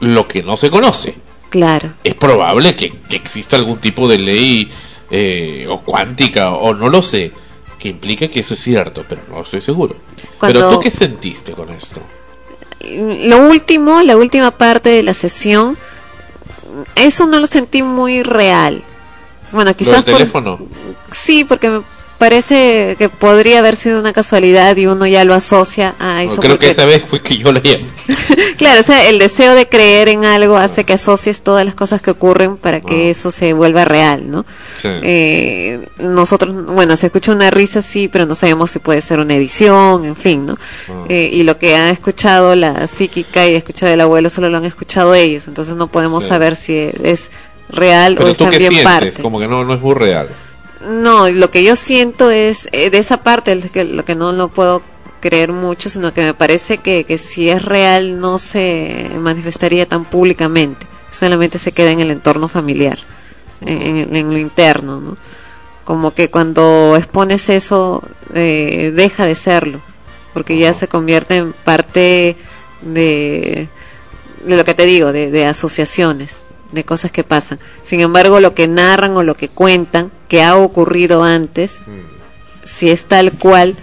lo 0.00 0.26
que 0.28 0.42
no 0.42 0.56
se 0.56 0.70
conoce. 0.70 1.14
Claro. 1.50 1.90
Es 2.04 2.14
probable 2.14 2.74
que, 2.76 2.92
que 3.08 3.16
exista 3.16 3.56
algún 3.56 3.78
tipo 3.78 4.06
de 4.08 4.18
ley 4.18 4.70
eh, 5.10 5.66
o 5.68 5.80
cuántica 5.82 6.50
o 6.52 6.74
no 6.74 6.88
lo 6.88 7.02
sé 7.02 7.32
que 7.78 7.88
implique 7.88 8.28
que 8.30 8.40
eso 8.40 8.54
es 8.54 8.60
cierto, 8.60 9.04
pero 9.08 9.22
no 9.30 9.42
estoy 9.42 9.60
seguro. 9.60 9.94
Cuando- 10.38 10.60
Pero 10.60 10.70
tú 10.72 10.80
qué 10.80 10.90
sentiste 10.90 11.52
con 11.52 11.70
esto? 11.70 12.00
lo 12.80 13.48
último, 13.48 14.02
la 14.02 14.16
última 14.16 14.50
parte 14.52 14.88
de 14.90 15.02
la 15.02 15.12
sesión, 15.14 15.76
eso 16.94 17.26
no 17.26 17.40
lo 17.40 17.46
sentí 17.46 17.82
muy 17.82 18.22
real. 18.22 18.82
Bueno, 19.52 19.70
¿Lo 19.70 19.76
quizás 19.76 20.04
del 20.04 20.14
por- 20.14 20.18
teléfono? 20.18 20.58
sí, 21.10 21.44
porque 21.44 21.68
me 21.70 21.82
parece 22.18 22.96
que 22.98 23.08
podría 23.08 23.60
haber 23.60 23.76
sido 23.76 24.00
una 24.00 24.12
casualidad 24.12 24.76
y 24.76 24.86
uno 24.86 25.06
ya 25.06 25.24
lo 25.24 25.34
asocia 25.34 25.94
a 26.00 26.22
eso. 26.24 26.40
Creo 26.40 26.58
que 26.58 26.70
esa 26.70 26.84
vez 26.84 27.04
fue 27.08 27.22
que 27.22 27.36
yo 27.38 27.52
la 27.52 27.62
llamé. 27.62 27.86
claro, 28.58 28.80
o 28.80 28.82
sea, 28.82 29.08
el 29.08 29.18
deseo 29.18 29.54
de 29.54 29.68
creer 29.68 30.08
en 30.08 30.24
algo 30.24 30.56
hace 30.56 30.84
que 30.84 30.92
asocies 30.94 31.40
todas 31.42 31.64
las 31.64 31.74
cosas 31.74 32.02
que 32.02 32.10
ocurren 32.10 32.56
para 32.56 32.80
que 32.80 33.10
eso 33.10 33.30
se 33.30 33.52
vuelva 33.52 33.84
real, 33.84 34.30
¿no? 34.30 34.44
Sí. 34.82 34.88
Eh, 35.02 35.88
nosotros, 35.98 36.66
bueno, 36.66 36.96
se 36.96 37.06
escucha 37.06 37.32
una 37.32 37.50
risa, 37.50 37.82
sí, 37.82 38.08
pero 38.08 38.26
no 38.26 38.34
sabemos 38.34 38.72
si 38.72 38.80
puede 38.80 39.00
ser 39.00 39.20
una 39.20 39.34
edición, 39.34 40.04
en 40.04 40.16
fin, 40.16 40.46
¿no? 40.46 40.58
Ah. 40.88 41.04
Eh, 41.08 41.30
y 41.32 41.44
lo 41.44 41.56
que 41.56 41.76
ha 41.76 41.90
escuchado 41.90 42.54
la 42.56 42.88
psíquica 42.88 43.46
y 43.46 43.54
ha 43.54 43.58
escuchado 43.58 43.92
el 43.92 44.00
abuelo 44.00 44.28
solo 44.28 44.48
lo 44.48 44.58
han 44.58 44.64
escuchado 44.64 45.14
ellos, 45.14 45.46
entonces 45.46 45.76
no 45.76 45.86
podemos 45.86 46.24
Sí. 46.24 46.30
saber 46.30 46.56
si 46.56 46.90
es 47.04 47.30
real 47.68 48.18
o 48.20 48.26
es 48.26 48.38
también 48.38 48.62
sientes, 48.62 48.82
parte. 48.82 49.22
como 49.22 49.38
que 49.38 49.46
no, 49.46 49.64
no 49.64 49.74
es 49.74 49.80
muy 49.80 49.94
real. 49.94 50.28
No, 50.80 51.28
lo 51.28 51.50
que 51.50 51.64
yo 51.64 51.74
siento 51.76 52.30
es 52.30 52.68
eh, 52.72 52.90
de 52.90 52.98
esa 52.98 53.18
parte, 53.22 53.58
que 53.72 53.84
lo 53.84 54.04
que 54.04 54.14
no 54.14 54.30
lo 54.32 54.48
puedo 54.48 54.82
creer 55.20 55.50
mucho, 55.52 55.90
sino 55.90 56.12
que 56.14 56.22
me 56.22 56.34
parece 56.34 56.78
que, 56.78 57.04
que 57.04 57.18
si 57.18 57.48
es 57.50 57.64
real 57.64 58.20
no 58.20 58.38
se 58.38 59.10
manifestaría 59.18 59.86
tan 59.86 60.04
públicamente, 60.04 60.86
solamente 61.10 61.58
se 61.58 61.72
queda 61.72 61.90
en 61.90 62.00
el 62.00 62.10
entorno 62.12 62.48
familiar. 62.48 62.98
en, 63.60 63.82
en- 63.98 64.16
en 64.16 64.30
lo 64.30 64.38
interno, 64.38 65.00
¿no? 65.00 65.16
Como 65.84 66.12
que 66.12 66.30
cuando 66.30 66.94
expones 66.96 67.48
eso, 67.48 68.02
eh, 68.34 68.92
deja 68.94 69.26
de 69.26 69.34
serlo, 69.34 69.80
porque 70.32 70.56
ya 70.58 70.74
se 70.74 70.86
convierte 70.86 71.36
en 71.36 71.52
parte 71.52 72.36
de, 72.82 73.68
de 74.44 74.56
lo 74.56 74.64
que 74.64 74.74
te 74.74 74.84
digo, 74.84 75.12
de, 75.12 75.30
de 75.32 75.46
asociaciones, 75.46 76.44
de 76.72 76.84
cosas 76.84 77.10
que 77.12 77.24
pasan. 77.24 77.58
Sin 77.82 78.00
embargo, 78.00 78.40
lo 78.40 78.54
que 78.54 78.68
narran 78.68 79.16
o 79.16 79.22
lo 79.22 79.34
que 79.36 79.48
cuentan, 79.48 80.10
que 80.28 80.42
ha 80.42 80.56
ocurrido 80.56 81.22
antes, 81.22 81.78
si 82.64 82.90
es 82.90 83.04
tal 83.06 83.32
cual, 83.32 83.74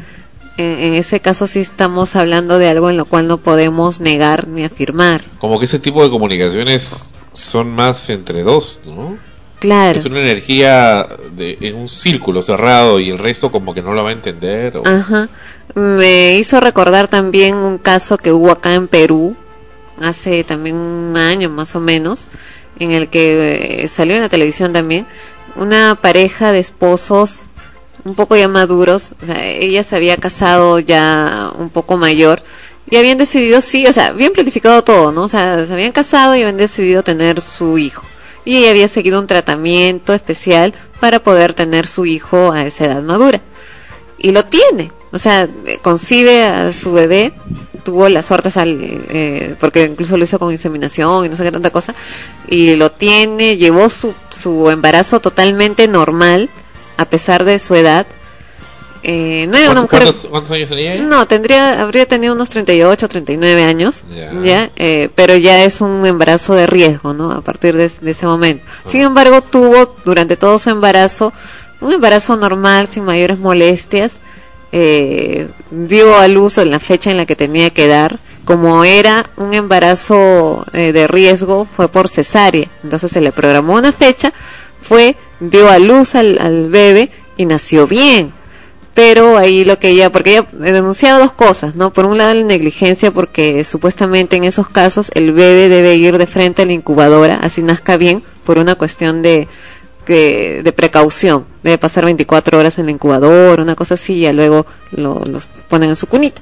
en, 0.58 0.66
en 0.80 0.94
ese 0.94 1.20
caso 1.20 1.48
sí 1.48 1.60
estamos 1.60 2.16
hablando 2.16 2.60
de 2.60 2.70
algo 2.70 2.90
en 2.90 2.98
lo 2.98 3.06
cual 3.06 3.28
no 3.28 3.38
podemos 3.38 4.00
negar 4.00 4.48
ni 4.48 4.64
afirmar. 4.64 5.22
Como 5.40 5.60
que 5.60 5.66
ese 5.66 5.80
tipo 5.80 6.04
de 6.04 6.10
comunicaciones 6.10 7.12
son 7.34 7.70
más 7.72 8.10
entre 8.10 8.44
dos, 8.44 8.80
¿no? 8.86 9.18
Claro. 9.60 10.00
Es 10.00 10.06
una 10.06 10.20
energía 10.22 11.08
de, 11.36 11.58
en 11.62 11.76
un 11.76 11.88
círculo 11.90 12.44
cerrado 12.44 13.00
y 13.00 13.10
el 13.10 13.18
resto 13.18 13.52
como 13.52 13.74
que 13.74 13.82
no 13.82 13.94
la 13.94 14.04
va 14.04 14.10
a 14.10 14.14
entender. 14.14 14.78
o- 14.78 14.86
Ajá. 14.86 15.28
Me 15.74 16.36
hizo 16.38 16.60
recordar 16.60 17.08
también 17.08 17.56
un 17.56 17.78
caso 17.80 18.18
que 18.18 18.32
hubo 18.32 18.52
acá 18.52 18.74
en 18.76 18.88
Perú, 18.88 19.36
hace 20.00 20.44
también 20.44 20.76
un 20.76 21.18
año 21.18 21.50
más 21.50 21.76
o 21.76 21.80
menos, 21.80 22.26
en 22.80 22.92
el 22.92 23.10
que 23.10 23.84
eh, 23.84 23.88
salió 23.88 24.16
en 24.16 24.22
la 24.22 24.30
televisión 24.30 24.74
también, 24.74 25.06
una 25.56 25.96
pareja 25.96 26.52
de 26.52 26.60
esposos 26.60 27.48
un 28.04 28.16
poco 28.16 28.36
ya 28.36 28.48
maduros, 28.48 29.16
o 29.22 29.26
sea, 29.26 29.46
ella 29.46 29.84
se 29.84 29.96
había 29.96 30.18
casado 30.18 30.80
ya 30.80 31.52
un 31.58 31.70
poco 31.70 31.98
mayor 31.98 32.44
y 32.90 32.98
habían 32.98 33.18
decidido, 33.18 33.62
sí, 33.62 33.88
o 33.88 33.94
sea, 33.94 34.08
habían 34.08 34.34
planificado 34.34 34.84
todo, 34.84 35.12
¿no? 35.12 35.24
O 35.24 35.28
sea, 35.28 35.66
se 35.66 35.74
habían 35.74 35.92
casado 35.92 36.36
y 36.36 36.42
habían 36.42 36.58
decidido 36.58 37.04
tener 37.04 37.42
su 37.42 37.80
hijo. 37.80 38.06
Y 38.44 38.58
ella 38.58 38.70
había 38.70 38.88
seguido 38.88 39.20
un 39.20 39.26
tratamiento 39.26 40.14
especial 40.14 40.76
para 41.00 41.20
poder 41.20 41.56
tener 41.56 41.88
su 41.88 42.06
hijo 42.06 42.52
a 42.52 42.64
esa 42.64 42.86
edad 42.86 43.02
madura 43.02 43.42
y 44.20 44.32
lo 44.32 44.46
tiene. 44.46 44.92
O 45.12 45.18
sea, 45.18 45.48
eh, 45.66 45.80
concibe 45.82 46.44
a 46.44 46.74
su 46.74 46.92
bebé, 46.92 47.34
tuvo 47.86 48.10
la 48.10 48.22
suerte, 48.22 48.52
sal- 48.52 48.78
eh, 48.82 49.56
porque 49.62 49.86
incluso 49.86 50.18
lo 50.18 50.26
hizo 50.26 50.38
con 50.40 50.52
inseminación 50.52 51.26
y 51.26 51.30
no 51.30 51.38
sé 51.38 51.44
qué 51.44 51.52
tanta 51.54 51.70
cosa, 51.70 51.96
y 52.50 52.76
lo 52.76 52.92
tiene, 52.92 53.56
llevó 53.56 53.88
su, 53.88 54.14
su 54.30 54.70
embarazo 54.70 55.22
totalmente 55.22 55.88
normal, 55.88 56.50
a 56.98 57.06
pesar 57.06 57.46
de 57.46 57.58
su 57.60 57.76
edad. 57.76 58.06
Eh, 59.08 59.46
no 59.48 59.58
era 59.58 59.70
una 59.70 59.82
¿Cuántos, 59.86 59.92
mujer... 59.92 60.04
cuántos- 60.14 60.30
cuántos 60.32 60.52
años 60.52 60.70
tenía? 60.70 60.96
No, 60.96 61.28
tendría, 61.28 61.80
habría 61.82 62.08
tenido 62.08 62.34
unos 62.34 62.50
38, 62.50 63.08
39 63.08 63.64
años, 63.64 64.04
Ya. 64.16 64.34
ya, 64.44 64.70
eh, 64.78 65.10
pero 65.14 65.36
ya 65.38 65.64
es 65.64 65.80
un 65.80 66.04
embarazo 66.08 66.56
de 66.56 66.66
riesgo, 66.66 67.14
¿no? 67.14 67.32
A 67.32 67.42
partir 67.42 67.78
de, 67.78 67.88
de 68.02 68.12
ese 68.12 68.26
momento. 68.26 68.66
Sin 68.88 69.02
embargo, 69.02 69.44
tuvo 69.44 69.96
durante 70.06 70.38
todo 70.38 70.58
su 70.58 70.72
embarazo 70.72 71.32
un 71.82 71.94
embarazo 71.94 72.36
normal, 72.36 72.88
sin 72.90 73.04
mayores 73.06 73.38
molestias, 73.38 74.22
eh, 74.78 75.48
dio 75.72 76.18
a 76.18 76.28
luz 76.28 76.58
en 76.58 76.70
la 76.70 76.82
fecha 76.82 77.10
en 77.10 77.16
la 77.16 77.26
que 77.26 77.38
tenía 77.38 77.70
que 77.70 77.88
dar. 77.88 78.20
Como 78.44 78.84
era 78.84 79.26
un 79.38 79.54
embarazo 79.54 80.66
eh, 80.74 80.92
de 80.92 81.08
riesgo, 81.08 81.66
fue 81.66 81.88
por 81.88 82.10
cesárea. 82.10 82.70
Entonces 82.84 83.10
se 83.10 83.22
le 83.22 83.32
programó 83.32 83.76
una 83.76 83.94
fecha, 83.94 84.34
fue, 84.82 85.16
dio 85.40 85.70
a 85.70 85.80
luz 85.80 86.14
al, 86.16 86.38
al 86.40 86.70
bebé 86.70 87.10
y 87.38 87.46
nació 87.46 87.88
bien 87.88 88.34
pero 88.94 89.38
ahí 89.38 89.66
lo 89.66 89.78
que 89.78 89.90
ella, 89.90 90.10
porque 90.10 90.32
ella 90.32 90.48
denunciaba 90.54 91.20
dos 91.20 91.34
cosas, 91.34 91.76
¿no? 91.76 91.92
Por 91.92 92.06
un 92.06 92.18
lado 92.18 92.34
la 92.34 92.44
negligencia, 92.44 93.12
porque 93.12 93.66
supuestamente 93.66 94.38
en 94.38 94.46
esos 94.46 94.70
casos 94.70 95.12
el 95.16 95.34
bebé 95.34 95.68
debe 95.68 95.96
ir 95.96 96.18
de 96.18 96.26
frente 96.26 96.62
a 96.62 96.66
la 96.66 96.72
incubadora, 96.72 97.36
así 97.44 97.62
nazca 97.62 97.98
bien, 97.98 98.24
por 98.46 98.58
una 98.58 98.76
cuestión 98.76 99.22
de, 99.22 99.50
que- 100.06 100.62
de 100.64 100.72
precaución, 100.72 101.46
debe 101.64 101.78
pasar 101.78 102.06
24 102.06 102.58
horas 102.60 102.78
en 102.80 102.86
la 102.86 102.92
incubadora, 102.92 103.62
una 103.64 103.76
cosa 103.76 103.96
así, 103.96 104.14
y 104.14 104.22
ya 104.22 104.34
luego 104.34 104.66
lo, 104.92 105.22
los 105.26 105.48
ponen 105.68 105.90
en 105.90 105.96
su 105.96 106.08
cunita, 106.08 106.42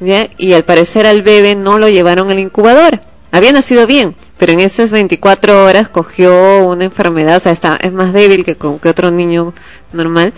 ¿ya? 0.00 0.28
Y 0.38 0.52
al 0.54 0.64
parecer 0.64 1.06
al 1.06 1.22
bebé 1.22 1.56
no 1.56 1.78
lo 1.78 1.88
llevaron 1.88 2.30
a 2.30 2.34
la 2.34 2.40
incubadora, 2.40 3.02
había 3.30 3.52
nacido 3.52 3.86
bien, 3.86 4.14
pero 4.38 4.52
en 4.52 4.60
esas 4.60 4.92
24 4.92 5.64
horas 5.64 5.88
cogió 5.88 6.66
una 6.66 6.84
enfermedad, 6.84 7.36
o 7.36 7.40
sea, 7.40 7.52
está, 7.52 7.76
es 7.76 7.92
más 7.92 8.12
débil 8.12 8.44
que, 8.44 8.56
que 8.56 8.88
otro 8.88 9.10
niño 9.10 9.52
normal, 9.92 10.32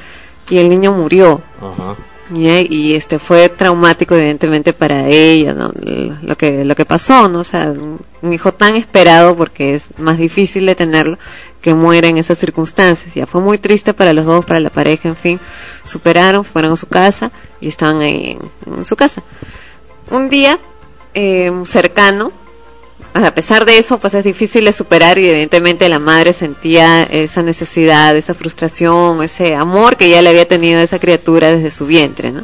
y 0.50 0.58
el 0.58 0.68
niño 0.68 0.92
murió. 0.92 1.40
Ajá. 1.60 1.96
Ya, 2.30 2.60
y 2.60 2.94
este 2.94 3.18
fue 3.18 3.50
traumático 3.50 4.14
evidentemente 4.14 4.72
para 4.72 5.06
ella 5.08 5.54
lo 6.22 6.36
que 6.38 6.64
lo 6.64 6.74
que 6.74 6.86
pasó 6.86 7.28
no 7.28 7.40
o 7.40 7.44
sea 7.44 7.70
un, 7.70 8.32
hijo 8.32 8.52
tan 8.52 8.76
esperado 8.76 9.36
porque 9.36 9.74
es 9.74 9.98
más 9.98 10.16
difícil 10.16 10.64
de 10.64 10.74
tenerlo 10.74 11.18
que 11.60 11.74
muera 11.74 12.08
en 12.08 12.16
esas 12.16 12.38
circunstancias. 12.38 13.14
Ya 13.14 13.26
fue 13.26 13.42
muy 13.42 13.58
triste 13.58 13.92
para 13.92 14.14
los 14.14 14.24
dos 14.24 14.44
para 14.46 14.60
la 14.60 14.70
pareja 14.70 15.08
en 15.08 15.16
fin. 15.16 15.40
Superaron 15.84 16.44
fueron 16.44 16.72
a 16.72 16.76
su 16.76 16.86
casa 16.86 17.30
y 17.60 17.68
estaban 17.68 18.00
ahí 18.00 18.38
en, 18.66 18.74
en 18.78 18.84
su 18.86 18.96
casa. 18.96 19.22
Un 20.10 20.30
día 20.30 20.58
eh, 21.12 21.52
cercano 21.64 22.32
a 23.14 23.34
pesar 23.34 23.64
de 23.64 23.78
eso, 23.78 23.98
pues 23.98 24.14
es 24.14 24.24
difícil 24.24 24.64
de 24.64 24.72
superar 24.72 25.18
y 25.18 25.28
evidentemente 25.28 25.88
la 25.88 25.98
madre 26.00 26.32
sentía 26.32 27.04
esa 27.04 27.42
necesidad, 27.42 28.16
esa 28.16 28.34
frustración, 28.34 29.22
ese 29.22 29.54
amor 29.54 29.96
que 29.96 30.08
ya 30.10 30.20
le 30.20 30.30
había 30.30 30.48
tenido 30.48 30.80
a 30.80 30.82
esa 30.82 30.98
criatura 30.98 31.48
desde 31.52 31.70
su 31.70 31.86
vientre, 31.86 32.32
¿no? 32.32 32.42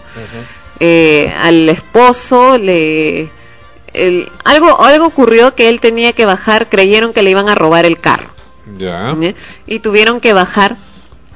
Eh, 0.79 1.33
al 1.43 1.69
esposo 1.69 2.57
le... 2.57 3.31
el- 3.93 4.29
algo, 4.45 4.81
algo 4.85 5.07
ocurrió 5.07 5.55
que 5.55 5.69
él 5.69 5.81
tenía 5.81 6.13
que 6.13 6.25
bajar, 6.25 6.69
creyeron 6.69 7.13
que 7.13 7.23
le 7.23 7.31
iban 7.31 7.49
a 7.49 7.55
robar 7.55 7.85
el 7.85 7.99
carro. 7.99 8.31
Ya. 8.79 9.17
¿ya? 9.21 9.35
Y 9.67 9.81
tuvieron 9.81 10.21
que 10.21 10.33
bajar 10.33 10.77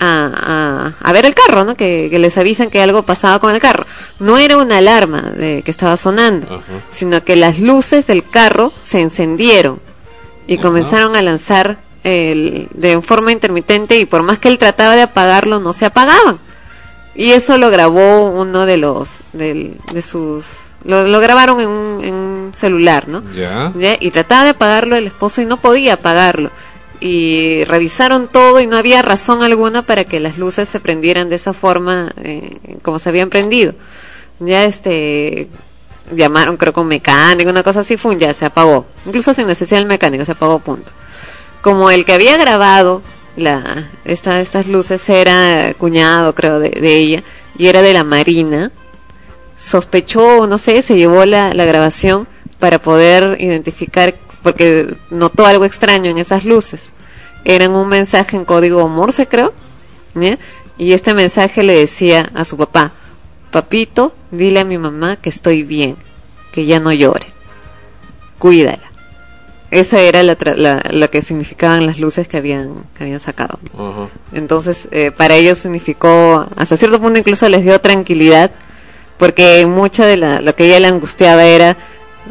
a, 0.05 0.93
a, 1.01 1.09
a 1.09 1.13
ver 1.13 1.27
el 1.27 1.35
carro, 1.35 1.65
¿no? 1.65 1.75
Que, 1.77 2.09
que 2.11 2.19
les 2.19 2.37
avisan 2.39 2.71
que 2.71 2.81
algo 2.83 3.03
pasaba 3.05 3.39
con 3.39 3.55
el 3.55 3.61
carro. 3.61 3.87
No 4.19 4.39
era 4.39 4.57
una 4.57 4.79
alarma 4.79 5.21
de, 5.23 5.63
que 5.63 5.71
estaba 5.71 5.97
sonando, 5.97 6.63
sino 6.91 7.25
que 7.25 7.37
las 7.37 7.59
luces 7.59 8.07
del 8.07 8.29
carro 8.29 8.73
se 8.83 9.01
encendieron 9.01 9.81
y 10.47 10.59
comenzaron 10.59 11.17
a 11.17 11.23
lanzar 11.23 11.79
el- 12.05 12.69
de 12.75 13.01
forma 13.01 13.33
intermitente 13.33 13.99
y 13.99 14.05
por 14.05 14.23
más 14.23 14.39
que 14.39 14.49
él 14.49 14.59
trataba 14.59 14.95
de 14.95 15.03
apagarlo, 15.03 15.59
no 15.61 15.73
se 15.73 15.87
apagaban. 15.87 16.39
Y 17.15 17.31
eso 17.33 17.57
lo 17.59 17.71
grabó 17.71 18.27
uno 18.31 18.67
de 18.67 18.77
los, 18.77 19.21
del- 19.33 19.77
de 19.93 20.03
sus, 20.03 20.45
lo, 20.85 21.05
lo 21.07 21.21
grabaron 21.21 21.61
en 21.61 21.69
un, 21.69 22.05
en 22.05 22.15
un 22.15 22.53
celular, 22.55 23.09
¿no? 23.09 23.23
Y 24.01 24.11
trataba 24.11 24.45
de 24.45 24.51
apagarlo 24.51 24.97
el 24.97 25.07
esposo 25.07 25.41
y 25.41 25.47
no 25.47 25.57
podía 25.59 25.95
apagarlo. 25.95 26.51
Y 27.07 27.65
revisaron 27.65 28.29
todo 28.29 28.61
y 28.61 28.67
no 28.67 28.79
había 28.79 29.03
razón 29.03 29.43
alguna 29.43 29.83
para 29.83 30.05
que 30.05 30.21
las 30.21 30.39
luces 30.39 30.71
se 30.71 30.81
prendieran 30.81 31.29
de 31.29 31.37
esa 31.37 31.53
forma 31.53 32.11
eh, 32.23 32.79
como 32.81 32.99
se 32.99 33.11
habían 33.11 33.29
prendido. 33.29 33.75
Ya 34.41 34.65
este 34.65 35.51
llamaron 36.11 36.57
creo 36.57 36.73
con 36.73 36.87
mecánico, 36.87 37.51
una 37.51 37.63
cosa 37.63 37.81
así, 37.81 37.99
fue, 37.99 38.17
ya 38.17 38.33
se 38.33 38.47
apagó. 38.47 38.87
Incluso 39.05 39.35
sin 39.35 39.47
necesidad 39.47 39.81
del 39.81 39.87
mecánico, 39.87 40.25
se 40.25 40.33
apagó 40.33 40.61
punto. 40.61 40.93
Como 41.61 41.91
el 41.91 42.07
que 42.07 42.15
había 42.15 42.39
grabado 42.39 43.03
la 43.37 43.91
esta, 44.07 44.41
estas 44.41 44.67
luces 44.67 45.07
era 45.11 45.75
cuñado 45.75 46.35
creo 46.35 46.59
de, 46.59 46.71
de 46.71 46.97
ella 46.97 47.23
y 47.59 47.67
era 47.67 47.83
de 47.83 47.93
la 47.93 48.05
Marina, 48.05 48.73
sospechó, 49.59 50.47
no 50.47 50.57
sé, 50.57 50.81
se 50.81 50.97
llevó 50.97 51.27
la, 51.27 51.53
la 51.53 51.67
grabación 51.67 52.27
para 52.59 52.81
poder 52.81 53.37
identificar, 53.41 54.15
porque 54.43 54.97
notó 55.11 55.45
algo 55.45 55.67
extraño 55.67 56.11
en 56.11 56.17
esas 56.17 56.47
luces. 56.47 56.94
Eran 57.45 57.73
un 57.73 57.89
mensaje 57.89 58.37
en 58.37 58.45
código 58.45 58.89
Morse, 58.89 59.27
creo, 59.29 59.53
¿ya? 60.15 60.39
y 60.79 60.93
este 60.93 61.15
mensaje 61.15 61.63
le 61.63 61.75
decía 61.75 62.31
a 62.35 62.45
su 62.45 62.57
papá, 62.57 62.93
papito, 63.51 64.15
dile 64.31 64.61
a 64.61 64.65
mi 64.65 64.79
mamá 64.79 65.17
que 65.17 65.29
estoy 65.29 65.63
bien, 65.63 65.97
que 66.53 66.67
ya 66.67 66.81
no 66.81 66.93
llore, 66.93 67.27
cuídala. 68.39 68.91
Esa 69.71 70.01
era 70.01 70.23
la, 70.23 70.39
tra- 70.39 70.55
la, 70.57 70.83
lo 70.93 71.11
que 71.11 71.21
significaban 71.21 71.85
las 71.87 71.99
luces 71.99 72.29
que 72.29 72.37
habían, 72.37 72.75
que 72.97 73.05
habían 73.05 73.19
sacado. 73.21 73.59
Entonces, 74.33 74.89
eh, 74.93 75.11
para 75.11 75.35
ellos 75.35 75.59
significó, 75.59 76.47
hasta 76.57 76.77
cierto 76.77 77.01
punto 77.01 77.19
incluso 77.19 77.49
les 77.49 77.65
dio 77.65 77.81
tranquilidad, 77.81 78.53
porque 79.19 79.67
mucha 79.67 80.07
de 80.07 80.17
la, 80.17 80.41
lo 80.41 80.55
que 80.55 80.67
ella 80.67 80.79
le 80.81 80.87
angustiaba 80.89 81.45
era, 81.45 81.77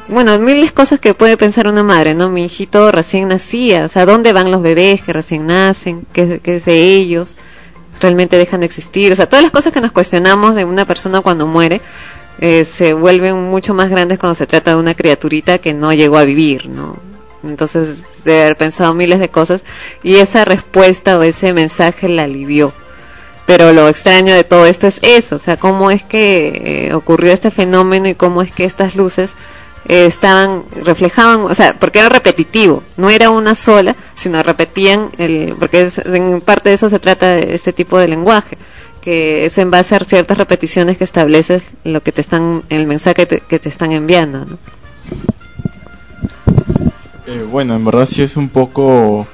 bueno, 0.07 0.37
miles 0.39 0.71
cosas 0.71 0.99
que 0.99 1.13
puede 1.13 1.37
pensar 1.37 1.67
una 1.67 1.83
madre, 1.83 2.13
¿no? 2.13 2.29
Mi 2.29 2.45
hijito 2.45 2.91
recién 2.91 3.27
nacía, 3.27 3.85
o 3.85 3.89
sea, 3.89 4.05
¿dónde 4.05 4.33
van 4.33 4.51
los 4.51 4.61
bebés 4.61 5.01
que 5.01 5.13
recién 5.13 5.47
nacen? 5.47 6.05
¿Qué, 6.13 6.39
qué 6.43 6.57
es 6.57 6.65
de 6.65 6.93
ellos? 6.93 7.35
¿Realmente 7.99 8.37
dejan 8.37 8.61
de 8.61 8.65
existir? 8.65 9.11
O 9.11 9.15
sea, 9.15 9.27
todas 9.27 9.43
las 9.43 9.51
cosas 9.51 9.71
que 9.71 9.81
nos 9.81 9.91
cuestionamos 9.91 10.55
de 10.55 10.65
una 10.65 10.85
persona 10.85 11.21
cuando 11.21 11.47
muere, 11.47 11.81
eh, 12.39 12.65
se 12.65 12.93
vuelven 12.93 13.49
mucho 13.49 13.73
más 13.73 13.89
grandes 13.89 14.19
cuando 14.19 14.35
se 14.35 14.47
trata 14.47 14.71
de 14.71 14.77
una 14.77 14.95
criaturita 14.95 15.59
que 15.59 15.73
no 15.73 15.93
llegó 15.93 16.17
a 16.17 16.23
vivir, 16.23 16.67
¿no? 16.67 16.97
Entonces, 17.43 17.97
de 18.23 18.41
haber 18.41 18.57
pensado 18.57 18.93
miles 18.93 19.19
de 19.19 19.29
cosas 19.29 19.63
y 20.01 20.15
esa 20.15 20.45
respuesta 20.45 21.17
o 21.17 21.23
ese 21.23 21.53
mensaje 21.53 22.09
la 22.09 22.23
alivió. 22.23 22.73
Pero 23.45 23.73
lo 23.73 23.89
extraño 23.89 24.33
de 24.33 24.45
todo 24.45 24.65
esto 24.65 24.87
es 24.87 24.99
eso, 25.01 25.35
o 25.35 25.39
sea, 25.39 25.57
cómo 25.57 25.91
es 25.91 26.03
que 26.03 26.87
eh, 26.87 26.93
ocurrió 26.93 27.33
este 27.33 27.51
fenómeno 27.51 28.07
y 28.07 28.15
cómo 28.15 28.41
es 28.41 28.51
que 28.53 28.63
estas 28.63 28.95
luces 28.95 29.35
estaban, 29.85 30.63
reflejaban, 30.83 31.41
o 31.41 31.53
sea, 31.53 31.75
porque 31.79 31.99
era 31.99 32.09
repetitivo, 32.09 32.83
no 32.97 33.09
era 33.09 33.29
una 33.29 33.53
sola, 33.55 33.95
sino 34.15 34.41
repetían, 34.43 35.09
el, 35.17 35.55
porque 35.59 35.81
es- 35.83 35.97
en 35.97 36.41
parte 36.41 36.69
de 36.69 36.75
eso 36.75 36.89
se 36.89 36.99
trata 36.99 37.27
de 37.27 37.53
este 37.55 37.73
tipo 37.73 37.97
de 37.97 38.07
lenguaje, 38.07 38.57
que 39.01 39.45
es 39.45 39.57
en 39.57 39.69
base 39.71 39.95
a 39.95 39.99
ciertas 39.99 40.37
repeticiones 40.37 40.97
que 40.97 41.03
estableces 41.03 41.63
lo 41.83 42.01
que 42.01 42.11
te 42.13 42.21
están, 42.21 42.63
el 42.69 42.87
mensaje 42.87 43.15
que 43.15 43.25
te, 43.25 43.39
que 43.41 43.59
te 43.59 43.67
están 43.69 43.91
enviando, 43.91 44.45
¿no? 44.45 44.57
Eh, 47.27 47.45
bueno, 47.49 47.75
en 47.75 47.85
verdad 47.85 48.05
sí 48.05 48.21
es 48.21 48.35
un 48.37 48.49
poco 48.49 49.27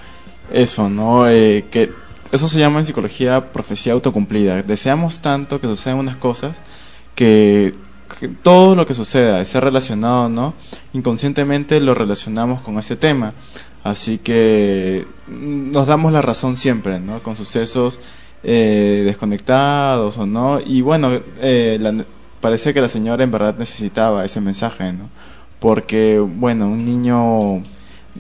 eso, 0.52 0.90
¿no? 0.90 1.30
Eh, 1.30 1.66
que 1.72 1.92
eso 2.32 2.48
se 2.48 2.60
llama 2.60 2.80
en 2.80 2.86
psicología 2.86 3.52
profecía 3.52 3.94
autocumplida. 3.94 4.62
Deseamos 4.62 5.22
tanto 5.22 5.60
que 5.60 5.68
sucedan 5.68 5.98
unas 5.98 6.16
cosas 6.18 6.58
que, 7.16 7.74
todo 8.44 8.76
lo 8.76 8.86
que 8.86 8.94
suceda 8.94 9.42
esté 9.42 9.60
relacionado, 9.60 10.30
¿no? 10.30 10.54
Inconscientemente 10.94 11.80
lo 11.80 11.94
relacionamos 11.94 12.62
con 12.62 12.78
ese 12.80 12.96
tema. 12.96 13.34
Así 13.84 14.18
que 14.18 15.06
mm, 15.28 15.72
nos 15.72 15.88
damos 15.88 16.12
la 16.12 16.22
razón 16.22 16.56
siempre, 16.56 17.00
¿no? 17.00 17.20
Con 17.24 17.36
sucesos 17.36 18.00
eh, 18.44 19.04
desconectados 19.06 20.18
o 20.18 20.26
no. 20.26 20.60
Y 20.66 20.82
bueno, 20.82 21.12
eh, 21.42 21.78
la- 21.80 22.04
parece 22.42 22.74
que 22.74 22.82
la 22.82 22.88
señora 22.90 23.24
en 23.24 23.32
verdad 23.32 23.56
necesitaba 23.58 24.26
ese 24.26 24.42
mensaje, 24.42 24.92
¿no? 24.94 25.10
Porque, 25.60 26.20
bueno, 26.20 26.68
un 26.70 26.86
niño 26.86 27.64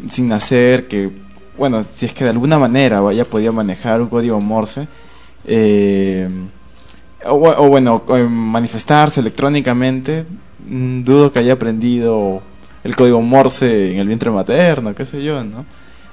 sin 0.09 0.27
nacer 0.27 0.87
que, 0.87 1.09
bueno, 1.57 1.83
si 1.83 2.05
es 2.05 2.13
que 2.13 2.23
de 2.25 2.29
alguna 2.31 2.59
manera 2.59 2.99
vaya 3.01 3.25
podía 3.25 3.51
manejar 3.51 4.01
un 4.01 4.07
código 4.09 4.39
Morse, 4.41 4.87
eh, 5.45 6.29
o, 7.25 7.39
bu- 7.39 7.55
o 7.57 7.67
bueno, 7.69 8.03
eh, 8.09 8.23
manifestarse 8.23 9.19
electrónicamente, 9.19 10.25
mm, 10.67 11.03
dudo 11.03 11.31
que 11.31 11.39
haya 11.39 11.53
aprendido 11.53 12.41
el 12.83 12.95
código 12.95 13.21
Morse 13.21 13.91
en 13.93 13.99
el 13.99 14.07
vientre 14.07 14.31
materno, 14.31 14.95
qué 14.95 15.05
sé 15.05 15.23
yo, 15.23 15.43
¿no? 15.43 15.65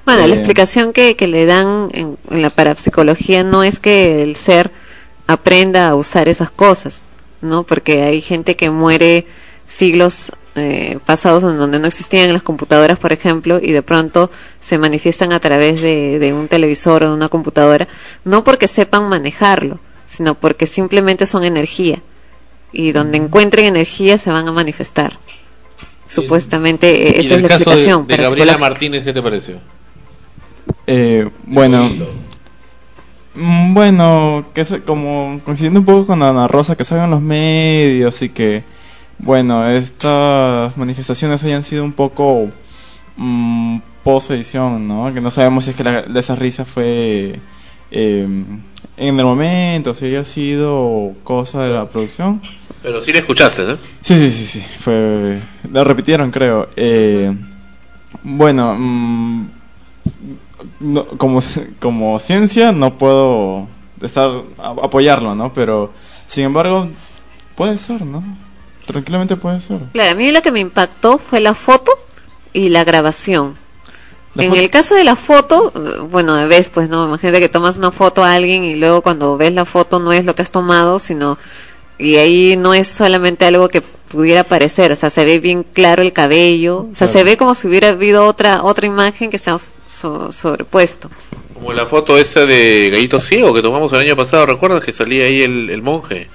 Bueno, 0.05 0.25
la 0.27 0.35
Eh, 0.35 0.37
explicación 0.37 0.93
que, 0.93 1.15
que 1.15 1.27
le 1.27 1.45
dan 1.45 1.89
en, 1.93 2.17
en 2.29 2.41
la 2.41 2.49
parapsicología 2.49 3.43
no 3.43 3.63
es 3.63 3.79
que 3.79 4.23
el 4.23 4.35
ser 4.35 4.71
aprenda 5.27 5.89
a 5.89 5.95
usar 5.95 6.29
esas 6.29 6.49
cosas, 6.51 7.01
¿no? 7.41 7.63
Porque 7.63 8.03
hay 8.03 8.21
gente 8.21 8.55
que 8.55 8.69
muere 8.69 9.27
siglos 9.67 10.31
eh, 10.55 10.97
pasados 11.05 11.43
en 11.43 11.57
donde 11.57 11.77
no 11.79 11.87
existían 11.87 12.31
las 12.33 12.41
computadoras, 12.41 12.97
por 12.97 13.11
ejemplo, 13.11 13.59
y 13.61 13.71
de 13.73 13.81
pronto 13.83 14.31
se 14.61 14.77
manifiestan 14.77 15.31
a 15.33 15.39
través 15.39 15.81
de, 15.81 16.19
de 16.19 16.33
un 16.33 16.47
televisor 16.47 17.03
o 17.03 17.09
de 17.09 17.13
una 17.15 17.29
computadora, 17.29 17.87
no 18.23 18.43
porque 18.43 18.67
sepan 18.67 19.07
manejarlo, 19.09 19.79
sino 20.07 20.33
porque 20.33 20.65
simplemente 20.65 21.27
son 21.27 21.43
energía. 21.43 21.99
Y 22.71 22.91
donde 22.93 23.17
encuentren 23.19 23.65
energía 23.65 24.17
se 24.17 24.31
van 24.31 24.47
a 24.47 24.51
manifestar. 24.51 25.19
Supuestamente 26.07 27.19
eh, 27.19 27.25
esa 27.25 27.35
es 27.35 27.41
la 27.41 27.47
caso 27.49 27.63
explicación. 27.63 28.07
de 28.07 28.17
Gabriela. 28.17 28.57
Martínez, 28.57 29.03
¿qué 29.03 29.13
te 29.13 29.21
pareció? 29.21 29.55
Eh, 30.87 31.29
bueno, 31.43 31.89
mm, 33.35 33.73
bueno, 33.73 34.45
que 34.53 34.63
se- 34.65 34.81
como 34.81 35.39
coincidiendo 35.43 35.79
un 35.81 35.85
poco 35.85 36.07
con 36.07 36.23
Ana 36.23 36.47
Rosa, 36.47 36.75
que 36.75 36.83
salgan 36.83 37.09
los 37.11 37.21
medios 37.21 38.21
y 38.21 38.29
que, 38.29 38.63
bueno, 39.19 39.67
estas 39.69 40.75
manifestaciones 40.77 41.43
hayan 41.43 41.63
sido 41.63 41.83
un 41.83 41.93
poco 41.93 42.49
mm, 43.17 43.79
post-edición, 44.03 44.87
¿no? 44.87 45.13
Que 45.13 45.19
no 45.21 45.31
sabemos 45.31 45.65
si 45.65 45.71
es 45.71 45.75
que 45.75 45.83
la, 45.83 46.01
de 46.03 46.19
esa 46.19 46.35
risa 46.35 46.63
fue 46.65 47.39
eh, 47.91 48.27
en 48.97 49.19
el 49.19 49.25
momento, 49.25 49.93
si 49.93 50.05
haya 50.07 50.23
sido 50.23 51.13
cosa 51.23 51.63
de 51.63 51.73
la 51.73 51.87
producción. 51.87 52.41
Pero 52.81 53.01
sí 53.01 53.11
la 53.13 53.19
escuchaste, 53.19 53.63
¿no? 53.63 53.75
Sí, 54.01 54.15
sí, 54.17 54.31
sí, 54.31 54.45
sí. 54.45 54.65
Fue, 54.79 55.39
lo 55.71 55.83
repitieron, 55.83 56.31
creo. 56.31 56.69
Eh, 56.75 57.33
bueno, 58.23 58.75
mm, 58.77 59.47
no- 60.79 61.05
como, 61.17 61.39
como 61.79 62.19
ciencia 62.19 62.71
no 62.71 62.97
puedo 62.97 63.67
estar 64.01 64.29
a- 64.59 64.69
apoyarlo, 64.83 65.35
¿no? 65.35 65.53
Pero, 65.53 65.91
sin 66.25 66.45
embargo, 66.45 66.87
puede 67.55 67.77
ser, 67.77 68.01
¿no? 68.05 68.23
Tranquilamente 68.85 69.35
puede 69.35 69.59
ser. 69.59 69.79
Claro, 69.93 70.11
a 70.11 70.15
mí 70.15 70.31
lo 70.31 70.41
que 70.41 70.51
me 70.51 70.59
impactó 70.59 71.17
fue 71.17 71.39
la 71.41 71.53
foto 71.55 71.91
y 72.53 72.69
la 72.69 72.83
grabación. 72.83 73.55
En 74.39 74.55
el 74.55 74.69
caso 74.69 74.95
de 74.95 75.03
la 75.03 75.15
foto, 75.15 75.71
bueno, 76.09 76.47
ves, 76.47 76.69
pues 76.69 76.89
no, 76.89 77.05
imagínate 77.05 77.39
que 77.39 77.49
tomas 77.49 77.77
una 77.77 77.91
foto 77.91 78.23
a 78.23 78.33
alguien 78.33 78.63
y 78.63 78.75
luego 78.75 79.01
cuando 79.01 79.37
ves 79.37 79.51
la 79.53 79.65
foto 79.65 79.99
no 79.99 80.13
es 80.13 80.25
lo 80.25 80.35
que 80.35 80.41
has 80.41 80.51
tomado, 80.51 80.99
sino 80.99 81.37
y 81.97 82.17
ahí 82.17 82.55
no 82.57 82.73
es 82.73 82.87
solamente 82.87 83.45
algo 83.45 83.69
que 83.69 83.81
pudiera 83.81 84.43
parecer, 84.43 84.91
o 84.91 84.95
sea, 84.95 85.09
se 85.09 85.25
ve 85.25 85.39
bien 85.39 85.63
claro 85.63 86.01
el 86.01 86.13
cabello, 86.13 86.87
o 86.91 86.95
sea, 86.95 87.07
Claro. 87.07 87.11
se 87.19 87.23
ve 87.23 87.37
como 87.37 87.55
si 87.55 87.67
hubiera 87.67 87.89
habido 87.89 88.25
otra 88.25 88.63
otra 88.63 88.85
imagen 88.87 89.29
que 89.31 89.37
se 89.39 89.49
ha 89.49 89.57
so- 89.59 90.31
sobrepuesto. 90.31 91.09
Como 91.53 91.73
la 91.73 91.85
foto 91.87 92.17
esa 92.17 92.45
de 92.45 92.89
Gallito 92.91 93.19
Ciego 93.19 93.53
que 93.53 93.61
tomamos 93.63 93.91
el 93.93 93.99
año 93.99 94.15
pasado, 94.15 94.45
¿recuerdas 94.45 94.83
que 94.83 94.93
salía 94.93 95.25
ahí 95.25 95.41
el, 95.41 95.69
el 95.71 95.81
monje? 95.81 96.27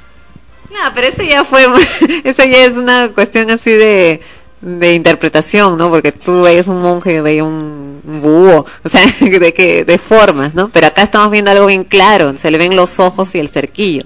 No, 0.70 0.78
pero 0.94 1.06
eso 1.06 1.22
ya 1.22 1.44
fue, 1.44 1.64
eso 2.24 2.44
ya 2.44 2.64
es 2.64 2.76
una 2.76 3.10
cuestión 3.14 3.50
así 3.50 3.70
de, 3.70 4.20
de 4.62 4.94
interpretación, 4.94 5.76
¿no? 5.76 5.90
Porque 5.90 6.12
tú 6.12 6.42
veías 6.42 6.68
un 6.68 6.80
monje, 6.80 7.20
veías 7.20 7.44
un, 7.46 8.00
un 8.04 8.20
búho, 8.22 8.64
o 8.84 8.88
sea, 8.88 9.02
de 9.20 9.52
que, 9.52 9.84
de 9.84 9.98
formas, 9.98 10.54
¿no? 10.54 10.68
Pero 10.70 10.86
acá 10.86 11.02
estamos 11.02 11.30
viendo 11.30 11.50
algo 11.50 11.66
bien 11.66 11.84
claro, 11.84 12.36
se 12.38 12.50
le 12.50 12.58
ven 12.58 12.76
los 12.76 12.98
ojos 13.00 13.34
y 13.34 13.38
el 13.40 13.48
cerquillo. 13.48 14.04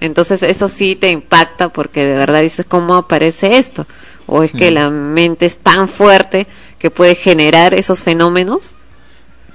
Entonces 0.00 0.42
eso 0.42 0.68
sí 0.68 0.96
te 0.96 1.10
impacta 1.10 1.68
porque 1.68 2.04
de 2.04 2.14
verdad 2.14 2.40
dices, 2.40 2.64
¿cómo 2.66 2.94
aparece 2.94 3.58
esto? 3.58 3.86
O 4.26 4.42
es 4.42 4.52
Sí. 4.52 4.58
que 4.58 4.70
la 4.70 4.90
mente 4.90 5.46
es 5.46 5.58
tan 5.58 5.88
fuerte 5.88 6.46
que 6.78 6.90
puede 6.90 7.14
generar 7.14 7.74
esos 7.74 8.02
fenómenos. 8.02 8.74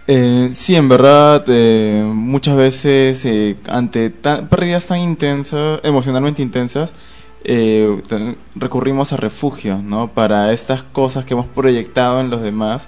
Eh, 0.05 0.49
sí, 0.51 0.75
en 0.75 0.89
verdad, 0.89 1.45
eh, 1.47 2.03
muchas 2.05 2.57
veces 2.57 3.23
eh, 3.23 3.55
ante 3.67 4.09
pérdidas 4.09 4.87
tan 4.87 4.99
intensas, 4.99 5.79
emocionalmente 5.83 6.41
intensas, 6.41 6.93
eh, 7.43 7.97
recurrimos 8.55 9.11
a 9.13 9.17
refugio, 9.17 9.77
¿no? 9.83 10.07
Para 10.09 10.53
estas 10.53 10.83
cosas 10.83 11.25
que 11.25 11.33
hemos 11.33 11.45
proyectado 11.47 12.21
en 12.21 12.29
los 12.29 12.41
demás, 12.41 12.87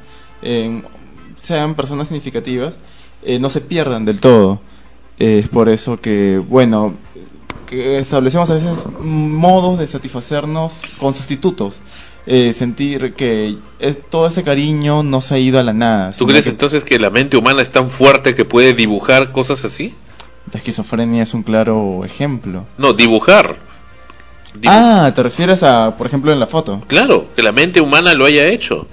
sean 1.40 1.76
personas 1.76 2.08
significativas, 2.08 2.80
eh, 3.24 3.40
no 3.40 3.50
se 3.50 3.62
pierdan 3.62 4.06
del 4.06 4.20
todo. 4.20 4.60
Eh, 5.20 5.42
es 5.44 5.50
por 5.50 5.70
eso 5.70 6.00
que, 6.00 6.42
bueno, 6.50 6.94
que 7.68 8.00
establecemos 8.00 8.50
a 8.50 8.56
veces 8.56 8.88
modos 9.02 9.80
de 9.80 9.88
satisfacernos 9.88 10.82
con 11.00 11.14
sustitutos. 11.16 11.82
Eh, 12.28 12.54
sentir 12.54 13.14
que 13.14 13.56
es- 13.80 14.00
todo 14.10 14.26
ese 14.28 14.44
cariño 14.44 15.04
no 15.04 15.22
se 15.22 15.36
ha 15.36 15.40
ido 15.40 15.60
a 15.60 15.64
la 15.64 15.74
nada. 15.74 16.12
¿Tú 16.12 16.26
crees 16.26 16.46
que- 16.46 16.50
entonces 16.52 16.84
que 16.84 16.98
la 16.98 17.12
mente 17.12 17.38
humana 17.38 17.62
es 17.62 17.72
tan 17.72 17.90
fuerte 17.92 18.34
que 18.34 18.46
puede 18.46 18.74
dibujar 18.74 19.32
cosas 19.32 19.64
así? 19.64 19.94
La 20.52 20.58
esquizofrenia 20.60 21.22
es 21.24 21.34
un 21.36 21.44
claro 21.44 22.04
ejemplo. 22.04 22.66
No, 22.80 22.94
dibujar. 22.94 23.58
Ah, 24.66 25.12
¿te 25.16 25.24
refieres 25.24 25.64
a, 25.64 25.96
por 25.98 26.08
ejemplo, 26.08 26.32
en 26.32 26.40
la 26.40 26.48
foto? 26.48 26.82
Claro, 26.88 27.28
que 27.36 27.44
la 27.44 27.52
mente 27.52 27.82
humana 27.82 28.14
lo 28.14 28.26
haya 28.26 28.48
hecho. 28.48 28.88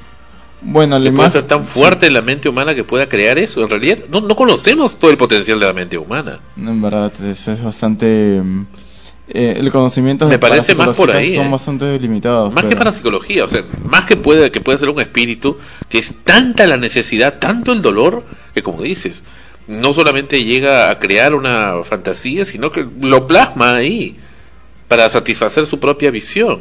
Bueno, 0.63 0.99
la 0.99 1.09
imagen... 1.09 1.33
ser 1.33 1.43
tan 1.45 1.67
fuerte 1.67 2.11
la 2.11 2.23
mente 2.23 2.49
humana 2.49 2.75
que 2.75 2.85
pueda 2.85 3.09
crear 3.09 3.39
eso. 3.39 3.63
En 3.63 3.69
realidad, 3.69 3.99
no, 4.11 4.21
no 4.21 4.37
conocemos 4.37 4.97
todo 4.97 5.11
el 5.11 5.17
potencial 5.17 5.59
de 5.59 5.67
la 5.67 5.73
mente 5.73 5.99
humana. 5.99 6.41
En 6.57 6.81
verdad, 6.81 7.13
eso 7.25 7.53
es 7.53 7.63
bastante... 7.63 8.41
mm, 8.43 8.67
eh, 9.29 9.55
el 9.57 9.71
conocimiento 9.71 10.27
Me 10.27 10.39
parece 10.39 10.75
más 10.75 10.91
por 10.91 11.11
ahí, 11.11 11.35
son 11.35 11.47
eh. 11.47 11.51
bastante 11.51 11.99
limitados. 11.99 12.53
Más 12.53 12.65
que 12.67 12.77
para 12.77 12.93
psicología, 12.93 13.45
o 13.45 13.49
sea, 13.49 13.65
más 13.85 14.05
que 14.05 14.17
puede, 14.17 14.51
que 14.51 14.61
puede 14.61 14.79
ser 14.79 14.91
un 14.91 15.01
espíritu, 15.01 15.57
que 15.89 15.99
es 15.99 16.15
tanta 16.25 16.67
la 16.67 16.77
necesidad, 16.77 17.39
tanto 17.39 17.73
el 17.73 17.83
dolor, 17.83 18.25
que 18.55 18.63
como 18.63 18.83
dices, 18.83 19.23
no 19.69 19.95
solamente 19.95 20.45
llega 20.45 20.91
a 20.91 20.99
crear 20.99 21.35
una 21.35 21.77
fantasía, 21.85 22.45
sino 22.45 22.71
que 22.71 22.87
lo 23.01 23.27
plasma 23.27 23.77
ahí 23.77 24.17
para 24.93 25.09
satisfacer 25.09 25.65
su 25.65 25.81
propia 25.81 26.11
visión. 26.11 26.61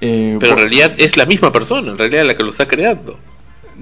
Eh, 0.00 0.38
Pero 0.40 0.52
en 0.52 0.58
realidad 0.58 0.94
es 0.96 1.18
la 1.18 1.26
misma 1.26 1.52
persona, 1.52 1.90
en 1.90 1.98
realidad 1.98 2.24
la 2.24 2.34
que 2.34 2.42
lo 2.42 2.48
está 2.48 2.66
creando. 2.66 3.18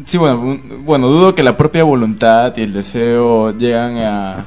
Sí, 0.06 0.18
bueno, 0.18 0.58
bueno, 0.80 1.06
dudo 1.06 1.36
que 1.36 1.44
la 1.44 1.56
propia 1.56 1.84
voluntad 1.84 2.52
y 2.56 2.62
el 2.62 2.72
deseo 2.72 3.56
llegan 3.56 3.98
a, 3.98 4.44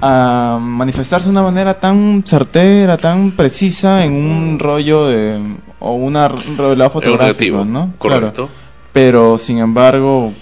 a 0.00 0.58
manifestarse 0.58 1.26
de 1.26 1.32
una 1.32 1.42
manera 1.42 1.78
tan 1.78 2.22
certera, 2.24 2.96
tan 2.96 3.32
precisa 3.32 4.02
en 4.02 4.14
un 4.14 4.58
rollo 4.58 5.06
de 5.06 5.38
o 5.80 5.92
una, 5.92 6.28
un 6.28 6.56
revelado 6.56 6.88
fotográfico, 6.88 7.66
¿no? 7.66 7.92
correcto. 7.98 8.46
Claro. 8.46 8.50
Pero 8.94 9.36
sin 9.36 9.58
embargo, 9.58 10.32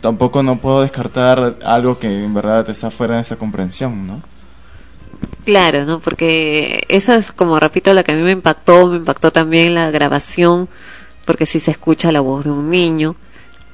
tampoco 0.00 0.44
no 0.44 0.58
puedo 0.58 0.82
descartar 0.82 1.56
algo 1.64 1.98
que 1.98 2.24
en 2.24 2.32
verdad 2.32 2.70
está 2.70 2.92
fuera 2.92 3.16
de 3.16 3.22
esa 3.22 3.34
comprensión, 3.34 4.06
¿no? 4.06 4.35
Claro, 5.44 5.84
¿no? 5.84 6.00
Porque 6.00 6.84
eso 6.88 7.14
es 7.14 7.30
como, 7.32 7.58
repito, 7.60 7.92
la 7.94 8.02
que 8.02 8.12
a 8.12 8.14
mí 8.16 8.22
me 8.22 8.32
impactó, 8.32 8.86
me 8.88 8.96
impactó 8.96 9.30
también 9.30 9.74
la 9.74 9.90
grabación, 9.90 10.68
porque 11.24 11.46
si 11.46 11.60
se 11.60 11.70
escucha 11.70 12.10
la 12.12 12.20
voz 12.20 12.44
de 12.44 12.50
un 12.50 12.70
niño, 12.70 13.14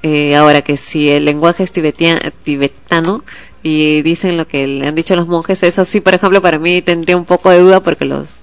eh, 0.03 0.37
ahora 0.37 0.63
que 0.63 0.77
si 0.77 1.09
el 1.11 1.25
lenguaje 1.25 1.63
es 1.63 1.73
tibetia- 1.73 2.33
tibetano 2.45 3.25
y 3.63 4.03
dicen 4.03 4.37
lo 4.37 4.47
que 4.47 4.67
le 4.67 4.87
han 4.89 4.95
dicho 4.95 5.15
los 5.17 5.29
monjes, 5.29 5.63
eso 5.63 5.85
sí, 5.85 6.01
por 6.01 6.15
ejemplo, 6.15 6.43
para 6.43 6.59
mí 6.59 6.83
tendría 6.83 7.17
un 7.17 7.25
poco 7.25 7.51
de 7.51 7.61
duda 7.61 7.81
porque 7.81 8.05
los 8.05 8.41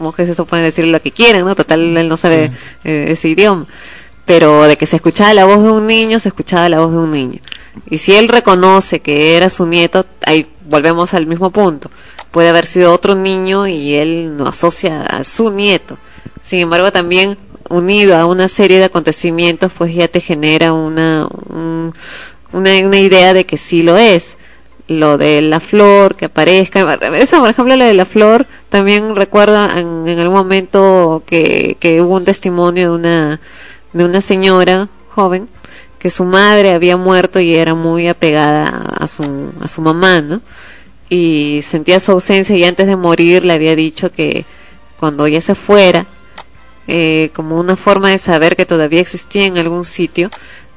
monjes 0.00 0.28
eso 0.28 0.44
pueden 0.44 0.64
decir 0.66 0.84
lo 0.86 1.00
que 1.00 1.12
quieran, 1.12 1.44
¿no? 1.44 1.54
Total, 1.54 1.96
él 1.96 2.08
no 2.08 2.16
sabe 2.16 2.50
eh, 2.84 3.06
ese 3.08 3.28
idioma. 3.28 3.66
Pero 4.26 4.64
de 4.64 4.76
que 4.76 4.84
se 4.86 4.96
escuchaba 4.96 5.32
la 5.32 5.46
voz 5.46 5.62
de 5.62 5.70
un 5.70 5.86
niño, 5.86 6.18
se 6.18 6.28
escuchaba 6.28 6.68
la 6.68 6.80
voz 6.80 6.92
de 6.92 6.98
un 6.98 7.10
niño. 7.10 7.40
Y 7.88 7.96
si 7.98 8.12
él 8.14 8.28
reconoce 8.28 9.00
que 9.00 9.36
era 9.36 9.48
su 9.48 9.66
nieto, 9.66 10.04
ahí 10.26 10.46
volvemos 10.68 11.14
al 11.14 11.26
mismo 11.26 11.50
punto. 11.50 11.90
Puede 12.30 12.50
haber 12.50 12.66
sido 12.66 12.92
otro 12.92 13.14
niño 13.14 13.66
y 13.66 13.94
él 13.94 14.36
no 14.36 14.46
asocia 14.48 15.02
a 15.02 15.24
su 15.24 15.50
nieto. 15.50 15.98
Sin 16.42 16.60
embargo, 16.60 16.92
también 16.92 17.38
unido 17.70 18.16
a 18.16 18.26
una 18.26 18.48
serie 18.48 18.78
de 18.78 18.84
acontecimientos, 18.84 19.72
pues 19.76 19.94
ya 19.94 20.08
te 20.08 20.20
genera 20.20 20.72
una, 20.72 21.26
un- 21.48 21.92
una, 22.52 22.70
una 22.86 22.98
idea 23.00 23.34
de 23.34 23.44
que 23.46 23.56
sí 23.58 23.82
lo 23.82 23.96
es. 23.96 24.36
Lo 24.88 25.18
de 25.18 25.42
la 25.42 25.60
flor 25.60 26.16
que 26.16 26.24
aparezca. 26.26 26.94
Esa, 27.14 27.40
por 27.40 27.50
ejemplo, 27.50 27.76
la 27.76 27.84
de 27.84 27.92
la 27.94 28.06
flor, 28.06 28.46
también 28.70 29.14
recuerda 29.16 29.78
en, 29.78 30.04
en 30.08 30.18
algún 30.18 30.36
momento 30.38 31.22
que, 31.26 31.76
que 31.78 32.00
hubo 32.00 32.16
un 32.16 32.24
testimonio 32.24 32.90
de 32.92 32.96
una, 32.96 33.40
de 33.92 34.04
una 34.06 34.22
señora 34.22 34.88
joven 35.10 35.46
que 35.98 36.08
su 36.10 36.24
madre 36.24 36.70
había 36.72 36.96
muerto 36.96 37.38
y 37.40 37.54
era 37.54 37.74
muy 37.74 38.08
apegada 38.08 38.68
a 38.98 39.06
su, 39.08 39.52
a 39.60 39.68
su 39.68 39.82
mamá, 39.82 40.22
¿no? 40.22 40.40
Y 41.08 41.60
sentía 41.62 42.00
su 42.00 42.12
ausencia 42.12 42.56
y 42.56 42.64
antes 42.64 42.86
de 42.86 42.96
morir 42.96 43.44
le 43.44 43.54
había 43.54 43.74
dicho 43.74 44.12
que 44.12 44.44
cuando 44.98 45.26
ella 45.26 45.40
se 45.40 45.54
fuera, 45.54 46.06
eh, 46.86 47.30
como 47.34 47.58
una 47.58 47.76
forma 47.76 48.10
de 48.10 48.18
saber 48.18 48.56
que 48.56 48.66
todavía 48.66 49.00
existía 49.00 49.46
en 49.46 49.58
algún 49.58 49.84
sitio, 49.84 50.30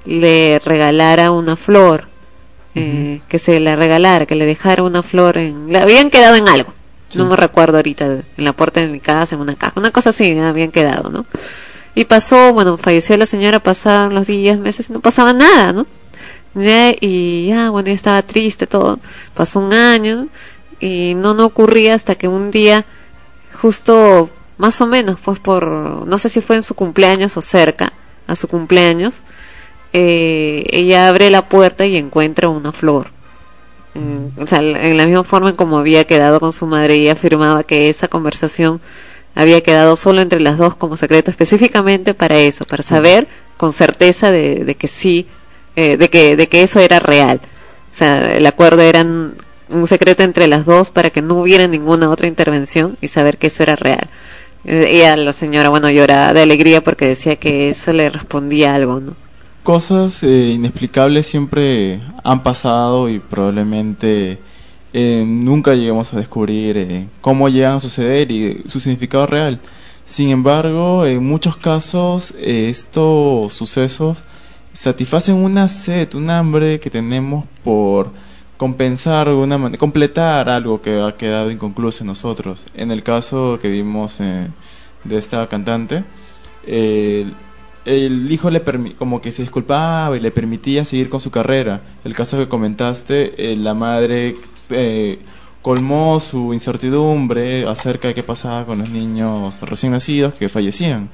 le 0.06 0.60
regalara 0.60 1.32
una 1.32 1.56
flor, 1.56 2.08
eh, 2.76 3.20
que 3.28 3.40
se 3.40 3.60
la 3.60 3.76
regalara, 3.76 4.26
que 4.26 4.36
le 4.36 4.46
dejara 4.46 4.84
una 4.84 5.04
flor 5.04 5.38
en... 5.38 5.72
Le 5.72 5.80
habían 5.80 6.10
quedado 6.10 6.36
en 6.36 6.48
algo, 6.48 6.74
no 7.16 7.26
me 7.26 7.36
recuerdo 7.36 7.78
ahorita, 7.78 8.06
en 8.06 8.46
la 8.46 8.54
puerta 8.54 8.80
de 8.80 8.88
mi 8.88 9.00
casa, 9.00 9.36
en 9.36 9.42
una 9.42 9.56
caja, 9.56 9.74
una 9.80 9.92
cosa 9.92 10.12
así, 10.12 10.38
habían 10.38 10.72
quedado, 10.72 11.10
¿no? 11.10 11.26
Y 11.94 12.06
pasó, 12.06 12.54
bueno, 12.54 12.78
falleció 12.78 13.18
la 13.18 13.26
señora, 13.26 13.60
pasaron 13.60 14.16
los 14.16 14.28
días, 14.28 14.58
meses, 14.58 14.90
y 14.90 14.94
no 14.94 15.02
pasaba 15.02 15.34
nada, 15.34 15.74
¿no? 15.74 15.86
Y 16.56 17.48
ya, 17.48 17.70
bueno, 17.70 17.88
ya 17.88 17.94
estaba 17.94 18.22
triste 18.22 18.68
todo. 18.68 19.00
Pasó 19.34 19.60
un 19.60 19.74
año 19.74 20.28
y 20.80 21.14
no, 21.16 21.34
no 21.34 21.46
ocurría 21.46 21.96
hasta 21.96 22.16
que 22.16 22.28
un 22.28 22.52
día, 22.52 22.86
justo 23.62 24.30
más 24.58 24.82
o 24.82 24.88
menos, 24.88 25.18
pues 25.24 25.40
por, 25.40 25.66
no 25.66 26.18
sé 26.18 26.30
si 26.30 26.42
fue 26.42 26.56
en 26.58 26.64
su 26.64 26.76
cumpleaños 26.76 27.38
o 27.38 27.42
cerca 27.42 27.94
a 28.28 28.36
su 28.36 28.48
cumpleaños, 28.48 29.22
eh, 29.94 30.64
ella 30.70 31.08
abre 31.08 31.32
la 31.32 31.48
puerta 31.48 31.86
y 31.86 31.98
encuentra 31.98 32.50
una 32.50 32.72
flor. 32.72 33.08
En 33.94 34.98
la 34.98 35.06
misma 35.06 35.24
forma 35.24 35.50
en 35.50 35.56
como 35.56 35.78
había 35.78 36.06
quedado 36.06 36.40
con 36.40 36.54
su 36.54 36.66
madre, 36.66 36.96
ella 36.96 37.14
afirmaba 37.14 37.64
que 37.64 37.90
esa 37.90 38.08
conversación 38.08 38.80
había 39.36 39.62
quedado 39.62 39.96
solo 39.96 40.22
entre 40.22 40.40
las 40.40 40.58
dos 40.58 40.76
como 40.76 40.96
secreto 40.96 41.32
específicamente 41.32 42.14
para 42.14 42.38
eso, 42.38 42.66
para 42.66 42.84
saber 42.84 43.28
con 43.58 43.74
certeza 43.74 44.32
de, 44.32 44.64
de 44.64 44.76
que 44.76 44.88
sí, 44.88 45.28
eh, 45.76 45.98
de 45.98 46.10
que 46.10 46.36
de 46.36 46.48
que 46.48 46.64
eso 46.64 46.80
era 46.80 47.00
real. 47.00 47.42
O 47.94 47.98
sea, 47.98 48.36
el 48.38 48.46
acuerdo 48.46 48.82
era 48.82 49.02
un 49.02 49.88
secreto 49.88 50.24
entre 50.24 50.48
las 50.48 50.66
dos 50.66 50.90
para 50.90 51.10
que 51.10 51.22
no 51.22 51.36
hubiera 51.36 51.68
ninguna 51.68 52.10
otra 52.10 52.28
intervención 52.28 52.98
y 53.02 53.08
saber 53.08 53.38
que 53.38 53.48
eso 53.48 53.64
era 53.64 53.76
real. 53.76 54.10
Eh, 54.66 54.88
ella, 54.90 55.16
la 55.16 55.34
señora, 55.34 55.70
bueno, 55.70 55.90
lloraba 55.90 56.34
de 56.34 56.42
alegría 56.42 56.82
porque 56.82 57.08
decía 57.08 57.36
que 57.36 57.70
eso 57.70 57.94
le 57.94 58.10
respondía 58.10 58.76
algo. 58.76 59.02
Cosas 59.64 60.24
eh, 60.24 60.54
inexplicables 60.56 61.28
siempre 61.28 62.02
han 62.24 62.44
pasado 62.44 63.10
y 63.10 63.20
probablemente 63.20 64.40
eh, 64.94 65.24
nunca 65.26 65.74
lleguemos 65.74 66.14
a 66.14 66.18
descubrir 66.18 66.76
eh, 66.78 67.08
cómo 67.22 67.48
llegan 67.48 67.76
a 67.76 67.80
suceder 67.80 68.30
y 68.32 68.64
su 68.68 68.80
significado 68.80 69.26
real. 69.26 69.60
Sin 70.04 70.30
embargo, 70.30 71.06
en 71.06 71.26
muchos 71.26 71.56
casos 71.56 72.34
eh, 72.38 72.68
estos 72.70 73.54
sucesos 73.54 74.24
satisfacen 74.74 75.36
una 75.36 75.68
sed, 75.68 76.14
un 76.14 76.30
hambre 76.30 76.80
que 76.80 76.90
tenemos 76.90 77.46
por 77.64 78.12
compensar 78.58 79.26
de 79.28 79.32
alguna 79.32 79.58
manera, 79.58 79.80
completar 79.80 80.50
algo 80.50 80.82
que 80.82 81.02
ha 81.02 81.16
quedado 81.18 81.52
inconcluso 81.52 82.04
en 82.04 82.08
nosotros. 82.08 82.66
En 82.76 82.92
el 82.92 83.04
caso 83.04 83.60
que 83.62 83.70
vimos 83.70 84.20
eh, 84.20 84.48
de 85.04 85.18
esta 85.18 85.48
cantante, 85.48 86.04
eh, 86.66 87.26
el 87.86 88.32
hijo 88.32 88.50
le 88.52 88.62
como 88.98 89.22
que 89.22 89.32
se 89.32 89.42
disculpaba 89.42 90.16
y 90.16 90.20
le 90.20 90.32
permitía 90.32 90.86
seguir 90.86 91.10
con 91.10 91.20
su 91.20 91.32
carrera. 91.32 91.82
El 92.04 92.14
caso 92.14 92.38
que 92.38 92.48
comentaste, 92.48 93.52
eh, 93.52 93.56
la 93.56 93.74
madre 93.74 94.36
eh, 94.70 95.20
colmó 95.62 96.20
su 96.20 96.54
incertidumbre 96.54 97.68
acerca 97.68 98.10
de 98.10 98.14
qué 98.14 98.24
pasaba 98.24 98.66
con 98.66 98.80
los 98.80 98.90
niños 98.90 99.60
recién 99.62 99.94
nacidos 99.94 100.34
que 100.36 100.50
fallecían. 100.50 101.10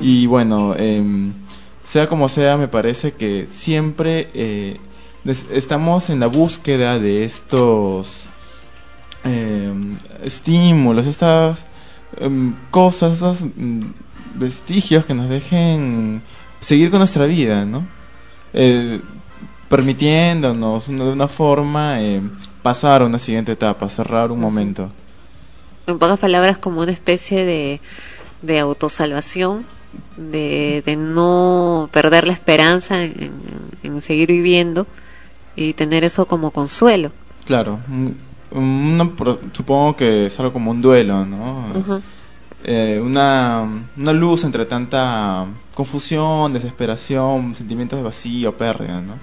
Y 0.00 0.24
bueno, 0.26 0.74
em, 0.76 1.32
sea 1.92 2.06
como 2.06 2.30
sea, 2.30 2.56
me 2.56 2.68
parece 2.68 3.12
que 3.12 3.46
siempre 3.46 4.30
eh, 4.32 4.78
estamos 5.52 6.08
en 6.08 6.20
la 6.20 6.26
búsqueda 6.26 6.98
de 6.98 7.26
estos 7.26 8.22
em, 9.24 9.98
estímulos, 10.24 11.06
estas 11.06 11.66
em, 12.16 12.54
cosas, 12.70 13.18
esos 13.18 13.42
mm, 13.42 13.82
vestigios 14.36 15.04
que 15.04 15.12
nos 15.12 15.28
dejen 15.28 16.22
seguir 16.60 16.90
con 16.90 17.00
nuestra 17.00 17.26
vida, 17.26 17.66
¿no? 17.66 17.86
Eh, 18.54 18.98
permitiéndonos 19.68 20.86
de 20.86 20.94
una 20.94 21.28
forma 21.28 22.00
em, 22.00 22.30
pasar 22.62 23.02
a 23.02 23.04
una 23.04 23.18
siguiente 23.18 23.52
etapa, 23.52 23.86
cerrar 23.90 24.32
un 24.32 24.40
momento. 24.40 24.88
En 25.86 25.98
pocas 25.98 26.18
palabras, 26.18 26.56
como 26.56 26.80
una 26.80 26.92
especie 26.92 27.44
de, 27.44 27.82
de 28.40 28.60
autosalvación, 28.60 29.66
de, 30.16 30.82
de 30.84 30.96
no 30.96 31.88
perder 31.92 32.26
la 32.26 32.32
esperanza 32.32 33.04
en, 33.04 33.32
en 33.82 34.00
seguir 34.00 34.28
viviendo 34.28 34.86
y 35.56 35.72
tener 35.74 36.04
eso 36.04 36.26
como 36.26 36.50
consuelo. 36.50 37.12
Claro, 37.44 37.78
una 38.50 39.10
supongo 39.52 39.96
que 39.96 40.26
es 40.26 40.38
algo 40.38 40.52
como 40.52 40.70
un 40.70 40.82
duelo, 40.82 41.24
¿no? 41.24 42.02
Eh, 42.64 43.00
una, 43.02 43.66
una 43.96 44.12
luz 44.12 44.44
entre 44.44 44.66
tanta 44.66 45.46
confusión, 45.74 46.52
desesperación, 46.52 47.54
sentimientos 47.54 47.98
de 47.98 48.04
vacío, 48.04 48.56
pérdida, 48.56 49.00
¿no? 49.00 49.14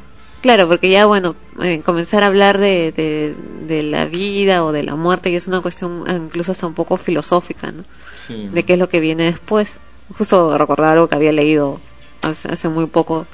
Claro, 0.41 0.67
porque 0.67 0.89
ya, 0.89 1.05
bueno, 1.05 1.35
eh, 1.61 1.81
comenzar 1.85 2.23
a 2.23 2.27
hablar 2.27 2.59
de, 2.59 2.93
de, 2.93 3.35
de 3.67 3.83
la 3.83 4.05
vida 4.05 4.63
o 4.63 4.71
de 4.71 4.83
la 4.83 4.95
muerte 4.95 5.29
y 5.29 5.35
es 5.35 5.47
una 5.47 5.61
cuestión 5.61 6.03
ah, 6.07 6.13
incluso 6.13 6.53
hasta 6.53 6.65
un 6.65 6.73
poco 6.73 6.97
filosófica, 6.97 7.71
¿no? 7.71 7.83
Sí. 8.15 8.47
De 8.47 8.63
qué 8.63 8.73
es 8.73 8.79
lo 8.79 8.87
que 8.87 8.99
viene 8.99 9.23
después. 9.23 9.79
Justo 10.17 10.57
recordar 10.57 10.93
algo 10.93 11.07
que 11.07 11.15
había 11.15 11.31
leído 11.31 11.79
hace, 12.21 12.47
hace 12.49 12.67
muy 12.69 12.87
poco 12.87 13.25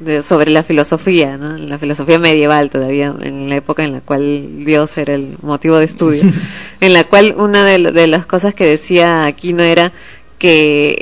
de, 0.00 0.22
sobre 0.22 0.50
la 0.50 0.62
filosofía, 0.62 1.36
¿no? 1.36 1.56
La 1.58 1.78
filosofía 1.78 2.18
medieval 2.18 2.70
todavía, 2.70 3.14
en 3.20 3.48
la 3.48 3.56
época 3.56 3.84
en 3.84 3.92
la 3.92 4.00
cual 4.00 4.64
Dios 4.64 4.96
era 4.96 5.14
el 5.14 5.36
motivo 5.42 5.76
de 5.78 5.84
estudio, 5.84 6.22
en 6.80 6.92
la 6.92 7.04
cual 7.04 7.34
una 7.36 7.64
de, 7.64 8.06
las 8.06 8.26
cosas 8.26 8.54
que 8.54 8.66
decía 8.66 9.24
Aquino 9.26 9.62
era 9.62 9.92
que 10.38 10.96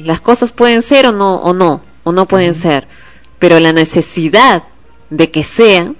el- 0.00 0.06
las 0.06 0.20
cosas 0.20 0.50
pueden 0.52 0.82
ser 0.82 1.06
o 1.06 1.12
no, 1.12 1.36
o 1.36 1.52
no, 1.54 1.82
o 2.02 2.12
no 2.12 2.26
pueden 2.26 2.54
ser, 2.54 2.86
pero 3.38 3.60
la 3.60 3.72
necesidad 3.72 4.64
de 5.10 5.30
que 5.30 5.44
sean, 5.44 5.96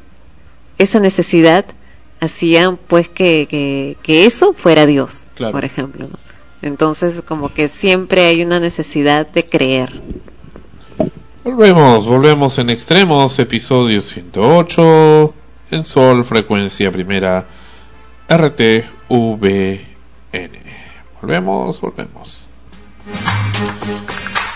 esa 0.78 0.98
necesidad 1.00 1.64
hacía 2.20 2.76
pues 2.88 3.08
que, 3.08 3.46
que, 3.48 3.96
que 4.02 4.26
eso 4.26 4.52
fuera 4.52 4.84
Dios, 4.84 5.24
Claro. 5.36 5.52
por 5.52 5.64
ejemplo. 5.64 6.08
¿no? 6.08 6.25
Entonces 6.62 7.22
como 7.26 7.52
que 7.52 7.68
siempre 7.68 8.26
hay 8.26 8.42
una 8.42 8.60
necesidad 8.60 9.26
de 9.26 9.46
creer. 9.46 10.00
Volvemos, 11.44 12.06
volvemos 12.06 12.58
en 12.58 12.70
extremos, 12.70 13.38
episodio 13.38 14.02
108, 14.02 15.34
en 15.70 15.84
Sol, 15.84 16.24
frecuencia 16.24 16.90
primera, 16.90 17.46
RTVN. 18.28 18.86
Volvemos, 21.20 21.80
volvemos. 21.80 22.48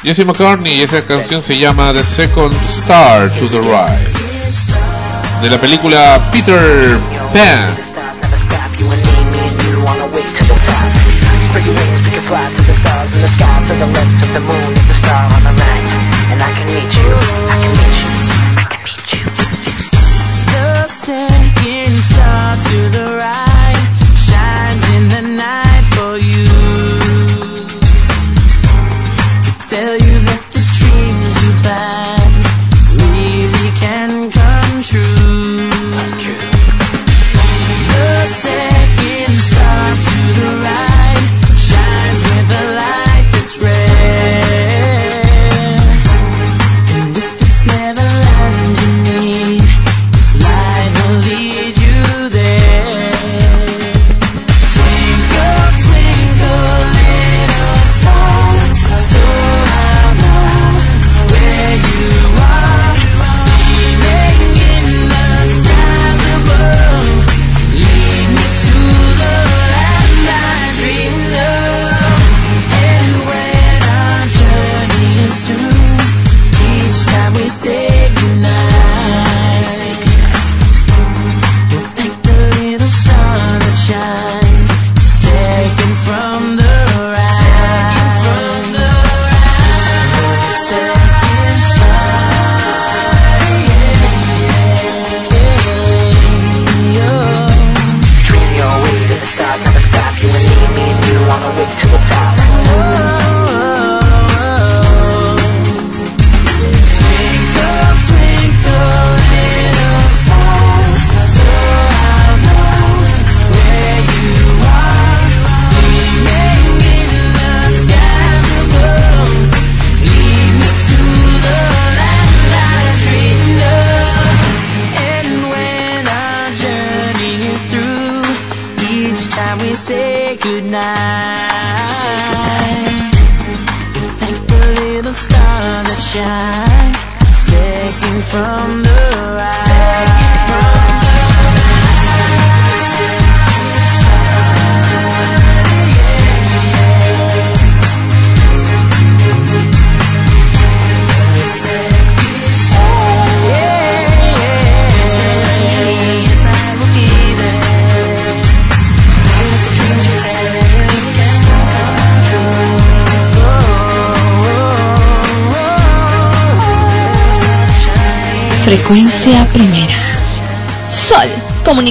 Jesse 0.02 0.24
McCartney, 0.24 0.78
y 0.78 0.82
esa 0.82 1.04
canción 1.04 1.42
se 1.42 1.58
llama 1.58 1.92
The 1.92 2.02
Second 2.02 2.54
Star 2.80 3.30
to 3.30 3.46
the 3.48 3.60
Right. 3.60 4.16
De 5.42 5.50
la 5.50 5.60
película 5.60 6.28
Peter 6.32 6.98
Pan. 7.32 7.76
Fly 12.30 12.48
to 12.48 12.62
the 12.62 12.74
stars 12.74 13.12
in 13.12 13.22
the 13.22 13.28
sky, 13.28 13.64
to 13.66 13.74
the 13.74 13.86
left 13.88 14.22
of 14.22 14.32
the 14.34 14.40
moon 14.40 14.72
is 14.78 14.88
a 14.88 14.94
star 14.94 15.24
on 15.34 15.42
the 15.42 15.54
right. 15.62 15.90
And 16.30 16.40
I 16.40 16.50
can 16.54 16.66
meet 16.70 16.94
you, 17.00 17.10
I 17.50 17.56
can 17.62 17.72
meet 17.80 17.96
you, 17.98 18.14
I 18.54 18.66
can 18.70 18.80
meet 18.86 19.08
you. 19.14 19.26
The 20.54 20.86
second 20.86 21.92
star 22.02 22.56
to 22.56 22.88
the 22.96 23.16
right 23.18 23.49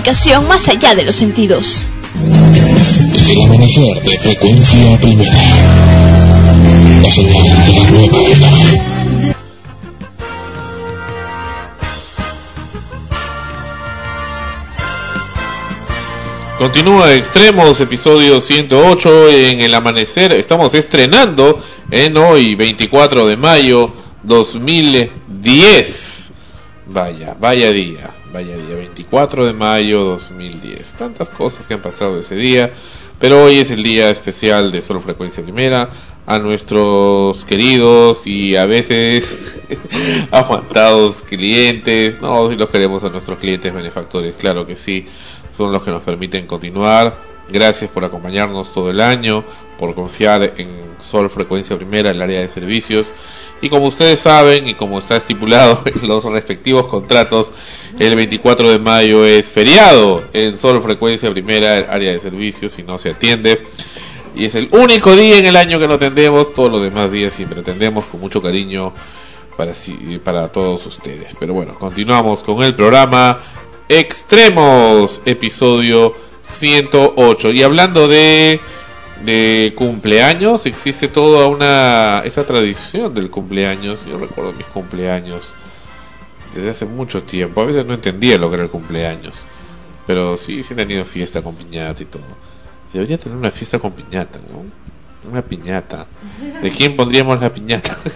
comunicación 0.10 0.48
más 0.48 0.68
allá 0.68 0.96
de 0.96 1.04
los 1.04 1.14
sentidos. 1.14 1.88
El 3.30 3.44
amanecer 3.44 4.02
de 4.04 4.18
frecuencia 4.18 5.00
primera. 5.00 5.32
La 7.04 7.12
señal 7.12 7.66
de 7.66 7.74
la 7.74 7.92
nueva 7.92 8.18
era. 8.18 8.50
Continúa 16.58 17.14
Extremos, 17.14 17.80
episodio 17.80 18.42
108 18.42 19.30
en 19.30 19.62
el 19.62 19.76
amanecer. 19.76 20.34
Estamos 20.34 20.74
estrenando 20.74 21.62
en 21.92 22.18
hoy, 22.18 22.56
24 22.56 23.28
de 23.28 23.38
mayo 23.38 23.94
2010. 24.24 26.32
Vaya, 26.88 27.36
vaya 27.40 27.72
día, 27.72 27.72
vaya 27.72 27.72
día, 27.72 28.09
24 29.10 29.48
de 29.48 29.54
mayo 29.54 30.04
2010. 30.04 30.94
Tantas 30.94 31.30
cosas 31.30 31.66
que 31.66 31.74
han 31.74 31.82
pasado 31.82 32.20
ese 32.20 32.36
día, 32.36 32.70
pero 33.20 33.44
hoy 33.44 33.58
es 33.58 33.72
el 33.72 33.82
día 33.82 34.12
especial 34.12 34.72
de 34.72 34.84
Solo 34.84 35.00
Frecuencia 35.00 35.42
Primera. 35.42 35.90
A 36.28 36.38
nuestros 36.38 37.44
queridos 37.46 38.28
y 38.28 38.56
a 38.56 38.66
veces 38.66 39.60
aguantados 40.32 41.24
clientes, 41.24 42.22
no, 42.22 42.50
si 42.52 42.56
los 42.56 42.70
queremos 42.70 43.04
a 43.04 43.10
nuestros 43.10 43.40
clientes 43.40 43.74
benefactores, 43.74 44.36
claro 44.36 44.68
que 44.68 44.76
sí, 44.76 45.08
son 45.58 45.72
los 45.72 45.82
que 45.82 45.90
nos 45.90 46.04
permiten 46.04 46.46
continuar. 46.46 47.18
Gracias 47.52 47.90
por 47.90 48.06
acompañarnos 48.06 48.72
todo 48.72 48.92
el 48.92 49.02
año, 49.02 49.44
por 49.80 49.96
confiar 49.96 50.54
en 50.58 50.70
Sol 51.00 51.32
Frecuencia 51.32 51.76
Primera, 51.78 52.12
el 52.12 52.22
área 52.22 52.42
de 52.42 52.48
servicios. 52.48 53.08
Y 53.62 53.70
como 53.70 53.88
ustedes 53.88 54.20
saben 54.20 54.68
y 54.68 54.74
como 54.74 55.00
está 55.00 55.18
estipulado 55.18 55.82
en 55.86 56.08
los 56.08 56.24
respectivos 56.26 56.86
contratos, 56.86 57.52
el 58.00 58.16
24 58.16 58.72
de 58.72 58.80
mayo 58.80 59.26
es 59.26 59.48
feriado 59.48 60.24
en 60.32 60.58
Sol 60.58 60.82
Frecuencia 60.82 61.30
Primera, 61.32 61.86
área 61.92 62.14
de 62.14 62.20
servicios, 62.20 62.80
y 62.80 62.84
no 62.84 62.98
se 62.98 63.10
atiende. 63.10 63.62
Y 64.36 64.46
es 64.46 64.56
el 64.56 64.70
único 64.72 65.18
día 65.18 65.38
en 65.38 65.46
el 65.46 65.58
año 65.58 65.80
que 65.80 65.88
no 65.88 65.96
atendemos, 65.96 66.54
todos 66.54 66.72
los 66.72 66.82
demás 66.82 67.12
días 67.12 67.34
siempre 67.34 67.60
atendemos 67.60 68.06
con 68.06 68.22
mucho 68.22 68.42
cariño 68.42 68.94
para, 69.58 69.74
para 70.24 70.48
todos 70.48 70.86
ustedes. 70.86 71.36
Pero 71.38 71.54
bueno, 71.54 71.76
continuamos 71.78 72.42
con 72.42 72.64
el 72.64 72.74
programa 72.74 73.40
Extremos, 73.90 75.22
episodio 75.26 76.14
108. 76.44 77.52
Y 77.52 77.64
hablando 77.64 78.08
de, 78.08 78.62
de 79.26 79.74
cumpleaños, 79.76 80.66
existe 80.68 81.10
toda 81.10 81.48
una 81.48 82.22
esa 82.24 82.46
tradición 82.46 83.14
del 83.14 83.30
cumpleaños. 83.30 84.00
Yo 84.10 84.18
recuerdo 84.18 84.54
mis 84.54 84.68
cumpleaños 84.68 85.54
desde 86.56 86.70
hace 86.70 86.86
mucho 86.86 87.24
tiempo. 87.24 87.62
A 87.62 87.66
veces 87.66 87.86
no 87.86 87.94
entendía 87.94 88.38
lo 88.38 88.50
que 88.50 88.56
era 88.56 88.64
el 88.64 88.70
cumpleaños. 88.70 89.36
Pero 90.08 90.38
sí, 90.38 90.64
sí 90.64 90.74
he 90.74 90.76
tenido 90.76 91.06
fiesta 91.06 91.42
con 91.42 91.56
piñata 91.56 92.02
y 92.02 92.06
todo. 92.06 92.24
Debería 92.92 93.18
tener 93.18 93.38
una 93.38 93.52
fiesta 93.52 93.78
con 93.80 93.92
piñata, 93.92 94.40
¿no? 94.52 95.30
Una 95.30 95.42
piñata. 95.42 96.08
¿De 96.62 96.72
quién 96.72 96.96
pondríamos 96.96 97.40
la 97.40 97.54
piñata? 97.54 97.98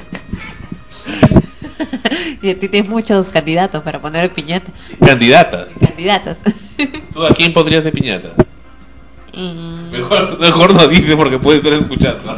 Y 2.42 2.50
a 2.50 2.60
ti 2.60 2.68
tienes 2.68 2.90
muchos 2.90 3.30
candidatos 3.30 3.82
para 3.84 4.02
poner 4.02 4.30
piñata. 4.32 4.70
Candidatas. 5.00 5.70
Candidatas. 5.80 6.38
¿Tú 7.14 7.26
a 7.26 7.34
quién 7.34 7.54
pondrías 7.54 7.86
de 7.86 7.92
piñata? 7.94 8.34
Mm, 9.34 9.92
Mejor, 9.92 10.40
mejor 10.40 10.74
no 10.74 10.88
dice 10.90 11.16
porque 11.16 11.40
puede 11.40 11.60
estar 11.60 11.72
escuchando. 11.74 12.38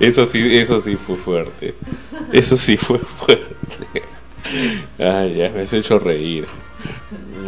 Eso 0.00 0.26
sí, 0.26 0.56
eso 0.56 0.80
sí 0.80 0.96
fue 0.96 1.16
fuerte. 1.16 1.74
Eso 2.32 2.56
sí 2.56 2.76
fue 2.76 2.98
fuerte. 2.98 3.54
Ay, 4.98 5.36
ya 5.36 5.50
me 5.50 5.62
has 5.62 5.72
hecho 5.72 5.98
reír. 5.98 6.46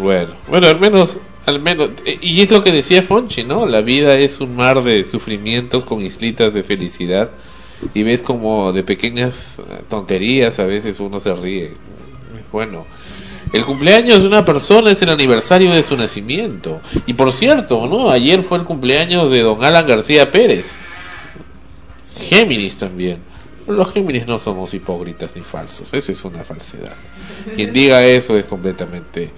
Bueno, 0.00 0.30
bueno, 0.48 0.66
al 0.66 0.80
menos, 0.80 1.18
al 1.46 1.60
menos, 1.60 1.90
y 2.20 2.40
es 2.40 2.50
lo 2.50 2.62
que 2.62 2.72
decía 2.72 3.02
Fonchi, 3.02 3.44
¿no? 3.44 3.66
La 3.66 3.80
vida 3.80 4.18
es 4.18 4.40
un 4.40 4.56
mar 4.56 4.82
de 4.82 5.04
sufrimientos 5.04 5.84
con 5.84 6.02
islitas 6.02 6.52
de 6.54 6.62
felicidad. 6.62 7.30
Y 7.92 8.02
ves 8.02 8.22
como 8.22 8.72
de 8.72 8.82
pequeñas 8.82 9.60
tonterías 9.90 10.58
a 10.58 10.64
veces 10.64 10.98
uno 10.98 11.20
se 11.20 11.34
ríe. 11.34 11.72
Bueno, 12.50 12.86
el 13.52 13.64
cumpleaños 13.64 14.22
de 14.22 14.28
una 14.28 14.44
persona 14.44 14.90
es 14.90 15.02
el 15.02 15.10
aniversario 15.10 15.72
de 15.72 15.82
su 15.82 15.96
nacimiento. 15.96 16.80
Y 17.06 17.14
por 17.14 17.32
cierto, 17.32 17.86
¿no? 17.86 18.10
Ayer 18.10 18.42
fue 18.42 18.58
el 18.58 18.64
cumpleaños 18.64 19.30
de 19.30 19.40
don 19.40 19.62
Alan 19.62 19.86
García 19.86 20.30
Pérez. 20.30 20.74
Géminis 22.18 22.78
también. 22.78 23.18
Los 23.66 23.92
Géminis 23.92 24.26
no 24.26 24.38
somos 24.38 24.72
hipócritas 24.74 25.30
ni 25.34 25.42
falsos, 25.42 25.92
eso 25.92 26.12
es 26.12 26.24
una 26.24 26.44
falsedad. 26.44 26.94
Quien 27.56 27.72
diga 27.72 28.04
eso 28.04 28.36
es 28.36 28.44
completamente 28.44 29.30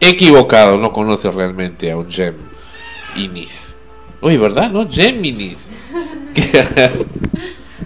equivocado, 0.00 0.76
no 0.78 0.92
conoce 0.92 1.30
realmente 1.30 1.90
a 1.90 1.96
un 1.96 2.08
Géminis. 2.10 3.74
Uy, 4.20 4.36
¿verdad? 4.36 4.70
¿No? 4.70 4.90
Géminis. 4.90 5.58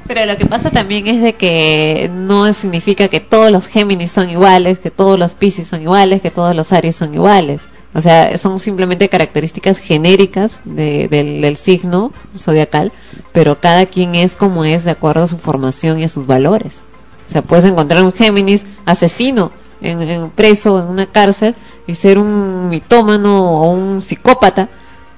Pero 0.07 0.27
lo 0.27 0.37
que 0.37 0.47
pasa 0.47 0.71
también 0.71 1.07
es 1.07 1.23
de 1.23 1.35
que 1.35 2.11
no 2.13 2.53
significa 2.53 3.07
que 3.09 3.21
todos 3.21 3.53
los 3.53 3.67
Géminis 3.67 4.11
son 4.11 4.29
iguales, 4.29 4.79
que 4.81 4.91
todos 4.91 5.19
los 5.19 5.35
Pisces 5.35 5.69
son 5.69 5.83
iguales, 5.83 6.21
que 6.21 6.33
todos 6.33 6.57
los 6.57 6.73
Aries 6.73 6.97
son 6.97 7.15
iguales. 7.15 7.61
O 7.93 8.01
sea, 8.01 8.37
son 8.39 8.61
simplemente 8.61 9.09
características 9.09 9.79
genéricas 9.79 10.53
de- 10.65 11.09
del, 11.09 11.41
del 11.43 11.57
signo 11.57 12.13
zodiacal, 12.39 12.93
pero 13.33 13.59
cada 13.59 13.85
quien 13.87 14.15
es 14.15 14.37
como 14.37 14.65
es 14.65 14.85
de 14.85 14.93
acuerdo 14.93 15.25
a 15.25 15.29
su 15.29 15.39
formación 15.39 15.99
y 15.99 16.05
a 16.05 16.09
sus 16.09 16.27
valores. 16.27 16.85
O 17.29 17.33
sea, 17.33 17.43
puedes 17.43 17.65
encontrar 17.65 18.03
un 18.05 18.13
Géminis 18.13 18.65
asesino 18.87 19.51
en, 19.81 20.31
preso 20.31 20.79
en 20.81 20.87
una 20.89 21.07
cárcel 21.07 21.55
y 21.87 21.95
ser 21.97 22.19
un 22.19 22.69
mitómano 22.69 23.51
o 23.61 23.71
un 23.73 24.03
psicópata 24.03 24.69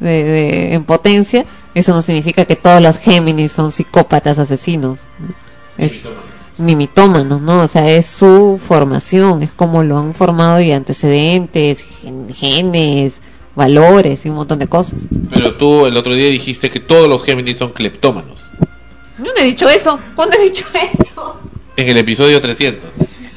de, 0.00 0.24
de- 0.24 0.74
en 0.74 0.84
potencia. 0.84 1.44
Eso 1.74 1.92
no 1.92 2.00
significa 2.02 2.44
que 2.46 2.56
todos 2.56 2.80
los 2.80 2.96
Géminis 2.98 3.52
son 3.52 3.70
psicópatas 3.72 4.38
asesinos. 4.38 5.00
¿no? 5.18 5.34
Es, 5.76 6.02
ni 6.58 6.76
mitómanos, 6.76 7.40
¿no? 7.40 7.62
O 7.62 7.68
sea, 7.68 7.90
es 7.90 8.06
su 8.06 8.60
formación, 8.66 9.42
es 9.42 9.50
como 9.52 9.82
lo 9.82 9.98
han 9.98 10.14
formado 10.14 10.60
y 10.60 10.72
antecedentes, 10.72 11.82
gen- 12.02 12.28
genes, 12.34 13.20
valores 13.54 14.24
y 14.26 14.28
un 14.30 14.36
montón 14.36 14.58
de 14.58 14.66
cosas. 14.66 14.98
Pero 15.30 15.54
tú 15.54 15.86
el 15.86 15.96
otro 15.96 16.14
día 16.14 16.28
dijiste 16.28 16.70
que 16.70 16.80
todos 16.80 17.08
los 17.08 17.22
Géminis 17.24 17.58
son 17.58 17.72
cleptómanos. 17.72 18.40
Yo 19.18 19.24
no 19.24 19.40
he 19.40 19.44
dicho 19.44 19.68
eso. 19.68 19.98
¿Cuándo 20.14 20.36
he 20.38 20.44
dicho 20.44 20.64
eso? 20.98 21.36
En 21.76 21.88
el 21.88 21.96
episodio 21.98 22.40
300. 22.40 22.90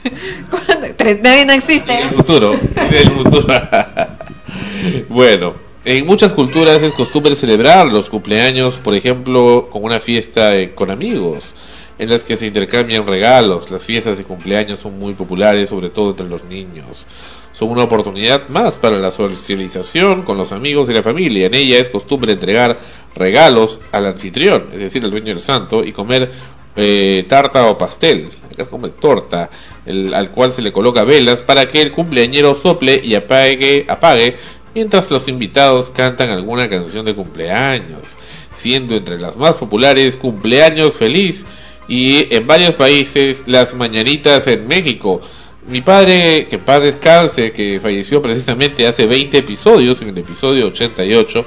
Tres- 0.97 1.21
Nadie 1.21 1.45
no 1.45 1.53
existe. 1.53 1.97
El 2.01 2.09
futuro. 2.09 2.53
El 2.91 3.09
futuro. 3.11 3.47
bueno, 5.09 5.53
en 5.83 6.05
muchas 6.05 6.33
culturas 6.33 6.81
es 6.81 6.93
costumbre 6.93 7.35
celebrar 7.35 7.87
los 7.87 8.09
cumpleaños, 8.09 8.75
por 8.75 8.95
ejemplo, 8.95 9.67
con 9.71 9.83
una 9.83 9.99
fiesta 9.99 10.55
eh, 10.55 10.71
con 10.73 10.89
amigos, 10.91 11.53
en 11.97 12.09
las 12.09 12.23
que 12.23 12.37
se 12.37 12.47
intercambian 12.47 13.05
regalos. 13.07 13.71
Las 13.71 13.85
fiestas 13.85 14.17
de 14.17 14.23
cumpleaños 14.23 14.79
son 14.79 14.99
muy 14.99 15.13
populares, 15.13 15.69
sobre 15.69 15.89
todo 15.89 16.11
entre 16.11 16.27
los 16.27 16.43
niños. 16.45 17.05
Son 17.53 17.69
una 17.69 17.83
oportunidad 17.83 18.49
más 18.49 18.75
para 18.75 18.97
la 18.97 19.11
socialización 19.11 20.23
con 20.23 20.37
los 20.37 20.51
amigos 20.51 20.89
y 20.89 20.93
la 20.93 21.03
familia. 21.03 21.47
En 21.47 21.53
ella 21.53 21.77
es 21.79 21.89
costumbre 21.89 22.33
entregar 22.33 22.77
regalos 23.15 23.79
al 23.93 24.07
anfitrión, 24.07 24.65
es 24.73 24.79
decir, 24.79 25.03
al 25.05 25.11
dueño 25.11 25.27
del 25.27 25.41
santo, 25.41 25.83
y 25.83 25.91
comer 25.93 26.31
eh, 26.77 27.25
tarta 27.29 27.67
o 27.67 27.77
pastel. 27.77 28.29
Acá 28.51 28.65
come 28.65 28.89
torta, 28.89 29.49
el- 29.85 30.13
al 30.13 30.31
cual 30.31 30.51
se 30.51 30.61
le 30.61 30.73
coloca 30.73 31.05
velas 31.05 31.41
para 31.41 31.69
que 31.69 31.81
el 31.81 31.93
cumpleañero 31.93 32.53
sople 32.53 32.99
y 33.01 33.15
apague, 33.15 33.85
apague 33.87 34.35
mientras 34.73 35.09
los 35.09 35.29
invitados 35.29 35.89
cantan 35.89 36.31
alguna 36.31 36.67
canción 36.67 37.05
de 37.05 37.15
cumpleaños, 37.15 38.17
siendo 38.53 38.95
entre 38.95 39.17
las 39.17 39.37
más 39.37 39.55
populares 39.55 40.17
Cumpleaños 40.17 40.95
Feliz 40.97 41.45
y 41.87 42.33
en 42.33 42.47
varios 42.47 42.73
países 42.73 43.43
las 43.47 43.73
mañanitas 43.73 44.47
en 44.47 44.67
México. 44.67 45.21
Mi 45.67 45.81
padre, 45.81 46.47
que 46.47 46.57
en 46.57 46.61
paz 46.61 46.81
descanse, 46.81 47.51
que 47.51 47.79
falleció 47.81 48.21
precisamente 48.21 48.87
hace 48.87 49.07
20 49.07 49.37
episodios, 49.39 50.01
en 50.01 50.09
el 50.09 50.17
episodio 50.17 50.67
88, 50.67 51.45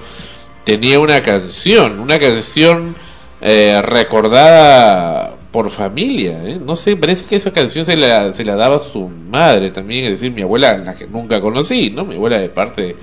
tenía 0.64 0.98
una 0.98 1.22
canción, 1.22 2.00
una 2.00 2.18
canción 2.18 2.96
eh, 3.40 3.80
recordada 3.82 5.36
por 5.52 5.70
familia. 5.70 6.42
¿eh? 6.44 6.58
No 6.60 6.76
sé, 6.76 6.96
parece 6.96 7.24
que 7.24 7.36
esa 7.36 7.52
canción 7.52 7.84
se 7.84 7.96
la, 7.96 8.32
se 8.32 8.44
la 8.44 8.56
daba 8.56 8.80
su 8.80 9.08
madre 9.08 9.70
también, 9.70 10.06
es 10.06 10.20
decir, 10.20 10.32
mi 10.32 10.42
abuela, 10.42 10.76
la 10.78 10.94
que 10.94 11.06
nunca 11.06 11.40
conocí, 11.40 11.90
¿no? 11.90 12.04
Mi 12.04 12.16
abuela 12.16 12.40
de 12.40 12.48
parte 12.48 12.96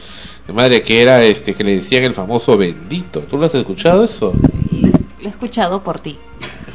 de 0.48 0.54
madre 0.54 0.82
que 0.82 1.02
era 1.02 1.24
este 1.24 1.54
que 1.54 1.64
le 1.64 1.76
decían 1.76 2.04
el 2.04 2.14
famoso 2.14 2.58
bendito. 2.58 3.22
¿Tú 3.22 3.38
lo 3.38 3.46
has 3.46 3.56
escuchado 3.56 4.04
eso? 4.04 4.34
Lo 4.72 5.28
he 5.28 5.30
escuchado 5.30 5.82
por 5.82 6.00
ti. 6.00 6.18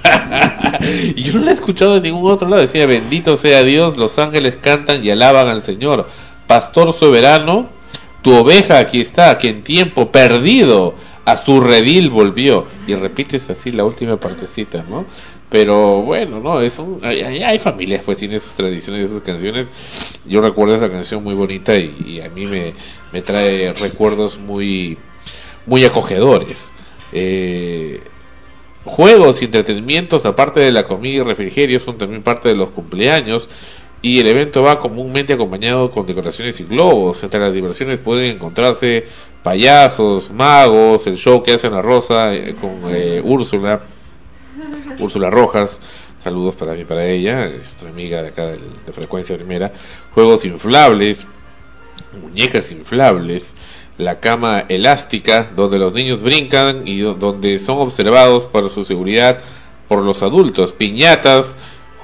Y 1.16 1.22
yo 1.22 1.34
no 1.34 1.44
la 1.44 1.50
he 1.50 1.54
escuchado 1.54 1.96
en 1.96 2.02
ningún 2.04 2.30
otro 2.30 2.48
lado. 2.48 2.62
Decía, 2.62 2.86
bendito 2.86 3.36
sea 3.36 3.62
Dios, 3.62 3.96
los 3.96 4.18
ángeles 4.18 4.56
cantan 4.60 5.04
y 5.04 5.10
alaban 5.10 5.48
al 5.48 5.62
Señor. 5.62 6.08
Pastor 6.46 6.92
soberano, 6.94 7.68
tu 8.22 8.34
oveja 8.34 8.78
aquí 8.78 9.00
está, 9.00 9.36
que 9.38 9.48
en 9.48 9.62
tiempo 9.62 10.10
perdido 10.10 10.94
a 11.24 11.36
su 11.36 11.60
redil 11.60 12.10
volvió. 12.10 12.66
Y 12.86 12.94
repites 12.94 13.48
así 13.50 13.70
la 13.70 13.84
última 13.84 14.18
partecita, 14.18 14.84
¿no? 14.88 15.04
Pero 15.48 16.02
bueno, 16.02 16.38
no, 16.40 16.60
es 16.60 16.78
un, 16.78 17.00
hay, 17.02 17.22
hay- 17.22 17.58
familias 17.58 18.02
pues 18.04 18.18
tiene 18.18 18.38
sus 18.38 18.54
tradiciones 18.54 19.06
y 19.06 19.08
sus 19.12 19.22
canciones. 19.22 19.68
Yo 20.24 20.40
recuerdo 20.40 20.76
esa 20.76 20.90
canción 20.90 21.24
muy 21.24 21.34
bonita 21.34 21.76
y, 21.76 21.92
y 22.06 22.20
a 22.20 22.28
mí 22.30 22.46
me, 22.46 22.72
me 23.12 23.20
trae 23.22 23.72
recuerdos 23.72 24.38
muy, 24.38 24.96
muy 25.66 25.84
acogedores. 25.84 26.72
Eh, 27.12 28.00
Juegos 28.84 29.42
y 29.42 29.44
entretenimientos, 29.44 30.24
aparte 30.24 30.60
de 30.60 30.72
la 30.72 30.84
comida 30.84 31.16
y 31.16 31.22
refrigerio, 31.22 31.80
son 31.80 31.98
también 31.98 32.22
parte 32.22 32.48
de 32.48 32.54
los 32.54 32.70
cumpleaños 32.70 33.48
y 34.02 34.18
el 34.20 34.26
evento 34.26 34.62
va 34.62 34.80
comúnmente 34.80 35.34
acompañado 35.34 35.90
con 35.90 36.06
decoraciones 36.06 36.58
y 36.60 36.64
globos. 36.64 37.22
Entre 37.22 37.38
las 37.38 37.52
diversiones 37.52 37.98
pueden 37.98 38.36
encontrarse 38.36 39.06
payasos, 39.42 40.30
magos, 40.30 41.06
el 41.06 41.16
show 41.16 41.42
que 41.42 41.52
hacen 41.52 41.72
la 41.72 41.82
Rosa 41.82 42.34
eh, 42.34 42.54
con 42.58 42.78
eh, 42.88 43.20
Úrsula, 43.22 43.80
Úrsula 44.98 45.28
Rojas. 45.28 45.78
Saludos 46.24 46.54
para 46.54 46.72
mí, 46.74 46.84
para 46.84 47.06
ella, 47.06 47.46
es 47.46 47.56
nuestra 47.56 47.90
amiga 47.90 48.22
de 48.22 48.28
acá 48.28 48.46
de 48.46 48.92
Frecuencia 48.94 49.36
Primera. 49.36 49.72
Juegos 50.14 50.44
inflables, 50.44 51.26
muñecas 52.22 52.70
inflables, 52.72 53.54
la 54.00 54.20
cama 54.20 54.64
elástica 54.68 55.50
donde 55.56 55.78
los 55.78 55.92
niños 55.94 56.22
brincan 56.22 56.82
y 56.86 56.98
do- 57.00 57.14
donde 57.14 57.58
son 57.58 57.78
observados 57.78 58.44
para 58.44 58.68
su 58.68 58.84
seguridad 58.84 59.38
por 59.88 60.02
los 60.04 60.22
adultos, 60.22 60.72
piñatas, 60.72 61.56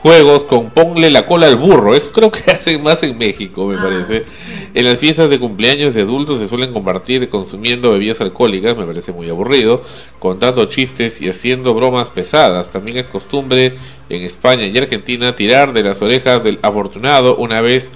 juegos 0.03 0.45
con 0.45 0.71
ponle 0.71 1.11
la 1.11 1.27
cola 1.27 1.47
al 1.47 1.57
burro, 1.57 1.95
eso 1.95 2.11
creo 2.13 2.31
que 2.31 2.51
hacen 2.51 2.83
más 2.83 3.03
en 3.03 3.17
México 3.19 3.67
me 3.67 3.77
parece. 3.77 4.25
En 4.75 4.85
las 4.85 4.99
fiestas 4.99 5.31
de 5.31 5.39
cumpleaños 5.41 5.95
de 5.95 6.03
adultos 6.03 6.39
se 6.39 6.47
suelen 6.49 6.73
compartir 6.73 7.29
consumiendo 7.31 7.91
bebidas 7.93 8.21
alcohólicas, 8.21 8.77
me 8.77 8.85
parece 8.85 9.11
muy 9.13 9.29
aburrido, 9.29 9.83
contando 10.19 10.67
chistes 10.67 11.21
y 11.23 11.29
haciendo 11.31 11.73
bromas 11.75 12.11
pesadas. 12.11 12.71
También 12.71 12.99
es 12.99 13.07
costumbre 13.07 13.75
en 14.11 14.23
España 14.23 14.67
y 14.67 14.77
Argentina 14.77 15.35
tirar 15.35 15.73
de 15.73 15.83
las 15.83 16.03
orejas 16.03 16.45
del 16.45 16.59
afortunado 16.63 17.37
una 17.37 17.61
vez 17.63 17.91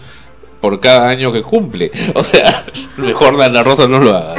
por 0.61 0.81
cada 0.81 1.09
año 1.09 1.33
que 1.33 1.43
cumple. 1.43 1.91
O 2.15 2.23
sea, 2.23 2.67
mejor 2.97 3.37
Dana 3.37 3.63
Rosa 3.63 3.87
no 3.89 4.01
lo 4.01 4.17
haga. 4.17 4.35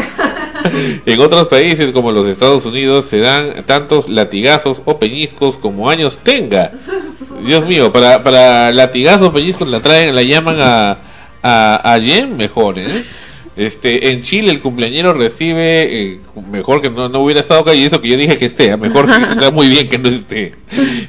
En 1.05 1.19
otros 1.19 1.47
países 1.47 1.91
como 1.91 2.11
los 2.11 2.27
Estados 2.27 2.65
Unidos 2.65 3.05
se 3.05 3.19
dan 3.19 3.63
tantos 3.65 4.09
latigazos 4.09 4.81
o 4.85 4.99
peñiscos 4.99 5.57
como 5.57 5.89
años 5.89 6.19
tenga. 6.23 6.71
Dios 7.45 7.65
mío, 7.65 7.91
para, 7.91 8.23
para 8.23 8.71
latigazos 8.71 9.29
o 9.29 9.33
peñiscos 9.33 9.67
la 9.67 9.79
traen, 9.79 10.13
la 10.13 10.21
llaman 10.21 10.57
a, 10.59 10.97
a, 11.41 11.93
a 11.93 11.99
Jen 11.99 12.37
mejor, 12.37 12.77
¿eh? 12.77 13.03
Este, 13.57 14.11
en 14.11 14.21
Chile 14.21 14.49
el 14.49 14.61
cumpleañero 14.61 15.13
recibe, 15.13 16.13
eh, 16.13 16.19
mejor 16.49 16.81
que 16.81 16.89
no, 16.89 17.09
no 17.09 17.19
hubiera 17.19 17.41
estado 17.41 17.61
acá 17.61 17.75
y 17.75 17.83
eso 17.83 17.99
que 17.99 18.07
yo 18.07 18.15
dije 18.15 18.37
que 18.37 18.45
esté, 18.45 18.67
¿eh? 18.67 18.77
mejor 18.77 19.07
que 19.07 19.21
está 19.21 19.51
muy 19.51 19.67
bien 19.67 19.89
que 19.89 19.97
no 19.99 20.07
esté. 20.07 20.55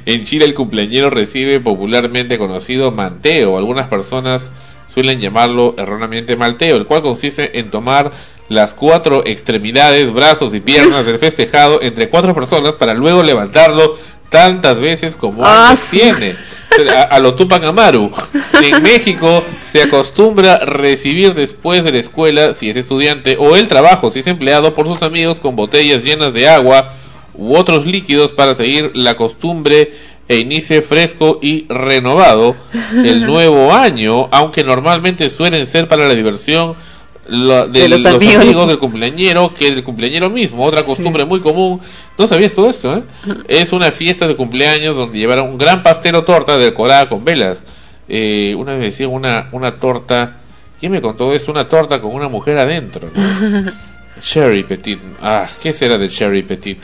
En 0.05 0.23
Chile 0.23 0.43
el 0.43 0.53
cumpleañero 0.53 1.09
recibe 1.09 1.61
popularmente 1.61 2.37
conocido 2.37 2.91
manteo, 2.91 3.57
algunas 3.57 3.87
personas 3.87 4.51
suelen 4.93 5.19
llamarlo 5.19 5.75
erróneamente 5.77 6.35
malteo, 6.35 6.75
el 6.77 6.85
cual 6.85 7.01
consiste 7.01 7.59
en 7.59 7.71
tomar 7.71 8.11
las 8.49 8.73
cuatro 8.73 9.25
extremidades, 9.25 10.11
brazos 10.13 10.53
y 10.53 10.59
piernas 10.59 11.05
del 11.05 11.17
festejado 11.17 11.81
entre 11.81 12.09
cuatro 12.09 12.35
personas 12.35 12.73
para 12.73 12.93
luego 12.93 13.23
levantarlo 13.23 13.95
tantas 14.29 14.79
veces 14.79 15.15
como 15.15 15.45
Ah, 15.45 15.75
sí. 15.75 15.99
tiene. 15.99 16.35
A, 16.91 17.03
a 17.03 17.19
lo 17.19 17.35
Tupac 17.35 17.63
Amaru. 17.63 18.11
En 18.63 18.81
México 18.81 19.43
se 19.71 19.83
acostumbra 19.83 20.57
recibir 20.59 21.35
después 21.35 21.83
de 21.83 21.91
la 21.91 21.99
escuela, 21.99 22.53
si 22.55 22.69
es 22.69 22.77
estudiante, 22.77 23.37
o 23.39 23.55
el 23.55 23.67
trabajo, 23.67 24.09
si 24.09 24.19
es 24.19 24.27
empleado, 24.27 24.73
por 24.73 24.87
sus 24.87 25.03
amigos 25.03 25.39
con 25.39 25.55
botellas 25.55 26.03
llenas 26.03 26.33
de 26.33 26.49
agua 26.49 26.93
u 27.35 27.55
otros 27.55 27.85
líquidos 27.85 28.31
para 28.31 28.55
seguir 28.55 28.91
la 28.95 29.15
costumbre 29.17 29.93
e 30.33 30.39
inicie 30.39 30.81
fresco 30.81 31.39
y 31.41 31.65
renovado 31.69 32.55
el 33.03 33.25
nuevo 33.27 33.71
año, 33.73 34.27
aunque 34.31 34.63
normalmente 34.63 35.29
suelen 35.29 35.65
ser 35.65 35.87
para 35.87 36.07
la 36.07 36.13
diversión 36.13 36.75
de, 37.27 37.67
De 37.69 37.87
los 37.87 38.01
los, 38.01 38.13
amigos. 38.15 38.37
amigos. 38.37 38.67
del 38.67 38.79
cumpleañero 38.79 39.53
que 39.53 39.71
del 39.71 39.83
cumpleañero 39.83 40.29
mismo. 40.29 40.65
Otra 40.65 40.83
costumbre 40.83 41.23
muy 41.25 41.39
común, 41.39 41.79
no 42.17 42.27
sabías 42.27 42.51
todo 42.53 42.69
esto, 42.69 42.97
¿eh? 42.97 43.03
Es 43.47 43.71
una 43.71 43.91
fiesta 43.91 44.27
de 44.27 44.35
cumpleaños 44.35 44.95
donde 44.95 45.17
llevaron 45.17 45.49
un 45.49 45.57
gran 45.57 45.83
pastel 45.83 46.15
o 46.15 46.23
torta 46.23 46.57
decorada 46.57 47.07
con 47.07 47.23
velas. 47.23 47.61
Eh, 48.09 48.53
una 48.57 48.73
vez 48.73 48.81
decían 48.81 49.09
una, 49.11 49.47
una 49.53 49.75
torta, 49.77 50.37
¿quién 50.79 50.91
me 50.91 51.01
contó 51.01 51.31
eso? 51.33 51.51
Una 51.51 51.67
torta 51.67 52.01
con 52.01 52.11
una 52.13 52.27
mujer 52.27 52.57
adentro. 52.57 53.07
¿no? 53.13 53.71
Cherry 54.21 54.63
Petit. 54.63 54.99
Ah, 55.21 55.47
¿qué 55.61 55.73
será 55.73 55.97
de 55.97 56.09
Cherry 56.09 56.43
Petit? 56.43 56.79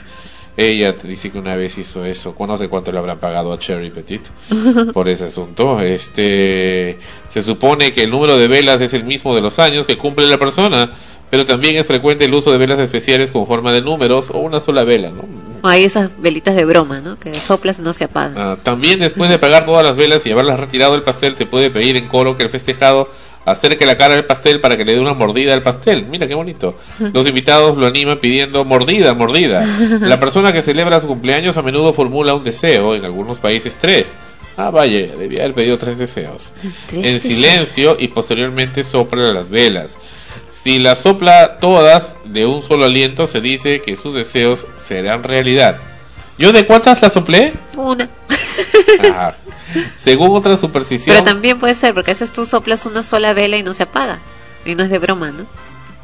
Ella 0.59 0.91
dice 0.91 1.31
que 1.31 1.39
una 1.39 1.55
vez 1.55 1.77
hizo 1.77 2.03
eso. 2.03 2.35
No 2.37 2.57
sé 2.57 2.67
cuánto 2.67 2.91
le 2.91 2.99
habrán 2.99 3.17
pagado 3.17 3.53
a 3.53 3.57
Cherry 3.57 3.91
Petit 3.91 4.23
por 4.93 5.07
ese 5.07 5.23
asunto. 5.23 5.79
Este, 5.79 6.99
se 7.33 7.41
supone 7.41 7.93
que 7.93 8.03
el 8.03 8.11
número 8.11 8.37
de 8.37 8.49
velas 8.49 8.81
es 8.81 8.93
el 8.93 9.05
mismo 9.05 9.33
de 9.33 9.39
los 9.39 9.57
años 9.57 9.87
que 9.87 9.97
cumple 9.97 10.27
la 10.27 10.37
persona, 10.37 10.91
pero 11.29 11.45
también 11.45 11.77
es 11.77 11.85
frecuente 11.85 12.25
el 12.25 12.33
uso 12.33 12.51
de 12.51 12.57
velas 12.57 12.77
especiales 12.77 13.31
con 13.31 13.47
forma 13.47 13.71
de 13.71 13.81
números 13.81 14.31
o 14.31 14.39
una 14.39 14.59
sola 14.59 14.83
vela, 14.83 15.11
¿no? 15.11 15.23
Hay 15.63 15.85
esas 15.85 16.09
velitas 16.19 16.57
de 16.57 16.65
broma, 16.65 16.99
¿no? 16.99 17.17
Que 17.17 17.35
soplas 17.39 17.79
y 17.79 17.81
no 17.81 17.93
se 17.93 18.03
apagan. 18.03 18.37
Ah, 18.37 18.57
también 18.61 18.99
después 18.99 19.29
de 19.29 19.35
apagar 19.35 19.65
todas 19.65 19.85
las 19.85 19.95
velas 19.95 20.25
y 20.25 20.31
haberlas 20.31 20.59
retirado 20.59 20.91
del 20.91 21.03
pastel, 21.03 21.35
se 21.35 21.45
puede 21.45 21.69
pedir 21.69 21.95
en 21.95 22.09
coro 22.09 22.35
que 22.35 22.43
el 22.43 22.49
festejado 22.49 23.07
acerque 23.45 23.85
la 23.85 23.97
cara 23.97 24.15
del 24.15 24.25
pastel 24.25 24.59
para 24.61 24.77
que 24.77 24.85
le 24.85 24.93
dé 24.93 24.99
una 24.99 25.13
mordida 25.13 25.53
al 25.53 25.61
pastel. 25.61 26.05
Mira 26.05 26.27
qué 26.27 26.35
bonito. 26.35 26.77
Los 27.13 27.27
invitados 27.27 27.77
lo 27.77 27.87
animan 27.87 28.19
pidiendo 28.19 28.65
mordida, 28.65 29.13
mordida. 29.13 29.65
La 30.01 30.19
persona 30.19 30.53
que 30.53 30.61
celebra 30.61 30.99
su 30.99 31.07
cumpleaños 31.07 31.57
a 31.57 31.61
menudo 31.61 31.93
formula 31.93 32.33
un 32.33 32.43
deseo, 32.43 32.95
en 32.95 33.05
algunos 33.05 33.39
países 33.39 33.77
tres. 33.79 34.13
Ah, 34.57 34.71
vaya, 34.71 35.15
debía 35.15 35.43
haber 35.43 35.55
pedido 35.55 35.77
tres 35.77 35.97
deseos. 35.97 36.53
Tres 36.87 37.05
en 37.05 37.13
deseos. 37.13 37.21
silencio 37.21 37.97
y 37.97 38.09
posteriormente 38.09 38.83
sopla 38.83 39.31
las 39.31 39.49
velas. 39.49 39.97
Si 40.51 40.79
las 40.79 40.99
sopla 40.99 41.57
todas 41.57 42.17
de 42.25 42.45
un 42.45 42.61
solo 42.61 42.85
aliento, 42.85 43.27
se 43.27 43.39
dice 43.39 43.81
que 43.81 43.95
sus 43.95 44.13
deseos 44.13 44.67
serán 44.77 45.23
realidad. 45.23 45.77
¿Yo 46.37 46.51
de 46.51 46.65
cuántas 46.65 47.01
las 47.01 47.13
soplé? 47.13 47.53
Una. 47.75 48.09
Según 49.95 50.35
otra 50.35 50.57
superstición, 50.57 51.15
Pero 51.15 51.25
también 51.25 51.59
puede 51.59 51.75
ser, 51.75 51.93
porque 51.93 52.11
a 52.11 52.13
veces 52.13 52.31
tú 52.31 52.45
soplas 52.45 52.85
una 52.85 53.03
sola 53.03 53.33
vela 53.33 53.57
y 53.57 53.63
no 53.63 53.73
se 53.73 53.83
apaga. 53.83 54.19
Y 54.65 54.75
no 54.75 54.83
es 54.83 54.89
de 54.89 54.99
broma, 54.99 55.31
¿no? 55.31 55.45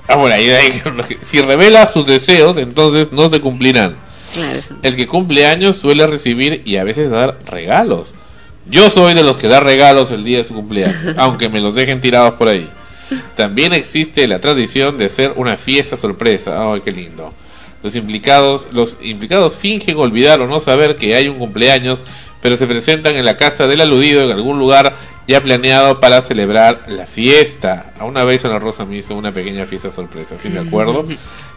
ah, 0.08 0.16
bueno, 0.18 0.36
ahí- 0.36 0.50
ahí- 0.52 0.82
si 1.24 1.42
revela 1.42 1.92
sus 1.92 2.06
deseos, 2.06 2.58
entonces 2.58 3.12
no 3.12 3.28
se 3.30 3.42
cumplirán. 3.42 3.96
Claro. 4.34 4.60
El 4.84 4.96
que 4.96 5.08
cumple 5.08 5.48
años 5.48 5.78
suele 5.78 6.06
recibir 6.06 6.62
y 6.66 6.78
a 6.78 6.84
veces 6.84 7.10
dar 7.10 7.40
regalos. 7.46 8.14
Yo 8.70 8.90
soy 8.90 9.14
de 9.14 9.24
los 9.24 9.38
que 9.38 9.48
da 9.48 9.60
regalos 9.62 10.12
el 10.12 10.24
día 10.24 10.40
de 10.40 10.44
su 10.44 10.54
cumpleaños, 10.54 11.16
aunque 11.18 11.50
me 11.50 11.60
los 11.62 11.74
dejen 11.76 12.02
tirados 12.02 12.36
por 12.36 12.50
ahí. 12.50 12.70
También 13.36 13.74
existe 13.74 14.28
la 14.28 14.40
tradición 14.42 14.98
de 14.98 15.06
hacer 15.06 15.34
una 15.36 15.58
fiesta 15.58 15.96
sorpresa. 15.98 16.72
¡Ay, 16.72 16.82
qué 16.82 16.92
lindo! 16.92 17.32
Los 17.84 17.96
implicados, 17.96 18.66
los 18.72 18.98
implicados 19.02 19.56
fingen 19.58 19.98
olvidar 19.98 20.42
o 20.42 20.48
no 20.48 20.60
saber 20.60 20.96
que 20.96 21.16
hay 21.16 21.28
un 21.28 21.38
cumpleaños, 21.38 22.00
pero 22.42 22.58
se 22.58 22.68
presentan 22.68 23.16
en 23.16 23.26
la 23.26 23.38
casa 23.38 23.68
del 23.68 23.82
aludido 23.82 24.24
en 24.24 24.32
algún 24.32 24.60
lugar 24.60 24.96
ya 25.28 25.42
planeado 25.42 26.00
para 26.00 26.22
celebrar 26.22 26.84
la 26.88 27.08
fiesta. 27.08 27.94
A 28.00 28.06
una 28.06 28.24
vez 28.24 28.46
Ana 28.46 28.60
Rosa 28.60 28.86
me 28.86 28.98
hizo 28.98 29.16
una 29.16 29.32
pequeña 29.32 29.66
fiesta 29.66 29.92
sorpresa, 29.92 30.38
si 30.38 30.50
me 30.50 30.60
acuerdo. 30.60 31.06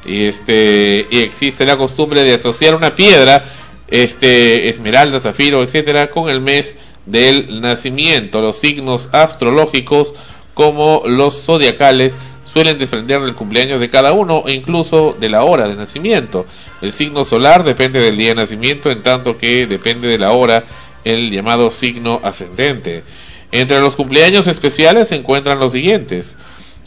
Y 0.06 0.24
este 0.24 1.06
y 1.10 1.18
existe 1.18 1.66
la 1.66 1.76
costumbre 1.76 2.24
de 2.24 2.34
asociar 2.34 2.74
una 2.74 2.94
piedra, 2.94 3.44
este 3.88 4.68
esmeralda, 4.68 5.20
zafiro, 5.20 5.62
etcétera, 5.62 6.10
con 6.10 6.30
el 6.30 6.40
mes 6.40 6.74
del 7.04 7.60
nacimiento. 7.60 8.40
Los 8.40 8.56
signos 8.56 9.08
astrológicos 9.12 10.14
como 10.54 11.02
los 11.06 11.42
zodiacales 11.42 12.14
suelen 12.52 12.78
desprender 12.78 13.20
del 13.20 13.34
cumpleaños 13.34 13.80
de 13.80 13.90
cada 13.90 14.12
uno 14.12 14.44
e 14.46 14.52
incluso 14.52 15.16
de 15.18 15.28
la 15.28 15.44
hora 15.44 15.68
de 15.68 15.76
nacimiento. 15.76 16.46
El 16.80 16.92
signo 16.92 17.24
solar 17.24 17.62
depende 17.62 18.00
del 18.00 18.16
día 18.16 18.30
de 18.30 18.36
nacimiento, 18.36 18.90
en 18.90 19.02
tanto 19.02 19.36
que 19.36 19.66
depende 19.66 20.08
de 20.08 20.18
la 20.18 20.32
hora 20.32 20.64
el 21.04 21.30
llamado 21.30 21.70
signo 21.70 22.20
ascendente. 22.22 23.04
Entre 23.52 23.80
los 23.80 23.96
cumpleaños 23.96 24.46
especiales 24.46 25.08
se 25.08 25.16
encuentran 25.16 25.58
los 25.58 25.72
siguientes. 25.72 26.36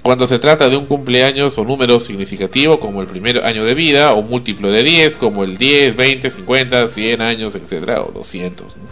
Cuando 0.03 0.27
se 0.27 0.39
trata 0.39 0.67
de 0.67 0.77
un 0.77 0.87
cumpleaños 0.87 1.55
o 1.59 1.63
número 1.63 1.99
significativo 1.99 2.79
como 2.79 3.01
el 3.01 3.07
primer 3.07 3.45
año 3.45 3.63
de 3.63 3.75
vida 3.75 4.13
o 4.13 4.23
múltiplo 4.23 4.71
de 4.71 4.81
10 4.81 5.15
como 5.15 5.43
el 5.43 5.59
10, 5.59 5.95
20, 5.95 6.29
50, 6.31 6.87
100 6.87 7.21
años, 7.21 7.53
etcétera, 7.53 8.01
o 8.01 8.11
200. 8.11 8.65
¿no? 8.77 8.83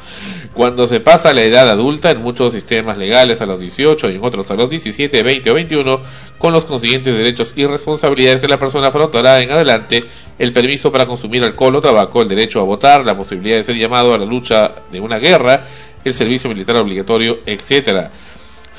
Cuando 0.53 0.87
se 0.87 0.99
pasa 0.99 1.29
a 1.29 1.33
la 1.33 1.41
edad 1.41 1.67
adulta 1.67 2.11
en 2.11 2.21
muchos 2.21 2.53
sistemas 2.53 2.99
legales 2.99 3.41
a 3.41 3.47
los 3.47 3.59
18 3.59 4.11
y 4.11 4.15
en 4.17 4.23
otros 4.23 4.51
a 4.51 4.53
los 4.53 4.69
17, 4.69 5.23
20 5.23 5.49
o 5.49 5.53
21 5.55 5.99
con 6.37 6.53
los 6.53 6.65
consiguientes 6.65 7.15
derechos 7.17 7.53
y 7.55 7.65
responsabilidades 7.65 8.39
que 8.39 8.47
la 8.47 8.59
persona 8.59 8.87
afrontará 8.87 9.41
en 9.41 9.49
adelante, 9.49 10.05
el 10.37 10.53
permiso 10.53 10.91
para 10.91 11.07
consumir 11.07 11.43
alcohol 11.43 11.75
o 11.77 11.81
tabaco, 11.81 12.21
el 12.21 12.27
derecho 12.27 12.59
a 12.59 12.63
votar, 12.63 13.03
la 13.03 13.17
posibilidad 13.17 13.57
de 13.57 13.63
ser 13.63 13.77
llamado 13.77 14.13
a 14.13 14.17
la 14.19 14.25
lucha 14.25 14.73
de 14.91 14.99
una 14.99 15.17
guerra, 15.17 15.65
el 16.03 16.13
servicio 16.13 16.49
militar 16.49 16.75
obligatorio, 16.75 17.39
etcétera. 17.47 18.11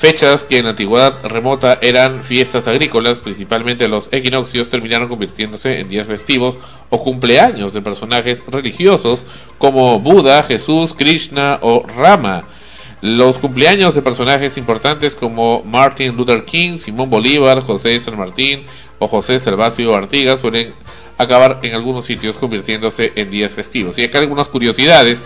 Fechas 0.01 0.43
que 0.45 0.57
en 0.57 0.63
la 0.63 0.71
antigüedad 0.71 1.23
remota 1.27 1.77
eran 1.79 2.23
fiestas 2.23 2.67
agrícolas, 2.67 3.19
principalmente 3.19 3.87
los 3.87 4.09
equinoccios, 4.11 4.67
terminaron 4.67 5.07
convirtiéndose 5.07 5.79
en 5.79 5.89
días 5.89 6.07
festivos 6.07 6.57
o 6.89 7.03
cumpleaños 7.03 7.71
de 7.71 7.83
personajes 7.83 8.41
religiosos 8.47 9.23
como 9.59 9.99
Buda, 9.99 10.41
Jesús, 10.41 10.95
Krishna 10.95 11.59
o 11.61 11.85
Rama. 11.85 12.45
Los 13.01 13.37
cumpleaños 13.37 13.93
de 13.93 14.01
personajes 14.01 14.57
importantes 14.57 15.13
como 15.13 15.61
Martin 15.63 16.17
Luther 16.17 16.45
King, 16.45 16.77
Simón 16.77 17.11
Bolívar, 17.11 17.61
José 17.61 17.99
San 17.99 18.17
Martín 18.17 18.63
o 18.97 19.07
José 19.07 19.37
Servacio 19.37 19.95
Artigas 19.95 20.39
suelen 20.39 20.73
acabar 21.19 21.59
en 21.61 21.75
algunos 21.75 22.05
sitios 22.05 22.37
convirtiéndose 22.37 23.11
en 23.15 23.29
días 23.29 23.53
festivos. 23.53 23.99
Y 23.99 24.05
acá 24.05 24.17
algunas 24.17 24.47
curiosidades. 24.47 25.21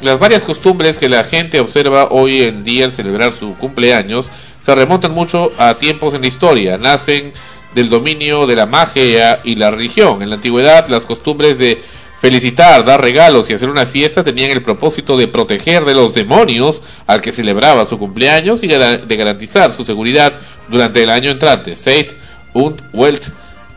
Las 0.00 0.18
varias 0.18 0.42
costumbres 0.42 0.96
que 0.96 1.10
la 1.10 1.24
gente 1.24 1.60
observa 1.60 2.08
hoy 2.10 2.42
en 2.42 2.64
día 2.64 2.86
al 2.86 2.92
celebrar 2.92 3.34
su 3.34 3.54
cumpleaños 3.56 4.30
se 4.62 4.74
remontan 4.74 5.12
mucho 5.12 5.52
a 5.58 5.74
tiempos 5.74 6.14
en 6.14 6.22
la 6.22 6.26
historia, 6.26 6.78
nacen 6.78 7.32
del 7.74 7.90
dominio 7.90 8.46
de 8.46 8.56
la 8.56 8.64
magia 8.64 9.40
y 9.44 9.56
la 9.56 9.70
religión. 9.70 10.22
En 10.22 10.30
la 10.30 10.36
antigüedad 10.36 10.88
las 10.88 11.04
costumbres 11.04 11.58
de 11.58 11.82
felicitar, 12.18 12.82
dar 12.84 13.02
regalos 13.02 13.50
y 13.50 13.52
hacer 13.52 13.68
una 13.68 13.84
fiesta 13.84 14.24
tenían 14.24 14.50
el 14.50 14.62
propósito 14.62 15.18
de 15.18 15.28
proteger 15.28 15.84
de 15.84 15.94
los 15.94 16.14
demonios 16.14 16.80
al 17.06 17.20
que 17.20 17.32
celebraba 17.32 17.84
su 17.84 17.98
cumpleaños 17.98 18.62
y 18.62 18.68
de 18.68 19.16
garantizar 19.16 19.70
su 19.70 19.84
seguridad 19.84 20.32
durante 20.68 21.02
el 21.02 21.10
año 21.10 21.30
entrante. 21.30 21.76
Seid 21.76 22.06
und 22.54 22.80
Welt 22.94 23.24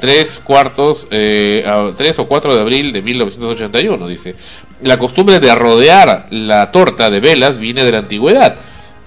3 0.04 0.42
cuartos, 0.44 1.08
eh, 1.12 1.64
a 1.66 1.94
3 1.96 2.20
o 2.20 2.28
4 2.28 2.56
de 2.56 2.60
abril 2.60 2.92
de 2.92 3.02
1981, 3.02 4.06
dice. 4.08 4.36
La 4.84 5.00
costumbre 5.00 5.40
de 5.40 5.56
rodear 5.56 6.28
la 6.30 6.72
torta 6.72 7.10
de 7.10 7.22
velas 7.22 7.58
viene 7.58 7.86
de 7.86 7.92
la 7.94 8.00
antigüedad. 8.00 8.56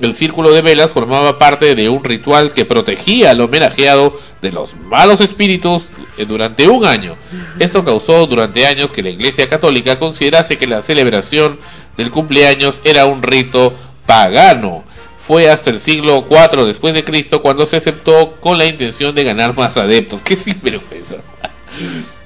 El 0.01 0.15
círculo 0.15 0.51
de 0.51 0.63
velas 0.63 0.91
formaba 0.91 1.39
parte 1.39 1.75
de 1.75 1.91
un 1.91 2.03
ritual 2.03 2.55
que 2.55 2.65
protegía 2.65 3.31
al 3.31 3.43
homenajeado 3.43 4.19
de 4.41 4.53
los 4.53 4.75
malos 4.75 5.21
espíritus 5.21 5.89
eh, 6.17 6.25
durante 6.25 6.67
un 6.69 6.87
año. 6.87 7.17
Esto 7.59 7.85
causó 7.85 8.27
durante 8.27 8.67
años 8.67 8.91
que 8.91 9.03
la 9.03 9.11
Iglesia 9.11 9.51
Católica 9.51 9.99
considerase 9.99 10.57
que 10.57 10.67
la 10.67 10.81
celebración 10.81 11.59
del 11.99 12.11
cumpleaños 12.11 12.81
era 12.85 13.05
un 13.05 13.23
rito 13.23 13.75
pagano. 14.07 14.83
Fue 15.21 15.51
hasta 15.51 15.71
el 15.71 15.81
siglo 15.81 16.27
IV 16.31 16.65
después 16.67 16.95
de 16.95 17.05
Cristo 17.05 17.43
cuando 17.43 17.67
se 17.67 17.77
aceptó 17.77 18.37
con 18.41 18.57
la 18.57 18.65
intención 18.65 19.15
de 19.15 19.25
ganar 19.25 19.55
más 19.55 19.77
adeptos. 19.77 20.21
¡Qué 20.25 20.37
sinvergüenza! 20.37 21.17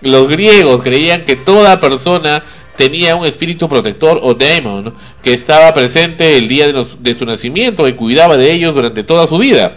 Los 0.02 0.28
griegos 0.28 0.82
creían 0.82 1.24
que 1.24 1.36
toda 1.36 1.80
persona 1.80 2.42
tenía 2.80 3.14
un 3.14 3.26
espíritu 3.26 3.68
protector 3.68 4.20
o 4.22 4.32
daemon 4.32 4.94
que 5.22 5.34
estaba 5.34 5.74
presente 5.74 6.38
el 6.38 6.48
día 6.48 6.72
de, 6.72 7.14
su 7.14 7.26
nacimiento 7.26 7.86
y 7.86 7.92
cuidaba 7.92 8.38
de 8.38 8.50
ellos 8.50 8.74
durante 8.74 9.04
toda 9.04 9.26
su 9.26 9.36
vida. 9.36 9.74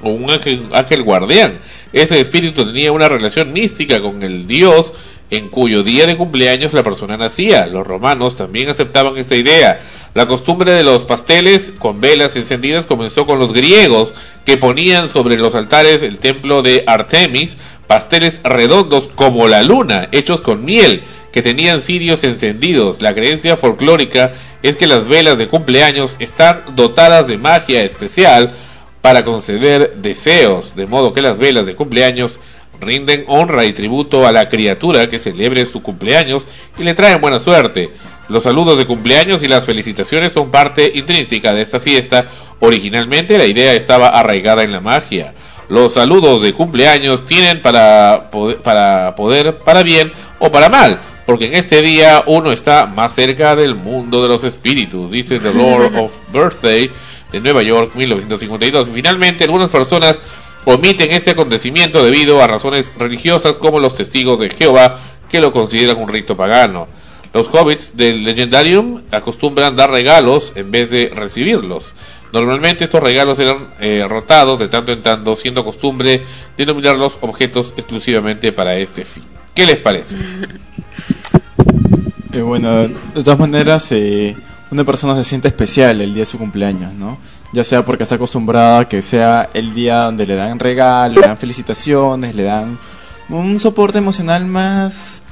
O 0.00 0.08
un 0.08 0.30
ángel, 0.30 0.62
ángel 0.72 1.02
guardián. 1.02 1.58
Ese 1.92 2.18
espíritu 2.20 2.64
tenía 2.64 2.90
una 2.90 3.06
relación 3.06 3.52
mística 3.52 4.00
con 4.00 4.22
el 4.22 4.46
dios 4.46 4.94
en 5.28 5.50
cuyo 5.50 5.82
día 5.82 6.06
de 6.06 6.16
cumpleaños 6.16 6.72
la 6.72 6.82
persona 6.82 7.18
nacía. 7.18 7.66
Los 7.66 7.86
romanos 7.86 8.34
también 8.34 8.70
aceptaban 8.70 9.18
esta 9.18 9.36
idea. 9.36 9.80
La 10.14 10.26
costumbre 10.26 10.72
de 10.72 10.84
los 10.84 11.04
pasteles 11.04 11.70
con 11.78 12.00
velas 12.00 12.34
encendidas 12.36 12.86
comenzó 12.86 13.26
con 13.26 13.40
los 13.40 13.52
griegos 13.52 14.14
que 14.46 14.56
ponían 14.56 15.10
sobre 15.10 15.36
los 15.36 15.54
altares 15.54 16.02
el 16.02 16.16
templo 16.16 16.62
de 16.62 16.84
Artemis 16.86 17.58
pasteles 17.86 18.40
redondos 18.42 19.10
como 19.14 19.48
la 19.48 19.62
luna, 19.62 20.08
hechos 20.12 20.40
con 20.40 20.64
miel, 20.64 21.02
que 21.32 21.42
tenían 21.42 21.80
cirios 21.80 22.22
encendidos. 22.24 23.00
La 23.00 23.14
creencia 23.14 23.56
folclórica 23.56 24.32
es 24.62 24.76
que 24.76 24.86
las 24.86 25.08
velas 25.08 25.38
de 25.38 25.48
cumpleaños 25.48 26.16
están 26.18 26.62
dotadas 26.76 27.26
de 27.26 27.38
magia 27.38 27.82
especial 27.82 28.52
para 29.00 29.24
conceder 29.24 29.96
deseos, 29.96 30.76
de 30.76 30.86
modo 30.86 31.12
que 31.12 31.22
las 31.22 31.38
velas 31.38 31.66
de 31.66 31.74
cumpleaños 31.74 32.38
rinden 32.80 33.24
honra 33.28 33.64
y 33.64 33.72
tributo 33.72 34.26
a 34.26 34.32
la 34.32 34.48
criatura 34.48 35.08
que 35.08 35.18
celebre 35.18 35.66
su 35.66 35.82
cumpleaños 35.82 36.44
y 36.78 36.84
le 36.84 36.94
traen 36.94 37.20
buena 37.20 37.38
suerte. 37.38 37.90
Los 38.28 38.44
saludos 38.44 38.78
de 38.78 38.86
cumpleaños 38.86 39.42
y 39.42 39.48
las 39.48 39.64
felicitaciones 39.64 40.32
son 40.32 40.50
parte 40.50 40.92
intrínseca 40.94 41.52
de 41.52 41.62
esta 41.62 41.80
fiesta. 41.80 42.26
Originalmente 42.60 43.38
la 43.38 43.46
idea 43.46 43.74
estaba 43.74 44.08
arraigada 44.08 44.62
en 44.62 44.72
la 44.72 44.80
magia. 44.80 45.34
Los 45.68 45.94
saludos 45.94 46.42
de 46.42 46.52
cumpleaños 46.52 47.24
tienen 47.26 47.60
para 47.60 48.30
poder, 48.30 48.58
para 48.58 49.14
poder, 49.16 49.58
para 49.58 49.82
bien 49.82 50.12
o 50.38 50.50
para 50.50 50.68
mal, 50.68 50.98
porque 51.26 51.46
en 51.46 51.54
este 51.54 51.82
día 51.82 52.24
uno 52.26 52.52
está 52.52 52.86
más 52.86 53.14
cerca 53.14 53.56
del 53.56 53.74
mundo 53.74 54.22
de 54.22 54.28
los 54.28 54.44
espíritus, 54.44 55.10
dice 55.10 55.38
The 55.38 55.54
Lord 55.54 55.94
of 55.98 56.10
Birthday 56.32 56.90
de 57.30 57.40
Nueva 57.40 57.62
York 57.62 57.94
1952. 57.94 58.88
Finalmente, 58.92 59.44
algunas 59.44 59.70
personas 59.70 60.20
omiten 60.64 61.10
este 61.12 61.30
acontecimiento 61.30 62.04
debido 62.04 62.42
a 62.42 62.46
razones 62.46 62.92
religiosas 62.96 63.56
como 63.56 63.80
los 63.80 63.96
testigos 63.96 64.38
de 64.38 64.50
Jehová 64.50 65.00
que 65.30 65.40
lo 65.40 65.52
consideran 65.52 65.98
un 65.98 66.08
rito 66.08 66.36
pagano. 66.36 66.86
Los 67.32 67.48
hobbits 67.48 67.96
del 67.96 68.24
Legendarium 68.24 69.02
acostumbran 69.10 69.74
dar 69.74 69.90
regalos 69.90 70.52
en 70.54 70.70
vez 70.70 70.90
de 70.90 71.10
recibirlos. 71.14 71.94
Normalmente 72.32 72.84
estos 72.84 73.02
regalos 73.02 73.38
eran 73.38 73.68
eh, 73.80 74.04
rotados 74.08 74.58
de 74.58 74.68
tanto 74.68 74.92
en 74.92 75.02
tanto, 75.02 75.36
siendo 75.36 75.64
costumbre 75.64 76.22
denominarlos 76.56 77.18
objetos 77.20 77.72
exclusivamente 77.76 78.52
para 78.52 78.76
este 78.76 79.04
fin. 79.04 79.24
¿Qué 79.54 79.66
les 79.66 79.78
parece? 79.78 80.16
Eh, 82.32 82.40
bueno, 82.40 82.88
de 82.88 83.22
todas 83.22 83.38
maneras, 83.38 83.92
eh, 83.92 84.34
una 84.70 84.84
persona 84.84 85.14
se 85.16 85.24
siente 85.24 85.48
especial 85.48 86.00
el 86.00 86.14
día 86.14 86.22
de 86.22 86.26
su 86.26 86.38
cumpleaños, 86.38 86.94
¿no? 86.94 87.18
Ya 87.52 87.62
sea 87.62 87.84
porque 87.84 88.04
está 88.04 88.14
acostumbrada 88.14 88.80
a 88.80 88.88
que 88.88 89.02
sea 89.02 89.50
el 89.52 89.74
día 89.74 90.04
donde 90.04 90.26
le 90.26 90.34
dan 90.34 90.58
regalos, 90.58 91.20
le 91.20 91.26
dan 91.26 91.36
felicitaciones, 91.36 92.34
le 92.34 92.44
dan 92.44 92.78
un 93.28 93.60
soporte 93.60 93.98
emocional 93.98 94.46
más 94.46 95.22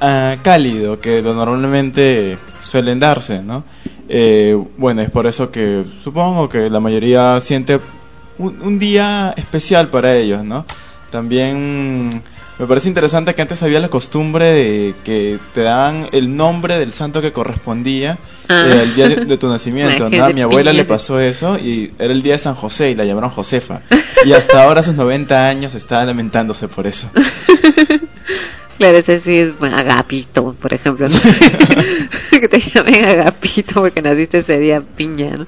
ah, 0.00 0.36
cálido 0.42 1.00
que 1.00 1.22
normalmente 1.22 2.38
suelen 2.60 3.00
darse, 3.00 3.42
¿no? 3.42 3.64
Eh, 4.08 4.56
bueno, 4.78 5.02
es 5.02 5.10
por 5.10 5.26
eso 5.26 5.50
que 5.50 5.84
supongo 6.04 6.48
que 6.48 6.70
la 6.70 6.78
mayoría 6.78 7.40
siente 7.40 7.80
un, 8.38 8.62
un 8.62 8.78
día 8.78 9.34
especial 9.36 9.88
para 9.88 10.14
ellos, 10.14 10.44
¿no? 10.44 10.64
También 11.10 12.22
me 12.58 12.66
parece 12.66 12.88
interesante 12.88 13.34
que 13.34 13.42
antes 13.42 13.62
había 13.62 13.80
la 13.80 13.88
costumbre 13.88 14.44
de 14.46 14.94
que 15.04 15.38
te 15.54 15.62
daban 15.62 16.08
el 16.12 16.36
nombre 16.36 16.78
del 16.78 16.92
santo 16.92 17.20
que 17.20 17.32
correspondía 17.32 18.18
Ah. 18.48 18.66
eh, 18.68 18.80
al 18.80 18.94
día 18.94 19.08
de, 19.08 19.24
de 19.24 19.38
tu 19.38 19.48
nacimiento, 19.48 20.10
¿no? 20.10 20.28
Mi 20.30 20.42
abuela 20.42 20.72
le 20.72 20.84
pasó 20.84 21.18
eso 21.18 21.58
y 21.58 21.92
era 21.98 22.12
el 22.12 22.22
día 22.22 22.34
de 22.34 22.38
San 22.38 22.54
José 22.54 22.90
y 22.90 22.94
la 22.94 23.04
llamaron 23.04 23.30
Josefa. 23.30 23.80
Y 24.24 24.32
hasta 24.34 24.62
ahora, 24.62 24.80
a 24.80 24.82
sus 24.82 24.94
90 24.94 25.48
años, 25.48 25.74
está 25.74 26.04
lamentándose 26.04 26.68
por 26.68 26.86
eso. 26.86 27.08
Claro, 28.76 28.98
ese 28.98 29.20
sí 29.20 29.38
es 29.38 29.56
bueno, 29.56 29.76
Agapito, 29.76 30.52
por 30.60 30.74
ejemplo. 30.74 31.06
¿no? 31.08 31.16
que 32.40 32.48
te 32.48 32.58
llamen 32.58 33.04
Agapito 33.04 33.74
porque 33.74 34.02
naciste 34.02 34.38
ese 34.38 34.58
día 34.58 34.80
piña, 34.80 35.36
¿no? 35.36 35.46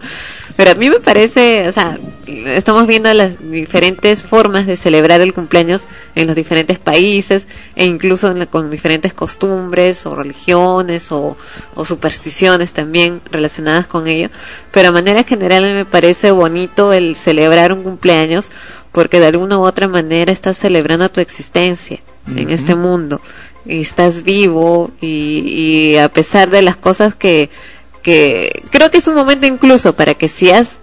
Pero 0.57 0.71
a 0.71 0.75
mí 0.75 0.89
me 0.89 1.01
parece, 1.01 1.69
o 1.69 1.73
sea, 1.73 1.99
estamos 2.27 2.87
viendo 2.87 3.13
las 3.13 3.33
diferentes 3.51 4.23
formas 4.23 4.67
de 4.67 4.77
celebrar 4.77 5.21
el 5.21 5.35
cumpleaños 5.35 5.85
en 6.15 6.27
los 6.27 6.35
diferentes 6.35 6.79
países 6.79 7.47
e 7.75 7.85
incluso 7.85 8.31
en 8.31 8.39
la- 8.39 8.47
con 8.47 8.71
diferentes 8.71 9.13
costumbres 9.13 10.07
o 10.07 10.15
religiones 10.15 11.13
o, 11.13 11.37
o 11.75 11.85
supersticiones 11.85 12.73
también 12.73 13.21
relacionadas 13.31 13.87
con 13.87 14.07
ello. 14.09 14.31
Pero 14.73 14.89
a 14.89 14.93
manera 14.93 15.25
general 15.25 15.63
me 15.75 15.85
parece 15.85 16.31
bonito 16.31 16.93
el 16.95 17.17
celebrar 17.17 17.73
un 17.75 17.83
cumpleaños 17.83 18.51
porque 18.93 19.21
de 19.21 19.27
alguna 19.27 19.59
u 19.59 19.63
otra 19.67 19.89
manera 19.89 20.33
estás 20.33 20.57
celebrando 20.57 21.11
tu 21.11 21.21
existencia 21.21 22.01
en 22.35 22.51
este 22.51 22.75
mundo 22.75 23.21
y 23.67 23.83
estás 23.83 24.23
vivo 24.23 24.91
y, 25.01 25.43
y 25.93 25.97
a 25.99 26.09
pesar 26.09 26.51
de 26.51 26.63
las 26.63 26.77
cosas 26.77 27.15
que, 27.15 27.51
que 28.07 28.63
creo 28.71 28.89
que 28.91 28.99
es 28.99 29.09
un 29.09 29.17
momento 29.17 29.47
incluso 29.49 29.93
para 29.95 30.15
que 30.15 30.29
si 30.29 30.51
has 30.53 30.79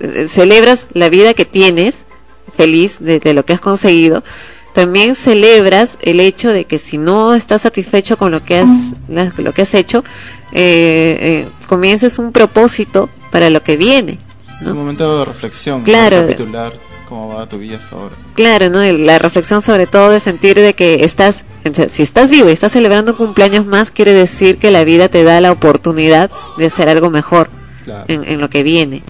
eh, 0.00 0.26
celebras 0.28 0.86
la 0.92 1.08
vida 1.08 1.34
que 1.34 1.44
tienes 1.44 2.04
feliz 2.56 2.98
de, 3.00 3.18
de 3.18 3.34
lo 3.34 3.44
que 3.44 3.52
has 3.54 3.60
conseguido. 3.60 4.22
También 4.72 5.16
celebras 5.16 5.98
el 6.00 6.20
hecho 6.20 6.48
de 6.50 6.64
que 6.64 6.78
si 6.78 6.96
no 6.96 7.34
estás 7.34 7.62
satisfecho 7.62 8.16
con 8.16 8.30
lo 8.30 8.44
que 8.44 8.58
has 8.58 8.70
la- 9.08 9.32
lo 9.38 9.52
que 9.52 9.62
has 9.62 9.74
hecho 9.74 10.04
eh, 10.52 11.18
eh, 11.20 11.48
comiences 11.66 12.18
un 12.20 12.30
propósito 12.30 13.10
para 13.32 13.50
lo 13.50 13.62
que 13.64 13.76
viene 13.76 14.18
Es 14.62 14.68
un 14.68 14.76
momento 14.78 15.18
de 15.18 15.24
reflexión, 15.24 15.82
Claro. 15.82 16.20
recapitular 16.20 16.72
cómo 17.10 17.28
va 17.28 17.46
tu 17.46 17.58
vida 17.58 17.76
hasta 17.76 17.96
ahora. 17.96 18.14
Claro, 18.34 18.70
¿no? 18.70 18.82
Y 18.82 18.96
La 18.96 19.18
reflexión 19.18 19.60
sobre 19.60 19.86
todo 19.86 20.08
de 20.10 20.20
sentir 20.20 20.56
de 20.58 20.72
que 20.74 21.04
estás, 21.04 21.44
si 21.90 22.02
estás 22.02 22.30
vivo 22.30 22.48
y 22.48 22.52
estás 22.52 22.72
celebrando 22.72 23.12
un 23.12 23.18
cumpleaños 23.18 23.66
más, 23.66 23.90
quiere 23.90 24.14
decir 24.14 24.56
que 24.56 24.70
la 24.70 24.84
vida 24.84 25.08
te 25.10 25.22
da 25.24 25.40
la 25.42 25.52
oportunidad 25.52 26.30
de 26.56 26.66
hacer 26.66 26.88
algo 26.88 27.10
mejor 27.10 27.50
Claro. 27.84 28.04
en, 28.08 28.24
en 28.26 28.40
lo 28.40 28.48
que 28.48 28.62
viene 28.62 29.02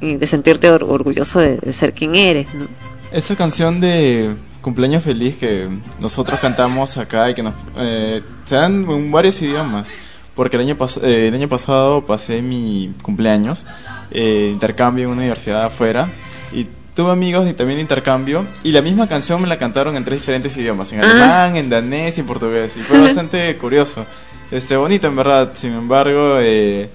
y 0.00 0.16
de 0.16 0.26
sentirte 0.26 0.70
or- 0.70 0.84
orgulloso 0.84 1.40
de, 1.40 1.58
de 1.58 1.72
ser 1.72 1.92
quien 1.92 2.14
eres, 2.14 2.46
¿no? 2.54 2.66
Esa 3.12 3.34
canción 3.36 3.80
de 3.80 4.34
cumpleaños 4.60 5.02
feliz 5.04 5.36
que 5.36 5.68
nosotros 6.00 6.38
cantamos 6.40 6.96
acá 6.96 7.30
y 7.30 7.34
que 7.34 7.42
nos 7.42 7.54
eh, 7.78 8.22
se 8.46 8.54
dan 8.54 8.88
en 8.90 9.10
varios 9.12 9.40
idiomas. 9.42 9.88
Porque 10.34 10.56
el 10.58 10.62
año, 10.64 10.76
pas- 10.76 11.00
eh, 11.02 11.28
el 11.28 11.34
año 11.34 11.48
pasado 11.48 12.04
pasé 12.04 12.42
mi 12.42 12.92
cumpleaños, 13.00 13.64
eh, 14.10 14.50
intercambio 14.52 15.04
en 15.04 15.10
una 15.12 15.20
universidad 15.22 15.64
afuera, 15.64 16.08
y 16.52 16.66
tuve 16.96 17.12
amigos 17.12 17.46
y 17.48 17.52
también 17.52 17.76
de 17.76 17.82
intercambio, 17.82 18.44
y 18.64 18.72
la 18.72 18.82
misma 18.82 19.06
canción 19.06 19.40
me 19.40 19.46
la 19.46 19.58
cantaron 19.58 19.96
en 19.96 20.04
tres 20.04 20.18
diferentes 20.20 20.56
idiomas, 20.56 20.90
en 20.92 21.04
Ah. 21.04 21.10
alemán, 21.10 21.56
en 21.56 21.68
danés 21.70 22.16
y 22.16 22.22
en 22.22 22.26
portugués, 22.26 22.76
y 22.76 22.80
fue 22.80 22.98
bastante 23.00 23.54
curioso. 23.58 24.04
Este, 24.50 24.76
bonito 24.76 25.06
en 25.06 25.14
verdad, 25.16 25.50
sin 25.54 25.72
embargo, 25.72 26.38
eh, 26.40 26.88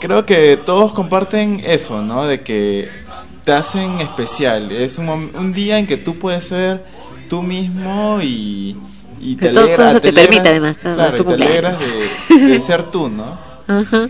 creo 0.00 0.24
que 0.26 0.56
todos 0.64 0.92
comparten 0.92 1.60
eso, 1.64 2.02
¿no? 2.02 2.24
De 2.26 2.40
que 2.40 2.88
te 3.44 3.52
hacen 3.52 4.00
especial. 4.00 4.72
Es 4.72 4.96
un, 4.98 5.08
un 5.08 5.52
día 5.52 5.78
en 5.78 5.86
que 5.86 5.98
tú 5.98 6.16
puedes 6.18 6.44
ser 6.46 6.82
tú 7.28 7.42
mismo 7.42 8.20
y, 8.22 8.76
y 9.20 9.36
te 9.36 9.50
todo- 9.50 9.64
eso 9.66 10.00
te 10.00 10.08
alegra- 10.08 10.22
permite, 10.30 10.48
además, 10.48 10.78
todo- 10.78 10.94
claro, 10.94 11.16
tu 11.16 11.24
te 11.24 11.34
alegras 11.34 11.76
de, 12.30 12.38
de 12.48 12.60
ser 12.60 12.84
tú, 12.84 13.08
¿no? 13.10 13.38
Ajá. 13.68 14.08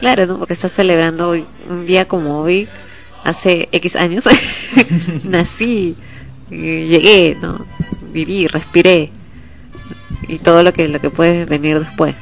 Claro, 0.00 0.26
¿no? 0.26 0.38
Porque 0.38 0.54
estás 0.54 0.72
celebrando 0.72 1.28
hoy, 1.28 1.44
un 1.68 1.86
día 1.86 2.06
como 2.08 2.38
hoy, 2.40 2.68
hace 3.24 3.68
X 3.72 3.96
años, 3.96 4.24
nací, 5.24 5.96
y 6.50 6.86
llegué, 6.86 7.36
¿no? 7.40 7.64
Viví, 8.12 8.46
respiré, 8.46 9.10
y 10.28 10.38
todo 10.38 10.62
lo 10.62 10.72
que, 10.72 10.88
lo 10.88 11.00
que 11.00 11.10
puede 11.10 11.44
venir 11.44 11.78
después. 11.78 12.14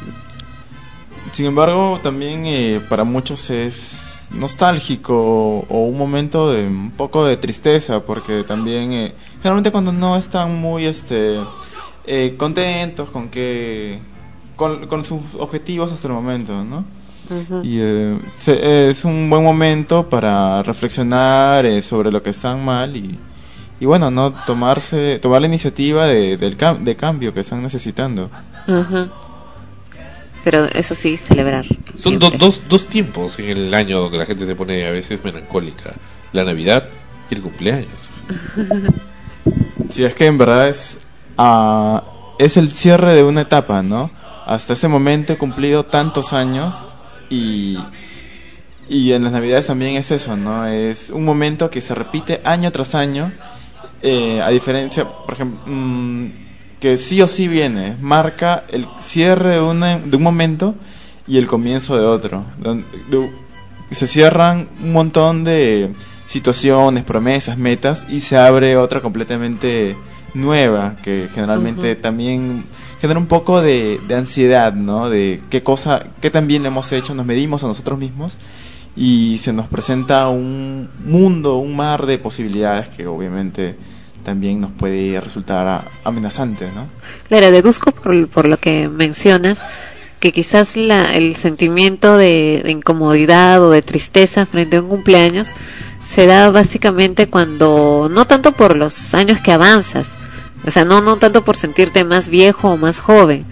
Sin 1.33 1.47
embargo, 1.47 2.01
también 2.03 2.47
eh, 2.47 2.81
para 2.89 3.05
muchos 3.05 3.51
es 3.51 4.29
nostálgico 4.33 5.67
o 5.69 5.85
un 5.85 5.97
momento 5.97 6.51
de 6.51 6.67
un 6.67 6.91
poco 6.91 7.25
de 7.25 7.37
tristeza, 7.37 8.01
porque 8.01 8.45
también 8.45 8.93
eh, 8.93 9.15
generalmente 9.39 9.71
cuando 9.71 9.93
no 9.93 10.17
están 10.17 10.61
muy 10.61 10.87
este 10.87 11.39
eh, 12.07 12.35
contentos 12.37 13.11
con 13.11 13.29
que 13.29 13.99
con, 14.57 14.87
con 14.87 15.05
sus 15.05 15.35
objetivos 15.39 15.93
hasta 15.93 16.09
el 16.09 16.15
momento, 16.15 16.65
¿no? 16.65 16.85
Y 17.63 17.79
eh, 17.81 18.19
se- 18.37 18.89
es 18.89 19.05
un 19.05 19.29
buen 19.31 19.43
momento 19.43 20.09
para 20.09 20.63
reflexionar 20.63 21.65
eh, 21.67 21.83
sobre 21.83 22.11
lo 22.11 22.23
que 22.23 22.31
están 22.31 22.65
mal 22.65 22.97
y, 22.97 23.19
y 23.81 23.87
bueno, 23.87 24.11
no 24.11 24.33
tomarse 24.33 25.19
tomar 25.21 25.41
la 25.41 25.47
iniciativa 25.47 26.07
de, 26.07 26.37
del 26.37 26.57
cam- 26.57 26.79
de 26.85 26.97
cambio 26.97 27.33
que 27.35 27.41
están 27.41 27.63
necesitando. 27.63 28.31
Ajá. 28.67 29.09
Pero 30.45 30.65
eso 30.67 30.95
sí, 30.95 31.17
celebrar. 31.17 31.67
Son 31.95 32.19
do- 32.19 32.31
dos, 32.31 32.63
dos 32.69 32.87
tiempos 32.87 33.39
en 33.39 33.49
el 33.51 33.75
año 33.75 34.01
donde 34.01 34.19
la 34.19 34.27
gente 34.27 34.47
se 34.47 34.55
pone 34.55 34.87
a 34.87 34.91
veces 34.91 35.23
melancólica. 35.23 35.93
La 36.33 36.45
Navidad 36.45 36.85
y 37.31 37.35
el 37.35 37.43
cumpleaños. 37.43 38.11
Si 39.91 40.05
es 40.05 40.15
que 40.15 40.27
en 40.27 40.37
verdad 40.37 40.69
es, 40.69 40.99
ah, 41.39 42.03
es 42.39 42.57
el 42.59 42.71
cierre 42.71 43.15
de 43.15 43.25
una 43.25 43.41
etapa, 43.43 43.83
¿no? 43.83 44.11
Hasta 44.47 44.75
ese 44.75 44.87
momento 44.87 45.33
he 45.33 45.39
cumplido 45.39 45.85
tantos 45.87 46.33
años 46.35 46.75
y, 47.31 47.79
y 48.89 49.13
en 49.13 49.25
las 49.25 49.33
navidades 49.33 49.67
también 49.67 49.97
es 49.97 50.11
eso, 50.11 50.37
¿no? 50.37 50.67
Es 50.67 51.11
un 51.11 51.25
momento 51.25 51.71
que 51.71 51.81
se 51.81 51.95
repite 51.95 52.41
año 52.45 52.71
tras 52.73 52.95
año, 52.95 53.33
eh, 54.03 54.41
a 54.43 54.49
diferencia, 54.51 55.05
por 55.05 55.35
ejemplo, 55.35 55.61
mm, 55.67 56.27
que 56.81 56.97
sí 56.97 57.21
o 57.23 57.29
sí 57.29 57.49
viene, 57.49 57.97
marca 58.01 58.65
el 58.71 58.87
cierre 58.99 59.51
de, 59.55 59.61
una, 59.61 59.99
de 59.99 60.17
un 60.17 60.23
momento 60.23 60.75
y 61.27 61.37
el 61.39 61.47
comienzo 61.47 61.97
de 61.99 62.07
otro. 62.07 62.45
De- 62.59 63.29
se 63.91 64.07
cierran 64.07 64.69
un 64.83 64.93
montón 64.93 65.45
de 65.45 65.91
situaciones, 66.27 67.05
promesas, 67.05 67.57
metas 67.57 68.05
y 68.11 68.21
se 68.21 68.37
abre 68.37 68.77
otra 68.77 69.01
completamente 69.01 69.97
nueva 70.35 70.95
que 71.03 71.27
generalmente 71.35 71.97
también 71.97 72.65
genera 73.01 73.19
un 73.19 73.27
poco 73.27 73.61
de, 73.61 74.01
de 74.07 74.15
ansiedad, 74.15 74.73
¿no? 74.75 75.09
De 75.11 75.41
qué 75.51 75.63
cosa, 75.63 76.07
qué 76.21 76.31
tan 76.31 76.47
bien 76.47 76.67
hemos 76.67 76.93
hecho, 76.93 77.15
nos 77.15 77.27
medimos 77.27 77.65
a 77.65 77.67
nosotros 77.67 77.99
mismos 77.99 78.39
y 78.97 79.39
se 79.39 79.53
nos 79.53 79.69
presenta 79.69 80.29
un 80.29 80.89
mundo, 81.05 81.57
un 81.57 81.77
mar 81.77 82.07
de 82.07 82.19
posibilidades 82.19 82.89
que 82.89 83.07
obviamente 83.07 83.77
también 84.25 84.61
nos 84.61 84.73
puede 84.73 85.21
resultar 85.21 85.85
amenazante, 86.05 86.67
¿no? 86.75 86.87
Claro, 87.29 87.51
deduzco 87.51 87.93
por, 87.93 88.29
por 88.29 88.49
lo 88.49 88.57
que 88.57 88.89
mencionas 88.89 89.63
que 90.21 90.33
quizás 90.33 90.77
la, 90.77 91.15
el 91.15 91.37
sentimiento 91.37 92.17
de, 92.17 92.63
de 92.65 92.73
incomodidad 92.73 93.63
o 93.63 93.71
de 93.71 93.83
tristeza 93.83 94.47
frente 94.47 94.77
a 94.77 94.83
un 94.83 94.89
cumpleaños 94.89 95.49
se 96.05 96.27
da 96.27 96.51
básicamente 96.51 97.29
cuando, 97.29 98.09
no 98.11 98.27
tanto 98.27 98.53
por 98.53 98.77
los 98.77 99.15
años 99.15 99.41
que 99.41 99.53
avanzas, 99.53 100.17
o 100.67 100.71
sea, 100.71 100.85
no, 100.85 101.01
no 101.01 101.17
tanto 101.17 101.45
por 101.45 101.57
sentirte 101.57 102.05
más 102.05 102.29
viejo 102.29 102.71
o 102.71 102.77
más 102.77 103.01
joven, 103.01 103.45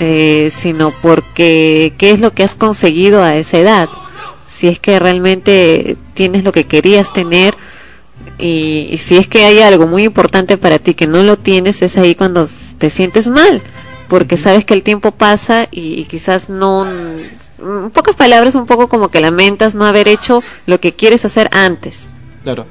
eh, 0.00 0.48
sino 0.50 0.92
porque 1.02 1.94
qué 1.98 2.10
es 2.10 2.20
lo 2.20 2.32
que 2.32 2.44
has 2.44 2.54
conseguido 2.54 3.22
a 3.22 3.36
esa 3.36 3.58
edad, 3.58 3.88
si 4.46 4.68
es 4.68 4.78
que 4.78 4.98
realmente 4.98 5.96
tienes 6.14 6.44
lo 6.44 6.52
que 6.52 6.64
querías 6.64 7.12
tener 7.12 7.54
y, 8.38 8.88
y 8.90 8.98
si 8.98 9.16
es 9.16 9.28
que 9.28 9.44
hay 9.44 9.60
algo 9.60 9.86
muy 9.86 10.04
importante 10.04 10.58
para 10.58 10.78
ti 10.78 10.94
que 10.94 11.06
no 11.06 11.22
lo 11.22 11.36
tienes, 11.36 11.82
es 11.82 11.96
ahí 11.96 12.14
cuando 12.14 12.48
te 12.78 12.90
sientes 12.90 13.28
mal, 13.28 13.62
porque 14.08 14.36
sabes 14.36 14.64
que 14.64 14.74
el 14.74 14.82
tiempo 14.82 15.10
pasa 15.10 15.66
y, 15.70 16.00
y 16.00 16.04
quizás 16.04 16.48
no, 16.48 16.86
en 17.58 17.90
pocas 17.90 18.14
palabras, 18.14 18.54
un 18.54 18.66
poco 18.66 18.88
como 18.88 19.08
que 19.08 19.20
lamentas 19.20 19.74
no 19.74 19.84
haber 19.84 20.08
hecho 20.08 20.42
lo 20.66 20.80
que 20.80 20.94
quieres 20.94 21.24
hacer 21.24 21.48
antes. 21.52 22.02
Claro. 22.44 22.66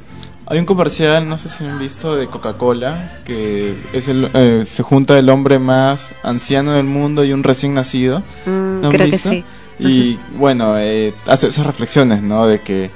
Hay 0.49 0.59
un 0.59 0.65
comercial, 0.65 1.27
no 1.27 1.37
sé 1.37 1.49
si 1.49 1.65
han 1.65 1.77
visto, 1.77 2.15
de 2.15 2.27
Coca-Cola, 2.27 3.19
que 3.25 3.75
es 3.91 4.07
el, 4.07 4.29
eh, 4.33 4.63
se 4.65 4.81
junta 4.81 5.19
el 5.19 5.27
hombre 5.29 5.59
más 5.59 6.13
anciano 6.23 6.71
del 6.71 6.85
mundo 6.85 7.25
y 7.25 7.33
un 7.33 7.43
recién 7.43 7.73
nacido. 7.73 8.23
Mm, 8.45 8.81
¿No 8.81 8.89
que 8.89 9.03
visto? 9.03 9.29
sí. 9.29 9.43
Y 9.77 10.17
bueno, 10.37 10.77
eh, 10.77 11.13
hace 11.25 11.47
esas 11.47 11.65
reflexiones, 11.65 12.23
¿no? 12.23 12.47
De 12.47 12.61
que 12.61 12.89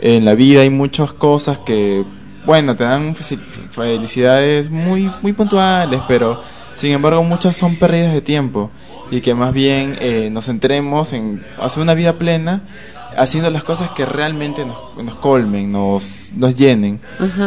en 0.00 0.26
la 0.26 0.34
vida 0.34 0.60
hay 0.60 0.68
muchas 0.68 1.12
cosas 1.12 1.56
que, 1.58 2.04
bueno, 2.44 2.76
te 2.76 2.84
dan 2.84 3.16
felicidades 3.16 4.68
muy, 4.70 5.10
muy 5.22 5.32
puntuales, 5.32 6.02
pero 6.06 6.42
sin 6.74 6.92
embargo 6.92 7.24
muchas 7.24 7.56
son 7.56 7.76
pérdidas 7.76 8.12
de 8.12 8.20
tiempo. 8.20 8.70
Y 9.10 9.22
que 9.22 9.34
más 9.34 9.54
bien 9.54 9.96
eh, 10.00 10.28
nos 10.30 10.44
centremos 10.44 11.14
en 11.14 11.42
hacer 11.58 11.82
una 11.82 11.94
vida 11.94 12.12
plena 12.12 12.60
haciendo 13.18 13.50
las 13.50 13.64
cosas 13.64 13.90
que 13.90 14.04
realmente 14.06 14.64
nos, 14.64 15.04
nos 15.04 15.14
colmen, 15.16 15.70
nos, 15.70 16.30
nos 16.34 16.54
llenen. 16.54 17.00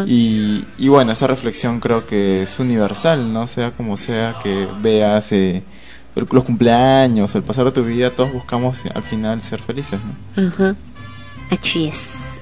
Y, 0.05 0.65
y 0.77 0.87
bueno, 0.87 1.11
esa 1.11 1.27
reflexión 1.27 1.79
creo 1.79 2.05
que 2.05 2.43
es 2.43 2.59
universal, 2.59 3.31
¿no? 3.31 3.47
Sea 3.47 3.71
como 3.71 3.97
sea 3.97 4.35
que 4.43 4.67
veas 4.81 5.31
eh, 5.31 5.63
los 6.15 6.43
cumpleaños, 6.43 7.33
el 7.35 7.43
pasar 7.43 7.65
de 7.65 7.71
tu 7.71 7.83
vida, 7.83 8.09
todos 8.09 8.31
buscamos 8.33 8.85
al 8.93 9.03
final 9.03 9.41
ser 9.41 9.61
felices, 9.61 9.99
¿no? 10.35 10.47
Ajá. 10.47 10.75
Así 11.49 11.87
es. 11.87 12.41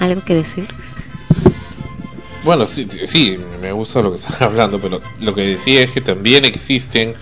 ¿Algo 0.00 0.22
que 0.24 0.34
decir? 0.34 0.66
Bueno, 2.44 2.66
sí, 2.66 2.88
sí, 3.06 3.38
me 3.60 3.72
gusta 3.72 4.02
lo 4.02 4.10
que 4.10 4.16
están 4.22 4.42
hablando, 4.48 4.80
pero 4.80 5.00
lo 5.20 5.34
que 5.34 5.42
decía 5.42 5.82
es 5.82 5.90
que 5.90 6.00
también 6.00 6.44
existen 6.44 7.14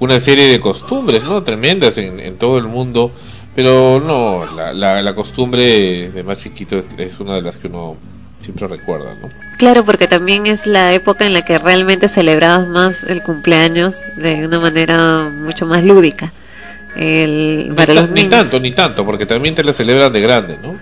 una 0.00 0.18
serie 0.18 0.48
de 0.48 0.60
costumbres, 0.60 1.22
¿no? 1.24 1.42
Tremendas 1.42 1.98
en, 1.98 2.18
en 2.18 2.36
todo 2.36 2.58
el 2.58 2.64
mundo, 2.64 3.12
pero 3.54 4.00
no, 4.00 4.44
la, 4.56 4.72
la, 4.72 5.02
la 5.02 5.14
costumbre 5.14 6.10
de 6.10 6.22
más 6.22 6.38
chiquito 6.38 6.78
es, 6.78 6.84
es 6.98 7.20
una 7.20 7.34
de 7.36 7.42
las 7.42 7.56
que 7.56 7.68
uno 7.68 7.96
siempre 8.40 8.66
recuerda, 8.68 9.14
¿no? 9.22 9.28
Claro, 9.58 9.84
porque 9.84 10.06
también 10.06 10.46
es 10.46 10.66
la 10.66 10.92
época 10.92 11.24
en 11.24 11.32
la 11.32 11.42
que 11.42 11.58
realmente 11.58 12.08
celebrabas 12.08 12.68
más 12.68 13.04
el 13.04 13.22
cumpleaños 13.22 13.96
de 14.16 14.46
una 14.46 14.60
manera 14.60 15.30
mucho 15.32 15.64
más 15.66 15.82
lúdica. 15.84 16.32
El, 16.96 17.66
Ni, 17.70 17.74
para 17.74 17.94
ta- 17.94 18.00
los 18.02 18.10
ni 18.10 18.14
niños. 18.22 18.30
tanto, 18.30 18.60
ni 18.60 18.72
tanto, 18.72 19.04
porque 19.04 19.26
también 19.26 19.54
te 19.54 19.64
la 19.64 19.72
celebran 19.72 20.12
de 20.12 20.20
grande, 20.20 20.58
¿no? 20.62 20.76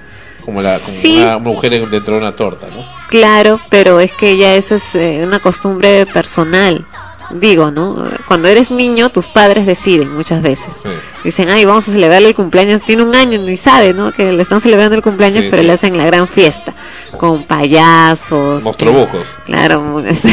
Como, 0.45 0.61
la, 0.61 0.79
como 0.81 0.97
Sí. 0.99 1.19
una 1.19 1.39
mujer 1.39 1.73
en- 1.75 1.91
dentro 1.91 2.15
de 2.15 2.21
una 2.21 2.35
torta, 2.35 2.67
¿no? 2.75 2.85
Claro, 3.09 3.61
pero 3.71 4.01
es 4.01 4.13
que 4.13 4.37
ya 4.37 4.55
eso 4.57 4.75
es 4.75 4.95
eh, 4.95 5.23
una 5.25 5.39
costumbre 5.39 6.05
personal. 6.07 6.85
Digo, 7.33 7.71
¿no? 7.71 7.97
Cuando 8.29 8.49
eres 8.49 8.71
niño, 8.71 9.09
tus 9.11 9.27
padres 9.27 9.65
deciden 9.65 10.13
muchas 10.15 10.43
veces. 10.43 10.75
Sí. 10.83 10.89
Dicen, 11.25 11.49
ay, 11.49 11.65
vamos 11.65 11.89
a 11.89 11.93
celebrarle 11.93 12.29
el 12.29 12.35
cumpleaños. 12.35 12.83
Tiene 12.83 13.03
un 13.05 13.15
año, 13.15 13.39
ni 13.41 13.57
sabe, 13.57 13.95
¿no? 13.95 14.13
Que 14.13 14.33
le 14.33 14.43
están 14.43 14.61
celebrando 14.61 14.95
el 14.97 15.03
cumpleaños, 15.03 15.45
Sí, 15.45 15.49
pero 15.51 15.63
sí. 15.63 15.67
le 15.67 15.73
hacen 15.73 15.97
la 15.97 16.05
gran 16.05 16.29
fiesta. 16.29 16.75
Con 17.19 17.45
payasos. 17.45 18.63
Monstruojos. 18.63 19.27
Claro, 19.47 19.81
mu- 19.81 19.99
este, 20.07 20.29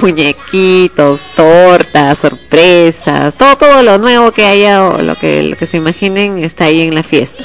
muñequitos, 0.00 1.20
tortas, 1.36 2.18
sorpresas, 2.18 3.34
todo, 3.36 3.56
todo 3.56 3.82
lo 3.82 3.98
nuevo 3.98 4.32
que 4.32 4.44
haya 4.44 4.84
o 4.86 5.00
lo 5.02 5.14
que, 5.16 5.42
lo 5.42 5.56
que 5.56 5.66
se 5.66 5.76
imaginen 5.76 6.38
está 6.38 6.64
ahí 6.64 6.82
en 6.82 6.94
la 6.94 7.02
fiesta. 7.02 7.44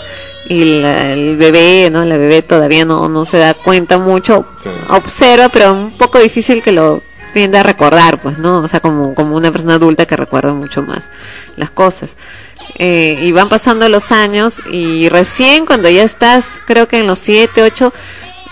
y 0.49 0.81
la- 0.81 1.13
el 1.13 1.37
bebé, 1.37 1.89
¿no? 1.91 2.03
La 2.05 2.17
bebé 2.17 2.41
todavía 2.41 2.83
no, 2.85 3.07
no 3.07 3.23
se 3.23 3.37
da 3.37 3.53
cuenta 3.53 3.97
mucho, 3.97 4.45
observa, 4.89 5.47
pero 5.49 5.71
un 5.73 5.91
poco 5.97 6.19
difícil 6.19 6.61
que 6.61 6.73
lo 6.73 7.01
tiende 7.33 7.57
a 7.57 7.63
recordar, 7.63 8.21
pues, 8.21 8.37
¿no? 8.37 8.59
O 8.59 8.67
sea, 8.67 8.79
como, 8.79 9.13
como 9.13 9.35
una 9.35 9.51
persona 9.51 9.75
adulta 9.75 10.05
que 10.05 10.15
recuerda 10.15 10.53
mucho 10.53 10.83
más 10.83 11.09
las 11.57 11.71
cosas. 11.71 12.11
Eh, 12.75 13.19
y 13.21 13.31
van 13.31 13.49
pasando 13.49 13.89
los 13.89 14.11
años 14.11 14.55
y 14.71 15.09
recién 15.09 15.65
cuando 15.65 15.89
ya 15.89 16.03
estás, 16.03 16.59
creo 16.65 16.87
que 16.87 16.99
en 16.99 17.07
los 17.07 17.19
7, 17.19 17.61
8, 17.61 17.93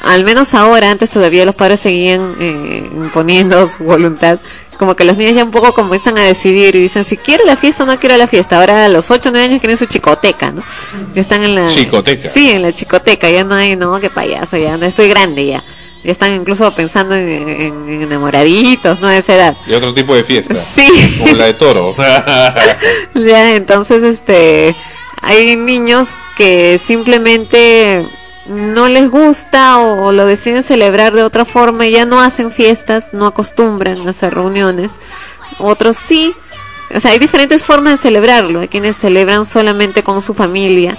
al 0.03 0.23
menos 0.23 0.53
ahora, 0.53 0.91
antes 0.91 1.09
todavía 1.09 1.45
los 1.45 1.55
padres 1.55 1.79
seguían 1.79 2.35
eh, 2.39 2.89
imponiendo 2.93 3.67
su 3.77 3.83
voluntad, 3.83 4.39
como 4.77 4.95
que 4.95 5.05
los 5.05 5.15
niños 5.15 5.35
ya 5.35 5.43
un 5.43 5.51
poco 5.51 5.73
comienzan 5.73 6.17
a 6.17 6.23
decidir 6.23 6.75
y 6.75 6.79
dicen 6.79 7.03
si 7.03 7.15
quiero 7.15 7.45
la 7.45 7.55
fiesta 7.55 7.83
o 7.83 7.85
no 7.85 7.99
quiero 7.99 8.17
la 8.17 8.27
fiesta. 8.27 8.59
Ahora 8.59 8.85
a 8.85 8.89
los 8.89 9.11
8 9.11 9.29
o 9.29 9.31
9 9.31 9.45
años 9.45 9.59
quieren 9.59 9.77
su 9.77 9.85
chicoteca, 9.85 10.51
¿no? 10.51 10.63
Ya 11.13 11.21
están 11.21 11.43
en 11.43 11.53
la... 11.53 11.67
Chicoteca. 11.67 12.29
Sí, 12.29 12.49
en 12.49 12.63
la 12.63 12.73
chicoteca, 12.73 13.29
ya 13.29 13.43
no 13.43 13.53
hay, 13.53 13.75
no, 13.75 13.99
qué 13.99 14.09
payaso, 14.09 14.57
ya 14.57 14.77
no 14.77 14.85
estoy 14.85 15.07
grande 15.07 15.45
ya. 15.45 15.63
Ya 16.03 16.11
están 16.11 16.33
incluso 16.33 16.73
pensando 16.73 17.15
en, 17.15 17.27
en- 17.29 17.89
en 17.89 18.01
enamoraditos, 18.01 18.99
¿no? 18.99 19.07
De 19.07 19.19
esa 19.19 19.35
edad. 19.35 19.57
De 19.67 19.75
otro 19.75 19.93
tipo 19.93 20.15
de 20.15 20.23
fiesta. 20.23 20.55
Sí. 20.75 20.87
Como 21.19 21.33
la 21.35 21.45
de 21.45 21.53
toro. 21.53 21.95
Ya, 23.15 23.55
entonces, 23.55 24.03
este, 24.03 24.75
hay 25.21 25.55
niños 25.57 26.07
que 26.35 26.79
simplemente 26.83 28.05
no 28.47 28.87
les 28.87 29.09
gusta 29.11 29.77
o, 29.79 30.05
o 30.07 30.11
lo 30.11 30.25
deciden 30.25 30.63
celebrar 30.63 31.13
de 31.13 31.23
otra 31.23 31.45
forma 31.45 31.85
y 31.85 31.91
ya 31.91 32.05
no 32.05 32.19
hacen 32.19 32.51
fiestas, 32.51 33.09
no 33.13 33.27
acostumbran 33.27 34.07
a 34.07 34.09
hacer 34.09 34.33
reuniones. 34.33 34.93
Otros 35.59 35.97
sí. 35.97 36.33
O 36.95 36.99
sea, 36.99 37.11
hay 37.11 37.19
diferentes 37.19 37.63
formas 37.63 37.93
de 37.93 37.97
celebrarlo. 38.09 38.61
Hay 38.61 38.67
quienes 38.67 38.97
celebran 38.97 39.45
solamente 39.45 40.03
con 40.03 40.21
su 40.21 40.33
familia. 40.33 40.97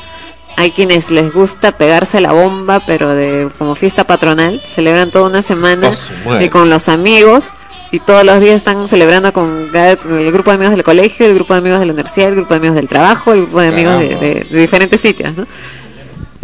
Hay 0.56 0.70
quienes 0.70 1.10
les 1.10 1.32
gusta 1.32 1.76
pegarse 1.76 2.20
la 2.20 2.32
bomba, 2.32 2.80
pero 2.86 3.14
de 3.14 3.48
como 3.58 3.74
fiesta 3.74 4.04
patronal. 4.04 4.60
Celebran 4.60 5.10
toda 5.10 5.28
una 5.28 5.42
semana 5.42 5.90
Oh, 6.26 6.40
y 6.40 6.48
con 6.48 6.70
los 6.70 6.88
amigos. 6.88 7.46
Y 7.90 8.00
todos 8.00 8.24
los 8.24 8.40
días 8.40 8.54
están 8.56 8.88
celebrando 8.88 9.32
con 9.34 9.68
cada- 9.72 9.96
con 9.96 10.18
el 10.18 10.32
grupo 10.32 10.50
de 10.50 10.54
amigos 10.56 10.74
del 10.74 10.84
colegio, 10.84 11.26
el 11.26 11.34
grupo 11.34 11.52
de 11.52 11.58
amigos 11.58 11.80
de 11.80 11.86
la 11.86 11.92
universidad, 11.92 12.28
el 12.30 12.36
grupo 12.36 12.54
de 12.54 12.58
amigos 12.58 12.76
del 12.76 12.88
trabajo, 12.88 13.32
el 13.34 13.42
grupo 13.42 13.60
de 13.60 13.68
amigos 13.68 13.98
de, 13.98 14.08
Caramba. 14.08 14.26
de- 14.26 14.44
de 14.50 14.60
diferentes 14.60 15.00
sitios, 15.00 15.36
¿no? 15.36 15.46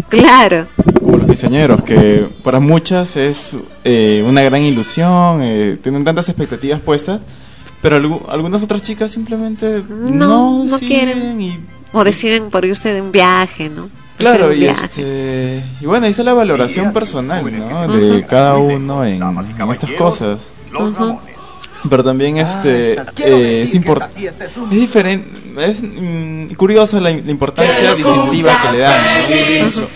Claro. 0.08 0.66
Como 1.00 1.16
los 1.18 1.26
quinceañeros, 1.26 1.82
que 1.84 2.26
para 2.42 2.60
muchas 2.60 3.16
es 3.16 3.56
eh, 3.84 4.24
una 4.26 4.42
gran 4.42 4.62
ilusión, 4.62 5.40
eh, 5.42 5.78
tienen 5.82 6.04
tantas 6.04 6.28
expectativas 6.28 6.80
puestas, 6.80 7.20
pero 7.82 7.96
algu- 7.98 8.22
algunas 8.28 8.62
otras 8.62 8.82
chicas 8.82 9.10
simplemente 9.10 9.82
No, 9.88 10.64
no, 10.64 10.78
siguen 10.78 10.88
quieren. 10.88 11.40
y- 11.40 11.60
O 11.92 12.04
deciden 12.04 12.50
por 12.50 12.64
irse 12.64 12.92
de 12.92 13.00
un 13.00 13.12
viaje, 13.12 13.70
¿no? 13.70 13.88
Claro, 14.18 14.52
y, 14.52 14.64
este, 14.64 15.64
y 15.80 15.86
bueno, 15.86 16.06
esa 16.06 16.22
es 16.22 16.26
la 16.26 16.34
valoración 16.34 16.92
personal, 16.92 17.44
¿no? 17.56 17.88
De 17.88 18.26
cada 18.26 18.56
uno 18.56 19.04
en, 19.04 19.22
en 19.22 19.70
estas 19.70 19.90
cosas. 19.92 20.52
Pero 21.88 22.02
también 22.02 22.38
este 22.38 22.94
eh, 23.18 23.62
es 23.62 23.74
importante, 23.74 24.26
es 24.26 24.70
diferente, 24.70 25.30
es 25.64 25.80
mm, 25.80 26.54
curiosa 26.54 27.00
la, 27.00 27.10
la 27.10 27.30
importancia 27.30 27.94
distintiva 27.94 28.52
que 28.62 28.72
le 28.72 28.78
dan. 28.80 29.00
¿no? 29.64 29.86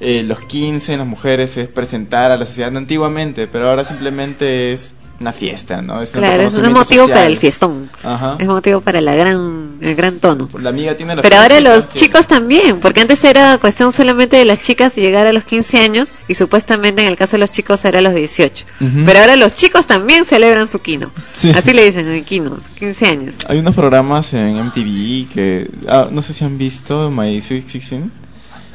Eh, 0.00 0.22
los 0.22 0.40
15 0.40 0.92
en 0.92 0.98
las 0.98 1.08
mujeres 1.08 1.56
es 1.56 1.68
presentar 1.68 2.30
a 2.30 2.36
la 2.36 2.44
sociedad 2.44 2.76
antiguamente, 2.76 3.46
pero 3.46 3.70
ahora 3.70 3.84
simplemente 3.84 4.72
es 4.72 4.94
una 5.20 5.32
fiesta, 5.32 5.80
¿no? 5.80 6.02
Es 6.02 6.10
Claro, 6.10 6.42
es 6.42 6.54
un 6.54 6.72
motivo 6.72 7.02
social. 7.02 7.10
para 7.10 7.26
el 7.26 7.38
fiestón. 7.38 7.90
Ajá. 8.02 8.36
Es 8.38 8.46
motivo 8.46 8.80
para 8.80 9.00
la 9.00 9.14
gran, 9.14 9.76
el 9.80 9.94
gran 9.94 10.18
tono. 10.18 10.48
La 10.60 10.70
amiga 10.70 10.96
tiene 10.96 11.14
la 11.16 11.22
Pero 11.22 11.36
ahora 11.36 11.60
los 11.60 11.86
que- 11.86 11.98
chicos 12.00 12.26
también, 12.26 12.80
porque 12.80 13.00
antes 13.00 13.22
era 13.24 13.56
cuestión 13.58 13.92
solamente 13.92 14.36
de 14.36 14.44
las 14.44 14.60
chicas 14.60 14.96
llegar 14.96 15.26
a 15.26 15.32
los 15.32 15.44
15 15.44 15.78
años 15.78 16.12
y 16.28 16.34
supuestamente 16.34 17.02
en 17.02 17.08
el 17.08 17.16
caso 17.16 17.32
de 17.32 17.38
los 17.38 17.50
chicos 17.50 17.84
era 17.84 18.00
a 18.00 18.02
los 18.02 18.14
18. 18.14 18.64
Ujú. 18.80 19.02
Pero 19.06 19.20
ahora 19.20 19.36
los 19.36 19.54
chicos 19.54 19.86
también 19.86 20.24
celebran 20.24 20.66
su 20.68 20.80
quino. 20.80 21.10
Sí. 21.32 21.50
Así 21.50 21.72
le 21.72 21.84
dicen, 21.84 22.08
el 22.08 22.24
quino, 22.24 22.58
15 22.76 23.06
años. 23.06 23.34
Hay 23.48 23.58
unos 23.58 23.74
programas 23.74 24.32
en 24.34 24.56
MTV 24.58 25.28
que 25.32 25.70
ah, 25.88 26.08
no 26.10 26.22
sé 26.22 26.34
si 26.34 26.44
han 26.44 26.58
visto 26.58 27.10
My 27.10 27.40
Sweet 27.40 27.68
Sixteen. 27.68 28.10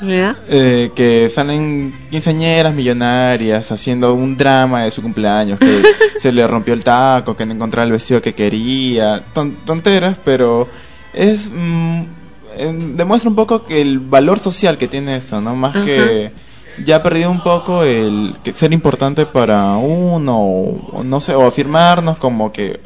¿Ya? 0.02 0.36
eh, 0.48 0.92
que 0.96 1.28
salen 1.30 1.94
quinceañeras 2.10 2.74
millonarias 2.74 3.72
haciendo 3.72 4.14
un 4.14 4.38
drama 4.38 4.84
de 4.84 4.92
su 4.92 5.02
cumpleaños, 5.02 5.60
que 5.60 5.82
se 6.18 6.32
le 6.32 6.46
rompió 6.48 6.74
el 6.74 6.84
taco, 6.84 7.36
que 7.36 7.46
no 7.46 7.54
encontraba 7.54 7.86
el 7.86 7.92
vestido 7.92 8.22
que 8.22 8.34
quería, 8.34 9.24
ton- 9.34 9.56
tonteras, 9.66 10.16
pero 10.24 10.68
es 11.14 11.52
mm, 11.54 12.02
em, 12.58 12.96
demuestra 12.96 13.30
un 13.30 13.36
poco 13.36 13.64
que 13.64 13.82
el 13.82 14.00
valor 14.00 14.40
social 14.40 14.78
que 14.78 14.88
tiene 14.88 15.16
esto, 15.16 15.42
¿no? 15.42 15.56
Más 15.56 15.76
que 15.86 16.32
ya 16.86 16.98
ha 16.98 17.04
perdido 17.04 17.30
un 17.30 17.42
poco 17.42 17.84
el 17.84 18.36
que 18.44 18.54
ser 18.54 18.72
importante 18.72 19.26
para 19.26 19.76
uno, 19.78 20.38
o, 20.40 21.04
no 21.04 21.20
sé, 21.20 21.36
o 21.36 21.46
afirmarnos 21.46 22.18
como 22.20 22.52
que 22.54 22.80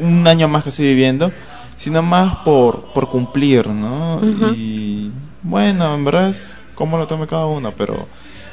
un 0.00 0.26
año 0.26 0.48
más 0.48 0.62
que 0.62 0.70
estoy 0.70 0.86
viviendo, 0.86 1.30
sino 1.76 2.00
más 2.02 2.36
por, 2.36 2.84
por 2.94 3.08
cumplir, 3.08 3.66
¿no? 3.66 4.18
Y 4.56 5.03
bueno, 5.44 5.94
en 5.94 6.04
verdad 6.04 6.30
es 6.30 6.56
como 6.74 6.98
lo 6.98 7.06
tome 7.06 7.26
cada 7.26 7.46
uno, 7.46 7.72
pero 7.76 8.06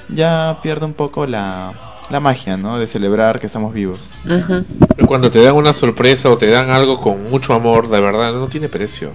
ya 0.10 0.60
pierde 0.62 0.86
un 0.86 0.94
poco 0.94 1.26
la, 1.26 1.74
la 2.10 2.20
magia, 2.20 2.58
¿no? 2.58 2.78
De 2.78 2.86
celebrar 2.86 3.40
que 3.40 3.48
estamos 3.48 3.74
vivos. 3.74 4.10
Ajá. 4.30 4.64
Pero 4.96 5.08
cuando 5.08 5.32
te 5.32 5.42
dan 5.42 5.56
una 5.56 5.74
sorpresa 5.74 6.30
o 6.30 6.38
te 6.38 6.48
dan 6.48 6.70
algo 6.70 7.00
con 7.00 7.30
mucho 7.30 7.54
amor, 7.54 7.90
de 7.90 8.02
verdad, 8.02 8.34
no 8.34 8.48
tiene 8.48 8.70
precio. 8.70 9.12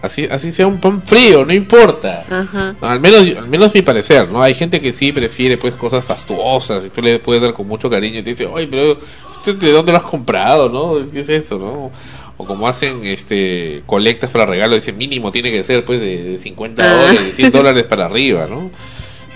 Así, 0.00 0.26
así 0.30 0.52
sea 0.52 0.66
un 0.66 0.78
pan 0.78 1.02
frío, 1.02 1.44
no 1.44 1.52
importa. 1.52 2.24
Ajá. 2.30 2.74
No, 2.80 2.86
al 2.86 3.00
menos, 3.00 3.20
al 3.36 3.48
menos 3.48 3.74
mi 3.74 3.82
parecer, 3.82 4.28
¿no? 4.28 4.42
Hay 4.42 4.54
gente 4.54 4.80
que 4.80 4.92
sí 4.92 5.10
prefiere 5.10 5.56
pues 5.56 5.74
cosas 5.74 6.04
fastuosas 6.04 6.84
y 6.84 6.90
tú 6.90 7.02
le 7.02 7.18
puedes 7.18 7.42
dar 7.42 7.52
con 7.52 7.66
mucho 7.66 7.90
cariño 7.90 8.20
y 8.20 8.22
te 8.22 8.30
dice, 8.30 8.46
oye, 8.46 8.68
pero 8.68 8.96
¿usted 9.36 9.56
de 9.56 9.72
dónde 9.72 9.90
lo 9.92 9.98
has 9.98 10.04
comprado, 10.04 10.68
no? 10.68 11.10
¿Qué 11.10 11.20
es 11.20 11.28
eso, 11.28 11.58
no? 11.58 11.90
O 12.40 12.44
como 12.46 12.66
hacen 12.68 13.04
este 13.04 13.82
colectas 13.84 14.30
para 14.30 14.46
regalos, 14.46 14.76
dicen 14.78 14.96
mínimo 14.96 15.30
tiene 15.32 15.50
que 15.50 15.62
ser 15.64 15.84
pues 15.84 16.00
de, 16.00 16.22
de 16.22 16.38
50 16.38 16.82
Ah. 16.82 16.94
dólares, 16.94 17.24
de 17.26 17.32
100 17.32 17.50
dólares 17.52 17.84
para 17.84 18.06
arriba, 18.06 18.46
¿no? 18.48 18.70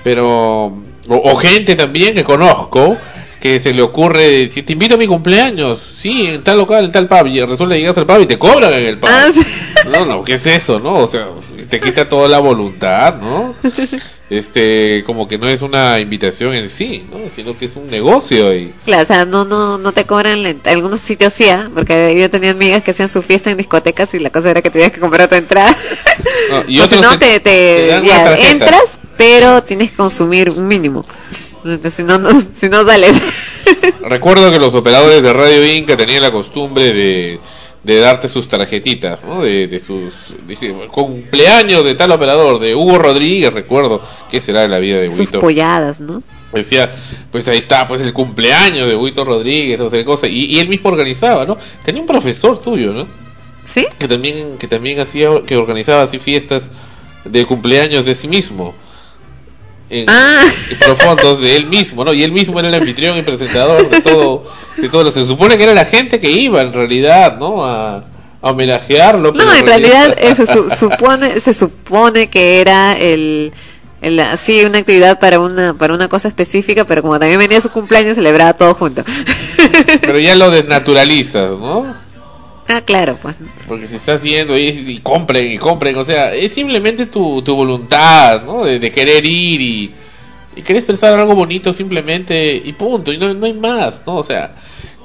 Pero, 0.04 0.66
o, 0.66 0.74
o 1.08 1.36
gente 1.36 1.74
también 1.76 2.14
que 2.14 2.24
conozco 2.24 2.96
que 3.40 3.58
se 3.58 3.74
le 3.74 3.82
ocurre, 3.82 4.48
si 4.52 4.62
te 4.62 4.72
invito 4.74 4.94
a 4.94 4.98
mi 4.98 5.08
cumpleaños, 5.08 5.80
sí, 6.00 6.28
en 6.28 6.44
tal 6.44 6.58
local, 6.58 6.84
en 6.84 6.92
tal 6.92 7.08
pub, 7.08 7.26
y 7.26 7.40
resulta 7.40 7.74
que 7.74 7.80
llegas 7.80 7.98
al 7.98 8.06
pub 8.06 8.20
y 8.20 8.26
te 8.26 8.38
cobran 8.38 8.72
en 8.72 8.86
el 8.86 8.98
pub. 8.98 9.08
Ah, 9.12 9.26
No, 9.90 10.04
no, 10.06 10.22
¿qué 10.24 10.34
es 10.34 10.46
eso, 10.46 10.78
no? 10.78 10.94
O 10.98 11.06
sea, 11.08 11.26
te 11.68 11.80
quita 11.80 12.08
toda 12.08 12.28
la 12.28 12.38
voluntad, 12.38 13.16
¿no? 13.20 13.54
Este, 14.30 15.02
como 15.04 15.28
que 15.28 15.36
no 15.36 15.48
es 15.48 15.60
una 15.62 15.98
invitación 15.98 16.54
en 16.54 16.70
sí, 16.70 17.04
¿no? 17.10 17.18
Sino 17.34 17.56
que 17.58 17.66
es 17.66 17.76
un 17.76 17.88
negocio 17.88 18.54
y... 18.54 18.72
Claro, 18.84 19.02
o 19.02 19.06
sea, 19.06 19.24
no, 19.26 19.44
no, 19.44 19.76
no 19.76 19.92
te 19.92 20.06
cobran, 20.06 20.60
algunos 20.64 21.00
sitios 21.00 21.32
sí, 21.34 21.48
¿ah? 21.50 21.70
porque 21.74 22.18
yo 22.18 22.30
tenía 22.30 22.52
amigas 22.52 22.82
que 22.82 22.92
hacían 22.92 23.08
su 23.10 23.22
fiesta 23.22 23.50
en 23.50 23.58
discotecas 23.58 24.14
y 24.14 24.18
la 24.18 24.30
cosa 24.30 24.50
era 24.50 24.62
que 24.62 24.70
tenías 24.70 24.92
que 24.92 25.00
comprar 25.00 25.28
tu 25.28 25.34
entrada. 25.34 25.76
no, 26.50 26.64
y 26.66 26.78
si 26.88 27.00
no, 27.00 27.18
te- 27.18 28.00
ya, 28.04 28.34
entras, 28.50 28.98
pero 29.16 29.62
tienes 29.62 29.90
que 29.90 29.96
consumir 29.96 30.50
un 30.50 30.66
mínimo. 30.66 31.04
Si 31.94 32.02
no, 32.02 32.18
no, 32.18 32.40
si 32.40 32.68
no 32.68 32.84
sales. 32.84 33.14
Recuerdo 34.02 34.50
que 34.50 34.58
los 34.58 34.74
operadores 34.74 35.22
de 35.22 35.32
Radio 35.32 35.64
Inca 35.72 35.96
tenían 35.96 36.22
la 36.22 36.32
costumbre 36.32 36.92
de, 36.92 37.38
de 37.84 37.98
darte 37.98 38.28
sus 38.28 38.46
tarjetitas, 38.48 39.24
¿no? 39.24 39.42
De, 39.42 39.66
de 39.66 39.80
sus 39.80 40.34
dice, 40.46 40.72
cumpleaños 40.90 41.84
de 41.84 41.94
tal 41.94 42.12
operador, 42.12 42.60
de 42.60 42.74
Hugo 42.74 42.98
Rodríguez, 42.98 43.52
recuerdo, 43.52 44.00
¿qué 44.30 44.40
será 44.40 44.62
de 44.62 44.68
la 44.68 44.78
vida 44.78 44.98
de 44.98 45.10
Sus 45.10 45.20
Huito? 45.20 45.40
polladas, 45.40 46.00
¿no? 46.00 46.22
Decía, 46.52 46.92
pues 47.30 47.48
ahí 47.48 47.58
está, 47.58 47.88
pues 47.88 48.02
el 48.02 48.12
cumpleaños 48.12 48.86
de 48.86 48.94
Huito 48.94 49.24
Rodríguez, 49.24 49.78
no 49.78 49.90
sé 49.90 50.04
cosa, 50.04 50.28
y, 50.28 50.44
y 50.44 50.60
él 50.60 50.68
mismo 50.68 50.90
organizaba, 50.90 51.44
¿no? 51.44 51.56
Tenía 51.84 52.02
un 52.02 52.06
profesor 52.06 52.58
tuyo, 52.60 52.92
¿no? 52.92 53.06
¿Sí? 53.64 53.86
Que 53.98 54.06
también, 54.06 54.58
que 54.58 54.68
también 54.68 55.00
hacía, 55.00 55.30
que 55.46 55.56
organizaba 55.56 56.02
así 56.02 56.18
fiestas 56.18 56.70
de 57.24 57.46
cumpleaños 57.46 58.04
de 58.04 58.14
sí 58.14 58.28
mismo. 58.28 58.74
En, 59.94 60.06
Ah. 60.08 60.40
en 60.70 61.40
de 61.42 61.56
él 61.56 61.66
mismo, 61.66 62.02
¿no? 62.02 62.14
Y 62.14 62.22
él 62.24 62.32
mismo 62.32 62.58
era 62.58 62.68
el 62.68 62.74
anfitrión 62.74 63.16
y 63.18 63.22
presentador 63.22 63.90
de 63.90 64.00
todo, 64.00 64.44
de 64.78 64.88
todo. 64.88 65.04
lo- 65.04 65.12
Se 65.12 65.26
supone 65.26 65.58
que 65.58 65.64
era 65.64 65.74
la 65.74 65.84
gente 65.84 66.18
que 66.18 66.30
iba 66.30 66.62
en 66.62 66.72
realidad, 66.72 67.36
¿no? 67.38 67.64
A, 67.66 67.96
a 67.98 68.50
homenajearlo. 68.50 69.32
No, 69.32 69.54
en 69.54 69.66
realidad 69.66 70.16
eh, 70.18 70.34
se 70.34 70.46
su- 70.46 70.70
supone, 70.70 71.38
se 71.40 71.52
supone 71.52 72.28
que 72.30 72.60
era 72.62 72.96
el, 72.98 73.52
así 74.32 74.64
una 74.64 74.78
actividad 74.78 75.20
para 75.20 75.38
una 75.38 75.74
para 75.74 75.92
una 75.94 76.08
cosa 76.08 76.26
específica, 76.28 76.84
pero 76.86 77.02
como 77.02 77.18
también 77.18 77.38
venía 77.38 77.60
su 77.60 77.68
cumpleaños, 77.70 78.14
celebraba 78.16 78.54
todo 78.54 78.74
junto. 78.74 79.04
Pero 80.00 80.18
ya 80.18 80.34
lo 80.36 80.50
desnaturalizas, 80.50 81.50
¿no? 81.58 81.94
Ah, 82.74 82.80
claro, 82.80 83.18
pues. 83.20 83.34
Porque 83.68 83.86
si 83.86 83.96
estás 83.96 84.22
viendo 84.22 84.56
y, 84.56 84.68
y 84.68 84.98
compren 85.00 85.52
y 85.52 85.58
compren, 85.58 85.94
o 85.96 86.04
sea, 86.04 86.34
es 86.34 86.52
simplemente 86.54 87.04
tu, 87.06 87.42
tu 87.42 87.54
voluntad, 87.54 88.42
¿no? 88.44 88.64
De, 88.64 88.78
de 88.78 88.90
querer 88.90 89.24
ir 89.26 89.60
y, 89.60 89.90
y 90.56 90.62
querer 90.62 90.78
expresar 90.78 91.18
algo 91.18 91.34
bonito 91.34 91.72
simplemente 91.72 92.54
y 92.64 92.72
punto, 92.72 93.12
y 93.12 93.18
no, 93.18 93.34
no 93.34 93.44
hay 93.44 93.52
más, 93.52 94.02
¿no? 94.06 94.16
O 94.16 94.22
sea, 94.22 94.52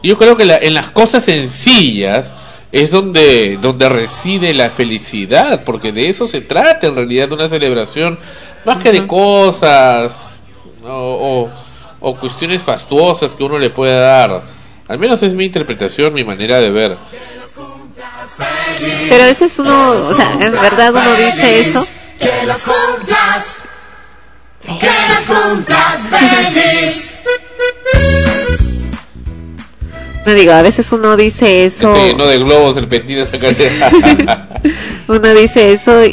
yo 0.02 0.18
creo 0.18 0.38
que 0.38 0.46
la- 0.46 0.58
en 0.60 0.74
las 0.76 0.92
cosas 0.92 1.26
sencillas 1.26 2.34
es 2.72 2.92
donde, 2.92 3.58
donde 3.62 3.90
reside 3.90 4.54
la 4.54 4.70
felicidad, 4.70 5.64
porque 5.66 5.92
de 5.92 6.08
eso 6.08 6.26
se 6.28 6.40
trata 6.42 6.88
en 6.88 6.96
realidad 6.96 7.28
de 7.28 7.34
una 7.36 7.50
celebración 7.50 8.18
más 8.66 8.78
que 8.78 8.92
de 8.94 9.06
cosas 9.08 10.14
o, 10.86 11.50
o, 12.02 12.10
o 12.12 12.16
cuestiones 12.16 12.62
fastuosas 12.64 13.36
que 13.36 13.44
uno 13.44 13.60
le 13.60 13.70
puede 13.72 14.00
dar. 14.00 14.42
Al 14.88 15.00
menos 15.00 15.22
es 15.22 15.34
mi 15.34 15.44
interpretación, 15.46 16.14
mi 16.14 16.24
manera 16.24 16.60
de 16.60 16.70
ver. 16.72 16.98
Pero 19.10 19.24
a 19.24 19.28
veces 19.28 19.58
uno, 19.60 19.92
o 20.08 20.14
sea, 20.14 20.32
en 20.34 20.52
verdad 20.52 20.92
uno 20.92 21.14
dice 21.16 21.60
eso. 21.62 21.88
Que 22.20 22.46
los 22.46 22.58
cumplas. 22.58 23.46
Que 24.64 24.90
los 25.14 25.38
cumplas 25.40 25.98
feliz. 26.10 27.12
No 30.26 30.34
digo, 30.34 30.52
a 30.52 30.62
veces 30.62 30.92
uno 30.92 31.16
dice 31.16 31.66
eso. 31.66 31.96
Estoy 31.96 32.10
lleno 32.12 32.26
de 32.26 32.38
globos, 32.40 32.76
serpentinas 32.76 33.30
acá. 33.34 34.48
uno 35.08 35.34
dice 35.34 35.72
eso 35.72 36.04
y, 36.06 36.12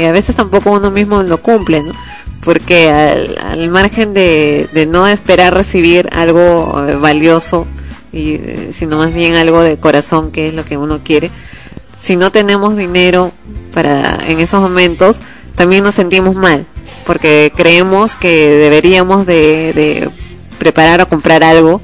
y 0.00 0.04
a 0.04 0.12
veces 0.12 0.36
tampoco 0.36 0.70
uno 0.70 0.90
mismo 0.90 1.22
lo 1.22 1.38
cumple, 1.38 1.82
¿no? 1.82 1.94
Porque 2.42 2.90
al, 2.90 3.38
al 3.42 3.68
margen 3.68 4.12
de, 4.12 4.68
de 4.72 4.84
no 4.84 5.06
esperar 5.08 5.54
recibir 5.54 6.10
algo 6.12 6.84
eh, 6.86 6.96
valioso, 6.96 7.66
y, 8.12 8.34
eh, 8.34 8.70
sino 8.72 8.98
más 8.98 9.12
bien 9.14 9.34
algo 9.34 9.62
de 9.62 9.78
corazón, 9.78 10.30
que 10.30 10.48
es 10.48 10.54
lo 10.54 10.64
que 10.64 10.76
uno 10.76 11.00
quiere, 11.02 11.30
si 12.02 12.16
no 12.16 12.32
tenemos 12.32 12.76
dinero 12.76 13.32
para 13.72 14.18
en 14.26 14.40
esos 14.40 14.60
momentos, 14.60 15.18
también 15.54 15.84
nos 15.84 15.94
sentimos 15.94 16.34
mal, 16.34 16.66
porque 17.06 17.52
creemos 17.56 18.16
que 18.16 18.50
deberíamos 18.50 19.24
de, 19.24 20.10
preparar 20.58 21.00
o 21.00 21.08
comprar 21.08 21.42
algo 21.42 21.80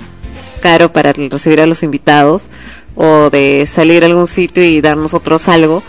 caro 0.60 0.92
para 0.92 1.12
recibir 1.12 1.60
a 1.60 1.66
los 1.66 1.82
invitados 1.82 2.48
o 2.96 3.30
de 3.30 3.64
salir 3.66 4.02
a 4.02 4.06
algún 4.06 4.26
sitio 4.26 4.64
y 4.64 4.80
dar 4.80 4.96
nosotros 4.96 5.48
algo 5.48 5.82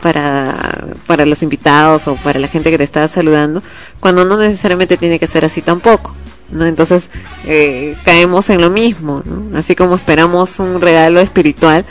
para, 0.00 0.86
para 1.06 1.26
los 1.26 1.42
invitados 1.42 2.06
o 2.06 2.14
para 2.16 2.38
la 2.38 2.48
gente 2.48 2.70
que 2.70 2.78
te 2.78 2.84
está 2.84 3.06
saludando, 3.08 3.62
cuando 3.98 4.24
no 4.24 4.36
necesariamente 4.36 4.96
tiene 4.96 5.18
que 5.18 5.26
ser 5.26 5.44
así 5.44 5.60
tampoco. 5.60 6.14
¿No? 6.52 6.64
Entonces 6.66 7.10
eh, 7.44 7.96
caemos 8.04 8.48
en 8.50 8.60
lo 8.60 8.70
mismo, 8.70 9.22
¿no? 9.24 9.58
así 9.58 9.74
como 9.74 9.96
esperamos 9.96 10.58
un 10.58 10.80
regalo 10.80 11.20
espiritual, 11.20 11.84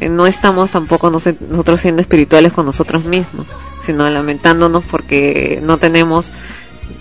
eh, 0.00 0.08
no 0.08 0.26
estamos 0.26 0.70
tampoco 0.70 1.10
nos- 1.10 1.28
nosotros 1.48 1.80
siendo 1.80 2.00
espirituales 2.00 2.52
con 2.52 2.64
nosotros 2.66 3.04
mismos, 3.04 3.48
sino 3.84 4.08
lamentándonos 4.08 4.82
porque 4.84 5.60
no 5.62 5.76
tenemos 5.78 6.30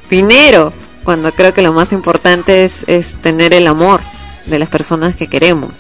dinero, 0.09 0.73
cuando 1.03 1.31
creo 1.33 1.53
que 1.53 1.61
lo 1.61 1.73
más 1.73 1.91
importante 1.91 2.65
es, 2.65 2.83
es 2.87 3.15
tener 3.21 3.53
el 3.53 3.67
amor 3.67 4.01
de 4.45 4.59
las 4.59 4.69
personas 4.69 5.15
que 5.15 5.27
queremos. 5.27 5.71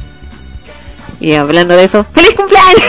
Y 1.19 1.33
hablando 1.33 1.75
de 1.77 1.85
eso, 1.85 2.05
¡Feliz 2.13 2.31
cumpleaños! 2.35 2.81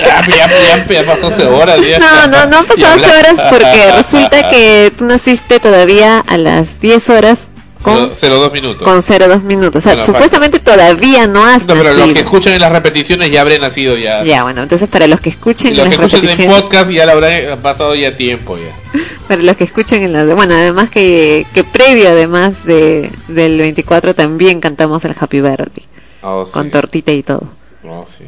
Ya, 0.00 0.20
ya, 0.26 0.86
ya, 0.88 1.06
pasó 1.06 1.28
hace 1.28 1.46
horas. 1.46 1.78
ya. 1.80 1.98
No, 1.98 2.26
no, 2.26 2.46
no 2.46 2.58
han 2.58 2.66
pasado 2.66 2.96
12 2.96 3.18
horas 3.18 3.40
porque 3.50 3.92
resulta 3.96 4.50
que 4.50 4.92
tú 4.96 5.04
naciste 5.04 5.60
todavía 5.60 6.20
a 6.20 6.36
las 6.38 6.80
10 6.80 7.10
horas 7.10 7.48
con, 7.94 8.12
Cero- 8.16 8.36
02 8.40 8.52
minutos. 8.52 8.82
con 8.82 9.00
02 9.02 9.42
minutos. 9.42 9.76
O 9.76 9.80
sea, 9.80 9.92
Bueno, 9.94 10.06
supuestamente 10.06 10.58
todavía 10.60 11.26
no 11.26 11.44
has 11.44 11.66
No, 11.66 11.74
pero 11.74 11.90
los 11.90 11.96
nacido. 11.98 12.14
que 12.14 12.20
escuchan 12.20 12.52
en 12.54 12.60
las 12.60 12.72
repeticiones 12.72 13.30
ya 13.30 13.40
habrán 13.40 13.60
nacido 13.60 13.96
ya. 13.96 14.22
Ya, 14.24 14.42
bueno, 14.42 14.62
entonces 14.62 14.88
para 14.88 15.06
los 15.06 15.20
que 15.20 15.30
Y 15.30 15.32
escuchen 15.32 15.76
los 15.76 15.88
que 15.88 15.96
las 15.98 16.12
escuchan 16.12 16.40
en 16.40 16.50
podcast 16.50 16.90
ya 16.90 17.06
le 17.06 17.12
habrán 17.12 17.58
pasado 17.62 17.94
ya 17.94 18.16
tiempo 18.16 18.56
ya. 18.58 19.00
para 19.28 19.42
los 19.42 19.56
que 19.56 19.64
escuchen 19.64 20.02
en 20.02 20.12
las, 20.12 20.26
bueno, 20.34 20.54
además 20.54 20.90
que, 20.90 21.46
que 21.54 21.64
previo 21.64 22.08
además 22.08 22.64
de 22.64 23.10
del 23.28 23.58
24 23.58 24.14
también 24.14 24.60
cantamos 24.60 25.04
el 25.04 25.14
Happy 25.18 25.40
Birthday 25.40 25.84
Oh, 26.22 26.44
sí. 26.44 26.52
con 26.52 26.70
tortita 26.70 27.12
y 27.12 27.22
todo 27.22 27.48
No, 27.84 28.04
sí. 28.06 28.24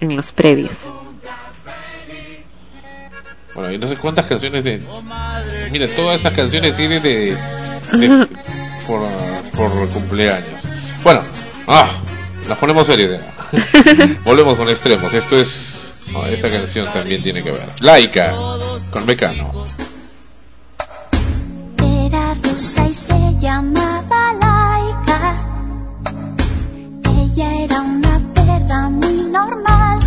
en 0.00 0.16
los 0.16 0.32
previos. 0.32 0.86
Bueno, 3.54 3.72
y 3.72 3.78
no 3.78 3.88
sé 3.88 3.96
cuántas 3.96 4.26
canciones 4.26 4.62
de... 4.62 4.80
Mira, 5.72 5.88
todas 5.88 6.20
esas 6.20 6.32
canciones 6.32 6.76
tienen 6.76 7.02
de... 7.02 7.36
de- 7.92 8.26
por, 8.88 9.02
por 9.54 9.88
cumpleaños. 9.90 10.62
Bueno, 11.04 11.20
ah, 11.66 11.88
las 12.48 12.58
ponemos 12.58 12.86
serias. 12.86 13.20
ya. 13.52 14.16
Volvemos 14.24 14.56
con 14.56 14.68
extremos. 14.68 15.12
Esto 15.12 15.38
es... 15.38 16.02
no, 16.10 16.24
esa 16.26 16.50
canción 16.50 16.90
también 16.92 17.22
tiene 17.22 17.44
que 17.44 17.50
ver. 17.50 17.70
Laika, 17.80 18.34
con 18.90 19.04
Mecano. 19.04 19.66
Era 21.76 22.34
rusa 22.42 22.88
y 22.88 22.94
se 22.94 23.36
llamaba 23.38 24.32
Laika. 24.40 25.36
Ella 27.04 27.52
era 27.64 27.80
una 27.82 28.20
perra 28.34 28.88
muy 28.88 29.24
normal. 29.30 29.98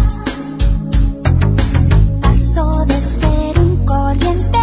Pasó 2.21 2.85
de 2.85 3.01
ser 3.01 3.59
un 3.59 3.85
corriente 3.85 4.60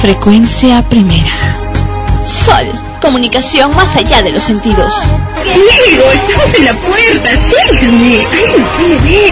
Frecuencia 0.00 0.82
primera. 0.88 1.58
Sol, 2.26 2.66
comunicación 3.02 3.74
más 3.76 3.94
allá 3.96 4.22
de 4.22 4.32
los 4.32 4.42
sentidos. 4.42 5.14
Diego, 5.44 6.04
estamos 6.10 6.54
en 6.58 6.64
la 6.64 6.74
puerta, 6.74 7.30
suéltame. 7.50 8.26
Ay, 8.32 9.30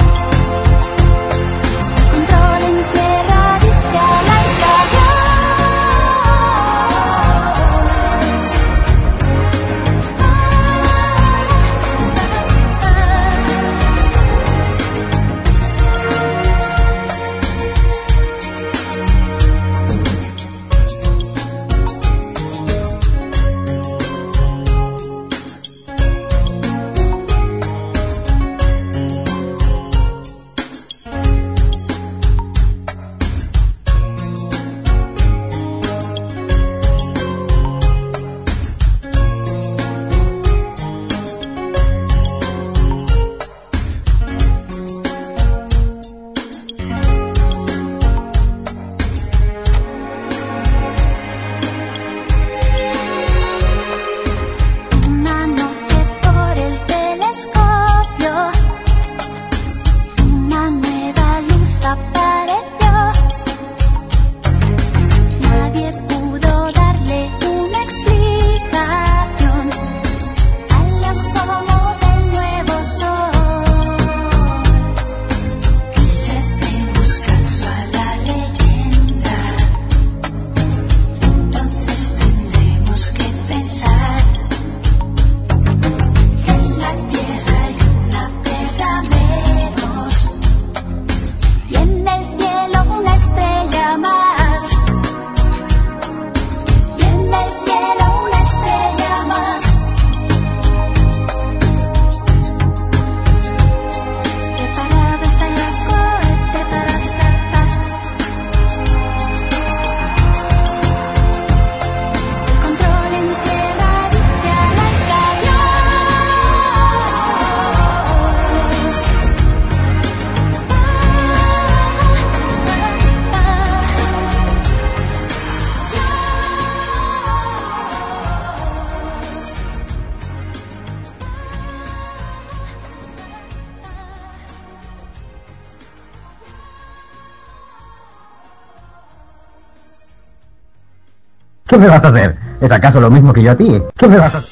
¿Qué 141.69 141.77
me 141.77 141.87
vas 141.87 142.03
a 142.03 142.09
hacer? 142.09 142.35
¿Es 142.63 142.73
acaso 142.73 142.99
lo 142.99 143.11
mismo 143.11 143.33
que 143.33 143.43
yo 143.43 143.51
a 143.51 143.57
ti? 143.57 143.71
¿Qué 143.99 144.09
me 144.09 144.17
vas 144.17 144.35
a 144.35 144.39
hacer? 144.39 144.51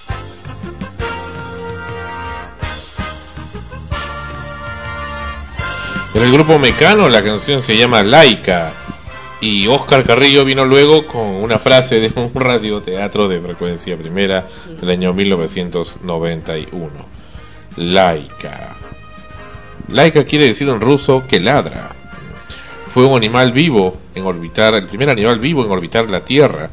En 6.15 6.23
el 6.23 6.33
grupo 6.33 6.59
Mecano 6.59 7.09
la 7.09 7.23
canción 7.25 7.63
se 7.63 7.77
llama 7.77 8.03
Laica 8.03 8.73
y 9.41 9.67
Oscar 9.67 10.05
Carrillo 10.05 10.45
vino 10.45 10.65
luego 10.65 11.07
con 11.07 11.27
una 11.27 11.59
frase 11.59 12.01
de 12.01 12.13
un 12.21 12.33
radioteatro 12.35 13.29
de 13.29 13.41
frecuencia 13.41 13.97
primera 13.97 14.47
del 14.81 14.91
año 14.91 15.15
1991. 15.15 16.91
Laica. 17.77 18.77
Laica 19.89 20.25
quiere 20.25 20.47
decir 20.47 20.69
en 20.69 20.81
ruso 20.81 21.25
que 21.27 21.41
ladra. 21.41 21.91
Fue 22.93 23.05
un 23.05 23.17
animal 23.17 23.53
vivo 23.53 23.99
en 24.15 24.25
orbitar, 24.25 24.75
el 24.75 24.87
primer 24.87 25.11
animal 25.11 25.39
vivo 25.39 25.65
en 25.65 25.71
orbitar 25.71 26.09
la 26.09 26.25
Tierra. 26.25 26.66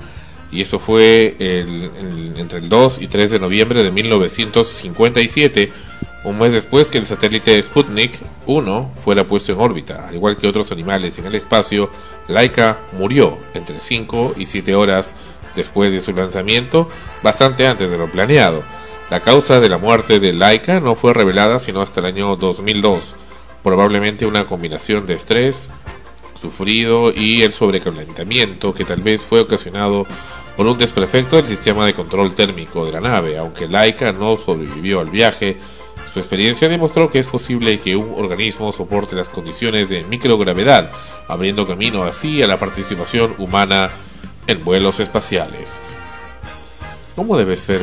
Y 0.53 0.61
eso 0.61 0.77
fue 0.79 1.35
el- 1.39 1.89
el- 1.99 2.33
entre 2.37 2.59
el 2.59 2.69
2 2.69 3.01
y 3.01 3.07
3 3.07 3.31
de 3.31 3.39
noviembre 3.39 3.81
de 3.83 3.89
1957, 3.91 5.71
un 6.23 6.37
mes 6.37 6.53
después 6.53 6.89
que 6.89 6.99
el 6.99 7.05
satélite 7.05 7.61
Sputnik 7.61 8.13
1 8.45 8.91
fuera 9.03 9.25
puesto 9.25 9.51
en 9.51 9.59
órbita. 9.59 10.07
Al 10.07 10.15
igual 10.15 10.37
que 10.37 10.47
otros 10.47 10.71
animales 10.71 11.17
en 11.17 11.25
el 11.25 11.35
espacio, 11.35 11.89
Laika 12.27 12.77
murió 12.97 13.37
entre 13.55 13.79
5 13.79 14.33
y 14.37 14.45
7 14.45 14.75
horas 14.75 15.13
después 15.55 15.91
de 15.91 16.01
su 16.01 16.13
lanzamiento, 16.13 16.87
bastante 17.23 17.65
antes 17.67 17.89
de 17.89 17.97
lo 17.97 18.07
planeado. 18.07 18.63
La 19.09 19.19
causa 19.21 19.59
de 19.59 19.69
la 19.69 19.77
muerte 19.77 20.19
de 20.19 20.33
Laika 20.33 20.79
no 20.79 20.95
fue 20.95 21.13
revelada 21.13 21.59
sino 21.59 21.81
hasta 21.81 21.99
el 21.99 22.05
año 22.05 22.35
2002, 22.35 23.15
probablemente 23.63 24.25
una 24.25 24.45
combinación 24.45 25.05
de 25.05 25.15
estrés, 25.15 25.69
sufrido 26.41 27.11
y 27.13 27.43
el 27.43 27.53
sobrecalentamiento 27.53 28.73
que 28.73 28.83
tal 28.85 29.01
vez 29.01 29.21
fue 29.21 29.39
ocasionado 29.41 30.05
por 30.55 30.67
un 30.67 30.77
desperfecto 30.77 31.37
del 31.37 31.47
sistema 31.47 31.85
de 31.85 31.93
control 31.93 32.35
térmico 32.35 32.85
de 32.85 32.91
la 32.91 33.01
nave. 33.01 33.37
Aunque 33.37 33.67
Laika 33.67 34.11
no 34.11 34.37
sobrevivió 34.37 34.99
al 34.99 35.09
viaje, 35.09 35.57
su 36.13 36.19
experiencia 36.19 36.69
demostró 36.69 37.09
que 37.09 37.19
es 37.19 37.27
posible 37.27 37.79
que 37.79 37.95
un 37.95 38.13
organismo 38.15 38.71
soporte 38.71 39.15
las 39.15 39.29
condiciones 39.29 39.89
de 39.89 40.03
microgravedad, 40.03 40.91
abriendo 41.27 41.65
camino 41.65 42.03
así 42.03 42.43
a 42.43 42.47
la 42.47 42.59
participación 42.59 43.35
humana 43.39 43.89
en 44.47 44.63
vuelos 44.63 44.99
espaciales. 44.99 45.79
¿Cómo 47.15 47.37
debe 47.37 47.57
ser 47.57 47.81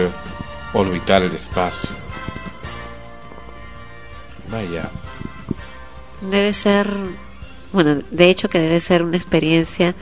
orbitar 0.72 1.22
el 1.22 1.34
espacio? 1.34 1.90
Vaya, 4.48 4.90
Debe 6.20 6.52
ser, 6.52 6.86
bueno, 7.72 8.02
de 8.10 8.30
hecho 8.30 8.50
que 8.50 8.58
debe 8.58 8.80
ser 8.80 9.02
una 9.02 9.16
experiencia 9.16 9.94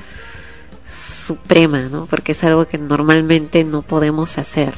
suprema, 0.89 1.89
¿no? 1.89 2.07
Porque 2.07 2.33
es 2.33 2.45
algo 2.45 2.67
que 2.67 2.79
normalmente 2.79 3.65
no 3.65 3.83
podemos 3.83 4.39
hacer. 4.39 4.75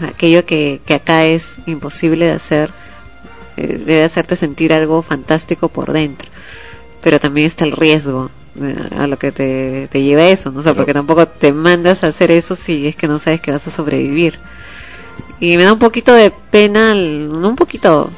Aquello 0.00 0.44
que, 0.44 0.80
que 0.84 0.94
acá 0.94 1.26
es 1.26 1.56
imposible 1.66 2.26
de 2.26 2.32
hacer, 2.32 2.70
eh, 3.56 3.78
debe 3.84 4.04
hacerte 4.04 4.36
sentir 4.36 4.72
algo 4.72 5.02
fantástico 5.02 5.68
por 5.68 5.92
dentro. 5.92 6.30
Pero 7.02 7.20
también 7.20 7.46
está 7.46 7.64
el 7.64 7.72
riesgo 7.72 8.30
eh, 8.60 8.76
a 8.98 9.06
lo 9.06 9.18
que 9.18 9.32
te, 9.32 9.88
te 9.88 10.02
lleva 10.02 10.26
eso, 10.26 10.50
¿no? 10.50 10.60
O 10.60 10.62
sea, 10.62 10.74
porque 10.74 10.94
tampoco 10.94 11.26
te 11.26 11.52
mandas 11.52 12.04
a 12.04 12.08
hacer 12.08 12.30
eso 12.30 12.56
si 12.56 12.86
es 12.86 12.96
que 12.96 13.08
no 13.08 13.18
sabes 13.18 13.40
que 13.40 13.52
vas 13.52 13.66
a 13.66 13.70
sobrevivir. 13.70 14.38
Y 15.40 15.56
me 15.56 15.64
da 15.64 15.72
un 15.72 15.78
poquito 15.78 16.14
de 16.14 16.30
pena, 16.30 16.94
no 16.94 17.48
un 17.48 17.56
poquito, 17.56 18.10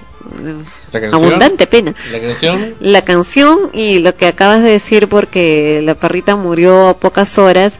¿La 0.92 1.00
canción? 1.00 1.14
abundante 1.14 1.66
pena. 1.66 1.94
¿La 2.12 2.20
canción? 2.20 2.74
La 2.80 3.02
canción 3.02 3.58
y 3.72 3.98
lo 3.98 4.16
que 4.16 4.26
acabas 4.26 4.62
de 4.62 4.70
decir 4.70 5.08
porque 5.08 5.80
la 5.84 5.94
perrita 5.94 6.36
murió 6.36 6.88
a 6.88 6.96
pocas 6.96 7.38
horas 7.38 7.78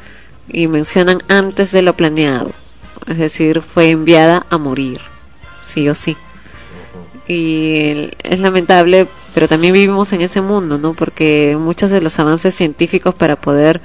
y 0.49 0.67
mencionan 0.69 1.23
antes 1.29 1.73
de 1.73 1.83
lo 1.83 1.97
planeado. 1.97 2.51
Es 3.07 3.19
decir, 3.19 3.63
fue 3.63 3.91
enviada 3.91 4.47
a 4.51 4.59
morir, 4.59 5.01
sí 5.63 5.89
o 5.89 5.95
sí. 5.95 6.17
Y 7.27 8.11
es 8.23 8.39
lamentable, 8.41 9.07
pero 9.33 9.49
también 9.49 9.73
vivimos 9.73 10.13
en 10.13 10.21
ese 10.21 10.41
mundo, 10.41 10.79
¿no? 10.79 10.95
Porque 10.95 11.57
muchos 11.59 11.91
de 11.91 12.03
los 12.03 12.19
avances 12.19 12.55
científicos 12.55 13.15
para 13.15 13.37
poder 13.37 13.81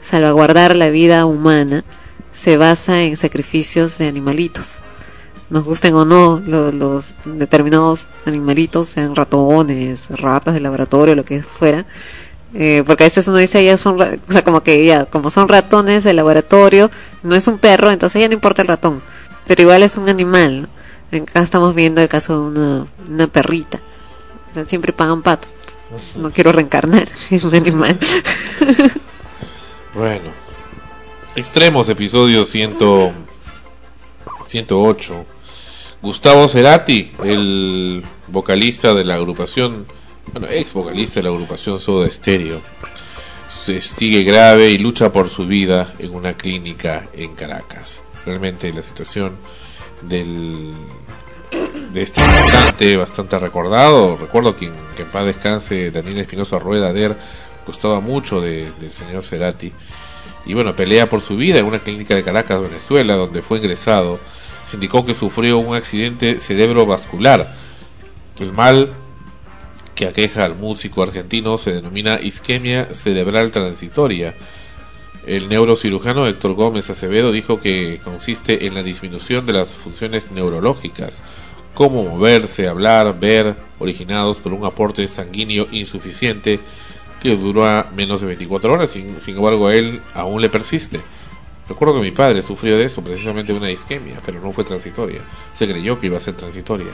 salvaguardar 0.00 0.76
la 0.76 0.90
vida 0.90 1.24
humana 1.24 1.84
se 2.32 2.56
basa 2.56 3.02
en 3.02 3.16
sacrificios 3.16 3.96
de 3.96 4.08
animalitos 4.08 4.82
nos 5.54 5.64
gusten 5.64 5.94
o 5.94 6.04
no 6.04 6.42
lo- 6.46 6.72
los 6.72 7.14
determinados 7.24 8.06
animalitos, 8.26 8.88
sean 8.88 9.14
ratones, 9.14 10.08
ratas 10.10 10.52
de 10.54 10.60
laboratorio, 10.60 11.14
lo 11.14 11.24
que 11.24 11.42
fuera. 11.42 11.86
Eh, 12.54 12.82
porque 12.86 13.04
a 13.04 13.06
veces 13.06 13.26
uno 13.28 13.36
dice, 13.38 13.64
ya 13.64 13.76
son, 13.76 14.00
o 14.00 14.32
sea, 14.32 14.42
como 14.44 14.62
que 14.62 14.84
ya, 14.84 15.06
como 15.06 15.30
son 15.30 15.48
ratones 15.48 16.04
de 16.04 16.12
laboratorio, 16.12 16.90
no 17.22 17.34
es 17.34 17.46
un 17.48 17.58
perro, 17.58 17.90
entonces 17.90 18.20
ya 18.20 18.28
no 18.28 18.34
importa 18.34 18.62
el 18.62 18.68
ratón, 18.68 19.02
pero 19.46 19.62
igual 19.62 19.82
es 19.82 19.96
un 19.96 20.08
animal. 20.08 20.68
Acá 21.12 21.42
estamos 21.42 21.74
viendo 21.74 22.00
el 22.00 22.08
caso 22.08 22.32
de 22.34 22.38
una, 22.48 22.86
una 23.08 23.26
perrita. 23.28 23.80
O 24.50 24.54
sea, 24.54 24.64
siempre 24.66 24.92
pagan 24.92 25.22
pato. 25.22 25.48
No 26.16 26.30
quiero 26.30 26.50
reencarnar, 26.52 27.08
es 27.30 27.44
un 27.44 27.54
animal. 27.54 27.98
Bueno. 29.94 30.30
Extremos, 31.36 31.88
episodio 31.88 32.44
100, 32.44 32.76
108. 34.46 35.26
Gustavo 36.04 36.48
Cerati, 36.48 37.12
el 37.24 38.02
vocalista 38.28 38.92
de 38.92 39.04
la 39.04 39.14
agrupación, 39.14 39.86
bueno, 40.32 40.48
ex 40.50 40.74
vocalista 40.74 41.20
de 41.20 41.24
la 41.24 41.30
agrupación 41.30 41.80
Soda 41.80 42.10
Stereo, 42.10 42.60
se 43.64 43.80
sigue 43.80 44.22
grave 44.22 44.70
y 44.70 44.76
lucha 44.76 45.10
por 45.10 45.30
su 45.30 45.46
vida 45.46 45.94
en 45.98 46.14
una 46.14 46.34
clínica 46.34 47.06
en 47.14 47.34
Caracas. 47.34 48.02
Realmente 48.26 48.70
la 48.72 48.82
situación 48.82 49.36
del 50.02 50.74
de 51.94 52.02
este 52.02 52.20
cantante 52.20 52.96
bastante 52.98 53.38
recordado. 53.38 54.18
Recuerdo 54.18 54.56
que 54.56 54.70
que 54.96 55.02
en 55.02 55.08
paz 55.08 55.24
descanse 55.24 55.90
Daniel 55.90 56.18
Espinosa 56.18 56.58
Rueda 56.58 56.92
Der 56.92 57.16
gustaba 57.66 58.00
mucho 58.00 58.40
de- 58.42 58.70
del 58.78 58.92
señor 58.92 59.24
Cerati. 59.24 59.72
Y 60.44 60.52
bueno, 60.52 60.76
pelea 60.76 61.08
por 61.08 61.22
su 61.22 61.36
vida 61.36 61.60
en 61.60 61.64
una 61.64 61.78
clínica 61.78 62.14
de 62.14 62.22
Caracas, 62.22 62.60
Venezuela, 62.60 63.14
donde 63.14 63.40
fue 63.40 63.56
ingresado. 63.58 64.20
Indicó 64.74 65.06
que 65.06 65.14
sufrió 65.14 65.58
un 65.58 65.74
accidente 65.74 66.40
cerebrovascular. 66.40 67.48
El 68.40 68.52
mal 68.52 68.92
que 69.94 70.06
aqueja 70.06 70.44
al 70.44 70.56
músico 70.56 71.02
argentino 71.02 71.56
se 71.58 71.72
denomina 71.72 72.20
isquemia 72.20 72.92
cerebral 72.92 73.52
transitoria. 73.52 74.34
El 75.26 75.48
neurocirujano 75.48 76.26
Héctor 76.26 76.54
Gómez 76.54 76.90
Acevedo 76.90 77.32
dijo 77.32 77.60
que 77.60 78.00
consiste 78.02 78.66
en 78.66 78.74
la 78.74 78.82
disminución 78.82 79.46
de 79.46 79.54
las 79.54 79.70
funciones 79.70 80.32
neurológicas, 80.32 81.22
como 81.72 82.02
moverse, 82.02 82.68
hablar, 82.68 83.18
ver, 83.18 83.56
originados 83.78 84.38
por 84.38 84.52
un 84.52 84.64
aporte 84.66 85.06
sanguíneo 85.08 85.68
insuficiente 85.70 86.60
que 87.22 87.36
dura 87.36 87.90
menos 87.96 88.20
de 88.20 88.26
24 88.26 88.72
horas, 88.72 88.90
sin, 88.90 89.20
sin 89.22 89.36
embargo 89.36 89.68
a 89.68 89.74
él 89.74 90.02
aún 90.14 90.42
le 90.42 90.50
persiste. 90.50 91.00
Recuerdo 91.68 91.94
que 91.94 92.00
mi 92.00 92.10
padre 92.10 92.42
sufrió 92.42 92.76
de 92.76 92.84
eso, 92.84 93.02
precisamente 93.02 93.52
una 93.52 93.70
isquemia, 93.70 94.20
pero 94.24 94.40
no 94.40 94.52
fue 94.52 94.64
transitoria. 94.64 95.20
Se 95.54 95.66
creyó 95.66 95.98
que 95.98 96.08
iba 96.08 96.18
a 96.18 96.20
ser 96.20 96.34
transitoria. 96.34 96.92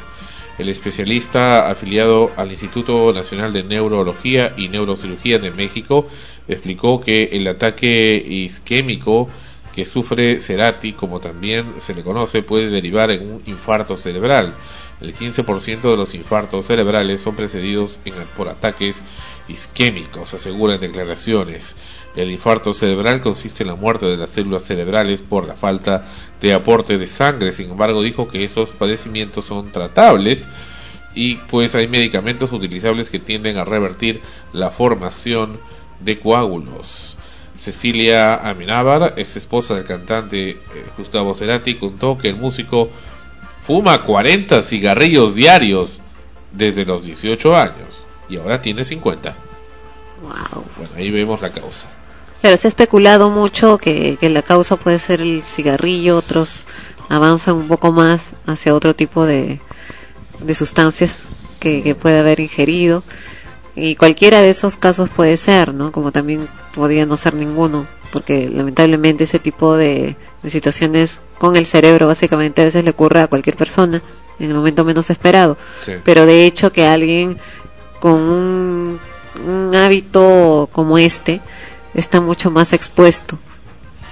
El 0.59 0.69
especialista 0.69 1.71
afiliado 1.71 2.31
al 2.37 2.51
Instituto 2.53 3.13
Nacional 3.13 3.53
de 3.53 3.63
Neurología 3.63 4.53
y 4.57 4.69
Neurocirugía 4.69 5.39
de 5.39 5.51
México 5.51 6.07
explicó 6.49 7.01
que 7.01 7.31
el 7.33 7.49
ataque 7.49 8.23
isquémico 8.25 9.29
que 9.75 9.85
sufre 9.85 10.41
Cerati, 10.41 10.93
como 10.93 11.21
también 11.21 11.65
se 11.79 11.95
le 11.95 12.03
conoce, 12.03 12.43
puede 12.43 12.69
derivar 12.69 13.11
en 13.11 13.23
un 13.23 13.43
infarto 13.47 13.97
cerebral. 13.97 14.55
El 15.01 15.15
15% 15.15 15.81
de 15.81 15.97
los 15.97 16.15
infartos 16.15 16.67
cerebrales 16.67 17.23
son 17.23 17.35
precedidos 17.35 17.99
por 18.37 18.49
ataques 18.49 19.03
isquémicos, 19.49 20.35
asegura 20.35 20.75
en 20.75 20.81
declaraciones. 20.81 21.75
El 22.17 22.31
infarto 22.31 22.75
cerebral 22.75 23.21
consiste 23.21 23.63
en 23.63 23.69
la 23.69 23.77
muerte 23.77 24.07
de 24.07 24.17
las 24.17 24.31
células 24.31 24.65
cerebrales 24.65 25.23
por 25.23 25.47
la 25.47 25.55
falta 25.55 26.05
de 26.41 26.53
aporte 26.53 26.99
de 26.99 27.07
sangre. 27.07 27.53
Sin 27.53 27.71
embargo, 27.71 28.03
dijo 28.03 28.27
que 28.27 28.45
esos 28.45 28.71
padecimientos 28.71 29.45
son 29.45 29.71
tratables 29.71 30.47
y 31.15 31.37
pues 31.37 31.75
hay 31.75 31.87
medicamentos 31.87 32.53
utilizables 32.53 33.11
que 33.11 33.19
tienden 33.19 33.59
a 33.59 33.65
revertir 33.65 34.21
la 34.53 34.71
formación 34.71 35.61
de 36.01 36.19
coágulos. 36.19 37.17
Cecilia 37.57 38.37
Amenábar, 38.37 39.15
ex 39.17 39.37
esposa 39.37 39.75
del 39.75 39.85
cantante 39.85 40.51
eh, 40.51 40.59
Gustavo 40.97 41.35
Cerati, 41.35 41.75
contó 41.75 42.17
que 42.17 42.29
el 42.29 42.37
músico 42.37 42.89
fuma 43.63 44.03
40 44.03 44.63
cigarrillos 44.63 45.35
diarios 45.35 46.01
desde 46.53 46.85
los 46.85 47.05
18 47.05 47.57
años 47.57 48.05
y 48.29 48.37
ahora 48.37 48.63
tiene 48.63 48.85
50. 48.85 49.35
Wow. 50.23 50.65
Bueno, 50.77 50.93
ahí 50.97 51.11
vemos 51.11 51.41
la 51.41 51.51
causa. 51.51 51.87
Pero 52.43 52.57
se 52.57 52.67
ha 52.67 52.71
especulado 52.71 53.31
mucho 53.31 53.79
que, 53.79 54.17
que 54.19 54.31
la 54.31 54.43
causa 54.43 54.77
puede 54.77 54.99
ser 54.99 55.21
el 55.21 55.43
cigarrillo, 55.43 56.17
otros 56.17 56.65
avanzan 57.09 57.57
un 57.57 57.69
poco 57.69 57.93
más 57.93 58.31
hacia 58.47 58.75
otro 58.75 58.95
tipo 58.95 59.27
de, 59.27 59.61
de 60.41 60.55
sustancias 60.55 61.25
que, 61.59 61.83
que 61.83 61.95
puede 61.95 62.21
haber 62.21 62.41
ingerido. 62.41 63.03
Y 63.77 63.95
cualquiera 63.97 64.41
de 64.41 64.51
esos 64.51 64.77
casos 64.77 65.11
puede 65.11 65.37
ser, 65.37 65.75
¿no? 65.75 65.93
Como 65.93 66.13
también 66.13 66.49
podría 66.75 67.07
no 67.07 67.17
ser 67.17 67.35
ninguno 67.35 67.87
porque 68.13 68.49
lamentablemente 68.49 69.25
ese 69.25 69.39
tipo 69.39 69.77
de, 69.77 70.17
de 70.43 70.51
situaciones 70.51 71.21
con 71.39 71.57
el 71.57 71.67
cerebro 71.67 72.07
básicamente 72.07 72.61
a 72.61 72.65
veces 72.65 72.85
le 72.85 72.91
ocurre 72.91 73.21
a 73.21 73.29
cualquier 73.29 73.57
persona 73.57 74.03
en 74.39 74.49
el 74.49 74.55
momento 74.55 74.85
menos 74.85 75.11
esperado. 75.11 75.57
Sí. 75.85 75.93
Pero 76.05 76.27
de 76.27 76.47
hecho 76.47 76.73
que 76.73 76.87
alguien 76.87 77.39
con 78.01 78.15
un, 78.15 79.01
un 79.47 79.75
hábito 79.75 80.69
como 80.73 80.99
este 80.99 81.41
está 81.95 82.21
mucho 82.21 82.51
más 82.51 82.73
expuesto, 82.73 83.39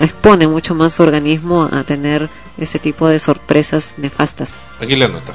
expone 0.00 0.47
mucho 0.47 0.74
más 0.74 0.94
su 0.94 1.02
organismo 1.02 1.68
a 1.73 1.84
tener 1.84 2.28
ese 2.58 2.78
tipo 2.78 3.08
de 3.08 3.18
sorpresas 3.18 3.94
nefastas. 3.98 4.52
Aquí 4.81 4.97
la 4.97 5.08
nota. 5.08 5.32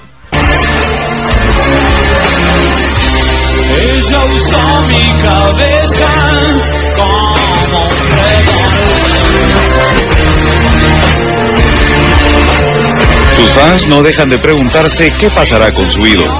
Ella 3.79 4.25
usó 4.25 4.81
mi 4.87 5.21
cabeza 5.21 6.09
como 6.95 7.81
un 7.81 7.93
Sus 13.35 13.49
fans 13.51 13.87
no 13.87 14.03
dejan 14.03 14.29
de 14.29 14.39
preguntarse 14.39 15.11
qué 15.17 15.29
pasará 15.31 15.71
con 15.71 15.89
su 15.91 16.05
ídolo. 16.05 16.31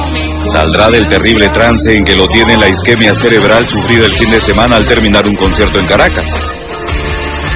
Saldrá 0.53 0.90
del 0.90 1.07
terrible 1.07 1.49
trance 1.49 1.98
en 1.98 2.03
que 2.03 2.15
lo 2.15 2.27
tiene 2.27 2.56
la 2.57 2.69
isquemia 2.69 3.14
cerebral 3.15 3.67
sufrida 3.67 4.06
el 4.06 4.17
fin 4.17 4.30
de 4.30 4.40
semana 4.41 4.75
al 4.77 4.88
terminar 4.88 5.25
un 5.25 5.35
concierto 5.35 5.80
en 5.80 5.88
Caracas. 5.88 6.30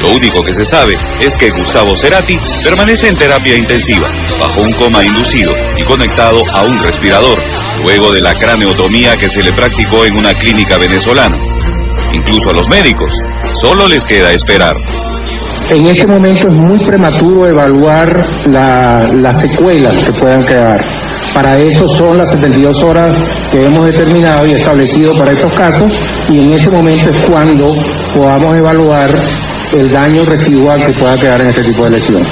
Lo 0.02 0.10
único 0.10 0.42
que 0.44 0.54
se 0.56 0.66
sabe 0.66 0.96
es 1.20 1.34
que 1.40 1.50
Gustavo 1.52 1.96
Cerati 1.98 2.38
permanece 2.64 3.10
en 3.10 3.16
terapia 3.18 3.56
intensiva, 3.56 4.10
bajo 4.40 4.62
un 4.62 4.74
coma 4.74 5.04
inducido 5.04 5.54
y 5.78 5.84
conectado 5.84 6.42
a 6.54 6.64
un 6.64 6.82
respirador, 6.84 7.40
luego 7.84 8.12
de 8.12 8.22
la 8.22 8.34
craneotomía 8.36 9.16
que 9.18 9.30
se 9.30 9.44
le 9.44 9.54
practicó 9.54 10.04
en 10.06 10.18
una 10.18 10.34
clínica 10.34 10.78
venezolana. 10.78 11.38
Incluso 12.14 12.50
a 12.50 12.54
los 12.54 12.68
médicos, 12.68 13.10
solo 13.62 13.88
les 13.88 14.04
queda 14.06 14.32
esperar. 14.32 14.76
En 15.70 15.86
este 15.86 16.08
momento 16.08 16.48
es 16.48 16.54
muy 16.54 16.80
prematuro 16.86 17.48
evaluar 17.48 18.24
la- 18.46 19.08
las 19.14 19.40
secuelas 19.42 19.98
que 20.00 20.14
puedan 20.14 20.46
quedar. 20.46 20.84
Para 21.34 21.58
eso 21.60 21.88
son 21.90 22.18
las 22.18 22.30
72 22.32 22.84
horas 22.84 23.16
que 23.52 23.66
hemos 23.66 23.86
determinado 23.86 24.46
y 24.48 24.52
establecido 24.52 25.14
para 25.16 25.32
estos 25.32 25.54
casos 25.56 25.92
y 26.30 26.40
en 26.40 26.54
ese 26.54 26.70
momento 26.70 27.10
es 27.10 27.26
cuando 27.28 27.74
podamos 28.16 28.56
evaluar 28.56 29.16
el 29.74 29.92
daño 29.92 30.24
residual 30.26 30.86
que 30.86 30.94
pueda 30.94 31.18
quedar 31.18 31.42
en 31.42 31.48
este 31.48 31.64
tipo 31.64 31.84
de 31.84 32.00
lesión. 32.00 32.24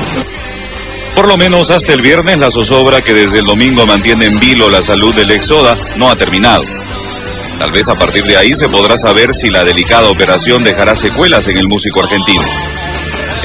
Por 1.15 1.27
lo 1.27 1.37
menos 1.37 1.69
hasta 1.69 1.93
el 1.93 2.01
viernes 2.01 2.37
la 2.37 2.49
zozobra 2.51 3.01
que 3.01 3.13
desde 3.13 3.39
el 3.39 3.45
domingo 3.45 3.85
mantiene 3.85 4.25
en 4.25 4.39
vilo 4.39 4.69
la 4.69 4.81
salud 4.81 5.15
del 5.15 5.31
Exoda 5.31 5.75
no 5.97 6.09
ha 6.09 6.15
terminado. 6.15 6.63
Tal 7.59 7.71
vez 7.71 7.87
a 7.87 7.95
partir 7.95 8.23
de 8.25 8.35
ahí 8.35 8.51
se 8.59 8.67
podrá 8.67 8.95
saber 8.97 9.29
si 9.41 9.49
la 9.49 9.63
delicada 9.63 10.09
operación 10.09 10.61
dejará 10.63 10.93
secuelas 10.95 11.47
en 11.47 11.57
el 11.57 11.67
músico 11.67 12.01
argentino. 12.01 12.43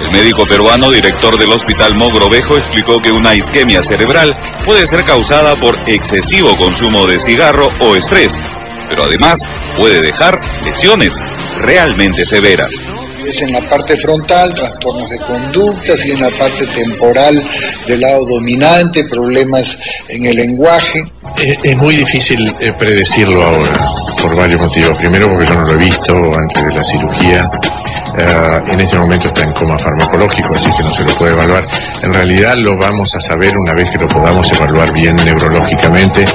El 0.00 0.10
médico 0.10 0.46
peruano, 0.46 0.90
director 0.90 1.38
del 1.38 1.52
hospital 1.52 1.94
Mogrovejo, 1.94 2.56
explicó 2.56 3.00
que 3.00 3.12
una 3.12 3.34
isquemia 3.34 3.80
cerebral 3.82 4.34
puede 4.64 4.86
ser 4.86 5.04
causada 5.04 5.54
por 5.56 5.76
excesivo 5.86 6.56
consumo 6.56 7.06
de 7.06 7.18
cigarro 7.20 7.68
o 7.80 7.94
estrés, 7.96 8.32
pero 8.88 9.04
además 9.04 9.36
puede 9.76 10.00
dejar 10.00 10.40
lesiones 10.64 11.10
realmente 11.60 12.24
severas. 12.24 12.70
Es 13.26 13.42
en 13.42 13.52
la 13.52 13.68
parte 13.68 13.96
frontal, 13.96 14.54
trastornos 14.54 15.08
de 15.10 15.18
conductas 15.18 16.04
y 16.04 16.10
en 16.10 16.20
la 16.20 16.30
parte 16.30 16.66
temporal 16.68 17.42
del 17.86 18.00
lado 18.00 18.20
dominante, 18.28 19.04
problemas 19.04 19.64
en 20.08 20.24
el 20.24 20.36
lenguaje. 20.36 21.04
Es, 21.36 21.56
es 21.62 21.76
muy 21.76 21.96
difícil 21.96 22.38
eh, 22.60 22.72
predecirlo 22.78 23.42
ahora, 23.42 23.78
por 24.20 24.36
varios 24.36 24.60
motivos. 24.60 24.98
Primero 24.98 25.28
porque 25.28 25.46
yo 25.46 25.54
no 25.54 25.62
lo 25.62 25.72
he 25.74 25.76
visto 25.76 26.14
antes 26.14 26.64
de 26.64 26.74
la 26.74 26.82
cirugía. 26.82 27.50
Eh, 28.18 28.60
en 28.72 28.80
este 28.80 28.98
momento 28.98 29.28
está 29.28 29.44
en 29.44 29.52
coma 29.52 29.78
farmacológico, 29.78 30.54
así 30.54 30.70
que 30.76 30.82
no 30.82 30.92
se 30.92 31.04
lo 31.04 31.16
puede 31.16 31.32
evaluar. 31.32 31.64
En 32.02 32.12
realidad 32.12 32.56
lo 32.56 32.76
vamos 32.76 33.14
a 33.14 33.20
saber 33.20 33.54
una 33.56 33.74
vez 33.74 33.86
que 33.92 33.98
lo 33.98 34.08
podamos 34.08 34.50
evaluar 34.52 34.92
bien 34.92 35.16
neurológicamente. 35.16 36.26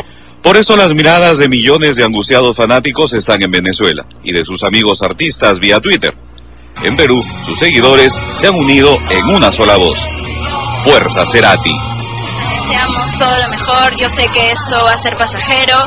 Por 0.41 0.55
eso 0.57 0.77
las 0.77 0.91
miradas 0.91 1.39
de 1.39 1.49
millones 1.49 1.95
de 1.95 2.03
angustiados 2.03 2.55
fanáticos 2.55 3.13
están 3.13 3.41
en 3.41 3.49
Venezuela 3.49 4.05
y 4.23 4.31
de 4.31 4.45
sus 4.45 4.61
amigos 4.63 5.01
artistas 5.01 5.59
vía 5.59 5.79
Twitter. 5.79 6.13
En 6.83 6.95
Perú, 6.95 7.23
sus 7.45 7.57
seguidores 7.59 8.11
se 8.39 8.47
han 8.47 8.55
unido 8.55 8.97
en 9.09 9.25
una 9.35 9.51
sola 9.51 9.77
voz. 9.77 9.97
Fuerza 10.83 11.23
Cerati. 11.31 11.71
deseamos 12.67 13.17
todo 13.17 13.39
lo 13.39 13.47
mejor. 13.49 13.95
Yo 13.97 14.07
sé 14.15 14.27
que 14.29 14.51
esto 14.51 14.83
va 14.83 14.91
a 14.93 15.01
ser 15.01 15.17
pasajero. 15.17 15.77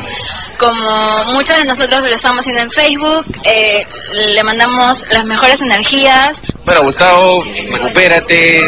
Como 0.57 1.25
muchos 1.33 1.55
de 1.57 1.63
nosotros 1.65 2.01
lo 2.01 2.15
estamos 2.15 2.39
haciendo 2.41 2.63
en 2.63 2.71
Facebook, 2.71 3.25
eh, 3.45 3.85
le 4.33 4.43
mandamos 4.43 4.97
las 5.11 5.25
mejores 5.25 5.61
energías. 5.61 6.33
Bueno, 6.65 6.83
Gustavo, 6.83 7.41
recupérate, 7.71 8.61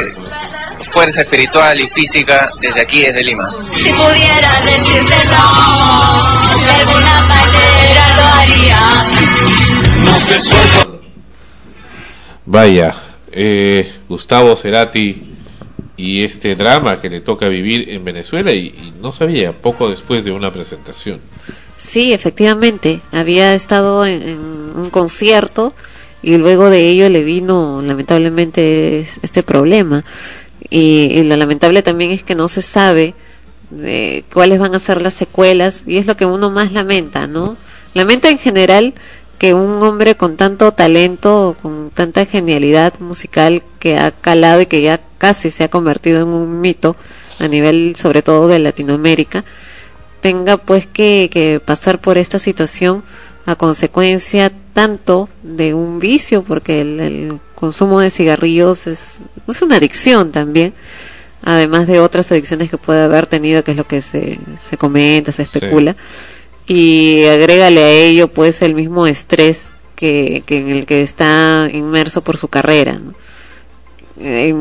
fuerza 0.93 1.22
espiritual 1.22 1.80
y 1.80 1.88
física 1.90 2.50
desde 2.61 2.82
aquí, 2.82 3.01
desde 3.01 3.24
Lima. 3.24 3.43
Si 3.74 3.91
pudiera 3.91 4.61
decírtelo, 4.61 5.35
de 6.64 6.72
alguna 6.72 7.22
manera 7.22 8.16
lo 8.16 8.24
haría. 8.40 8.82
Vaya, 12.52 12.94
eh, 13.32 13.90
Gustavo 14.10 14.58
Cerati 14.58 15.22
y 15.96 16.22
este 16.26 16.54
drama 16.58 17.00
que 17.00 17.10
le 17.10 17.22
toca 17.22 17.48
vivir 17.48 17.90
en 17.92 18.04
Venezuela 18.04 18.52
y, 18.52 18.92
no 19.02 19.14
sabía, 19.14 19.54
poco 19.54 19.90
después 19.90 20.26
de 20.26 20.34
una 20.34 20.52
presentación. 20.52 21.22
Sí, 21.78 22.12
efectivamente, 22.12 23.00
había 23.14 23.54
estado 23.56 24.06
en, 24.06 24.38
un 24.76 24.90
concierto 24.90 25.74
y 26.22 26.36
luego 26.36 26.70
de 26.70 26.90
ello 26.90 27.08
le 27.08 27.24
vino 27.24 27.82
lamentablemente 27.82 29.00
es- 29.00 29.20
este 29.22 29.44
problema. 29.44 30.04
Y, 30.70 31.04
y 31.14 31.24
lo 31.24 31.38
lamentable 31.38 31.84
también 31.84 32.12
es 32.12 32.22
que 32.26 32.36
no 32.36 32.50
se 32.50 32.62
sabe 32.62 33.14
eh, 33.82 34.24
cuáles 34.34 34.60
van 34.60 34.76
a 34.76 34.80
ser 34.80 35.02
las 35.02 35.14
secuelas 35.14 35.84
y 35.88 35.96
es 36.00 36.06
lo 36.06 36.18
que 36.18 36.26
uno 36.26 36.50
más 36.50 36.74
lamenta, 36.74 37.28
¿no? 37.28 37.56
Lamenta 37.94 38.30
en 38.30 38.40
general 38.40 38.94
que 39.42 39.56
un 39.56 39.82
hombre 39.82 40.16
con 40.16 40.38
tanto 40.38 40.72
talento, 40.72 41.58
con 41.64 41.90
tanta 41.90 42.26
genialidad 42.26 43.00
musical 43.00 43.64
que 43.80 43.98
ha 43.98 44.11
calado 44.11 44.61
y 44.61 44.68
que 44.68 44.84
ya 44.84 45.02
casi 45.18 45.50
se 45.50 45.64
ha 45.64 45.68
convertido 45.68 46.22
en 46.22 46.28
un 46.28 46.61
mito 46.61 46.95
a 47.40 47.48
nivel 47.48 47.95
sobre 47.95 48.22
todo 48.22 48.48
de 48.48 48.60
Latinoamérica, 48.60 49.44
tenga 50.22 50.58
pues 50.58 50.86
que, 50.86 51.32
que 51.34 51.60
pasar 51.60 52.00
por 52.00 52.20
esta 52.20 52.38
situación 52.38 53.03
a 53.48 53.56
consecuencia 53.56 54.52
tanto 54.76 55.28
de 55.42 55.74
un 55.74 56.00
vicio, 56.00 56.44
porque 56.44 56.82
el, 56.82 57.00
el 57.00 57.40
consumo 57.56 58.00
de 58.00 58.11
cigarrillos 58.11 58.86
es, 58.86 59.22
es 59.48 59.61
una 59.64 59.78
adicción 59.78 60.32
también, 60.32 60.76
además 61.42 61.88
de 61.88 62.00
otras 62.00 62.32
adicciones 62.32 62.70
que 62.70 62.78
puede 62.78 63.02
haber 63.02 63.26
tenido, 63.26 63.64
que 63.64 63.72
es 63.72 63.78
lo 63.78 63.88
que 63.88 64.02
se, 64.02 64.38
se 64.64 64.78
comenta, 64.78 65.32
se 65.32 65.42
especula, 65.42 65.95
y 66.68 67.26
agrégale 67.26 67.84
a 67.84 67.90
ello 67.90 68.28
pues 68.28 68.62
el 68.62 68.76
mismo 68.76 69.08
estrés 69.08 69.68
que, 69.96 70.44
en 70.48 70.70
el 70.70 70.86
que 70.86 71.02
está 71.02 71.70
inmerso 71.72 72.22
por 72.22 72.38
su 72.38 72.48
carrera. 72.48 73.00
Hay 74.20 74.56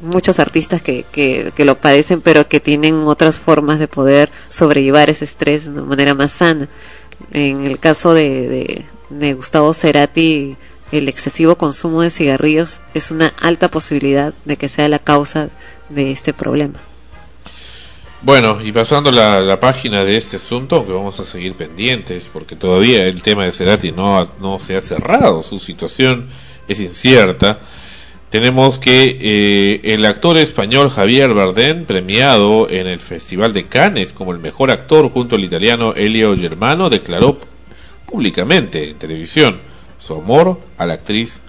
muchos 0.00 0.38
artistas 0.38 0.82
que, 0.82 1.04
que, 1.12 1.64
lo 1.64 1.76
padecen, 1.76 2.20
pero 2.20 2.48
que 2.48 2.60
tienen 2.60 3.06
otras 3.06 3.38
formas 3.38 3.78
de 3.78 3.88
poder 3.88 4.30
sobrellevar 4.48 5.10
ese 5.10 5.24
estrés 5.24 5.72
de 5.72 5.82
manera 5.82 6.14
más 6.14 6.32
sana. 6.32 6.68
En 7.32 7.66
el 7.66 7.78
caso 7.78 8.14
de, 8.14 8.48
de, 8.48 8.84
de 9.10 9.34
Gustavo 9.34 9.74
Cerati, 9.74 10.56
el 10.90 11.08
excesivo 11.08 11.56
consumo 11.56 12.02
de 12.02 12.10
cigarrillos 12.10 12.80
es 12.94 13.10
una 13.10 13.32
alta 13.40 13.70
posibilidad 13.70 14.34
de 14.44 14.56
que 14.56 14.68
sea 14.68 14.88
la 14.88 14.98
causa 14.98 15.50
de 15.88 16.10
este 16.10 16.32
problema. 16.32 16.80
Bueno, 18.22 18.58
y 18.62 18.70
pasando 18.70 19.10
la, 19.10 19.40
la 19.40 19.58
página 19.58 20.04
de 20.04 20.18
este 20.18 20.36
asunto, 20.36 20.76
aunque 20.76 20.92
vamos 20.92 21.18
a 21.20 21.24
seguir 21.24 21.54
pendientes, 21.54 22.28
porque 22.30 22.54
todavía 22.54 23.06
el 23.06 23.22
tema 23.22 23.46
de 23.46 23.52
Cerati 23.52 23.92
no, 23.92 24.28
no 24.40 24.60
se 24.60 24.76
ha 24.76 24.82
cerrado, 24.82 25.42
su 25.42 25.58
situación 25.58 26.28
es 26.68 26.80
incierta. 26.80 27.60
Tenemos 28.28 28.78
que 28.78 29.16
eh, 29.18 29.80
el 29.94 30.04
actor 30.04 30.36
español 30.36 30.90
Javier 30.90 31.32
Bardem, 31.32 31.86
premiado 31.86 32.68
en 32.68 32.86
el 32.88 33.00
Festival 33.00 33.54
de 33.54 33.68
Cannes 33.68 34.12
como 34.12 34.32
el 34.32 34.38
mejor 34.38 34.70
actor 34.70 35.10
junto 35.10 35.36
al 35.36 35.44
italiano 35.44 35.94
Elio 35.94 36.36
Germano, 36.36 36.90
declaró 36.90 37.38
públicamente 38.04 38.90
en 38.90 38.98
televisión 38.98 39.60
su 39.98 40.14
amor 40.14 40.60
a 40.76 40.84
la 40.84 40.92
actriz 40.92 41.40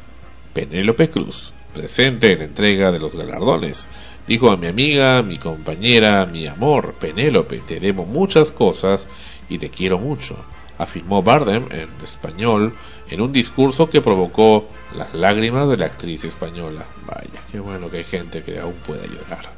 Penélope 0.53 1.09
Cruz, 1.09 1.51
presente 1.74 2.32
en 2.32 2.40
la 2.40 2.45
entrega 2.45 2.93
de 2.93 3.00
los 3.00 3.14
galardones. 3.14 3.90
Dijo 4.27 4.51
a 4.51 4.58
mi 4.58 4.67
amiga, 4.67 5.22
mi 5.24 5.38
compañera, 5.38 6.25
mi 6.25 6.48
amor, 6.48 6.93
Penélope, 6.93 7.59
te 7.59 7.80
debo 7.80 8.06
muchas 8.06 8.51
cosas 8.51 9.08
y 9.50 9.58
te 9.58 9.69
quiero 9.69 9.98
mucho, 9.98 10.35
afirmó 10.77 11.24
Bardem 11.24 11.66
en 11.72 11.90
español 12.03 12.74
en 13.09 13.22
un 13.22 13.33
discurso 13.33 13.90
que 13.90 14.01
provocó 14.01 14.69
las 14.95 15.14
lágrimas 15.14 15.67
de 15.67 15.77
la 15.77 15.88
actriz 15.88 16.24
española. 16.24 16.85
Vaya, 17.06 17.41
qué 17.51 17.59
bueno 17.59 17.90
que 17.90 17.98
hay 17.98 18.03
gente 18.03 18.41
que 18.41 18.59
aún 18.59 18.75
pueda 18.85 19.03
llorar. 19.03 19.51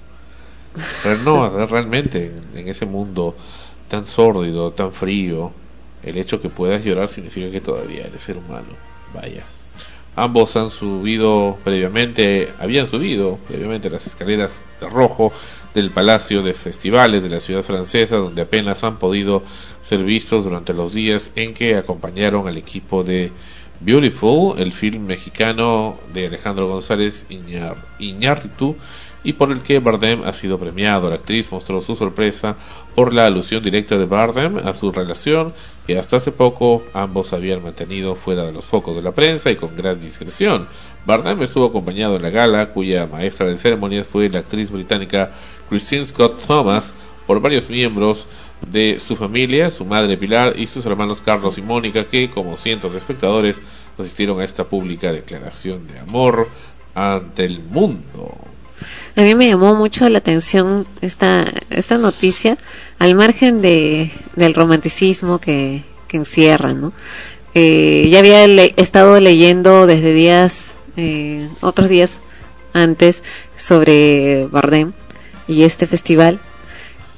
Pero 1.04 1.18
no, 1.20 1.66
realmente 1.68 2.32
en, 2.56 2.68
ese 2.68 2.86
mundo 2.86 3.36
tan 3.88 4.06
sórdido, 4.06 4.72
tan 4.72 4.92
frío, 4.92 5.52
el 6.02 6.18
hecho 6.18 6.42
que 6.42 6.50
puedas 6.50 6.84
llorar 6.84 7.10
significa 7.10 7.52
que 7.52 7.62
todavía 7.62 8.08
eres 8.08 8.22
ser 8.22 8.38
humano. 8.38 8.70
Vaya. 9.14 9.44
Ambos 10.16 10.56
han 10.56 10.70
subido 10.70 11.58
previamente, 11.64 12.50
habían 12.60 12.86
subido 12.86 13.40
previamente 13.48 13.90
las 13.90 14.06
escaleras 14.06 14.62
de 14.80 14.88
rojo 14.88 15.34
del 15.74 15.90
Palacio 15.90 16.44
de 16.44 16.54
Festivales 16.54 17.24
de 17.24 17.30
la 17.30 17.40
ciudad 17.40 17.64
francesa, 17.64 18.18
donde 18.18 18.44
apenas 18.44 18.84
han 18.84 18.98
podido 18.98 19.42
ser 19.82 20.04
vistos 20.04 20.44
durante 20.44 20.74
los 20.74 20.94
días 20.94 21.32
en 21.36 21.56
que 21.56 21.76
acompañaron 21.76 22.48
al 22.48 22.58
equipo 22.58 23.04
de 23.04 23.32
Beautiful, 23.80 24.60
el 24.60 24.72
film 24.72 25.06
mexicano 25.08 25.98
de 26.14 26.28
Alejandro 26.28 26.68
González 26.68 27.26
Iñar- 27.30 27.76
Iñárritu, 27.98 28.76
y 29.24 29.34
por 29.34 29.52
el 29.52 29.62
que 29.62 29.80
Bardem 29.80 30.24
ha 30.24 30.34
sido 30.34 30.60
premiado. 30.60 31.10
La 31.10 31.16
actriz 31.16 31.52
mostró 31.52 31.82
su 31.82 31.96
sorpresa 31.96 32.56
por 32.96 33.14
la 33.14 33.26
alusión 33.26 33.64
directa 33.64 33.98
de 33.98 34.06
Bardem 34.06 34.58
a 34.58 34.74
su 34.74 34.92
relación, 34.92 35.54
que 35.88 35.98
hasta 35.98 36.18
hace 36.18 36.32
poco 36.32 36.84
ambos 36.94 37.34
habían 37.34 37.64
mantenido 37.64 38.16
fuera 38.16 38.46
de 38.46 38.54
los 38.54 38.66
focos 38.66 38.96
de 38.96 39.02
la 39.02 39.12
prensa 39.12 39.52
y 39.52 39.56
con 39.56 39.76
gran 39.76 40.00
discreción. 40.00 40.68
Bardem 41.06 41.42
estuvo 41.42 41.66
acompañado 41.66 42.16
en 42.16 42.22
la 42.22 42.30
gala, 42.30 42.70
cuya 42.70 43.08
maestra 43.08 43.48
de 43.48 43.58
ceremonias 43.58 44.08
fue 44.08 44.30
la 44.30 44.40
actriz 44.40 44.72
británica 44.72 45.32
Christine 45.70 46.06
Scott 46.06 46.46
Thomas, 46.46 46.94
por 47.26 47.40
varios 47.40 47.70
miembros 47.70 48.28
de 48.70 49.00
su 49.00 49.16
familia, 49.16 49.72
su 49.72 49.86
madre 49.86 50.18
Pilar 50.18 50.54
y 50.58 50.68
sus 50.68 50.86
hermanos 50.86 51.22
Carlos 51.22 51.58
y 51.58 51.62
Mónica, 51.62 52.06
que, 52.06 52.30
como 52.30 52.58
cientos 52.58 52.94
de 52.94 53.00
espectadores, 53.00 53.62
asistieron 53.98 54.40
a 54.40 54.46
esta 54.46 54.66
pública 54.66 55.12
declaración 55.12 55.88
de 55.88 56.00
amor 56.00 56.48
ante 56.96 57.46
el 57.46 57.60
mundo. 57.60 58.53
A 59.16 59.22
mí 59.22 59.36
me 59.36 59.48
llamó 59.48 59.76
mucho 59.76 60.08
la 60.10 60.18
atención 60.20 60.88
esta, 61.02 61.46
esta 61.70 61.98
noticia, 61.98 62.58
al 63.00 63.16
margen 63.16 63.62
de, 63.62 64.12
del 64.36 64.54
romanticismo 64.54 65.40
que, 65.40 65.84
que 66.08 66.18
encierra, 66.18 66.74
¿no? 66.74 66.94
Eh, 67.56 68.08
ya 68.10 68.20
había 68.20 68.48
le- 68.48 68.74
estado 68.78 69.20
leyendo 69.20 69.86
desde 69.86 70.14
días, 70.14 70.74
eh, 70.98 71.48
otros 71.62 71.90
días 71.90 72.20
antes, 72.74 73.24
sobre 73.58 74.48
Bardem 74.52 74.92
y 75.48 75.64
este 75.64 75.86
festival, 75.86 76.40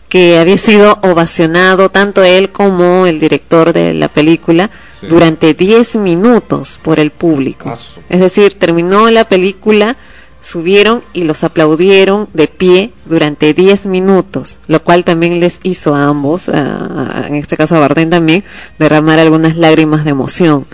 que 0.10 0.38
había 0.40 0.58
sido 0.58 1.00
ovacionado 1.04 1.90
tanto 1.90 2.24
él 2.24 2.50
como 2.50 3.06
el 3.06 3.20
director 3.20 3.74
de 3.74 3.94
la 3.94 4.08
película 4.08 4.70
Sí. 5.00 5.08
durante 5.08 5.54
10 5.54 5.98
minutos 5.98 6.80
por 6.82 7.00
el 7.02 7.12
público. 7.12 7.78
Es 8.10 8.20
decir, 8.22 8.54
terminó 8.58 9.10
la 9.12 9.26
película, 9.28 9.98
subieron 10.46 11.02
y 11.12 11.24
los 11.24 11.44
aplaudieron 11.44 12.30
de 12.34 12.48
pie 12.48 12.92
durante 13.06 13.56
10 13.56 13.88
minutos, 13.88 14.60
lo 14.68 14.84
cual 14.84 15.04
también 15.04 15.40
les 15.40 15.60
hizo 15.64 15.96
a 15.96 16.06
ambos, 16.06 16.50
en 16.50 17.34
este 17.34 17.58
caso 17.58 17.76
a 17.76 17.80
Bardem 17.80 18.12
también, 18.12 18.44
derramar 18.78 19.18
algunas 19.18 19.58
lágrimas 19.58 20.04
de 20.06 20.12
emoción. 20.12 20.68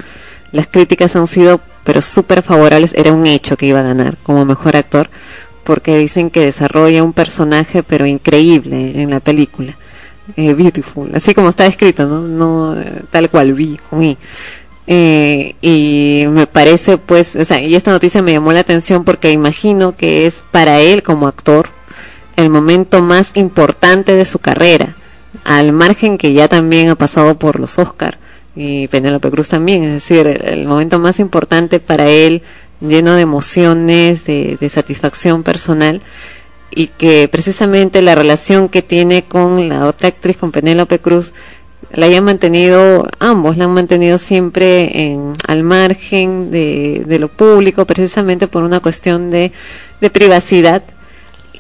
Las 0.52 0.68
críticas 0.68 1.16
han 1.16 1.28
sido, 1.28 1.62
pero 1.86 2.02
súper 2.02 2.44
favorables, 2.44 2.94
era 2.98 3.14
un 3.14 3.26
hecho 3.26 3.56
que 3.56 3.68
iba 3.68 3.80
a 3.80 3.84
ganar 3.84 4.18
como 4.24 4.44
mejor 4.44 4.76
actor, 4.76 5.10
porque 5.64 5.98
dicen 5.98 6.32
que 6.32 6.42
desarrolla 6.42 7.02
un 7.02 7.14
personaje, 7.14 7.82
pero 7.82 8.06
increíble 8.06 9.02
en 9.02 9.10
la 9.10 9.22
película. 9.22 9.78
Eh, 10.36 10.54
beautiful, 10.54 11.12
así 11.14 11.34
como 11.34 11.50
está 11.50 11.66
escrito, 11.66 12.08
¿no? 12.08 12.22
no 12.22 12.80
eh, 12.80 13.04
tal 13.10 13.30
cual 13.30 13.54
vi, 13.54 13.80
vi. 13.92 14.18
Eh, 14.88 15.56
y 15.62 16.26
me 16.30 16.48
parece 16.48 16.98
pues, 16.98 17.36
o 17.36 17.46
sea, 17.46 17.62
y 17.62 17.76
esta 17.76 17.92
noticia 17.92 18.22
me 18.22 18.34
llamó 18.34 18.52
la 18.52 18.62
atención 18.62 19.04
porque 19.04 19.32
imagino 19.32 19.96
que 19.96 20.26
es 20.26 20.44
para 20.52 20.80
él 20.80 21.04
como 21.04 21.28
actor 21.28 21.70
el 22.36 22.50
momento 22.50 23.02
más 23.02 23.32
importante 23.36 24.16
de 24.16 24.26
su 24.26 24.40
carrera, 24.40 24.96
al 25.44 25.72
margen 25.72 26.18
que 26.18 26.34
ya 26.34 26.48
también 26.48 26.90
ha 26.90 26.96
pasado 26.96 27.38
por 27.38 27.60
los 27.60 27.78
Oscar 27.78 28.18
y 28.56 28.88
Penélope 28.88 29.30
Cruz 29.32 29.50
también, 29.50 29.84
es 29.84 29.94
decir, 29.94 30.28
el, 30.28 30.68
momento 30.68 31.00
más 31.00 31.20
importante 31.20 31.80
para 31.80 32.08
él, 32.08 32.42
lleno 32.82 33.16
de 33.16 33.22
emociones, 33.22 34.26
de, 34.26 34.58
de 34.60 34.70
satisfacción 34.70 35.44
personal 35.44 36.02
y 36.72 36.88
que 36.88 37.28
precisamente 37.28 38.02
la 38.02 38.16
relación 38.16 38.70
que 38.70 38.82
tiene 38.82 39.24
con 39.24 39.70
la 39.70 39.86
otra 39.86 40.08
actriz, 40.08 40.38
con 40.38 40.52
Penélope 40.52 41.00
Cruz, 41.00 41.34
la 41.94 42.06
hayan 42.06 42.24
mantenido, 42.24 43.08
ambos 43.20 43.58
la 43.58 43.66
han 43.66 43.74
mantenido 43.74 44.18
siempre 44.18 45.04
en, 45.04 45.34
al 45.48 45.64
margen 45.64 46.52
de, 46.52 47.04
de 47.06 47.20
lo 47.20 47.28
público, 47.28 47.86
precisamente 47.86 48.48
por 48.48 48.64
una 48.64 48.80
cuestión 48.80 49.30
de, 49.30 49.52
privacidad 50.12 50.84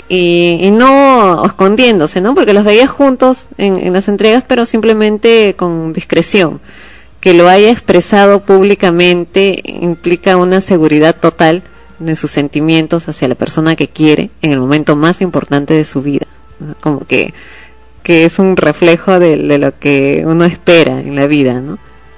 y, 0.09 0.69
no 0.73 1.45
escondiéndose, 1.45 2.21
¿no? 2.21 2.33
Porque 2.33 2.53
los 2.53 2.63
veía 2.63 2.87
juntos 2.87 3.47
en, 3.57 3.77
en 3.79 3.93
las 3.93 4.07
entregas, 4.07 4.43
pero 4.47 4.65
simplemente 4.65 5.55
con 5.57 5.93
discreción. 5.93 6.59
Que 7.19 7.33
lo 7.33 7.47
haya 7.47 7.69
expresado 7.69 8.43
públicamente 8.43 9.61
implica 9.63 10.37
una 10.37 10.59
seguridad 10.59 11.15
total 11.15 11.61
de 11.99 12.15
sus 12.15 12.31
sentimientos 12.31 13.07
hacia 13.07 13.27
la 13.27 13.35
persona 13.35 13.75
que 13.75 13.87
quiere 13.87 14.31
en 14.41 14.51
el 14.51 14.59
momento 14.59 14.95
más 14.95 15.21
importante 15.21 15.73
de 15.73 15.83
su 15.83 16.01
vida. 16.01 16.25
Como 16.79 17.01
que, 17.01 17.33
que 18.03 18.25
es 18.25 18.39
un 18.39 18.57
reflejo 18.57 19.19
de, 19.19 19.37
lo 19.37 19.77
que 19.77 20.23
uno 20.25 20.45
espera 20.45 20.99
en 20.99 21.15
la 21.15 21.27
vida, 21.27 21.61
¿no? 21.61 21.77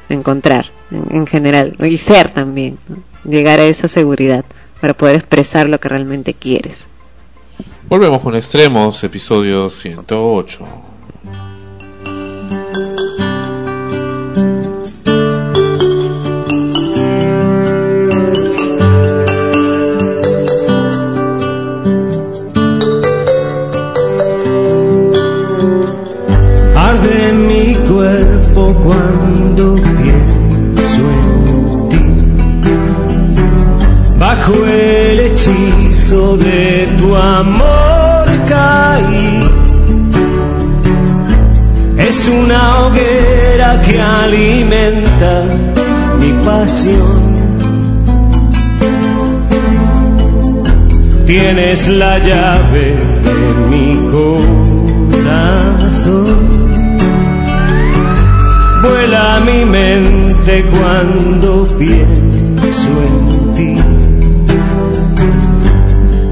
Encontrar 0.09 0.67
en, 0.91 1.15
en 1.15 1.27
general 1.27 1.75
y 1.79 1.97
ser 1.97 2.29
también, 2.29 2.77
llegar 3.23 3.59
a 3.59 3.65
esa 3.65 3.87
seguridad 3.87 4.45
para 4.81 4.93
poder 4.93 5.15
expresar 5.15 5.69
lo 5.69 5.79
que 5.79 5.89
realmente 5.89 6.33
quieres. 6.33 6.85
Volvemos 7.87 8.21
con 8.21 8.35
Extremos, 8.35 9.03
episodio 9.03 9.69
108. 9.69 10.92
Alimenta 44.03 45.45
mi 46.19 46.32
pasión. 46.45 47.23
Tienes 51.25 51.88
la 51.88 52.19
llave 52.19 52.85
de 53.27 53.38
mi 53.72 53.90
corazón. 55.15 55.43
Vuela 58.82 59.40
mi 59.40 59.65
mente 59.65 60.53
cuando 60.73 61.65
pienso 61.77 62.91
en 63.07 63.53
ti. 63.56 63.72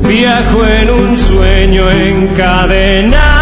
Viajo 0.08 0.66
en 0.66 0.90
un 0.90 1.18
sueño 1.18 1.90
encadenado 1.90 3.41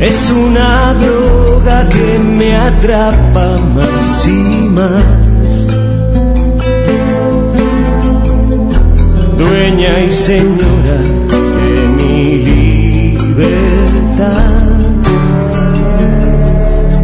Es 0.00 0.30
una 0.30 0.92
droga 0.94 1.88
que 1.88 2.18
me 2.18 2.54
atrapa 2.54 3.56
más 3.74 4.28
y 4.28 4.68
más. 4.68 5.02
Dueña 9.38 10.04
y 10.04 10.10
señora 10.10 10.98
de 11.30 11.88
mi 11.96 12.38
libertad. 12.50 13.76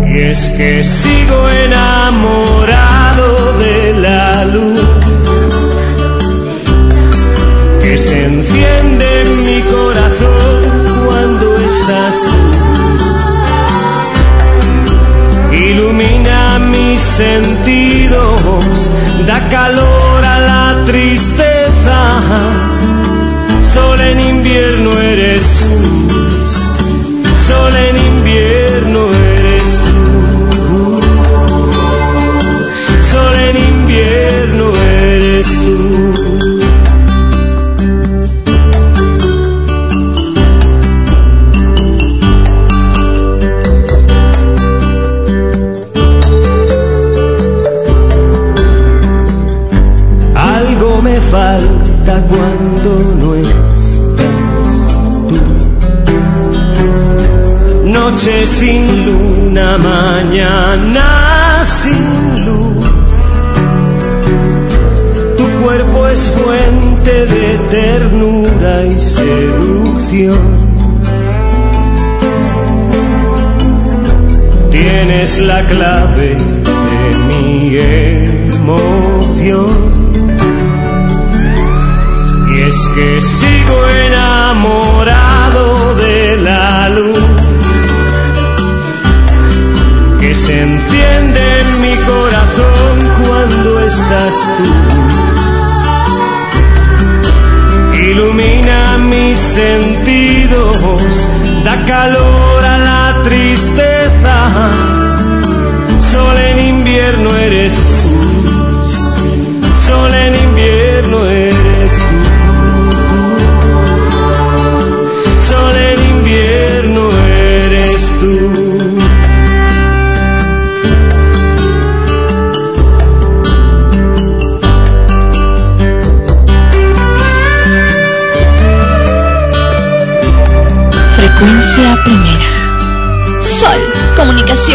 Y 0.06 0.18
es 0.18 0.48
que 0.50 0.84
sigo 0.84 1.48
enamorado 1.64 3.58
de 3.58 3.94
la 4.00 4.44
luz 4.44 4.80
que 7.82 7.96
se 7.96 8.24
enciende 8.26 9.22
en 9.22 9.44
mi 9.46 9.60
corazón 9.62 10.82
cuando 11.06 11.56
estás 11.56 12.31
sentidos, 17.32 18.92
da 19.26 19.48
calor 19.48 20.24
a 20.24 20.38
la 20.38 20.84
tristeza. 20.84 21.21
Sin 58.24 59.04
luna, 59.04 59.78
mañana 59.78 61.64
sin 61.64 62.46
luz. 62.46 62.86
Tu 65.36 65.44
cuerpo 65.64 66.06
es 66.06 66.30
fuente 66.30 67.26
de 67.26 67.58
ternura 67.72 68.84
y 68.86 69.00
seducción. 69.00 70.38
Tienes 74.70 75.38
la 75.40 75.62
clave 75.62 76.36
de 76.36 77.18
mi 77.28 77.76
emoción. 78.54 79.66
Y 82.54 82.60
es 82.60 82.78
que 82.94 83.20
sigo 83.20 83.78
enamorado 84.06 85.96
de 85.96 86.36
la 86.36 86.71
se 90.34 90.62
enciende 90.62 91.40
en 91.60 91.80
mi 91.82 91.96
corazón 92.04 92.98
cuando 93.22 93.80
estás 93.80 94.34
tú. 94.34 94.64
Ilumina 97.98 98.98
mis 98.98 99.38
sentidos, 99.38 101.28
da 101.64 101.84
calor 101.86 102.64
a 102.64 102.78
la 102.78 103.22
tristeza. 103.24 104.50
Sol 106.10 106.38
en 106.38 106.58
invierno 106.76 107.36
eres 107.36 107.74
tú. 107.74 107.82
Sol 109.86 110.14
en 110.14 110.41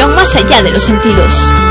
más 0.09 0.35
allá 0.35 0.61
de 0.63 0.71
los 0.71 0.83
sentidos. 0.83 1.66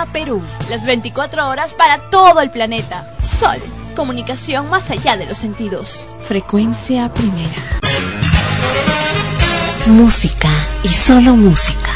Lima, 0.00 0.12
Perú. 0.12 0.42
Las 0.68 0.84
24 0.84 1.48
horas 1.48 1.74
para 1.74 1.98
todo 2.10 2.40
el 2.40 2.50
planeta. 2.50 3.04
Sol, 3.20 3.58
comunicación 3.96 4.68
más 4.70 4.90
allá 4.90 5.16
de 5.16 5.26
los 5.26 5.36
sentidos. 5.36 6.06
Frecuencia 6.26 7.12
primera. 7.12 7.54
Música 9.86 10.50
y 10.84 10.88
solo 10.88 11.36
música. 11.36 11.92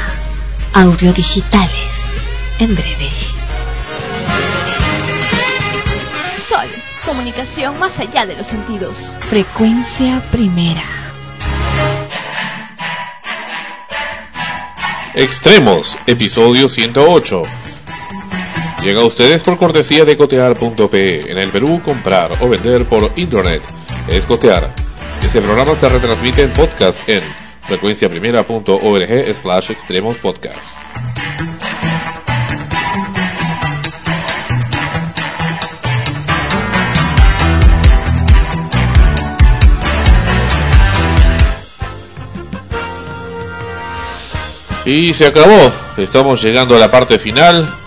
Audio 0.75 1.13
digitales. 1.13 2.03
En 2.59 2.75
breve. 2.75 3.11
Sol, 6.47 6.69
comunicación 7.05 7.79
más 7.79 7.99
allá 8.01 8.27
de 8.27 8.37
los 8.37 8.47
sentidos. 8.47 9.17
Frecuencia 9.29 10.23
primera. 10.31 10.83
Extremos, 15.15 15.97
episodio 16.07 16.69
108. 16.69 17.64
Llega 18.85 19.01
a 19.01 19.07
ustedes 19.07 19.43
por 19.43 19.57
cortesía 19.57 20.05
de 20.05 20.15
cotear.pe. 20.15 21.33
En 21.33 21.39
el 21.39 21.49
Perú, 21.49 21.81
comprar 21.83 22.31
o 22.43 22.49
vender 22.51 22.85
por 22.85 23.11
internet 23.17 23.63
es 24.09 24.27
cotear. 24.27 24.69
Este 25.25 25.41
programa 25.41 25.75
se 25.75 25.89
retransmite 25.89 26.43
en 26.43 26.51
podcast 26.51 27.09
en 27.09 27.23
frecuenciaprimera.org 27.63 29.37
slash 29.37 29.71
extremos 29.71 30.19
podcast. 30.19 30.77
Y 44.85 45.15
se 45.15 45.27
acabó. 45.27 45.73
Estamos 45.97 46.43
llegando 46.43 46.77
a 46.77 46.79
la 46.79 46.91
parte 46.91 47.19
final. 47.19 47.84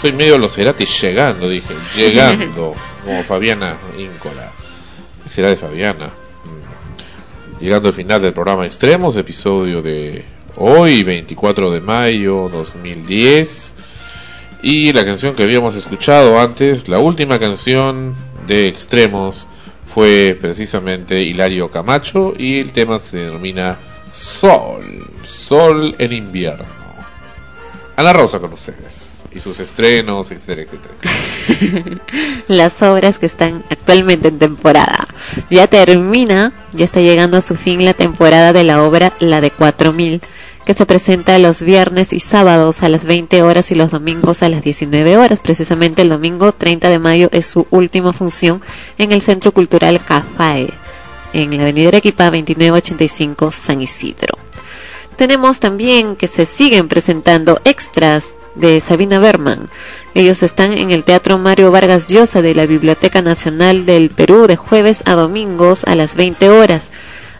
Soy 0.00 0.12
medio 0.12 0.36
los 0.36 0.54
Ceratis 0.54 1.00
llegando, 1.00 1.48
dije. 1.48 1.74
Llegando. 1.96 2.74
como 3.04 3.22
Fabiana 3.24 3.76
Íncola. 3.98 4.52
¿Qué 5.22 5.28
será 5.28 5.48
de 5.48 5.56
Fabiana? 5.56 6.06
Mm. 6.08 7.62
Llegando 7.62 7.88
al 7.88 7.94
final 7.94 8.20
del 8.20 8.34
programa 8.34 8.66
Extremos, 8.66 9.16
episodio 9.16 9.80
de 9.80 10.22
hoy, 10.56 11.02
24 11.02 11.70
de 11.70 11.80
mayo 11.80 12.48
2010. 12.50 13.74
Y 14.62 14.92
la 14.92 15.04
canción 15.04 15.34
que 15.34 15.44
habíamos 15.44 15.74
escuchado 15.74 16.38
antes, 16.40 16.88
la 16.88 16.98
última 16.98 17.38
canción 17.38 18.14
de 18.46 18.68
Extremos, 18.68 19.46
fue 19.94 20.36
precisamente 20.38 21.22
Hilario 21.22 21.70
Camacho 21.70 22.34
y 22.36 22.60
el 22.60 22.72
tema 22.72 22.98
se 22.98 23.16
denomina 23.16 23.78
Sol, 24.12 25.08
Sol 25.24 25.94
en 25.98 26.12
invierno. 26.12 26.66
Ana 27.96 28.12
Rosa 28.12 28.38
con 28.38 28.52
ustedes 28.52 29.05
y 29.36 29.40
sus 29.40 29.60
estrenos, 29.60 30.30
etcétera, 30.30 30.62
etcétera. 30.62 32.00
las 32.48 32.82
obras 32.82 33.18
que 33.18 33.26
están 33.26 33.62
actualmente 33.70 34.28
en 34.28 34.38
temporada. 34.38 35.06
Ya 35.50 35.66
termina, 35.66 36.52
ya 36.72 36.84
está 36.84 37.00
llegando 37.00 37.36
a 37.36 37.42
su 37.42 37.54
fin 37.54 37.84
la 37.84 37.92
temporada 37.92 38.52
de 38.52 38.64
la 38.64 38.82
obra 38.82 39.12
La 39.20 39.40
de 39.40 39.50
4000, 39.50 40.22
que 40.64 40.74
se 40.74 40.86
presenta 40.86 41.38
los 41.38 41.60
viernes 41.60 42.12
y 42.12 42.20
sábados 42.20 42.82
a 42.82 42.88
las 42.88 43.04
20 43.04 43.42
horas 43.42 43.70
y 43.70 43.74
los 43.74 43.90
domingos 43.90 44.42
a 44.42 44.48
las 44.48 44.62
19 44.62 45.18
horas. 45.18 45.40
Precisamente 45.40 46.02
el 46.02 46.08
domingo 46.08 46.52
30 46.52 46.88
de 46.88 46.98
mayo 46.98 47.28
es 47.32 47.46
su 47.46 47.66
última 47.70 48.12
función 48.12 48.62
en 48.96 49.12
el 49.12 49.20
Centro 49.20 49.52
Cultural 49.52 50.02
Cafae, 50.04 50.72
en 51.34 51.56
la 51.56 51.62
Avenida 51.62 51.88
Arequipa 51.88 52.24
2985 52.24 53.50
San 53.50 53.82
Isidro. 53.82 54.38
Tenemos 55.16 55.60
también 55.60 56.16
que 56.16 56.26
se 56.26 56.44
siguen 56.44 56.88
presentando 56.88 57.60
extras 57.64 58.35
de 58.56 58.80
Sabina 58.80 59.18
Berman. 59.18 59.68
Ellos 60.14 60.42
están 60.42 60.72
en 60.72 60.90
el 60.90 61.04
Teatro 61.04 61.38
Mario 61.38 61.70
Vargas 61.70 62.08
Llosa 62.08 62.42
de 62.42 62.54
la 62.54 62.66
Biblioteca 62.66 63.22
Nacional 63.22 63.86
del 63.86 64.10
Perú 64.10 64.46
de 64.46 64.56
jueves 64.56 65.02
a 65.06 65.14
domingos 65.14 65.84
a 65.84 65.94
las 65.94 66.14
20 66.16 66.48
horas. 66.50 66.90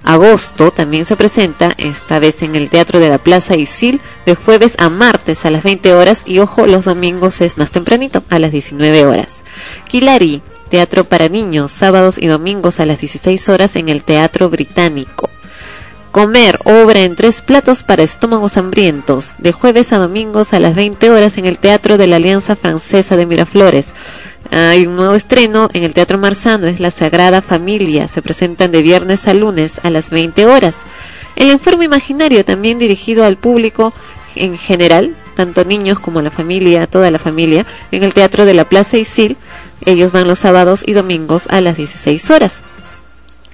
Agosto 0.02 0.70
también 0.70 1.04
se 1.04 1.16
presenta, 1.16 1.72
esta 1.78 2.20
vez 2.20 2.42
en 2.42 2.54
el 2.54 2.70
Teatro 2.70 3.00
de 3.00 3.08
la 3.08 3.18
Plaza 3.18 3.56
Isil, 3.56 4.00
de 4.24 4.36
jueves 4.36 4.76
a 4.78 4.88
martes 4.88 5.44
a 5.44 5.50
las 5.50 5.64
20 5.64 5.94
horas 5.94 6.22
y 6.24 6.38
ojo, 6.38 6.66
los 6.66 6.84
domingos 6.84 7.40
es 7.40 7.58
más 7.58 7.72
tempranito, 7.72 8.22
a 8.30 8.38
las 8.38 8.52
19 8.52 9.04
horas. 9.04 9.42
Kilari, 9.88 10.42
Teatro 10.70 11.04
para 11.04 11.28
niños, 11.28 11.70
sábados 11.70 12.18
y 12.18 12.26
domingos 12.26 12.80
a 12.80 12.86
las 12.86 13.00
16 13.00 13.48
horas 13.48 13.76
en 13.76 13.88
el 13.88 14.02
Teatro 14.02 14.50
Británico. 14.50 15.30
Comer, 16.16 16.58
obra 16.64 17.00
en 17.00 17.14
tres 17.14 17.42
platos 17.42 17.82
para 17.82 18.02
estómagos 18.02 18.56
hambrientos, 18.56 19.34
de 19.36 19.52
jueves 19.52 19.92
a 19.92 19.98
domingos 19.98 20.54
a 20.54 20.60
las 20.60 20.74
20 20.74 21.10
horas 21.10 21.36
en 21.36 21.44
el 21.44 21.58
Teatro 21.58 21.98
de 21.98 22.06
la 22.06 22.16
Alianza 22.16 22.56
Francesa 22.56 23.18
de 23.18 23.26
Miraflores. 23.26 23.92
Hay 24.50 24.86
un 24.86 24.96
nuevo 24.96 25.14
estreno 25.14 25.68
en 25.74 25.82
el 25.82 25.92
Teatro 25.92 26.16
Marzano, 26.16 26.68
es 26.68 26.80
La 26.80 26.90
Sagrada 26.90 27.42
Familia. 27.42 28.08
Se 28.08 28.22
presentan 28.22 28.72
de 28.72 28.80
viernes 28.80 29.28
a 29.28 29.34
lunes 29.34 29.78
a 29.82 29.90
las 29.90 30.08
20 30.08 30.46
horas. 30.46 30.78
El 31.36 31.50
enfermo 31.50 31.82
imaginario, 31.82 32.46
también 32.46 32.78
dirigido 32.78 33.22
al 33.22 33.36
público 33.36 33.92
en 34.36 34.56
general, 34.56 35.14
tanto 35.34 35.66
niños 35.66 35.98
como 35.98 36.22
la 36.22 36.30
familia, 36.30 36.86
toda 36.86 37.10
la 37.10 37.18
familia, 37.18 37.66
en 37.92 38.04
el 38.04 38.14
Teatro 38.14 38.46
de 38.46 38.54
la 38.54 38.64
Plaza 38.64 38.96
Isil. 38.96 39.36
Ellos 39.84 40.12
van 40.12 40.28
los 40.28 40.38
sábados 40.38 40.82
y 40.86 40.94
domingos 40.94 41.46
a 41.50 41.60
las 41.60 41.76
16 41.76 42.30
horas. 42.30 42.62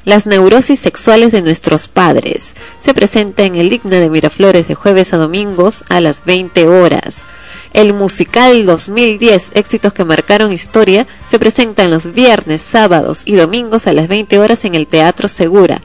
Las 0.04 0.26
neurosis 0.26 0.80
sexuales 0.80 1.30
de 1.30 1.42
nuestros 1.42 1.86
padres. 1.86 2.54
Se 2.80 2.92
presenta 2.92 3.44
en 3.44 3.54
el 3.54 3.72
Igna 3.72 4.00
de 4.00 4.10
Miraflores 4.10 4.66
de 4.66 4.74
jueves 4.74 5.14
a 5.14 5.16
domingos 5.16 5.84
a 5.88 6.00
las 6.00 6.24
20 6.24 6.66
horas. 6.66 7.18
El 7.72 7.92
musical 7.92 8.66
2010, 8.66 9.52
éxitos 9.54 9.92
que 9.92 10.04
marcaron 10.04 10.52
historia, 10.52 11.06
se 11.30 11.38
presentan 11.38 11.90
los 11.90 12.12
viernes, 12.12 12.62
sábados 12.62 13.22
y 13.24 13.36
domingos 13.36 13.86
a 13.86 13.92
las 13.92 14.08
20 14.08 14.40
horas 14.40 14.64
en 14.64 14.74
el 14.74 14.88
Teatro 14.88 15.28
Segura. 15.28 15.80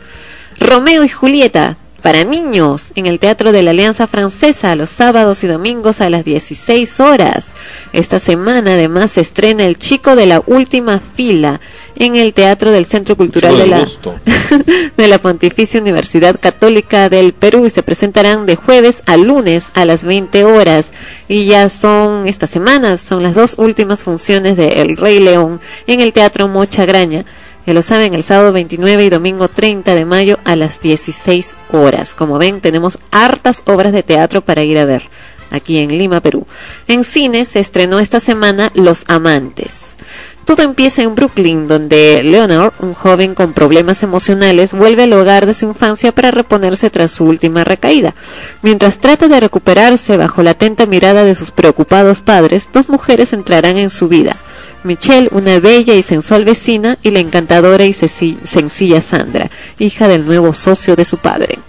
Romeo 0.59 1.03
y 1.03 1.09
Julieta, 1.09 1.77
para 2.07 2.23
niños, 2.23 2.93
en 2.95 3.05
el 3.05 3.19
Teatro 3.19 3.51
de 3.51 3.63
la 3.63 3.71
Alianza 3.71 4.07
Francesa, 4.07 4.77
los 4.77 4.91
sábados 4.91 5.43
y 5.43 5.47
domingos 5.47 5.99
a 5.99 6.09
las 6.09 6.23
16 6.23 7.01
horas. 7.01 7.51
Esta 7.91 8.17
semana 8.19 8.75
además 8.75 9.11
se 9.11 9.19
estrena 9.19 9.65
El 9.65 9.77
Chico 9.77 10.15
de 10.15 10.25
la 10.25 10.41
Última 10.45 11.01
Fila 11.01 11.59
en 11.97 12.15
el 12.15 12.33
Teatro 12.33 12.71
del 12.71 12.85
Centro 12.85 13.17
Cultural 13.17 13.57
de 13.57 13.67
la, 13.67 13.85
de 14.97 15.07
la 15.09 15.17
Pontificia 15.17 15.81
Universidad 15.81 16.39
Católica 16.39 17.09
del 17.09 17.33
Perú 17.33 17.65
y 17.65 17.71
se 17.71 17.83
presentarán 17.83 18.45
de 18.45 18.55
jueves 18.55 19.03
a 19.05 19.17
lunes 19.17 19.67
a 19.73 19.83
las 19.83 20.05
20 20.05 20.45
horas. 20.45 20.93
Y 21.27 21.47
ya 21.47 21.67
son 21.67 22.25
esta 22.25 22.47
semana 22.47 22.97
son 22.97 23.21
las 23.21 23.35
dos 23.35 23.55
últimas 23.57 24.03
funciones 24.03 24.55
de 24.55 24.81
El 24.81 24.95
Rey 24.95 25.19
León 25.19 25.59
en 25.87 25.99
el 25.99 26.13
Teatro 26.13 26.47
Mocha 26.47 26.85
Graña 26.85 27.25
que 27.67 27.73
lo 27.73 27.81
saben 27.81 28.13
el 28.13 28.23
sábado 28.23 28.53
29 28.53 29.03
y 29.03 29.09
domingo 29.09 29.49
30 29.49 29.93
de 29.93 30.05
mayo 30.05 30.39
a 30.45 30.55
las 30.55 30.79
16 30.79 31.53
horas 31.73 32.13
como 32.13 32.37
ven 32.37 32.61
tenemos 32.61 32.97
hartas 33.11 33.61
obras 33.65 33.91
de 33.91 34.03
teatro 34.03 34.39
para 34.39 34.63
ir 34.63 34.77
a 34.77 34.85
ver 34.85 35.09
aquí 35.51 35.79
en 35.79 35.89
Lima, 35.89 36.21
Perú. 36.21 36.47
En 36.87 37.03
cine 37.03 37.43
se 37.43 37.59
estrenó 37.59 37.99
esta 37.99 38.21
semana 38.21 38.71
Los 38.73 39.03
Amantes. 39.09 39.97
Todo 40.45 40.61
empieza 40.61 41.01
en 41.01 41.13
Brooklyn, 41.13 41.67
donde 41.67 42.23
Leonard, 42.23 42.71
un 42.79 42.93
joven 42.93 43.35
con 43.35 43.51
problemas 43.51 44.01
emocionales, 44.01 44.71
vuelve 44.71 45.03
al 45.03 45.11
hogar 45.11 45.45
de 45.45 45.53
su 45.53 45.65
infancia 45.65 46.13
para 46.13 46.31
reponerse 46.31 46.89
tras 46.89 47.11
su 47.11 47.25
última 47.25 47.65
recaída. 47.65 48.15
Mientras 48.61 48.99
trata 48.99 49.27
de 49.27 49.41
recuperarse 49.41 50.15
bajo 50.15 50.41
la 50.41 50.51
atenta 50.51 50.85
mirada 50.85 51.25
de 51.25 51.35
sus 51.35 51.51
preocupados 51.51 52.21
padres, 52.21 52.69
dos 52.71 52.89
mujeres 52.89 53.33
entrarán 53.33 53.75
en 53.75 53.89
su 53.89 54.07
vida. 54.07 54.37
Michelle, 54.83 55.29
una 55.31 55.59
bella 55.59 55.93
y 55.95 56.01
sensual 56.01 56.45
vecina, 56.45 56.97
y 57.03 57.11
la 57.11 57.19
encantadora 57.19 57.85
y 57.85 57.93
sencilla 57.93 59.01
Sandra, 59.01 59.49
hija 59.79 60.07
del 60.07 60.25
nuevo 60.25 60.53
socio 60.53 60.95
de 60.95 61.05
su 61.05 61.17
padre. 61.17 61.59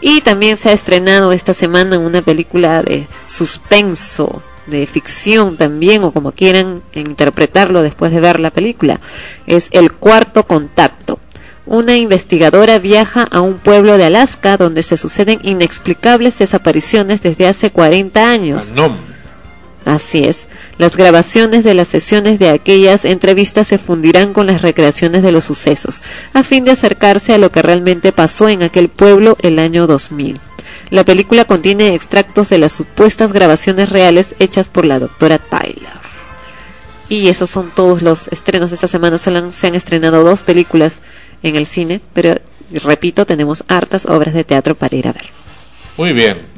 Y 0.00 0.20
también 0.20 0.56
se 0.56 0.68
ha 0.68 0.72
estrenado 0.72 1.32
esta 1.32 1.54
semana 1.54 1.98
una 1.98 2.22
película 2.22 2.82
de 2.82 3.06
suspenso, 3.26 4.42
de 4.66 4.86
ficción 4.86 5.56
también, 5.56 6.04
o 6.04 6.12
como 6.12 6.32
quieran 6.32 6.82
interpretarlo 6.94 7.82
después 7.82 8.12
de 8.12 8.20
ver 8.20 8.40
la 8.40 8.50
película. 8.50 9.00
Es 9.46 9.68
El 9.72 9.92
Cuarto 9.92 10.46
Contacto. 10.46 11.18
Una 11.66 11.96
investigadora 11.96 12.78
viaja 12.78 13.22
a 13.22 13.40
un 13.40 13.54
pueblo 13.54 13.96
de 13.96 14.04
Alaska 14.04 14.58
donde 14.58 14.82
se 14.82 14.98
suceden 14.98 15.38
inexplicables 15.42 16.36
desapariciones 16.38 17.22
desde 17.22 17.46
hace 17.46 17.70
40 17.70 18.30
años. 18.30 18.74
Así 19.84 20.24
es. 20.24 20.48
Las 20.78 20.96
grabaciones 20.96 21.62
de 21.62 21.74
las 21.74 21.88
sesiones 21.88 22.38
de 22.38 22.48
aquellas 22.48 23.04
entrevistas 23.04 23.66
se 23.66 23.78
fundirán 23.78 24.32
con 24.32 24.46
las 24.46 24.62
recreaciones 24.62 25.22
de 25.22 25.32
los 25.32 25.44
sucesos, 25.44 26.02
a 26.32 26.42
fin 26.42 26.64
de 26.64 26.70
acercarse 26.70 27.34
a 27.34 27.38
lo 27.38 27.52
que 27.52 27.62
realmente 27.62 28.12
pasó 28.12 28.48
en 28.48 28.62
aquel 28.62 28.88
pueblo 28.88 29.36
el 29.42 29.58
año 29.58 29.86
2000. 29.86 30.40
La 30.90 31.04
película 31.04 31.44
contiene 31.44 31.94
extractos 31.94 32.48
de 32.48 32.58
las 32.58 32.72
supuestas 32.72 33.32
grabaciones 33.32 33.88
reales 33.88 34.34
hechas 34.38 34.68
por 34.68 34.84
la 34.84 34.98
doctora 34.98 35.38
Tyler. 35.38 36.04
Y 37.08 37.28
esos 37.28 37.50
son 37.50 37.70
todos 37.74 38.00
los 38.00 38.28
estrenos 38.28 38.70
de 38.70 38.76
esta 38.76 38.88
semana. 38.88 39.18
Se 39.18 39.66
han 39.66 39.74
estrenado 39.74 40.24
dos 40.24 40.42
películas 40.42 41.00
en 41.42 41.56
el 41.56 41.66
cine, 41.66 42.00
pero 42.14 42.36
repito, 42.70 43.26
tenemos 43.26 43.64
hartas 43.68 44.06
obras 44.06 44.34
de 44.34 44.44
teatro 44.44 44.74
para 44.74 44.96
ir 44.96 45.08
a 45.08 45.12
ver. 45.12 45.26
Muy 45.96 46.12
bien. 46.12 46.53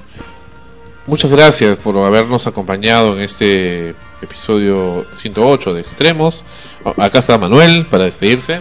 Muchas 1.06 1.30
gracias 1.30 1.76
por 1.78 1.96
habernos 1.98 2.46
acompañado 2.46 3.16
en 3.16 3.22
este 3.22 3.94
episodio 4.20 5.06
108 5.14 5.74
de 5.74 5.80
Extremos. 5.80 6.44
Acá 6.96 7.20
está 7.20 7.38
Manuel 7.38 7.86
para 7.90 8.04
despedirse. 8.04 8.60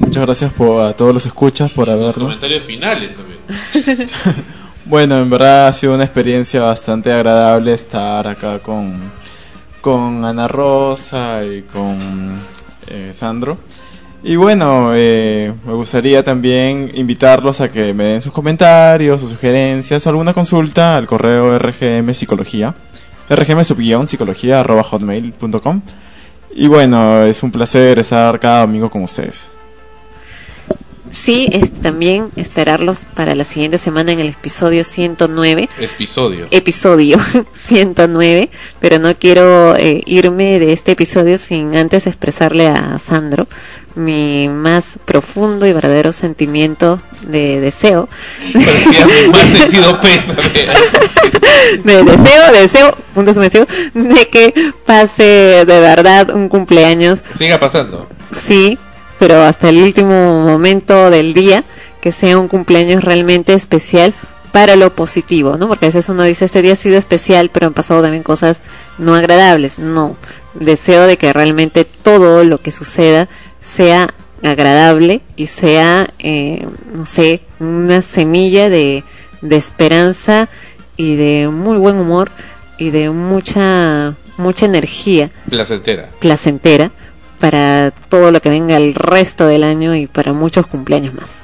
Muchas 0.00 0.24
gracias 0.24 0.52
por, 0.52 0.82
a 0.82 0.94
todos 0.94 1.12
los 1.12 1.26
escuchas 1.26 1.70
por 1.72 1.90
haberlo. 1.90 2.24
Comentarios 2.24 2.64
finales 2.64 3.14
también. 3.14 4.08
Bueno, 4.84 5.20
en 5.20 5.30
verdad 5.30 5.68
ha 5.68 5.72
sido 5.72 5.94
una 5.94 6.02
experiencia 6.02 6.60
bastante 6.62 7.12
agradable 7.12 7.72
estar 7.72 8.26
acá 8.26 8.58
con, 8.58 9.12
con 9.80 10.24
Ana 10.24 10.48
Rosa 10.48 11.44
y 11.44 11.62
con 11.62 12.40
eh, 12.88 13.12
Sandro. 13.14 13.58
Y 14.24 14.36
bueno, 14.36 14.92
eh, 14.94 15.52
me 15.66 15.72
gustaría 15.72 16.22
también 16.22 16.92
invitarlos 16.94 17.60
a 17.60 17.72
que 17.72 17.92
me 17.92 18.04
den 18.04 18.20
sus 18.22 18.32
comentarios, 18.32 19.20
sus 19.20 19.30
sugerencias 19.30 20.06
o 20.06 20.10
alguna 20.10 20.32
consulta 20.32 20.96
al 20.96 21.08
correo 21.08 21.58
rgm 21.58 22.14
psicología, 22.14 22.72
rgm. 23.28 23.62
Y 26.54 26.66
bueno, 26.68 27.24
es 27.24 27.42
un 27.42 27.50
placer 27.50 27.98
estar 27.98 28.38
cada 28.38 28.60
domingo 28.60 28.88
con 28.88 29.02
ustedes. 29.02 29.50
Sí, 31.12 31.48
es 31.52 31.70
también 31.72 32.30
esperarlos 32.36 33.00
para 33.14 33.34
la 33.34 33.44
siguiente 33.44 33.76
semana 33.76 34.12
en 34.12 34.20
el 34.20 34.28
episodio 34.28 34.82
109. 34.82 35.68
Episodio. 35.78 36.46
Episodio 36.50 37.18
109, 37.54 38.48
pero 38.80 38.98
no 38.98 39.14
quiero 39.14 39.76
eh, 39.76 40.02
irme 40.06 40.58
de 40.58 40.72
este 40.72 40.92
episodio 40.92 41.36
sin 41.36 41.76
antes 41.76 42.06
expresarle 42.06 42.66
a 42.66 42.98
Sandro 42.98 43.46
mi 43.94 44.48
más 44.48 44.98
profundo 45.04 45.66
y 45.66 45.72
verdadero 45.74 46.12
sentimiento 46.12 46.98
de 47.26 47.60
deseo. 47.60 48.08
Parecía 48.54 49.06
mi 49.06 49.28
más 49.30 49.48
sentido 49.50 50.00
pésame. 50.00 50.42
de 51.84 52.02
deseo, 52.04 52.52
deseo, 52.52 52.96
punto 53.14 53.34
sumersivo, 53.34 53.66
de 53.92 54.28
que 54.28 54.72
pase 54.86 55.22
de 55.22 55.80
verdad 55.80 56.30
un 56.30 56.48
cumpleaños 56.48 57.22
Siga 57.36 57.60
pasando. 57.60 58.08
sí, 58.30 58.78
pero 59.22 59.40
hasta 59.40 59.68
el 59.68 59.80
último 59.80 60.44
momento 60.44 61.08
del 61.08 61.32
día, 61.32 61.62
que 62.00 62.10
sea 62.10 62.38
un 62.38 62.48
cumpleaños 62.48 63.04
realmente 63.04 63.52
especial 63.52 64.14
para 64.50 64.74
lo 64.74 64.96
positivo, 64.96 65.56
¿no? 65.56 65.68
Porque 65.68 65.84
a 65.84 65.90
veces 65.90 66.08
uno 66.08 66.24
dice, 66.24 66.44
este 66.44 66.60
día 66.60 66.72
ha 66.72 66.74
sido 66.74 66.98
especial, 66.98 67.48
pero 67.48 67.68
han 67.68 67.72
pasado 67.72 68.02
también 68.02 68.24
cosas 68.24 68.62
no 68.98 69.14
agradables. 69.14 69.78
No, 69.78 70.16
deseo 70.54 71.06
de 71.06 71.18
que 71.18 71.32
realmente 71.32 71.84
todo 71.84 72.42
lo 72.42 72.58
que 72.60 72.72
suceda 72.72 73.28
sea 73.60 74.12
agradable 74.42 75.20
y 75.36 75.46
sea, 75.46 76.12
eh, 76.18 76.66
no 76.92 77.06
sé, 77.06 77.42
una 77.60 78.02
semilla 78.02 78.70
de, 78.70 79.04
de 79.40 79.56
esperanza 79.56 80.48
y 80.96 81.14
de 81.14 81.48
muy 81.48 81.76
buen 81.78 81.96
humor 81.96 82.32
y 82.76 82.90
de 82.90 83.10
mucha, 83.10 84.16
mucha 84.36 84.66
energía 84.66 85.30
Placentera. 85.48 86.08
placentera 86.18 86.90
para 87.42 87.90
todo 87.90 88.30
lo 88.30 88.40
que 88.40 88.50
venga 88.50 88.76
el 88.76 88.94
resto 88.94 89.48
del 89.48 89.64
año 89.64 89.96
y 89.96 90.06
para 90.06 90.32
muchos 90.32 90.64
cumpleaños 90.68 91.12
más. 91.12 91.40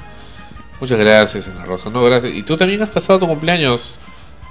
Muchas 0.79 0.97
gracias, 0.97 1.49
Ana 1.49 1.65
Rosa. 1.65 1.89
No, 1.89 2.01
gracias. 2.05 2.33
Y 2.33 2.43
tú 2.43 2.55
también 2.55 2.81
has 2.81 2.89
pasado 2.89 3.19
tu 3.19 3.27
cumpleaños 3.27 3.97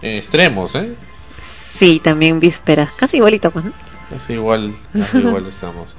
en 0.02 0.18
extremos, 0.18 0.75
¿eh? 0.75 0.93
Sí, 1.41 2.01
también 2.05 2.39
vísperas, 2.39 2.93
casi 2.93 3.17
igualito, 3.17 3.51
pues, 3.51 3.65
¿no? 3.65 3.73
Casi 4.10 4.35
igual, 4.35 4.75
casi 4.93 5.18
igual 5.27 5.47
estamos. 5.47 5.97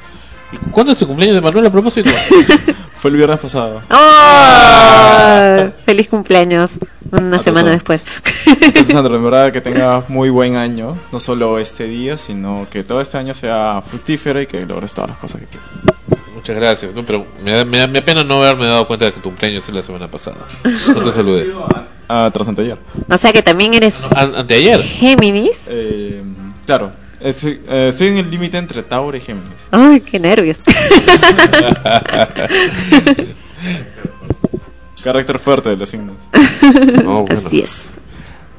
¿Y 0.52 0.58
cuándo 0.70 0.94
es 0.94 1.02
el 1.02 1.08
cumpleaños 1.08 1.38
de 1.38 1.42
Manuel 1.42 1.66
a 1.66 1.72
propósito? 1.72 2.12
Fue 3.02 3.12
el 3.12 3.18
viernes 3.18 3.40
pasado. 3.40 3.82
¡Oh! 3.90 5.70
Feliz 5.86 6.10
cumpleaños. 6.10 6.72
Una 7.12 7.38
Ah, 7.38 7.40
semana 7.40 7.72
después. 7.72 8.04
Entonces, 8.46 8.88
Sandro, 8.88 9.16
en 9.16 9.24
verdad 9.24 9.52
que 9.52 9.62
tengas 9.70 10.10
muy 10.10 10.30
buen 10.30 10.56
año. 10.58 10.98
No 11.12 11.20
solo 11.20 11.58
este 11.60 11.86
día, 11.86 12.18
sino 12.18 12.68
que 12.70 12.84
todo 12.84 13.02
este 13.02 13.18
año 13.18 13.34
sea 13.34 13.82
fructífero 13.88 14.42
y 14.42 14.48
que 14.48 14.66
logres 14.66 14.94
todas 14.94 15.12
las 15.12 15.20
cosas 15.20 15.42
que 15.42 15.48
quieras. 15.48 15.70
Muchas 16.36 16.56
gracias, 16.56 16.94
¿no? 16.94 17.04
pero 17.04 17.26
me 17.44 17.52
da, 17.56 17.66
me 17.66 17.80
da- 17.80 17.88
me 17.88 18.00
da 18.00 18.06
pena 18.06 18.24
no 18.24 18.36
haberme 18.44 18.68
dado 18.68 18.88
cuenta 18.88 19.06
de 19.06 19.12
que 19.12 19.18
tu 19.20 19.30
cumpleaños 19.30 19.68
es 19.68 19.74
la 19.76 19.82
semana 19.82 20.08
pasada. 20.08 20.38
No 20.64 21.02
te 21.04 21.12
saludé. 21.12 21.48
Ah, 22.08 22.30
tras 22.34 22.48
anteayer. 22.48 22.78
O 23.10 23.18
sea 23.18 23.32
que 23.34 23.42
también 23.44 23.74
eres 23.74 23.98
An- 24.16 24.36
anteayer. 24.36 24.82
Géminis. 24.82 25.62
Eh, 25.68 26.22
claro. 26.66 26.92
Eh, 27.22 27.34
eh, 27.44 27.88
estoy 27.90 28.08
en 28.08 28.18
el 28.18 28.32
límite 28.32 28.58
entre 28.58 28.84
Tauro 28.84 29.18
y 29.18 29.22
Géminis. 29.22 29.50
Ay, 29.72 30.02
qué 30.02 30.20
nervios. 30.20 30.60
Carácter 35.04 35.40
fuerte 35.40 35.70
de 35.70 35.78
los 35.78 35.90
signos. 35.90 36.16
No, 37.04 37.24
bueno. 37.24 37.42
Así 37.46 37.62
es. 37.62 37.90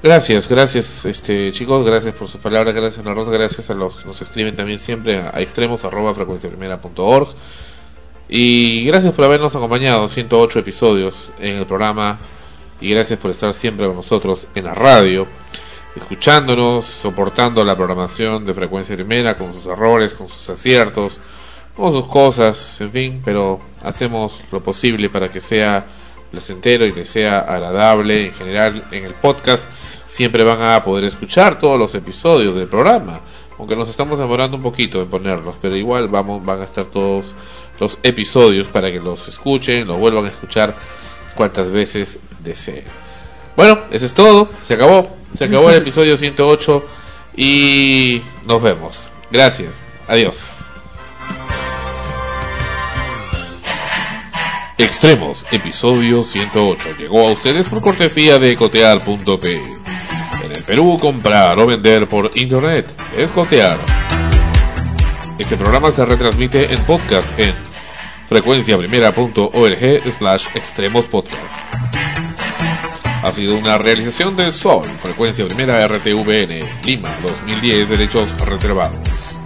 Gracias, 0.03 0.49
gracias, 0.49 1.05
este 1.05 1.53
chicos, 1.53 1.85
gracias 1.85 2.15
por 2.15 2.27
sus 2.27 2.41
palabras, 2.41 2.75
gracias 2.75 3.05
Ana 3.05 3.13
Rosa, 3.13 3.31
gracias 3.31 3.69
a 3.69 3.75
los 3.75 3.97
que 3.97 4.07
nos 4.07 4.23
escriben 4.23 4.57
también 4.57 4.79
siempre 4.79 5.19
a, 5.21 5.31
a 5.35 5.43
extremos 5.43 5.85
arroba 5.85 6.15
frecuenciaprimera.org 6.15 7.29
y 8.27 8.87
gracias 8.87 9.13
por 9.13 9.27
habernos 9.27 9.55
acompañado 9.55 10.09
108 10.09 10.61
episodios 10.61 11.31
en 11.39 11.57
el 11.57 11.67
programa 11.67 12.19
y 12.81 12.89
gracias 12.91 13.19
por 13.19 13.31
estar 13.31 13.53
siempre 13.53 13.89
con 13.89 13.97
nosotros 13.97 14.47
en 14.55 14.65
la 14.65 14.73
radio, 14.73 15.27
escuchándonos, 15.97 16.87
soportando 16.87 17.65
la 17.65 17.77
programación 17.77 18.45
de 18.45 18.55
Frecuencia 18.55 18.95
Primera 18.95 19.37
con 19.37 19.53
sus 19.53 19.67
errores, 19.67 20.15
con 20.15 20.29
sus 20.29 20.49
aciertos, 20.51 21.21
con 21.77 21.93
sus 21.93 22.07
cosas, 22.07 22.81
en 22.81 22.91
fin, 22.91 23.23
pero 23.25 23.59
hacemos 23.83 24.41
lo 24.53 24.63
posible 24.63 25.09
para 25.09 25.29
que 25.29 25.41
sea 25.41 25.85
placentero 26.31 26.87
y 26.87 26.93
que 26.93 27.05
sea 27.05 27.41
agradable 27.41 28.27
en 28.27 28.33
general 28.33 28.85
en 28.93 29.05
el 29.05 29.15
podcast. 29.15 29.69
Siempre 30.07 30.45
van 30.45 30.63
a 30.63 30.83
poder 30.85 31.05
escuchar 31.05 31.59
todos 31.59 31.79
los 31.79 31.95
episodios 31.95 32.55
del 32.55 32.69
programa, 32.69 33.21
aunque 33.59 33.77
nos 33.77 33.89
estamos 33.89 34.19
demorando 34.19 34.57
un 34.57 34.63
poquito 34.63 35.01
en 35.01 35.09
ponerlos, 35.09 35.55
pero 35.61 35.77
igual 35.77 36.09
vamos, 36.09 36.45
van 36.45 36.61
a 36.61 36.65
estar 36.65 36.85
todos 36.87 37.35
los 37.79 37.99
episodios 38.03 38.69
para 38.69 38.91
que 38.91 39.01
los 39.01 39.29
escuchen, 39.29 39.87
los 39.87 39.99
vuelvan 39.99 40.27
a 40.27 40.29
escuchar 40.29 40.75
cuantas 41.35 41.71
veces 41.71 42.19
deseen. 42.41 42.85
Bueno, 43.57 43.81
eso 43.91 44.07
es 44.07 44.15
todo, 44.15 44.49
se 44.63 44.75
acabó, 44.75 45.20
se 45.37 45.45
acabó 45.45 45.71
el 45.71 45.77
episodio 45.77 46.17
108 46.17 46.85
y 47.37 48.23
nos 48.47 48.63
vemos. 48.63 49.11
Gracias, 49.31 49.77
adiós. 50.09 50.57
Extremos, 54.79 55.45
episodio 55.53 56.25
108. 56.25 56.97
Llegó 56.99 57.29
a 57.29 57.33
ustedes 57.33 57.69
por 57.69 57.83
cortesía 57.83 58.39
de 58.39 58.57
cotear.p. 58.57 59.55
En 60.45 60.53
el 60.53 60.63
Perú, 60.63 60.99
comprar 60.99 61.59
o 61.59 61.67
vender 61.67 62.09
por 62.09 62.31
internet 62.35 62.87
es 63.17 63.31
cotear. 63.31 63.79
Este 65.39 65.57
programa 65.57 65.91
se 65.91 66.05
retransmite 66.07 66.73
en 66.73 66.81
podcast 66.85 67.39
en 67.39 67.55
frecuenciaprimera.org 68.29 70.13
slash 70.13 70.47
extremos 70.55 71.07
podcast. 71.07 72.00
Ha 73.23 73.33
sido 73.33 73.59
una 73.59 73.77
realización 73.77 74.35
del 74.35 74.51
Sol, 74.51 74.85
Frecuencia 74.85 75.47
Primera 75.47 75.87
RTVN, 75.87 76.59
Lima 76.85 77.11
2010, 77.23 77.91
derechos 77.91 78.35
reservados. 78.47 79.40